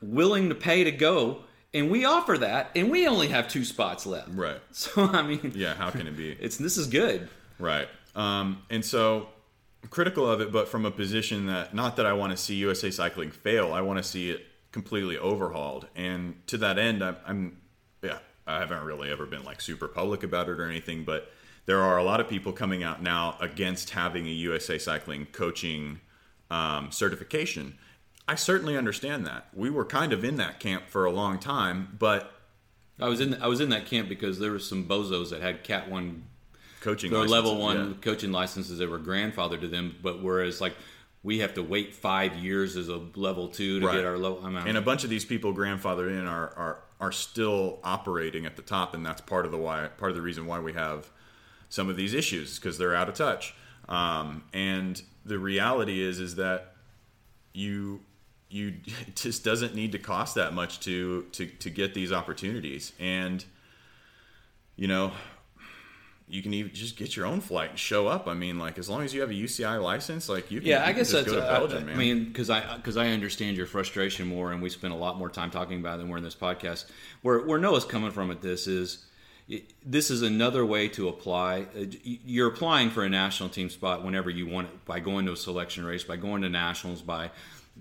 willing 0.00 0.48
to 0.48 0.54
pay 0.54 0.84
to 0.84 0.92
go, 0.92 1.42
and 1.74 1.90
we 1.90 2.04
offer 2.04 2.38
that, 2.38 2.70
and 2.74 2.90
we 2.90 3.06
only 3.06 3.28
have 3.28 3.48
two 3.48 3.64
spots 3.64 4.06
left. 4.06 4.28
right? 4.32 4.60
So 4.72 5.04
I 5.04 5.22
mean, 5.22 5.52
Yeah, 5.54 5.74
how 5.74 5.90
can 5.90 6.06
it 6.06 6.16
be? 6.16 6.30
it's 6.40 6.56
this 6.56 6.76
is 6.76 6.86
good. 6.86 7.28
Right. 7.58 7.88
Um, 8.14 8.62
and 8.70 8.84
so 8.84 9.28
critical 9.90 10.28
of 10.28 10.40
it, 10.40 10.52
but 10.52 10.68
from 10.68 10.84
a 10.84 10.90
position 10.90 11.46
that 11.46 11.74
not 11.74 11.96
that 11.96 12.06
I 12.06 12.12
want 12.12 12.32
to 12.32 12.36
see 12.36 12.54
USA 12.56 12.90
Cycling 12.90 13.30
fail, 13.30 13.72
I 13.72 13.80
want 13.80 13.98
to 13.98 14.02
see 14.02 14.30
it 14.30 14.46
completely 14.72 15.16
overhauled. 15.18 15.86
And 15.94 16.46
to 16.48 16.58
that 16.58 16.78
end, 16.78 17.02
I'm, 17.02 17.16
I'm 17.26 17.56
yeah, 18.02 18.18
I 18.46 18.58
haven't 18.58 18.84
really 18.84 19.10
ever 19.10 19.26
been 19.26 19.44
like 19.44 19.60
super 19.60 19.88
public 19.88 20.22
about 20.22 20.48
it 20.48 20.60
or 20.60 20.68
anything, 20.68 21.04
but 21.04 21.30
there 21.66 21.82
are 21.82 21.98
a 21.98 22.04
lot 22.04 22.20
of 22.20 22.28
people 22.28 22.52
coming 22.52 22.82
out 22.84 23.02
now 23.02 23.36
against 23.40 23.90
having 23.90 24.26
a 24.26 24.30
USA 24.30 24.78
Cycling 24.78 25.26
coaching 25.32 26.00
um, 26.50 26.90
certification. 26.90 27.78
I 28.28 28.34
certainly 28.34 28.76
understand 28.76 29.26
that. 29.26 29.48
We 29.54 29.70
were 29.70 29.84
kind 29.84 30.12
of 30.12 30.24
in 30.24 30.36
that 30.36 30.58
camp 30.58 30.88
for 30.88 31.04
a 31.04 31.10
long 31.10 31.38
time, 31.38 31.96
but 31.98 32.32
I 33.00 33.08
was 33.08 33.20
in 33.20 33.34
I 33.42 33.46
was 33.46 33.60
in 33.60 33.68
that 33.70 33.86
camp 33.86 34.08
because 34.08 34.38
there 34.38 34.50
were 34.50 34.58
some 34.58 34.84
bozos 34.84 35.30
that 35.30 35.42
had 35.42 35.62
Cat 35.62 35.90
One 35.90 36.24
coaching 36.80 37.12
or 37.14 37.26
level 37.26 37.58
one 37.58 37.90
yeah. 37.90 37.94
coaching 38.00 38.32
licenses 38.32 38.78
that 38.78 38.88
were 38.88 38.98
grandfathered 38.98 39.60
to 39.60 39.68
them, 39.68 39.96
but 40.02 40.22
whereas 40.22 40.60
like 40.60 40.74
we 41.22 41.40
have 41.40 41.54
to 41.54 41.62
wait 41.62 41.94
five 41.94 42.36
years 42.36 42.76
as 42.76 42.88
a 42.88 43.00
level 43.16 43.48
two 43.48 43.80
to 43.80 43.86
Right. 43.86 43.96
get 43.96 44.04
our 44.04 44.16
level. 44.16 44.40
I 44.44 44.48
mean, 44.48 44.68
and 44.68 44.78
a 44.78 44.82
bunch 44.82 45.02
of 45.04 45.10
these 45.10 45.24
people 45.24 45.52
grandfathered 45.52 46.08
in 46.08 46.26
are, 46.26 46.48
are 46.56 46.82
are 47.00 47.12
still 47.12 47.80
operating 47.84 48.46
at 48.46 48.56
the 48.56 48.62
top, 48.62 48.94
and 48.94 49.04
that's 49.04 49.20
part 49.20 49.44
of 49.44 49.52
the 49.52 49.58
why 49.58 49.88
part 49.98 50.10
of 50.10 50.16
the 50.16 50.22
reason 50.22 50.46
why 50.46 50.60
we 50.60 50.72
have 50.72 51.10
some 51.68 51.88
of 51.88 51.96
these 51.96 52.14
issues 52.14 52.58
because 52.58 52.78
they're 52.78 52.94
out 52.94 53.08
of 53.08 53.14
touch. 53.14 53.54
Um, 53.88 54.44
and 54.52 55.00
the 55.26 55.38
reality 55.38 56.00
is 56.00 56.20
is 56.20 56.36
that 56.36 56.74
you 57.52 58.00
you 58.48 58.74
it 59.06 59.16
just 59.16 59.44
doesn't 59.44 59.74
need 59.74 59.92
to 59.92 59.98
cost 59.98 60.34
that 60.36 60.52
much 60.54 60.80
to 60.80 61.22
to 61.32 61.46
to 61.46 61.70
get 61.70 61.94
these 61.94 62.12
opportunities, 62.12 62.92
and 62.98 63.44
you 64.76 64.88
know. 64.88 65.12
You 66.28 66.42
can 66.42 66.52
even 66.54 66.74
just 66.74 66.96
get 66.96 67.14
your 67.14 67.24
own 67.24 67.40
flight 67.40 67.70
and 67.70 67.78
show 67.78 68.08
up. 68.08 68.26
I 68.26 68.34
mean, 68.34 68.58
like 68.58 68.78
as 68.80 68.88
long 68.88 69.02
as 69.02 69.14
you 69.14 69.20
have 69.20 69.30
a 69.30 69.34
UCI 69.34 69.80
license, 69.80 70.28
like 70.28 70.50
you 70.50 70.58
can, 70.58 70.68
yeah, 70.68 70.82
you 70.82 70.90
I 70.90 70.92
guess 70.92 71.12
just 71.12 71.24
that's. 71.24 71.28
go 71.28 71.36
to 71.36 71.46
uh, 71.46 71.60
Belgium, 71.60 71.88
I 71.88 71.94
mean, 71.94 72.24
because 72.24 72.50
I 72.50 72.76
because 72.78 72.96
I 72.96 73.10
understand 73.10 73.56
your 73.56 73.66
frustration 73.66 74.26
more, 74.26 74.50
and 74.50 74.60
we 74.60 74.68
spend 74.68 74.92
a 74.92 74.96
lot 74.96 75.18
more 75.18 75.30
time 75.30 75.52
talking 75.52 75.78
about 75.78 75.94
it 75.94 75.98
than 75.98 76.08
we're 76.08 76.16
in 76.16 76.24
this 76.24 76.34
podcast. 76.34 76.86
Where 77.22 77.46
where 77.46 77.60
Noah's 77.60 77.84
coming 77.84 78.10
from 78.10 78.32
at 78.32 78.42
this 78.42 78.66
is. 78.66 79.04
This 79.84 80.10
is 80.10 80.22
another 80.22 80.66
way 80.66 80.88
to 80.88 81.08
apply. 81.08 81.66
Uh, 81.78 81.84
You're 82.02 82.48
applying 82.48 82.90
for 82.90 83.04
a 83.04 83.08
national 83.08 83.48
team 83.48 83.70
spot 83.70 84.04
whenever 84.04 84.28
you 84.28 84.46
want 84.46 84.68
it 84.68 84.84
by 84.84 84.98
going 85.00 85.26
to 85.26 85.32
a 85.32 85.36
selection 85.36 85.84
race, 85.84 86.02
by 86.02 86.16
going 86.16 86.42
to 86.42 86.48
nationals, 86.48 87.00
by 87.00 87.30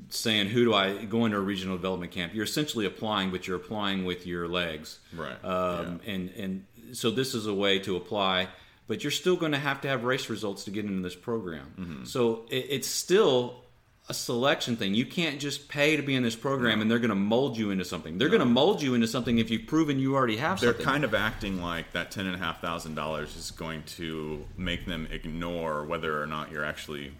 saying 0.09 0.47
who 0.47 0.65
do 0.65 0.73
I 0.73 1.05
go 1.05 1.25
into 1.25 1.37
a 1.37 1.41
regional 1.41 1.75
development 1.75 2.11
camp. 2.11 2.35
You're 2.35 2.43
essentially 2.43 2.85
applying, 2.85 3.31
but 3.31 3.47
you're 3.47 3.57
applying 3.57 4.05
with 4.05 4.27
your 4.27 4.47
legs, 4.47 4.99
Right, 5.15 5.43
Um, 5.43 6.01
And 6.05 6.29
and 6.31 6.65
so 6.91 7.09
this 7.09 7.33
is 7.33 7.47
a 7.47 7.53
way 7.53 7.79
to 7.79 7.95
apply, 7.95 8.49
but 8.87 9.03
you're 9.03 9.11
still 9.11 9.35
going 9.35 9.53
to 9.53 9.57
have 9.57 9.81
to 9.81 9.87
have 9.87 10.03
race 10.03 10.29
results 10.29 10.65
to 10.65 10.71
get 10.71 10.85
into 10.85 11.01
this 11.01 11.15
program. 11.15 11.73
Mm-hmm. 11.79 12.03
So 12.05 12.45
it, 12.51 12.67
it's 12.69 12.87
still 12.87 13.64
a 14.07 14.13
selection 14.13 14.75
thing. 14.75 14.93
You 14.93 15.05
can't 15.05 15.39
just 15.39 15.67
pay 15.67 15.95
to 15.95 16.03
be 16.03 16.13
in 16.15 16.21
this 16.21 16.35
program, 16.35 16.79
and 16.81 16.91
they're 16.91 16.99
going 16.99 17.09
to 17.09 17.15
mold 17.15 17.57
you 17.57 17.71
into 17.71 17.83
something. 17.85 18.17
They're 18.19 18.29
going 18.29 18.39
to 18.39 18.45
mold 18.45 18.81
you 18.81 18.93
into 18.93 19.07
something 19.07 19.39
if 19.39 19.49
you've 19.49 19.65
proven 19.65 19.97
you 19.99 20.15
already 20.15 20.37
have 20.37 20.59
something. 20.59 20.67
they're 20.67 20.73
something. 20.85 20.85
kind 20.93 21.03
of 21.03 21.15
acting 21.15 21.61
like 21.61 21.91
that 21.93 22.11
ten 22.11 22.27
and 22.27 22.35
a 22.35 22.37
half 22.37 22.61
thousand 22.61 22.93
dollars 22.95 23.35
is 23.35 23.49
going 23.51 23.81
to 23.97 24.45
make 24.57 24.85
them 24.85 25.07
ignore 25.11 25.85
whether 25.85 26.21
or 26.21 26.27
not 26.27 26.51
you're 26.51 26.65
actually 26.65 27.13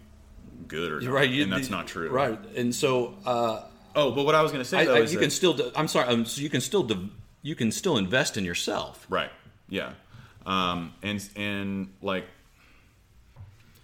good 0.68 0.92
or 0.92 1.00
not. 1.00 1.12
right, 1.12 1.28
you- 1.28 1.42
and 1.42 1.52
that's 1.52 1.70
not 1.70 1.86
true. 1.88 2.08
Right, 2.08 2.38
and 2.54 2.74
so 2.74 3.14
uh, 3.26 3.62
Oh, 3.96 4.12
but 4.12 4.24
what 4.26 4.34
I 4.34 4.42
was 4.42 4.52
going 4.52 4.62
to 4.62 4.68
say 4.68 4.78
I, 4.80 4.84
though 4.84 4.94
I, 4.96 4.98
is 5.00 5.12
you 5.12 5.18
can 5.18 5.30
still. 5.30 5.54
do- 5.54 5.72
I'm 5.74 5.88
sorry. 5.88 6.06
Um, 6.08 6.24
so 6.24 6.40
you 6.40 6.50
can 6.50 6.60
still. 6.60 6.82
de- 6.84 7.08
you 7.42 7.54
can 7.54 7.72
still 7.72 7.96
invest 7.96 8.36
in 8.36 8.44
yourself. 8.44 9.06
right, 9.08 9.30
yeah, 9.68 9.92
um, 10.44 10.92
and 11.02 11.26
and 11.34 11.88
like 12.02 12.26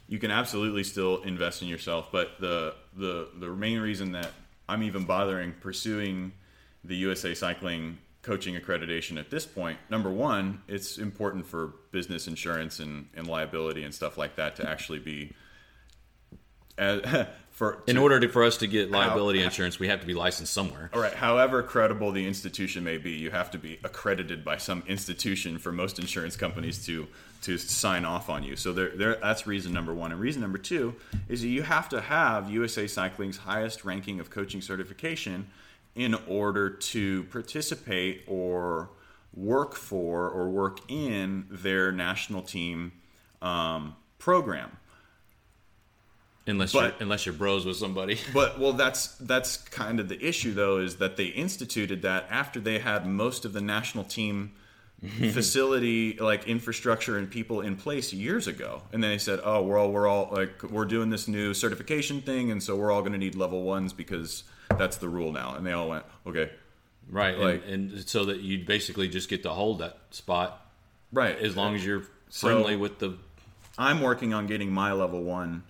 you 0.09 0.19
can 0.19 0.31
absolutely 0.31 0.85
still 0.85 1.23
invest 1.23 1.63
in 1.63 1.69
yourself, 1.69 2.11
but 2.13 2.33
the 2.41 2.75
the 2.97 3.29
the 3.39 3.49
main 3.49 3.81
reason 3.81 4.13
that 4.13 4.31
I'm 4.69 4.83
even 4.83 5.05
bothering 5.05 5.53
pursuing 5.61 6.33
the 6.85 6.97
USA 6.97 7.35
Cycling 7.35 7.99
coaching 8.23 8.55
accreditation 8.55 9.19
at 9.19 9.31
this 9.31 9.45
point, 9.45 9.79
number 9.91 10.11
one, 10.11 10.63
it's 10.69 10.97
important 10.99 11.45
for 11.47 11.75
business 11.91 12.29
insurance 12.29 12.79
and, 12.79 13.09
and 13.17 13.27
liability 13.27 13.83
and 13.83 13.93
stuff 13.93 14.17
like 14.17 14.37
that 14.37 14.57
to 14.57 14.69
actually 14.69 15.01
be 15.01 15.33
uh, 16.79 17.01
as, 17.05 17.27
for 17.51 17.83
In 17.87 17.97
to- 17.97 18.03
order 18.03 18.21
to, 18.21 18.29
for 18.29 18.45
us 18.45 18.59
to 18.59 18.67
get 18.67 18.91
liability 18.91 19.43
insurance, 19.43 19.79
we 19.79 19.89
have 19.89 20.01
to 20.01 20.07
be 20.07 20.15
licensed 20.15 20.53
somewhere. 20.53 20.91
All 20.95 21.01
right. 21.01 21.13
However 21.13 21.63
credible 21.63 22.13
the 22.13 22.27
institution 22.27 22.85
may 22.85 22.97
be, 22.97 23.11
you 23.11 23.31
have 23.31 23.51
to 23.51 23.59
be 23.59 23.79
accredited 23.85 24.45
by 24.45 24.57
some 24.57 24.83
institution 24.87 25.59
for 25.59 25.73
most 25.73 25.99
insurance 25.99 26.37
companies 26.37 26.87
to 26.87 27.09
to 27.43 27.59
sign 27.59 28.05
off 28.05 28.31
on 28.31 28.43
you. 28.43 28.57
So 28.57 28.73
there, 28.73 28.91
there, 28.97 29.17
that's 29.17 29.47
reason 29.47 29.73
number 29.73 29.93
one. 29.93 30.13
And 30.13 30.21
reason 30.21 30.41
number 30.41 30.59
two 30.59 30.95
is 31.29 31.43
that 31.43 31.49
you 31.49 31.63
have 31.63 31.89
to 31.91 32.01
have 32.01 32.51
USA 32.51 32.87
Cycling's 32.87 33.37
highest 33.37 33.85
ranking 33.85 34.21
of 34.21 34.31
coaching 34.31 34.61
certification 34.61 35.49
in 35.95 36.15
order 36.27 36.71
to 36.71 37.25
participate 37.25 38.23
or 38.27 38.91
work 39.35 39.75
for 39.75 40.29
or 40.29 40.49
work 40.51 40.79
in 40.89 41.47
their 41.51 41.93
national 41.93 42.43
team 42.43 42.93
um, 43.41 43.97
program. 44.19 44.77
Unless 46.47 46.73
But- 46.73 46.83
you're 46.83 46.95
unless 47.03 47.27
you're 47.27 47.35
bros 47.35 47.65
with 47.65 47.77
somebody. 47.77 48.19
But 48.33 48.59
well, 48.59 48.73
that's 48.73 49.09
that's 49.19 49.57
kind 49.57 50.01
of 50.01 50.09
the 50.09 50.21
issue, 50.25 50.53
though, 50.55 50.79
is 50.79 50.97
that 50.97 51.17
they 51.17 51.27
instituted 51.27 52.03
that 52.03 52.27
after 52.31 52.59
they 52.61 52.81
had 52.81 53.07
most 53.07 53.45
of 53.45 53.53
the 53.53 53.61
national 53.61 54.05
team 54.05 54.53
facility, 55.33 56.17
like 56.19 56.47
infrastructure 56.47 57.19
and 57.19 57.29
people 57.31 57.61
in 57.61 57.77
place 57.77 58.13
years 58.13 58.47
ago, 58.47 58.83
and 58.93 59.03
then 59.03 59.11
they 59.11 59.19
said, 59.19 59.41
"Oh, 59.43 59.63
we're 59.63 59.77
all 59.79 59.91
we're 59.91 60.07
all 60.07 60.29
like 60.31 60.63
we're 60.63 60.85
doing 60.85 61.11
this 61.11 61.27
new 61.27 61.55
certification 61.55 62.21
thing, 62.21 62.51
and 62.53 62.63
so 62.63 62.77
we're 62.77 62.93
all 62.93 63.01
going 63.01 63.13
to 63.13 63.19
need 63.19 63.35
level 63.35 63.63
ones 63.65 63.93
because 63.93 64.45
that's 64.79 64.99
the 64.99 65.09
rule 65.09 65.33
now." 65.33 65.55
And 65.57 65.67
they 65.67 65.73
all 65.73 65.89
went, 65.89 66.05
"Okay, 66.27 66.51
Right. 67.11 67.37
Like- 67.37 67.65
and, 67.67 67.91
and 67.91 68.09
so 68.09 68.27
that 68.27 68.41
you 68.41 68.65
basically 68.65 69.09
just 69.09 69.29
get 69.29 69.43
to 69.43 69.51
hold 69.51 69.81
that 69.81 69.99
spot 70.11 70.71
right." 71.13 71.37
as 71.37 71.57
long 71.57 71.75
as 71.75 71.85
you're 71.85 72.05
So- 72.29 72.47
friendly 72.49 72.77
with 72.77 73.01
the 73.01 73.19
I'm 73.77 74.03
working 74.03 74.33
on 74.35 74.47
getting 74.47 74.71
my 74.73 74.93
level 74.93 75.23
one 75.25 75.65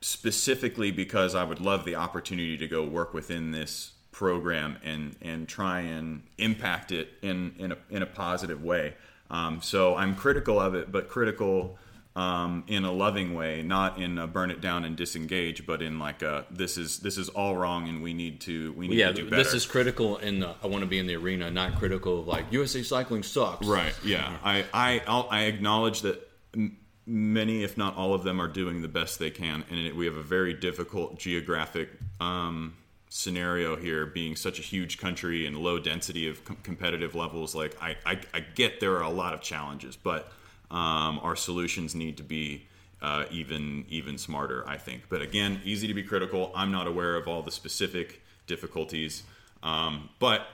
specifically 0.00 0.90
because 0.90 1.34
I 1.34 1.44
would 1.44 1.60
love 1.60 1.84
the 1.84 1.94
opportunity 1.94 2.56
to 2.56 2.66
go 2.66 2.82
work 2.82 3.14
within 3.14 3.52
this 3.52 3.91
program 4.12 4.76
and 4.84 5.16
and 5.20 5.48
try 5.48 5.80
and 5.80 6.22
impact 6.38 6.92
it 6.92 7.08
in 7.22 7.54
in 7.58 7.72
a 7.72 7.78
in 7.90 8.02
a 8.02 8.06
positive 8.06 8.62
way. 8.62 8.94
Um, 9.30 9.62
so 9.62 9.96
I'm 9.96 10.14
critical 10.14 10.60
of 10.60 10.74
it, 10.74 10.92
but 10.92 11.08
critical 11.08 11.78
um, 12.14 12.64
in 12.66 12.84
a 12.84 12.92
loving 12.92 13.34
way, 13.34 13.62
not 13.62 13.98
in 13.98 14.18
a 14.18 14.26
burn 14.26 14.50
it 14.50 14.60
down 14.60 14.84
and 14.84 14.96
disengage, 14.96 15.66
but 15.66 15.80
in 15.80 15.98
like 15.98 16.20
a 16.20 16.44
this 16.50 16.76
is 16.76 16.98
this 16.98 17.16
is 17.16 17.30
all 17.30 17.56
wrong 17.56 17.88
and 17.88 18.02
we 18.02 18.12
need 18.12 18.42
to 18.42 18.72
we 18.74 18.86
need 18.86 18.98
yeah. 18.98 19.08
to 19.08 19.14
do 19.14 19.24
better. 19.24 19.42
This 19.42 19.54
is 19.54 19.66
critical 19.66 20.18
in 20.18 20.40
the 20.40 20.54
I 20.62 20.66
want 20.66 20.82
to 20.82 20.86
be 20.86 20.98
in 20.98 21.06
the 21.06 21.16
arena, 21.16 21.50
not 21.50 21.78
critical 21.78 22.20
of 22.20 22.28
like 22.28 22.44
USA 22.52 22.82
Cycling 22.82 23.22
sucks. 23.22 23.66
Right. 23.66 23.94
Yeah. 24.04 24.36
I 24.44 24.64
I 24.74 25.02
I'll, 25.06 25.26
I 25.30 25.44
acknowledge 25.44 26.02
that 26.02 26.30
m- 26.54 26.76
many, 27.06 27.64
if 27.64 27.78
not 27.78 27.96
all 27.96 28.12
of 28.12 28.24
them, 28.24 28.40
are 28.40 28.48
doing 28.48 28.82
the 28.82 28.88
best 28.88 29.18
they 29.18 29.30
can, 29.30 29.64
and 29.70 29.80
it, 29.80 29.96
we 29.96 30.04
have 30.04 30.16
a 30.16 30.22
very 30.22 30.52
difficult 30.52 31.18
geographic 31.18 31.88
um, 32.20 32.74
scenario 33.12 33.76
here, 33.76 34.06
being 34.06 34.34
such 34.36 34.58
a 34.58 34.62
huge 34.62 34.96
country 34.96 35.46
and 35.46 35.58
low 35.58 35.78
density 35.78 36.26
of 36.28 36.42
com- 36.44 36.56
competitive 36.62 37.14
levels. 37.14 37.54
Like 37.54 37.76
I, 37.80 37.96
I 38.06 38.20
I 38.32 38.40
get 38.40 38.80
there 38.80 38.96
are 38.96 39.02
a 39.02 39.10
lot 39.10 39.34
of 39.34 39.42
challenges, 39.42 39.96
but 39.96 40.32
um, 40.70 41.20
our 41.22 41.36
solutions 41.36 41.94
need 41.94 42.16
to 42.16 42.22
be. 42.22 42.66
Uh, 43.02 43.24
even 43.32 43.84
even 43.88 44.16
smarter, 44.16 44.62
I 44.64 44.76
think. 44.76 45.08
But 45.08 45.22
again, 45.22 45.60
easy 45.64 45.88
to 45.88 45.94
be 45.94 46.04
critical. 46.04 46.52
I'm 46.54 46.70
not 46.70 46.86
aware 46.86 47.16
of 47.16 47.26
all 47.26 47.42
the 47.42 47.50
specific 47.50 48.22
difficulties, 48.46 49.24
um, 49.64 50.08
but 50.20 50.46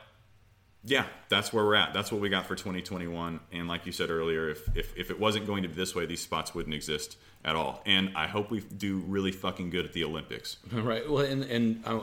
yeah, 0.84 1.06
that's 1.28 1.52
where 1.52 1.64
we're 1.64 1.74
at. 1.74 1.92
That's 1.92 2.12
what 2.12 2.20
we 2.20 2.28
got 2.28 2.46
for 2.46 2.54
2021. 2.54 3.40
And 3.52 3.68
like 3.68 3.84
you 3.84 3.92
said 3.92 4.10
earlier, 4.10 4.48
if, 4.48 4.76
if, 4.76 4.96
if 4.96 5.10
it 5.10 5.18
wasn't 5.18 5.46
going 5.46 5.64
to 5.64 5.68
be 5.68 5.74
this 5.74 5.94
way, 5.94 6.06
these 6.06 6.20
spots 6.20 6.54
wouldn't 6.54 6.74
exist 6.74 7.16
at 7.44 7.56
all. 7.56 7.82
And 7.84 8.12
I 8.16 8.26
hope 8.26 8.50
we 8.50 8.60
do 8.60 8.98
really 9.06 9.32
fucking 9.32 9.70
good 9.70 9.84
at 9.84 9.92
the 9.92 10.04
Olympics. 10.04 10.56
Right. 10.72 11.08
Well, 11.10 11.24
and 11.24 11.42
and 11.44 11.82
uh, 11.84 12.00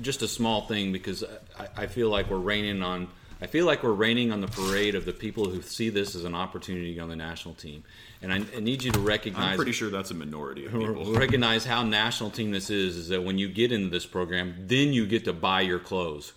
just 0.00 0.22
a 0.22 0.28
small 0.28 0.62
thing 0.62 0.92
because 0.92 1.24
I, 1.58 1.82
I 1.84 1.86
feel 1.86 2.08
like 2.08 2.30
we're 2.30 2.36
raining 2.38 2.82
on. 2.82 3.08
I 3.40 3.46
feel 3.46 3.66
like 3.66 3.82
we're 3.82 3.90
raining 3.92 4.30
on 4.30 4.40
the 4.40 4.46
parade 4.46 4.94
of 4.94 5.04
the 5.04 5.12
people 5.12 5.48
who 5.48 5.62
see 5.62 5.88
this 5.88 6.14
as 6.14 6.24
an 6.24 6.34
opportunity 6.34 7.00
on 7.00 7.08
the 7.08 7.16
national 7.16 7.54
team, 7.54 7.82
and 8.20 8.32
I, 8.32 8.36
I 8.56 8.60
need 8.60 8.84
you 8.84 8.92
to 8.92 9.00
recognize. 9.00 9.52
I'm 9.52 9.56
pretty 9.56 9.72
sure 9.72 9.90
that's 9.90 10.12
a 10.12 10.14
minority 10.14 10.66
of 10.66 10.72
people. 10.78 11.12
recognize 11.14 11.64
how 11.64 11.82
national 11.82 12.30
team 12.30 12.52
this 12.52 12.70
is. 12.70 12.96
Is 12.96 13.08
that 13.08 13.24
when 13.24 13.38
you 13.38 13.48
get 13.48 13.72
into 13.72 13.88
this 13.88 14.06
program, 14.06 14.54
then 14.68 14.92
you 14.92 15.06
get 15.06 15.24
to 15.24 15.32
buy 15.32 15.62
your 15.62 15.80
clothes. 15.80 16.32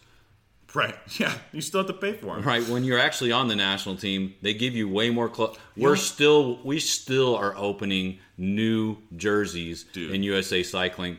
Right. 0.76 0.96
Yeah. 1.20 1.34
You 1.54 1.62
still 1.62 1.80
have 1.80 1.88
to 1.88 1.94
pay 1.94 2.14
for 2.14 2.36
them. 2.36 2.44
Right 2.44 2.68
when 2.68 2.84
you're 2.84 3.00
actually 3.00 3.32
on 3.32 3.48
the 3.48 3.56
national 3.56 3.96
team, 3.96 4.36
they 4.42 4.54
give 4.54 4.76
you 4.76 4.90
way 4.90 5.10
more 5.10 5.30
clothes. 5.30 5.58
We're 5.78 5.96
still 5.96 6.60
we 6.64 6.80
still 6.80 7.36
are 7.36 7.56
opening 7.56 8.20
new 8.38 8.98
jerseys 9.16 9.86
Dude. 9.94 10.14
in 10.14 10.24
USA 10.24 10.62
Cycling 10.62 11.18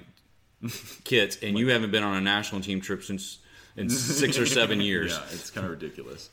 kits, 1.04 1.38
and 1.42 1.58
you 1.58 1.68
haven't 1.68 1.90
been 1.90 2.02
on 2.02 2.16
a 2.16 2.20
national 2.20 2.60
team 2.60 2.80
trip 2.80 3.02
since 3.02 3.38
in 3.76 3.88
six 3.88 4.38
or 4.38 4.46
seven 4.46 4.80
years. 4.90 5.12
Yeah, 5.12 5.24
it's 5.32 5.50
kind 5.50 5.64
of 5.64 5.70
ridiculous. 5.70 6.30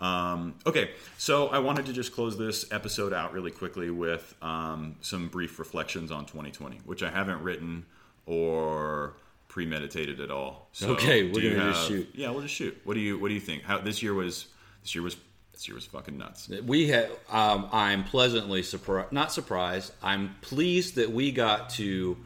Um, 0.00 0.56
okay, 0.66 0.90
so 1.18 1.48
I 1.48 1.60
wanted 1.60 1.86
to 1.86 1.92
just 1.92 2.12
close 2.12 2.36
this 2.36 2.70
episode 2.72 3.12
out 3.12 3.32
really 3.32 3.52
quickly 3.52 3.90
with 3.90 4.34
um, 4.42 4.96
some 5.00 5.28
brief 5.28 5.58
reflections 5.60 6.10
on 6.10 6.26
2020, 6.26 6.78
which 6.84 7.02
I 7.04 7.10
haven't 7.10 7.42
written 7.42 7.86
or 8.26 9.14
premeditated 9.54 10.18
at 10.18 10.32
all. 10.32 10.68
So 10.72 10.90
Okay, 10.94 11.30
we're 11.30 11.56
gonna 11.56 11.70
just 11.70 11.86
shoot. 11.86 12.10
Yeah, 12.12 12.30
we'll 12.30 12.42
just 12.42 12.54
shoot. 12.54 12.76
What 12.82 12.94
do 12.94 13.00
you 13.00 13.20
What 13.20 13.28
do 13.28 13.34
you 13.34 13.40
think? 13.40 13.62
How 13.62 13.78
this 13.78 14.02
year 14.02 14.12
was? 14.12 14.46
This 14.82 14.96
year 14.96 15.02
was. 15.02 15.16
This 15.52 15.68
year 15.68 15.76
was 15.76 15.86
fucking 15.86 16.18
nuts. 16.18 16.48
We 16.48 16.88
had. 16.88 17.08
Um, 17.30 17.68
I'm 17.70 18.02
pleasantly 18.02 18.64
surprised. 18.64 19.12
Not 19.12 19.30
surprised. 19.30 19.92
I'm 20.02 20.34
pleased 20.40 20.96
that 20.96 21.12
we 21.12 21.30
got 21.30 21.70
to. 21.70 22.16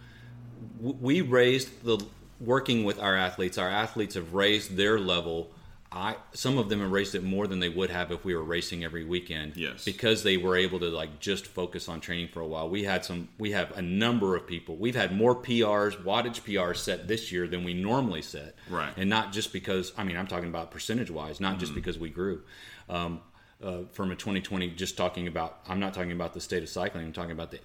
We 0.81 1.21
raised 1.21 1.85
the 1.85 2.03
working 2.41 2.85
with 2.85 2.99
our 2.99 3.15
athletes. 3.15 3.59
Our 3.59 3.69
athletes 3.69 4.15
have 4.15 4.33
raised 4.33 4.77
their 4.77 4.99
level. 4.99 5.51
I 5.91 6.17
some 6.33 6.59
of 6.59 6.69
them 6.69 6.91
raised 6.91 7.15
it 7.15 7.23
more 7.25 7.47
than 7.47 7.61
they 7.61 7.71
would 7.71 7.89
have 7.89 8.13
if 8.13 8.23
we 8.23 8.35
were 8.35 8.45
racing 8.45 8.85
every 8.85 9.05
weekend. 9.05 9.57
Yes. 9.57 9.85
because 9.87 10.23
they 10.23 10.37
were 10.37 10.55
able 10.55 10.79
to 10.81 10.91
like 10.91 11.19
just 11.19 11.47
focus 11.47 11.89
on 11.89 12.01
training 12.01 12.29
for 12.29 12.41
a 12.41 12.47
while. 12.47 12.69
We 12.69 12.85
had 12.85 13.07
some. 13.07 13.29
We 13.39 13.53
have 13.53 13.75
a 13.77 13.81
number 13.81 14.37
of 14.37 14.47
people. 14.47 14.77
We've 14.77 14.95
had 14.95 15.17
more 15.17 15.35
PRs, 15.35 15.97
wattage 16.05 16.43
PRs 16.43 16.77
set 16.77 17.09
this 17.09 17.33
year 17.33 17.49
than 17.49 17.65
we 17.65 17.73
normally 17.73 18.21
set. 18.21 18.55
Right. 18.69 18.93
and 18.99 19.09
not 19.09 19.33
just 19.33 19.51
because. 19.51 19.93
I 19.97 20.05
mean, 20.05 20.19
I'm 20.19 20.27
talking 20.27 20.51
about 20.51 20.71
percentage 20.71 21.11
wise, 21.11 21.41
not 21.41 21.53
Mm-hmm. 21.53 21.61
just 21.61 21.75
because 21.75 21.99
we 21.99 22.11
grew 22.11 22.43
um, 22.91 23.23
uh, 23.63 23.85
from 23.93 24.11
a 24.11 24.15
2020. 24.17 24.71
Just 24.73 24.97
talking 24.99 25.27
about, 25.27 25.61
I'm 25.67 25.81
not 25.81 25.95
talking 25.95 26.13
about 26.13 26.35
the 26.35 26.41
state 26.41 26.63
of 26.63 26.69
cycling. 26.69 27.07
I'm 27.07 27.13
talking 27.15 27.33
about 27.33 27.51
the 27.51 27.61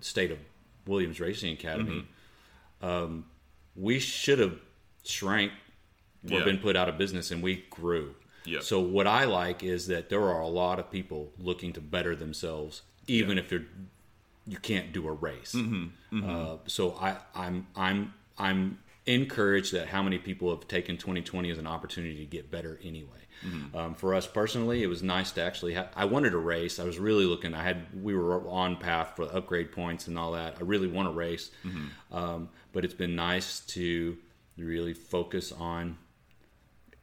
state 0.00 0.30
of 0.30 0.38
Williams 0.86 1.18
Racing 1.20 1.54
Academy. 1.54 2.04
Mm-hmm. 2.82 2.86
Um, 2.86 3.24
we 3.76 3.98
should 3.98 4.38
have 4.40 4.58
shrank 5.04 5.52
or 6.30 6.38
Yeah. 6.38 6.44
been 6.44 6.58
put 6.58 6.76
out 6.76 6.88
of 6.88 6.98
business, 6.98 7.30
and 7.30 7.42
we 7.42 7.64
grew. 7.70 8.14
Yeah. 8.44 8.60
So 8.60 8.80
what 8.80 9.06
I 9.06 9.24
like 9.24 9.62
is 9.62 9.86
that 9.88 10.08
there 10.08 10.22
are 10.22 10.40
a 10.40 10.48
lot 10.48 10.78
of 10.78 10.90
people 10.90 11.32
looking 11.38 11.72
to 11.74 11.80
better 11.80 12.16
themselves, 12.16 12.82
even 13.06 13.38
if 13.38 13.48
they're 13.48 13.66
you 14.46 14.56
can't 14.56 14.92
do 14.92 15.06
a 15.06 15.12
race. 15.12 15.52
Mm-hmm. 15.54 16.28
Uh, 16.28 16.56
so 16.66 16.92
I, 17.00 17.16
I'm 17.34 17.66
I'm 17.76 18.14
I'm 18.38 18.78
encouraged 19.06 19.72
that 19.72 19.88
how 19.88 20.02
many 20.02 20.18
people 20.18 20.50
have 20.50 20.66
taken 20.68 20.96
2020 20.96 21.50
as 21.50 21.58
an 21.58 21.66
opportunity 21.66 22.16
to 22.18 22.26
get 22.26 22.50
better 22.50 22.78
anyway. 22.82 23.08
Mm-hmm. 23.46 23.76
Um, 23.76 23.94
for 23.94 24.14
us 24.14 24.26
personally, 24.26 24.82
it 24.82 24.86
was 24.86 25.02
nice 25.02 25.30
to 25.32 25.42
actually. 25.42 25.74
Ha- 25.74 25.88
I 25.94 26.04
wanted 26.06 26.34
a 26.34 26.38
race. 26.38 26.78
I 26.78 26.84
was 26.84 26.98
really 26.98 27.24
looking. 27.26 27.54
I 27.54 27.62
had 27.62 27.86
we 28.02 28.14
were 28.14 28.46
on 28.48 28.76
path 28.76 29.12
for 29.16 29.24
upgrade 29.34 29.72
points 29.72 30.08
and 30.08 30.18
all 30.18 30.32
that. 30.32 30.56
I 30.58 30.62
really 30.62 30.88
want 30.88 31.08
a 31.08 31.12
race, 31.12 31.50
Mm-hmm. 31.64 32.14
um, 32.16 32.48
but 32.72 32.84
it's 32.84 32.94
been 32.94 33.14
nice 33.14 33.60
to 33.76 34.16
really 34.56 34.92
focus 34.94 35.52
on 35.52 35.96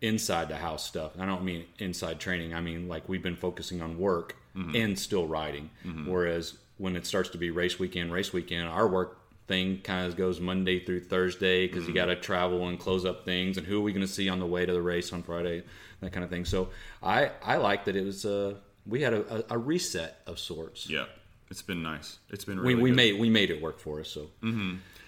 inside 0.01 0.49
the 0.49 0.57
house 0.57 0.85
stuff. 0.85 1.13
I 1.19 1.25
don't 1.25 1.43
mean 1.43 1.65
inside 1.79 2.19
training. 2.19 2.53
I 2.53 2.61
mean 2.61 2.87
like 2.87 3.09
we've 3.09 3.23
been 3.23 3.35
focusing 3.35 3.81
on 3.81 3.97
work 3.97 4.35
mm-hmm. 4.55 4.75
and 4.75 4.97
still 4.97 5.27
riding. 5.27 5.69
Mm-hmm. 5.85 6.09
Whereas 6.09 6.57
when 6.77 6.95
it 6.95 7.05
starts 7.05 7.29
to 7.29 7.37
be 7.37 7.49
race 7.51 7.79
weekend, 7.79 8.11
race 8.11 8.31
weekend, 8.33 8.67
our 8.67 8.87
work 8.87 9.19
thing 9.47 9.79
kind 9.81 10.05
of 10.05 10.15
goes 10.17 10.39
Monday 10.39 10.83
through 10.83 11.01
Thursday 11.01 11.67
because 11.67 11.83
you 11.83 11.89
mm-hmm. 11.89 11.95
got 11.95 12.05
to 12.05 12.15
travel 12.15 12.67
and 12.67 12.79
close 12.79 13.05
up 13.05 13.25
things 13.25 13.57
and 13.57 13.65
who 13.65 13.79
are 13.79 13.81
we 13.81 13.93
going 13.93 14.05
to 14.05 14.11
see 14.11 14.29
on 14.29 14.39
the 14.39 14.45
way 14.45 14.65
to 14.65 14.73
the 14.73 14.81
race 14.81 15.13
on 15.13 15.23
Friday, 15.23 15.63
that 16.01 16.11
kind 16.11 16.23
of 16.23 16.29
thing. 16.29 16.45
So 16.45 16.69
I 17.01 17.31
I 17.43 17.57
like 17.57 17.85
that 17.85 17.95
it 17.95 18.05
was 18.05 18.25
a 18.25 18.57
we 18.85 19.01
had 19.01 19.13
a, 19.13 19.51
a, 19.51 19.55
a 19.55 19.57
reset 19.57 20.21
of 20.27 20.37
sorts. 20.39 20.89
Yeah, 20.89 21.05
it's 21.49 21.61
been 21.61 21.81
nice. 21.81 22.19
It's 22.29 22.45
been 22.45 22.59
We, 22.59 22.73
really 22.73 22.83
we 22.83 22.89
good. 22.89 22.95
made 22.95 23.19
we 23.19 23.29
made 23.29 23.49
it 23.49 23.61
work 23.61 23.79
for 23.79 23.99
us. 23.99 24.09
So 24.09 24.29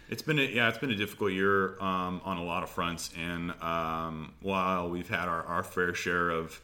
It's 0.09 0.23
been 0.23 0.39
a, 0.39 0.43
yeah, 0.43 0.67
it's 0.69 0.79
been 0.79 0.89
a 0.91 0.95
difficult 0.95 1.31
year 1.33 1.79
um, 1.81 2.19
on 2.25 2.37
a 2.37 2.43
lot 2.43 2.63
of 2.63 2.69
fronts, 2.69 3.11
and 3.15 3.51
um, 3.61 4.33
while 4.41 4.89
we've 4.89 5.07
had 5.07 5.27
our, 5.27 5.43
our 5.43 5.61
fair 5.63 5.93
share 5.93 6.31
of 6.31 6.59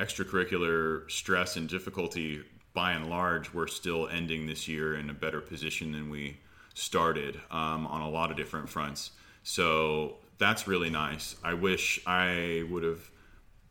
extracurricular 0.00 1.08
stress 1.10 1.56
and 1.56 1.68
difficulty, 1.68 2.42
by 2.74 2.92
and 2.92 3.08
large, 3.08 3.54
we're 3.54 3.66
still 3.68 4.08
ending 4.08 4.46
this 4.46 4.66
year 4.68 4.96
in 4.96 5.10
a 5.10 5.12
better 5.14 5.40
position 5.40 5.92
than 5.92 6.10
we 6.10 6.38
started 6.74 7.40
um, 7.50 7.86
on 7.86 8.00
a 8.02 8.08
lot 8.08 8.30
of 8.30 8.36
different 8.36 8.68
fronts. 8.68 9.12
So 9.42 10.16
that's 10.38 10.68
really 10.68 10.90
nice. 10.90 11.36
I 11.42 11.54
wish 11.54 12.00
I 12.06 12.64
would 12.70 12.82
have 12.82 13.10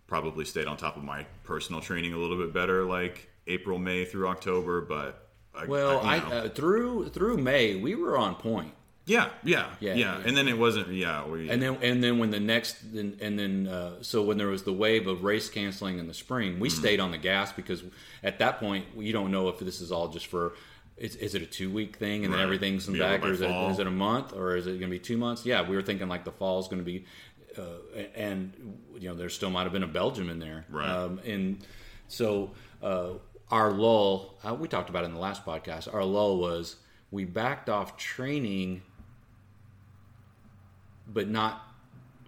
probably 0.07 0.45
stayed 0.45 0.67
on 0.67 0.77
top 0.77 0.95
of 0.97 1.03
my 1.03 1.25
personal 1.43 1.81
training 1.81 2.13
a 2.13 2.17
little 2.17 2.37
bit 2.37 2.53
better, 2.53 2.83
like 2.83 3.29
April, 3.45 3.77
May 3.77 4.05
through 4.05 4.27
October, 4.29 4.81
but 4.81 5.27
Well, 5.67 5.99
I, 5.99 6.15
you 6.15 6.21
know. 6.21 6.29
uh, 6.29 6.49
through 6.49 7.09
through 7.09 7.37
May 7.37 7.75
we 7.75 7.95
were 7.95 8.17
on 8.17 8.35
point. 8.35 8.73
Yeah, 9.07 9.29
yeah, 9.43 9.67
Yeah, 9.79 9.93
yeah, 9.95 10.21
and 10.23 10.37
then 10.37 10.47
it 10.47 10.57
wasn't. 10.57 10.89
Yeah, 10.89 11.25
we, 11.25 11.49
And 11.49 11.59
then 11.61 11.77
and 11.81 12.03
then 12.03 12.19
when 12.19 12.29
the 12.29 12.39
next 12.39 12.83
and, 12.83 13.19
and 13.19 13.39
then 13.39 13.67
uh, 13.67 14.03
so 14.03 14.21
when 14.21 14.37
there 14.37 14.47
was 14.47 14.63
the 14.63 14.73
wave 14.73 15.07
of 15.07 15.23
race 15.23 15.49
canceling 15.49 15.97
in 15.97 16.07
the 16.07 16.13
spring, 16.13 16.51
Mm-hmm. 16.51 16.61
we 16.61 16.69
stayed 16.69 16.99
on 16.99 17.11
the 17.11 17.17
gas 17.17 17.51
because 17.51 17.83
at 18.23 18.37
that 18.39 18.59
point 18.59 18.85
you 18.95 19.13
don't 19.13 19.31
know 19.31 19.47
if 19.49 19.57
this 19.59 19.81
is 19.81 19.91
all 19.91 20.09
just 20.09 20.27
for. 20.27 20.53
Is, 20.97 21.15
is 21.17 21.35
it 21.35 21.43
a 21.43 21.45
two 21.45 21.69
week 21.69 21.97
thing 21.97 22.25
and 22.25 22.33
then 22.33 22.39
everything's 22.41 22.87
in 22.87 22.97
back, 22.97 23.23
or 23.23 23.31
is 23.31 23.41
it, 23.41 23.49
it 23.51 23.85
a 23.87 23.91
month, 23.91 24.33
or 24.33 24.55
is 24.55 24.65
it 24.65 24.71
going 24.79 24.81
to 24.81 24.87
be 24.87 24.97
two 24.97 25.15
months? 25.15 25.45
Yeah, 25.45 25.61
we 25.67 25.75
were 25.75 25.83
thinking 25.83 26.07
like 26.07 26.23
the 26.25 26.31
fall 26.31 26.59
is 26.59 26.67
going 26.67 26.79
to 26.79 26.83
be, 26.83 27.05
uh, 27.55 27.61
and 28.15 28.51
you 28.97 29.07
know 29.07 29.13
there 29.13 29.29
still 29.29 29.51
might 29.51 29.63
have 29.63 29.71
been 29.73 29.83
a 29.83 29.87
Belgium 29.87 30.27
in 30.27 30.39
there, 30.39 30.65
Right. 30.71 30.89
Um, 30.89 31.19
and 31.23 31.63
so 32.07 32.49
uh, 32.81 33.09
our 33.51 33.71
lull, 33.71 34.39
uh, 34.43 34.55
we 34.55 34.67
talked 34.67 34.89
about 34.89 35.03
it 35.03 35.07
in 35.09 35.13
the 35.13 35.19
last 35.19 35.45
podcast. 35.45 35.93
Our 35.93 36.03
lull 36.03 36.37
was 36.39 36.77
we 37.11 37.25
backed 37.25 37.69
off 37.69 37.95
training 37.97 38.81
but 41.11 41.29
not 41.29 41.61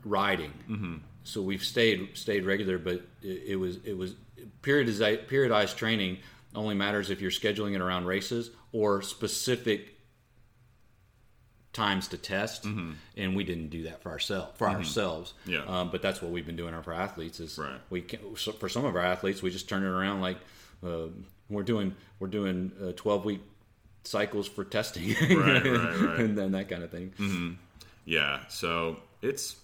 riding. 0.03 0.53
Mm-hmm. 0.69 0.95
So 1.23 1.41
we've 1.41 1.64
stayed 1.64 2.10
stayed 2.15 2.45
regular, 2.45 2.77
but 2.77 3.01
it, 3.22 3.43
it 3.47 3.56
was 3.56 3.77
it 3.84 3.97
was 3.97 4.15
periodized 4.61 5.27
periodized 5.27 5.76
training 5.76 6.18
only 6.56 6.76
matters 6.76 7.10
if 7.10 7.22
you're 7.22 7.30
scheduling 7.31 7.76
it 7.76 7.81
around 7.81 8.06
races 8.06 8.49
or 8.72 9.01
specific 9.01 9.95
times 11.72 12.07
to 12.07 12.18
test, 12.18 12.65
and 12.65 13.35
we 13.35 13.43
didn't 13.43 13.69
do 13.69 13.84
that 13.84 14.01
for 14.01 14.10
ourselves 14.10 14.51
for 14.57 14.68
ourselves. 14.68 15.34
Yeah. 15.45 15.64
um, 15.68 15.91
but 15.91 16.01
that's 16.01 16.22
what 16.22 16.31
we've 16.31 16.45
been 16.45 16.56
doing 16.56 16.80
for 16.81 16.93
athletes. 16.93 17.39
Is 17.39 17.57
Right. 17.60 17.80
we 17.89 18.01
can, 18.01 18.35
so 18.38 18.51
for 18.53 18.68
some 18.69 18.85
of 18.85 18.95
our 18.95 19.01
athletes 19.03 19.43
we 19.43 19.51
just 19.51 19.69
turn 19.69 19.84
it 19.84 19.88
around 19.88 20.22
like 20.22 20.38
uh, 20.85 21.07
we're 21.49 21.64
doing 21.64 21.95
we're 22.19 22.27
doing 22.27 22.72
uh, 22.84 22.91
twelve 22.95 23.23
week 23.26 23.41
cycles 24.03 24.47
for 24.47 24.64
testing, 24.64 25.10
Right, 25.22 25.64
right, 25.64 25.64
right. 25.64 26.19
and 26.19 26.35
then 26.38 26.53
that 26.53 26.69
kind 26.69 26.84
of 26.84 26.89
thing. 26.89 27.60
Yeah, 28.05 28.41
so 28.47 28.97
it's 29.21 29.55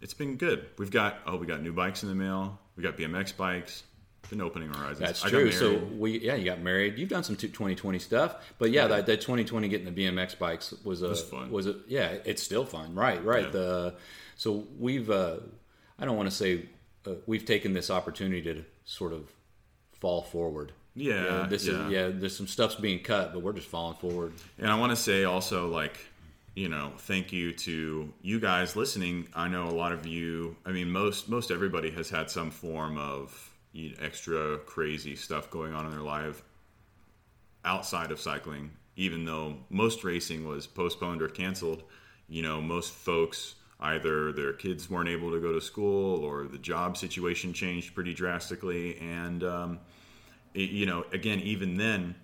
it's 0.00 0.14
been 0.14 0.36
good. 0.36 0.66
We've 0.78 0.90
got 0.90 1.18
oh, 1.26 1.36
we 1.36 1.46
got 1.46 1.62
new 1.62 1.72
bikes 1.72 2.02
in 2.02 2.08
the 2.08 2.14
mail. 2.14 2.58
We 2.76 2.82
got 2.82 2.96
BMX 2.96 3.36
bikes. 3.36 3.82
Been 4.28 4.40
opening 4.40 4.68
horizons. 4.70 4.98
That's 4.98 5.24
I 5.24 5.28
true. 5.28 5.52
So 5.52 5.76
we, 5.96 6.18
yeah, 6.18 6.34
you 6.34 6.44
got 6.44 6.60
married. 6.60 6.98
You've 6.98 7.08
done 7.08 7.22
some 7.22 7.36
2020 7.36 8.00
stuff, 8.00 8.34
but 8.58 8.72
yeah, 8.72 8.88
that, 8.88 9.06
that 9.06 9.20
2020 9.20 9.68
getting 9.68 9.94
the 9.94 10.04
BMX 10.04 10.36
bikes 10.36 10.74
was 10.82 11.02
a 11.02 11.10
was 11.10 11.22
fun. 11.22 11.52
Was 11.52 11.68
a 11.68 11.76
yeah, 11.86 12.16
it's 12.24 12.42
still 12.42 12.64
fun. 12.64 12.96
Right, 12.96 13.24
right. 13.24 13.44
Yeah. 13.44 13.50
The 13.50 13.94
so 14.34 14.64
we've 14.80 15.08
uh, 15.10 15.36
I 15.98 16.04
don't 16.04 16.16
want 16.16 16.28
to 16.28 16.34
say 16.34 16.66
uh, 17.06 17.12
we've 17.26 17.44
taken 17.44 17.72
this 17.72 17.88
opportunity 17.88 18.42
to 18.42 18.64
sort 18.84 19.12
of 19.12 19.30
fall 20.00 20.22
forward. 20.22 20.72
Yeah, 20.96 21.22
know, 21.22 21.46
this 21.46 21.66
yeah. 21.66 21.86
is 21.86 21.92
yeah. 21.92 22.08
There's 22.12 22.36
some 22.36 22.46
stuff's 22.46 22.74
being 22.74 23.00
cut, 23.00 23.32
but 23.32 23.42
we're 23.42 23.52
just 23.52 23.68
falling 23.68 23.96
forward. 23.98 24.32
And 24.58 24.70
I 24.70 24.78
want 24.78 24.90
to 24.90 24.96
say 24.96 25.24
also, 25.24 25.68
like, 25.68 25.98
you 26.56 26.70
know, 26.70 26.92
thank 26.96 27.32
you 27.32 27.52
to 27.52 28.12
you 28.22 28.40
guys 28.40 28.74
listening. 28.76 29.28
I 29.34 29.46
know 29.46 29.68
a 29.68 29.70
lot 29.76 29.92
of 29.92 30.06
you. 30.06 30.56
I 30.64 30.72
mean, 30.72 30.90
most 30.90 31.28
most 31.28 31.50
everybody 31.50 31.90
has 31.92 32.08
had 32.10 32.30
some 32.30 32.50
form 32.50 32.96
of 32.98 33.52
you 33.72 33.90
know, 33.90 33.96
extra 34.00 34.58
crazy 34.60 35.16
stuff 35.16 35.50
going 35.50 35.74
on 35.74 35.84
in 35.84 35.92
their 35.92 36.00
life 36.00 36.42
outside 37.64 38.10
of 38.10 38.18
cycling. 38.18 38.70
Even 38.96 39.26
though 39.26 39.58
most 39.68 40.02
racing 40.02 40.48
was 40.48 40.66
postponed 40.66 41.20
or 41.20 41.28
canceled, 41.28 41.82
you 42.28 42.40
know, 42.42 42.62
most 42.62 42.94
folks 42.94 43.56
either 43.80 44.32
their 44.32 44.54
kids 44.54 44.88
weren't 44.88 45.10
able 45.10 45.30
to 45.32 45.38
go 45.38 45.52
to 45.52 45.60
school 45.60 46.24
or 46.24 46.46
the 46.46 46.56
job 46.56 46.96
situation 46.96 47.52
changed 47.52 47.94
pretty 47.94 48.14
drastically, 48.14 48.96
and 48.98 49.44
um, 49.44 49.78
it- 50.54 50.70
you 50.70 50.86
know, 50.86 51.04
again, 51.12 51.40
even 51.40 51.76
then 51.76 52.14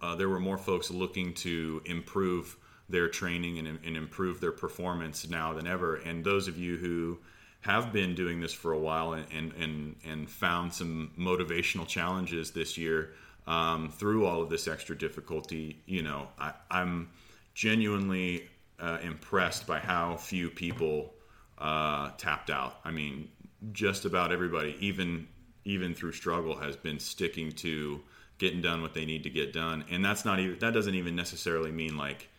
uh, 0.00 0.14
there 0.14 0.30
were 0.30 0.40
more 0.40 0.56
folks 0.56 0.90
looking 0.90 1.34
to 1.34 1.82
improve 1.84 2.56
their 2.90 3.08
training 3.08 3.58
and, 3.58 3.78
and 3.84 3.96
improve 3.96 4.40
their 4.40 4.52
performance 4.52 5.28
now 5.28 5.52
than 5.52 5.66
ever. 5.66 5.96
And 5.96 6.24
those 6.24 6.48
of 6.48 6.58
you 6.58 6.76
who 6.76 7.18
have 7.62 7.92
been 7.92 8.14
doing 8.14 8.40
this 8.40 8.52
for 8.52 8.72
a 8.72 8.78
while 8.78 9.12
and, 9.12 9.52
and, 9.52 9.96
and, 10.04 10.30
found 10.30 10.72
some 10.72 11.10
motivational 11.18 11.86
challenges 11.86 12.52
this 12.52 12.78
year 12.78 13.12
um, 13.46 13.90
through 13.90 14.24
all 14.24 14.40
of 14.40 14.48
this 14.48 14.66
extra 14.66 14.96
difficulty, 14.96 15.82
you 15.84 16.02
know, 16.02 16.28
I, 16.38 16.52
I'm 16.70 17.10
genuinely 17.52 18.48
uh, 18.78 18.98
impressed 19.02 19.66
by 19.66 19.78
how 19.78 20.16
few 20.16 20.48
people 20.48 21.12
uh, 21.58 22.10
tapped 22.16 22.48
out. 22.48 22.80
I 22.84 22.90
mean, 22.90 23.28
just 23.72 24.06
about 24.06 24.32
everybody, 24.32 24.76
even 24.80 25.28
even 25.64 25.94
through 25.94 26.12
struggle, 26.12 26.56
has 26.56 26.74
been 26.76 26.98
sticking 26.98 27.52
to 27.52 28.00
getting 28.38 28.62
done 28.62 28.80
what 28.80 28.94
they 28.94 29.04
need 29.04 29.22
to 29.24 29.30
get 29.30 29.52
done, 29.52 29.84
and 29.90 30.02
that's 30.02 30.24
not 30.24 30.40
even 30.40 30.58
that 30.60 30.72
doesn't 30.72 30.94
even 30.94 31.14
necessarily 31.14 31.70
mean 31.70 31.98
like 31.98 32.29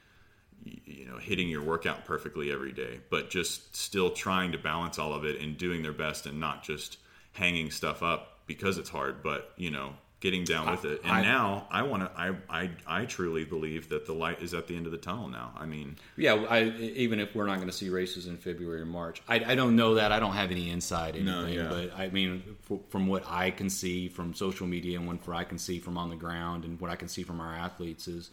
you 0.64 1.06
know 1.08 1.18
hitting 1.18 1.50
your 1.50 1.64
workout 1.64 2.06
perfectly 2.06 2.52
every 2.52 2.72
day, 2.72 3.00
but 3.10 3.30
just 3.30 3.76
still 3.76 4.12
trying 4.12 4.52
to 4.52 4.58
balance 4.58 5.00
all 5.00 5.14
of 5.14 5.26
it 5.26 5.40
and 5.42 5.58
doing 5.58 5.84
their 5.84 5.94
best 5.94 6.26
and 6.26 6.40
not 6.40 6.64
just 6.64 6.98
hanging 7.34 7.72
stuff 7.72 8.04
up 8.04 8.40
because 8.48 8.78
it's 8.78 8.90
hard, 8.90 9.24
but 9.24 9.52
you 9.58 9.72
know 9.72 9.94
getting 10.20 10.44
down 10.44 10.70
with 10.70 10.86
it. 10.86 11.02
And 11.04 11.12
I- 11.12 11.22
now 11.24 11.66
I 11.72 11.82
want 11.82 12.04
to. 12.04 12.12
I, 12.22 12.36
I 12.48 12.70
I 12.86 13.06
truly 13.06 13.44
believe 13.44 13.90
that 13.90 14.06
the 14.06 14.14
light 14.14 14.40
is 14.44 14.54
at 14.54 14.68
the 14.68 14.76
end 14.76 14.86
of 14.86 14.92
the 14.92 15.00
tunnel 15.00 15.28
now. 15.30 15.52
I 15.58 15.66
mean, 15.66 15.96
Yeah, 16.16 16.36
I, 16.36 16.66
even 16.66 17.20
if 17.20 17.34
we're 17.34 17.48
not 17.48 17.56
going 17.56 17.70
to 17.70 17.74
see 17.76 17.90
races 17.90 18.28
in 18.28 18.38
February 18.38 18.82
or 18.82 18.86
March, 18.86 19.24
I, 19.28 19.44
I 19.44 19.56
don't 19.56 19.76
know 19.76 19.96
that. 19.96 20.12
I 20.12 20.20
don't 20.20 20.34
have 20.34 20.52
any 20.52 20.70
inside 20.70 21.16
anything, 21.16 21.26
No, 21.26 21.48
yeah. 21.48 21.70
but 21.70 21.98
I 21.98 22.10
mean, 22.10 22.44
f 22.70 22.78
from 22.90 23.08
what 23.08 23.24
I 23.28 23.50
can 23.50 23.68
see 23.72 24.10
from 24.10 24.36
social 24.36 24.68
media 24.68 25.00
and 25.00 25.08
what 25.08 25.36
I 25.36 25.44
can 25.44 25.58
see 25.58 25.80
from 25.80 25.98
on 25.98 26.12
the 26.12 26.16
ground 26.16 26.66
and 26.66 26.80
what 26.80 26.92
I 26.92 26.96
can 26.98 27.08
see 27.08 27.24
from 27.24 27.42
our 27.42 27.56
athletes 27.56 28.08
is 28.08 28.30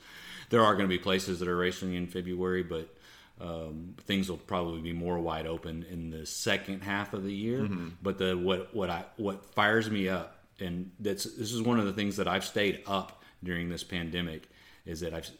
there 0.50 0.62
are 0.62 0.74
going 0.74 0.84
to 0.84 0.88
be 0.88 0.98
places 0.98 1.40
that 1.40 1.48
are 1.48 1.56
racing 1.56 1.94
in 1.94 2.06
February, 2.06 2.62
but 2.62 2.88
um, 3.40 3.94
things 4.06 4.28
will 4.28 4.38
probably 4.38 4.80
be 4.80 4.92
more 4.92 5.18
wide 5.18 5.46
open 5.46 5.84
in 5.90 6.10
the 6.10 6.26
second 6.26 6.80
half 6.80 7.12
of 7.12 7.22
the 7.24 7.32
year. 7.32 7.60
Mm-hmm. 7.60 7.88
But 8.02 8.18
the 8.18 8.36
what 8.36 8.74
what 8.74 8.90
I 8.90 9.04
what 9.16 9.44
fires 9.54 9.90
me 9.90 10.08
up, 10.08 10.38
and 10.58 10.90
that's 10.98 11.24
this 11.24 11.52
is 11.52 11.62
one 11.62 11.78
of 11.78 11.86
the 11.86 11.92
things 11.92 12.16
that 12.16 12.26
I've 12.26 12.44
stayed 12.44 12.82
up 12.86 13.22
during 13.42 13.68
this 13.68 13.84
pandemic, 13.84 14.48
is 14.86 15.00
that 15.00 15.14
I've 15.14 15.30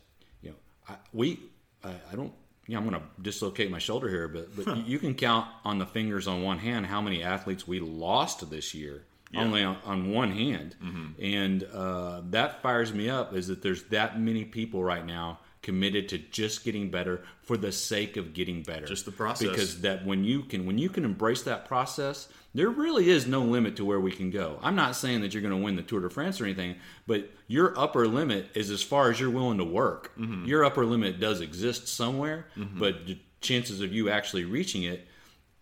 you 0.43 0.51
know 0.51 0.56
I, 0.89 0.94
we 1.12 1.40
I, 1.82 1.93
I 2.12 2.16
don't. 2.16 2.32
Yeah, 2.66 2.76
I'm 2.76 2.86
going 2.86 3.01
to 3.01 3.22
dislocate 3.22 3.70
my 3.70 3.78
shoulder 3.78 4.10
here, 4.10 4.28
but 4.28 4.55
but 4.55 4.86
you 4.86 4.98
can 4.98 5.14
count 5.14 5.47
on 5.64 5.78
the 5.78 5.86
fingers 5.86 6.28
on 6.28 6.43
one 6.43 6.59
hand 6.59 6.85
how 6.85 7.01
many 7.01 7.22
athletes 7.22 7.66
we 7.66 7.80
lost 7.80 8.48
this 8.51 8.74
year, 8.74 9.05
only 9.36 9.62
on, 9.62 9.76
on 9.84 10.10
one 10.10 10.32
hand, 10.32 10.76
and 11.20 11.64
uh, 11.64 12.22
that 12.30 12.62
fires 12.62 12.92
me 12.92 13.10
up. 13.10 13.34
Is 13.34 13.48
that 13.48 13.62
there's 13.62 13.84
that 13.84 14.20
many 14.20 14.44
people 14.44 14.82
right 14.82 15.05
now 15.05 15.40
committed 15.62 16.09
to 16.09 16.18
just 16.18 16.64
getting 16.64 16.90
better 16.90 17.22
for 17.42 17.56
the 17.56 17.72
sake 17.72 18.16
of 18.16 18.32
getting 18.32 18.62
better, 18.62 18.86
Just 18.86 19.05
the 19.05 19.12
process. 19.12 19.48
Because 19.48 19.80
that 19.82 20.06
when 20.06 20.24
you 20.24 20.42
can 20.42 20.66
when 20.66 20.78
you 20.78 20.88
can 20.88 21.05
embrace 21.05 21.42
that 21.42 21.66
process, 21.66 22.28
there 22.55 22.70
really 22.70 23.10
is 23.10 23.26
no 23.26 23.42
limit 23.42 23.76
to 23.76 23.84
where 23.84 24.00
we 24.00 24.12
can 24.12 24.30
go. 24.30 24.59
I'm 24.62 24.76
not 24.76 24.96
saying 24.96 25.20
that 25.22 25.34
you're 25.34 25.42
going 25.42 25.56
to 25.56 25.62
win 25.62 25.76
the 25.76 25.82
Tour 25.82 26.00
de 26.00 26.10
France 26.10 26.40
or 26.40 26.44
anything, 26.44 26.76
but 27.06 27.30
your 27.46 27.78
upper 27.78 28.06
limit 28.06 28.48
is 28.55 28.70
as 28.70 28.82
far 28.82 29.10
as 29.10 29.20
you're 29.20 29.30
willing 29.30 29.59
to 29.59 29.64
work. 29.64 30.12
Mm-hmm. 30.18 30.46
Your 30.46 30.64
upper 30.64 30.84
limit 30.86 31.20
does 31.20 31.40
exist 31.40 31.88
somewhere, 31.88 32.46
but 32.78 33.06
the 33.06 33.18
chances 33.40 33.80
of 33.80 33.92
you 33.92 34.10
actually 34.10 34.44
reaching 34.44 34.84
it 34.84 35.06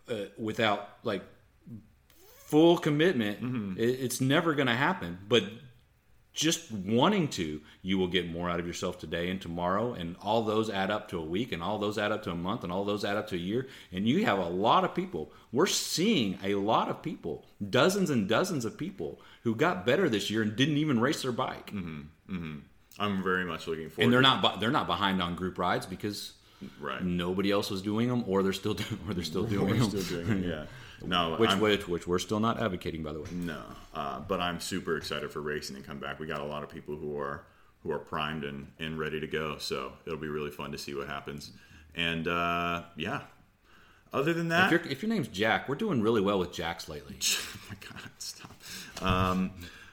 uh, 0.09 0.27
without 0.39 0.89
like 1.03 1.23
full 2.47 2.79
commitment, 2.79 3.41
Mm-hmm. 3.43 3.79
it, 3.81 3.85
it's 4.05 4.21
never 4.21 4.55
going 4.55 4.69
to 4.69 4.75
happen. 4.75 5.19
But 5.29 5.45
just 6.33 6.71
wanting 6.71 7.29
to, 7.29 7.63
you 7.81 7.97
will 7.97 8.09
get 8.09 8.29
more 8.31 8.51
out 8.51 8.61
of 8.61 8.67
yourself 8.67 8.99
today 8.99 9.31
and 9.31 9.41
tomorrow, 9.41 9.95
and 9.95 10.17
all 10.21 10.43
those 10.43 10.69
add 10.69 10.91
up 10.91 11.09
to 11.09 11.19
a 11.19 11.25
week, 11.25 11.51
and 11.53 11.63
all 11.63 11.79
those 11.79 11.97
add 11.97 12.13
up 12.13 12.23
to 12.25 12.31
a 12.31 12.35
month, 12.35 12.63
and 12.63 12.71
all 12.71 12.85
those 12.85 13.07
add 13.07 13.17
up 13.17 13.27
to 13.29 13.37
a 13.37 13.39
year. 13.39 13.69
And 13.91 14.07
you 14.07 14.25
have 14.27 14.39
a 14.39 14.49
lot 14.49 14.85
of 14.85 14.95
people. 14.95 15.33
We're 15.51 15.67
seeing 15.67 16.39
a 16.45 16.55
lot 16.57 16.91
of 16.91 17.01
people, 17.03 17.45
dozens 17.71 18.11
and 18.11 18.29
dozens 18.29 18.67
of 18.67 18.77
people 18.77 19.19
who 19.45 19.55
got 19.55 19.87
better 19.87 20.11
this 20.11 20.29
year 20.31 20.43
and 20.43 20.55
didn't 20.55 20.77
even 20.77 21.01
race 21.01 21.23
their 21.23 21.33
bike, 21.33 21.73
I'm 22.99 23.23
very 23.23 23.45
much 23.45 23.67
looking 23.67 23.89
forward. 23.91 24.05
and 24.05 24.13
they're 24.13 24.23
not 24.23 24.61
they're 24.61 24.71
not 24.71 24.87
behind 24.87 25.21
on 25.23 25.35
group 25.37 25.59
rides 25.59 25.85
because 25.87 26.33
right. 26.81 27.03
nobody 27.03 27.51
else 27.51 27.71
was 27.71 27.83
doing 27.83 28.09
them, 28.09 28.25
or 28.27 28.43
they're 28.43 28.53
still 28.53 28.75
do- 28.75 28.85
or 29.09 29.15
they're 29.15 29.25
still 29.25 29.45
doing 29.45 29.79
them. 29.79 29.91
still 29.91 30.23
doing 30.25 30.45
it. 30.45 30.49
Yeah. 30.49 30.65
No, 31.07 31.37
Which, 31.37 31.51
I'm, 31.51 31.61
which 31.61 31.87
which 31.89 32.07
we're 32.07 32.19
still 32.19 32.41
not 32.41 32.61
advocating, 32.61 33.03
by 33.03 33.13
the 33.13 33.21
way. 33.21 33.29
No, 33.33 33.61
uh, 33.95 34.21
but 34.21 34.41
I'm 34.41 34.61
super 34.61 34.97
excited 34.97 35.31
for 35.31 35.41
racing 35.41 35.77
and 35.77 35.85
come 35.87 35.99
back. 35.99 36.19
We 36.19 36.27
got 36.27 36.41
a 36.41 36.45
lot 36.45 36.63
of 36.63 36.69
people 36.71 36.97
who 36.97 37.19
are 37.19 37.45
who 37.83 37.93
are 37.93 37.99
primed 37.99 38.45
and, 38.45 38.67
and 38.79 38.99
ready 38.99 39.21
to 39.21 39.27
go. 39.27 39.59
So 39.59 39.93
it'll 40.07 40.19
be 40.19 40.29
really 40.29 40.51
fun 40.51 40.73
to 40.73 40.79
see 40.79 40.95
what 40.95 41.07
happens. 41.07 41.53
And 41.95 42.27
uh, 42.29 42.83
yeah, 42.97 43.21
other 44.13 44.33
than 44.33 44.49
that, 44.49 44.73
If, 44.73 44.83
your 44.83 44.93
if 44.93 45.03
your 45.03 45.09
name's 45.11 45.29
Jack, 45.29 45.69
we're 45.69 45.75
doing 45.77 46.03
really 46.03 46.21
well 46.21 46.39
with 46.39 46.53
Jacks 46.53 46.89
lately. 46.89 47.17
oh 47.21 47.59
my 47.71 47.77
god, 47.89 48.11
stop. 48.19 48.53
Um, 49.03 49.51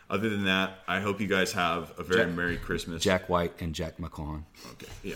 other 0.09 0.29
than 0.29 0.45
that, 0.45 0.79
I 0.87 0.99
hope 0.99 1.19
you 1.21 1.27
guys 1.27 1.53
have 1.53 1.93
a 1.97 2.03
very 2.03 2.25
Jack- 2.25 2.33
merry 2.35 2.57
Christmas. 2.57 3.01
Jack 3.03 3.29
White 3.29 3.53
and 3.61 3.73
Jack 3.73 3.99
McClellan. 3.99 4.45
Okay, 4.73 4.87
yeah. 5.03 5.15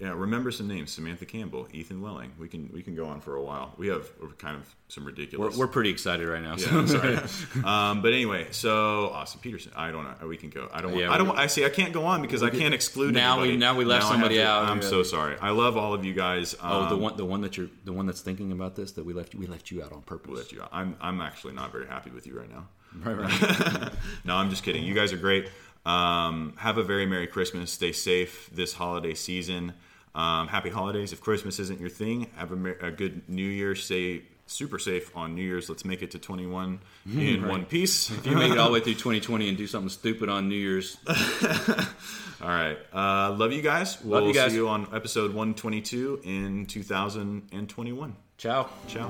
Yeah, 0.00 0.12
remember 0.14 0.52
some 0.52 0.68
names: 0.68 0.92
Samantha 0.92 1.26
Campbell, 1.26 1.66
Ethan 1.72 2.00
Welling. 2.00 2.30
We 2.38 2.46
can 2.46 2.70
we 2.72 2.82
can 2.84 2.94
go 2.94 3.06
on 3.08 3.20
for 3.20 3.34
a 3.34 3.42
while. 3.42 3.74
We 3.78 3.88
have 3.88 4.08
kind 4.38 4.56
of 4.56 4.72
some 4.86 5.02
We're, 5.04 5.10
ridiculous. 5.10 5.56
we're 5.56 5.66
pretty 5.66 5.90
excited 5.90 6.28
right 6.28 6.40
now. 6.40 6.54
yeah, 6.56 6.68
I'm 6.70 6.86
sorry. 6.86 7.16
um, 7.64 8.00
but 8.00 8.12
anyway, 8.12 8.46
so 8.52 9.08
Austin 9.08 9.40
Peterson. 9.40 9.72
I 9.74 9.90
don't 9.90 10.04
know. 10.04 10.28
We 10.28 10.36
can 10.36 10.50
go. 10.50 10.68
I 10.72 10.82
don't. 10.82 10.92
Want, 10.92 11.02
Yeah, 11.02 11.10
I 11.12 11.18
don't. 11.18 11.26
want- 11.26 11.40
I 11.40 11.48
see. 11.48 11.64
I 11.64 11.68
can't 11.68 11.92
go 11.92 12.04
on 12.04 12.22
because 12.22 12.44
I 12.44 12.50
can't 12.50 12.74
exclude. 12.74 13.12
Now 13.12 13.38
we- 13.38 13.48
anybody. 13.48 13.56
now 13.58 13.74
we 13.76 13.84
left 13.84 14.04
have 14.04 14.12
somebody 14.12 14.36
to- 14.36 14.46
out. 14.46 14.66
I'm 14.68 14.80
Yeah. 14.82 14.88
so 14.88 15.02
sorry. 15.02 15.36
I 15.40 15.50
love 15.50 15.76
all 15.76 15.94
of 15.94 16.04
you 16.04 16.14
guys. 16.14 16.54
Oh, 16.62 16.88
the 16.88 16.94
Um, 16.94 17.00
one, 17.00 17.16
the 17.16 17.24
one 17.24 17.40
that 17.40 17.56
you're, 17.56 17.68
the 17.84 17.92
one 17.92 18.06
that's 18.06 18.20
thinking 18.20 18.52
about 18.52 18.76
this, 18.76 18.92
that 18.92 19.04
we 19.04 19.12
left, 19.14 19.34
we 19.34 19.46
left 19.46 19.72
you 19.72 19.82
out 19.82 19.90
on 19.92 20.02
purpose. 20.02 20.28
We'll 20.28 20.38
let 20.38 20.52
you 20.52 20.62
out. 20.62 20.68
I'm 20.70 20.94
I'm 21.00 21.20
actually 21.20 21.54
not 21.54 21.72
very 21.72 21.86
happy 21.88 22.10
with 22.10 22.24
you 22.24 22.38
right 22.38 22.48
now. 22.50 22.68
Right, 23.04 23.18
right. 23.18 23.90
No, 24.24 24.36
I'm 24.36 24.48
just 24.48 24.62
kidding. 24.62 24.84
You 24.84 24.94
guys 24.94 25.12
are 25.12 25.16
great. 25.18 25.48
Um, 25.84 26.52
have 26.58 26.78
a 26.78 26.84
very 26.84 27.04
Merry 27.04 27.26
Christmas. 27.26 27.72
Stay 27.72 27.90
safe 27.90 28.48
this 28.52 28.74
holiday 28.74 29.14
season. 29.14 29.72
Um, 30.18 30.48
happy 30.48 30.68
holidays. 30.70 31.12
If 31.12 31.20
Christmas 31.20 31.58
isn't 31.60 31.78
your 31.80 31.90
thing, 31.90 32.26
have 32.36 32.50
a, 32.50 32.86
a 32.86 32.90
good 32.90 33.28
New 33.28 33.46
Year. 33.48 33.74
Stay 33.76 34.22
super 34.46 34.78
safe 34.78 35.16
on 35.16 35.34
New 35.36 35.42
Year's. 35.42 35.68
Let's 35.68 35.84
make 35.84 36.02
it 36.02 36.10
to 36.12 36.18
21 36.18 36.80
in 37.06 37.46
one 37.46 37.64
piece. 37.66 38.10
if 38.10 38.26
you 38.26 38.34
make 38.34 38.50
it 38.50 38.58
all 38.58 38.66
the 38.68 38.72
way 38.72 38.80
through 38.80 38.94
2020 38.94 39.48
and 39.48 39.56
do 39.56 39.66
something 39.68 39.88
stupid 39.90 40.28
on 40.28 40.48
New 40.48 40.56
Year's, 40.56 40.96
All 42.40 42.48
right. 42.48 42.78
Uh, 42.92 43.32
love 43.36 43.52
you 43.52 43.62
guys. 43.62 44.02
We'll 44.02 44.26
you 44.26 44.34
guys. 44.34 44.50
see 44.50 44.56
you 44.56 44.68
on 44.68 44.88
episode 44.94 45.34
122 45.34 46.20
in 46.24 46.66
2021. 46.66 48.16
ciao. 48.38 48.68
Ciao. 48.88 49.08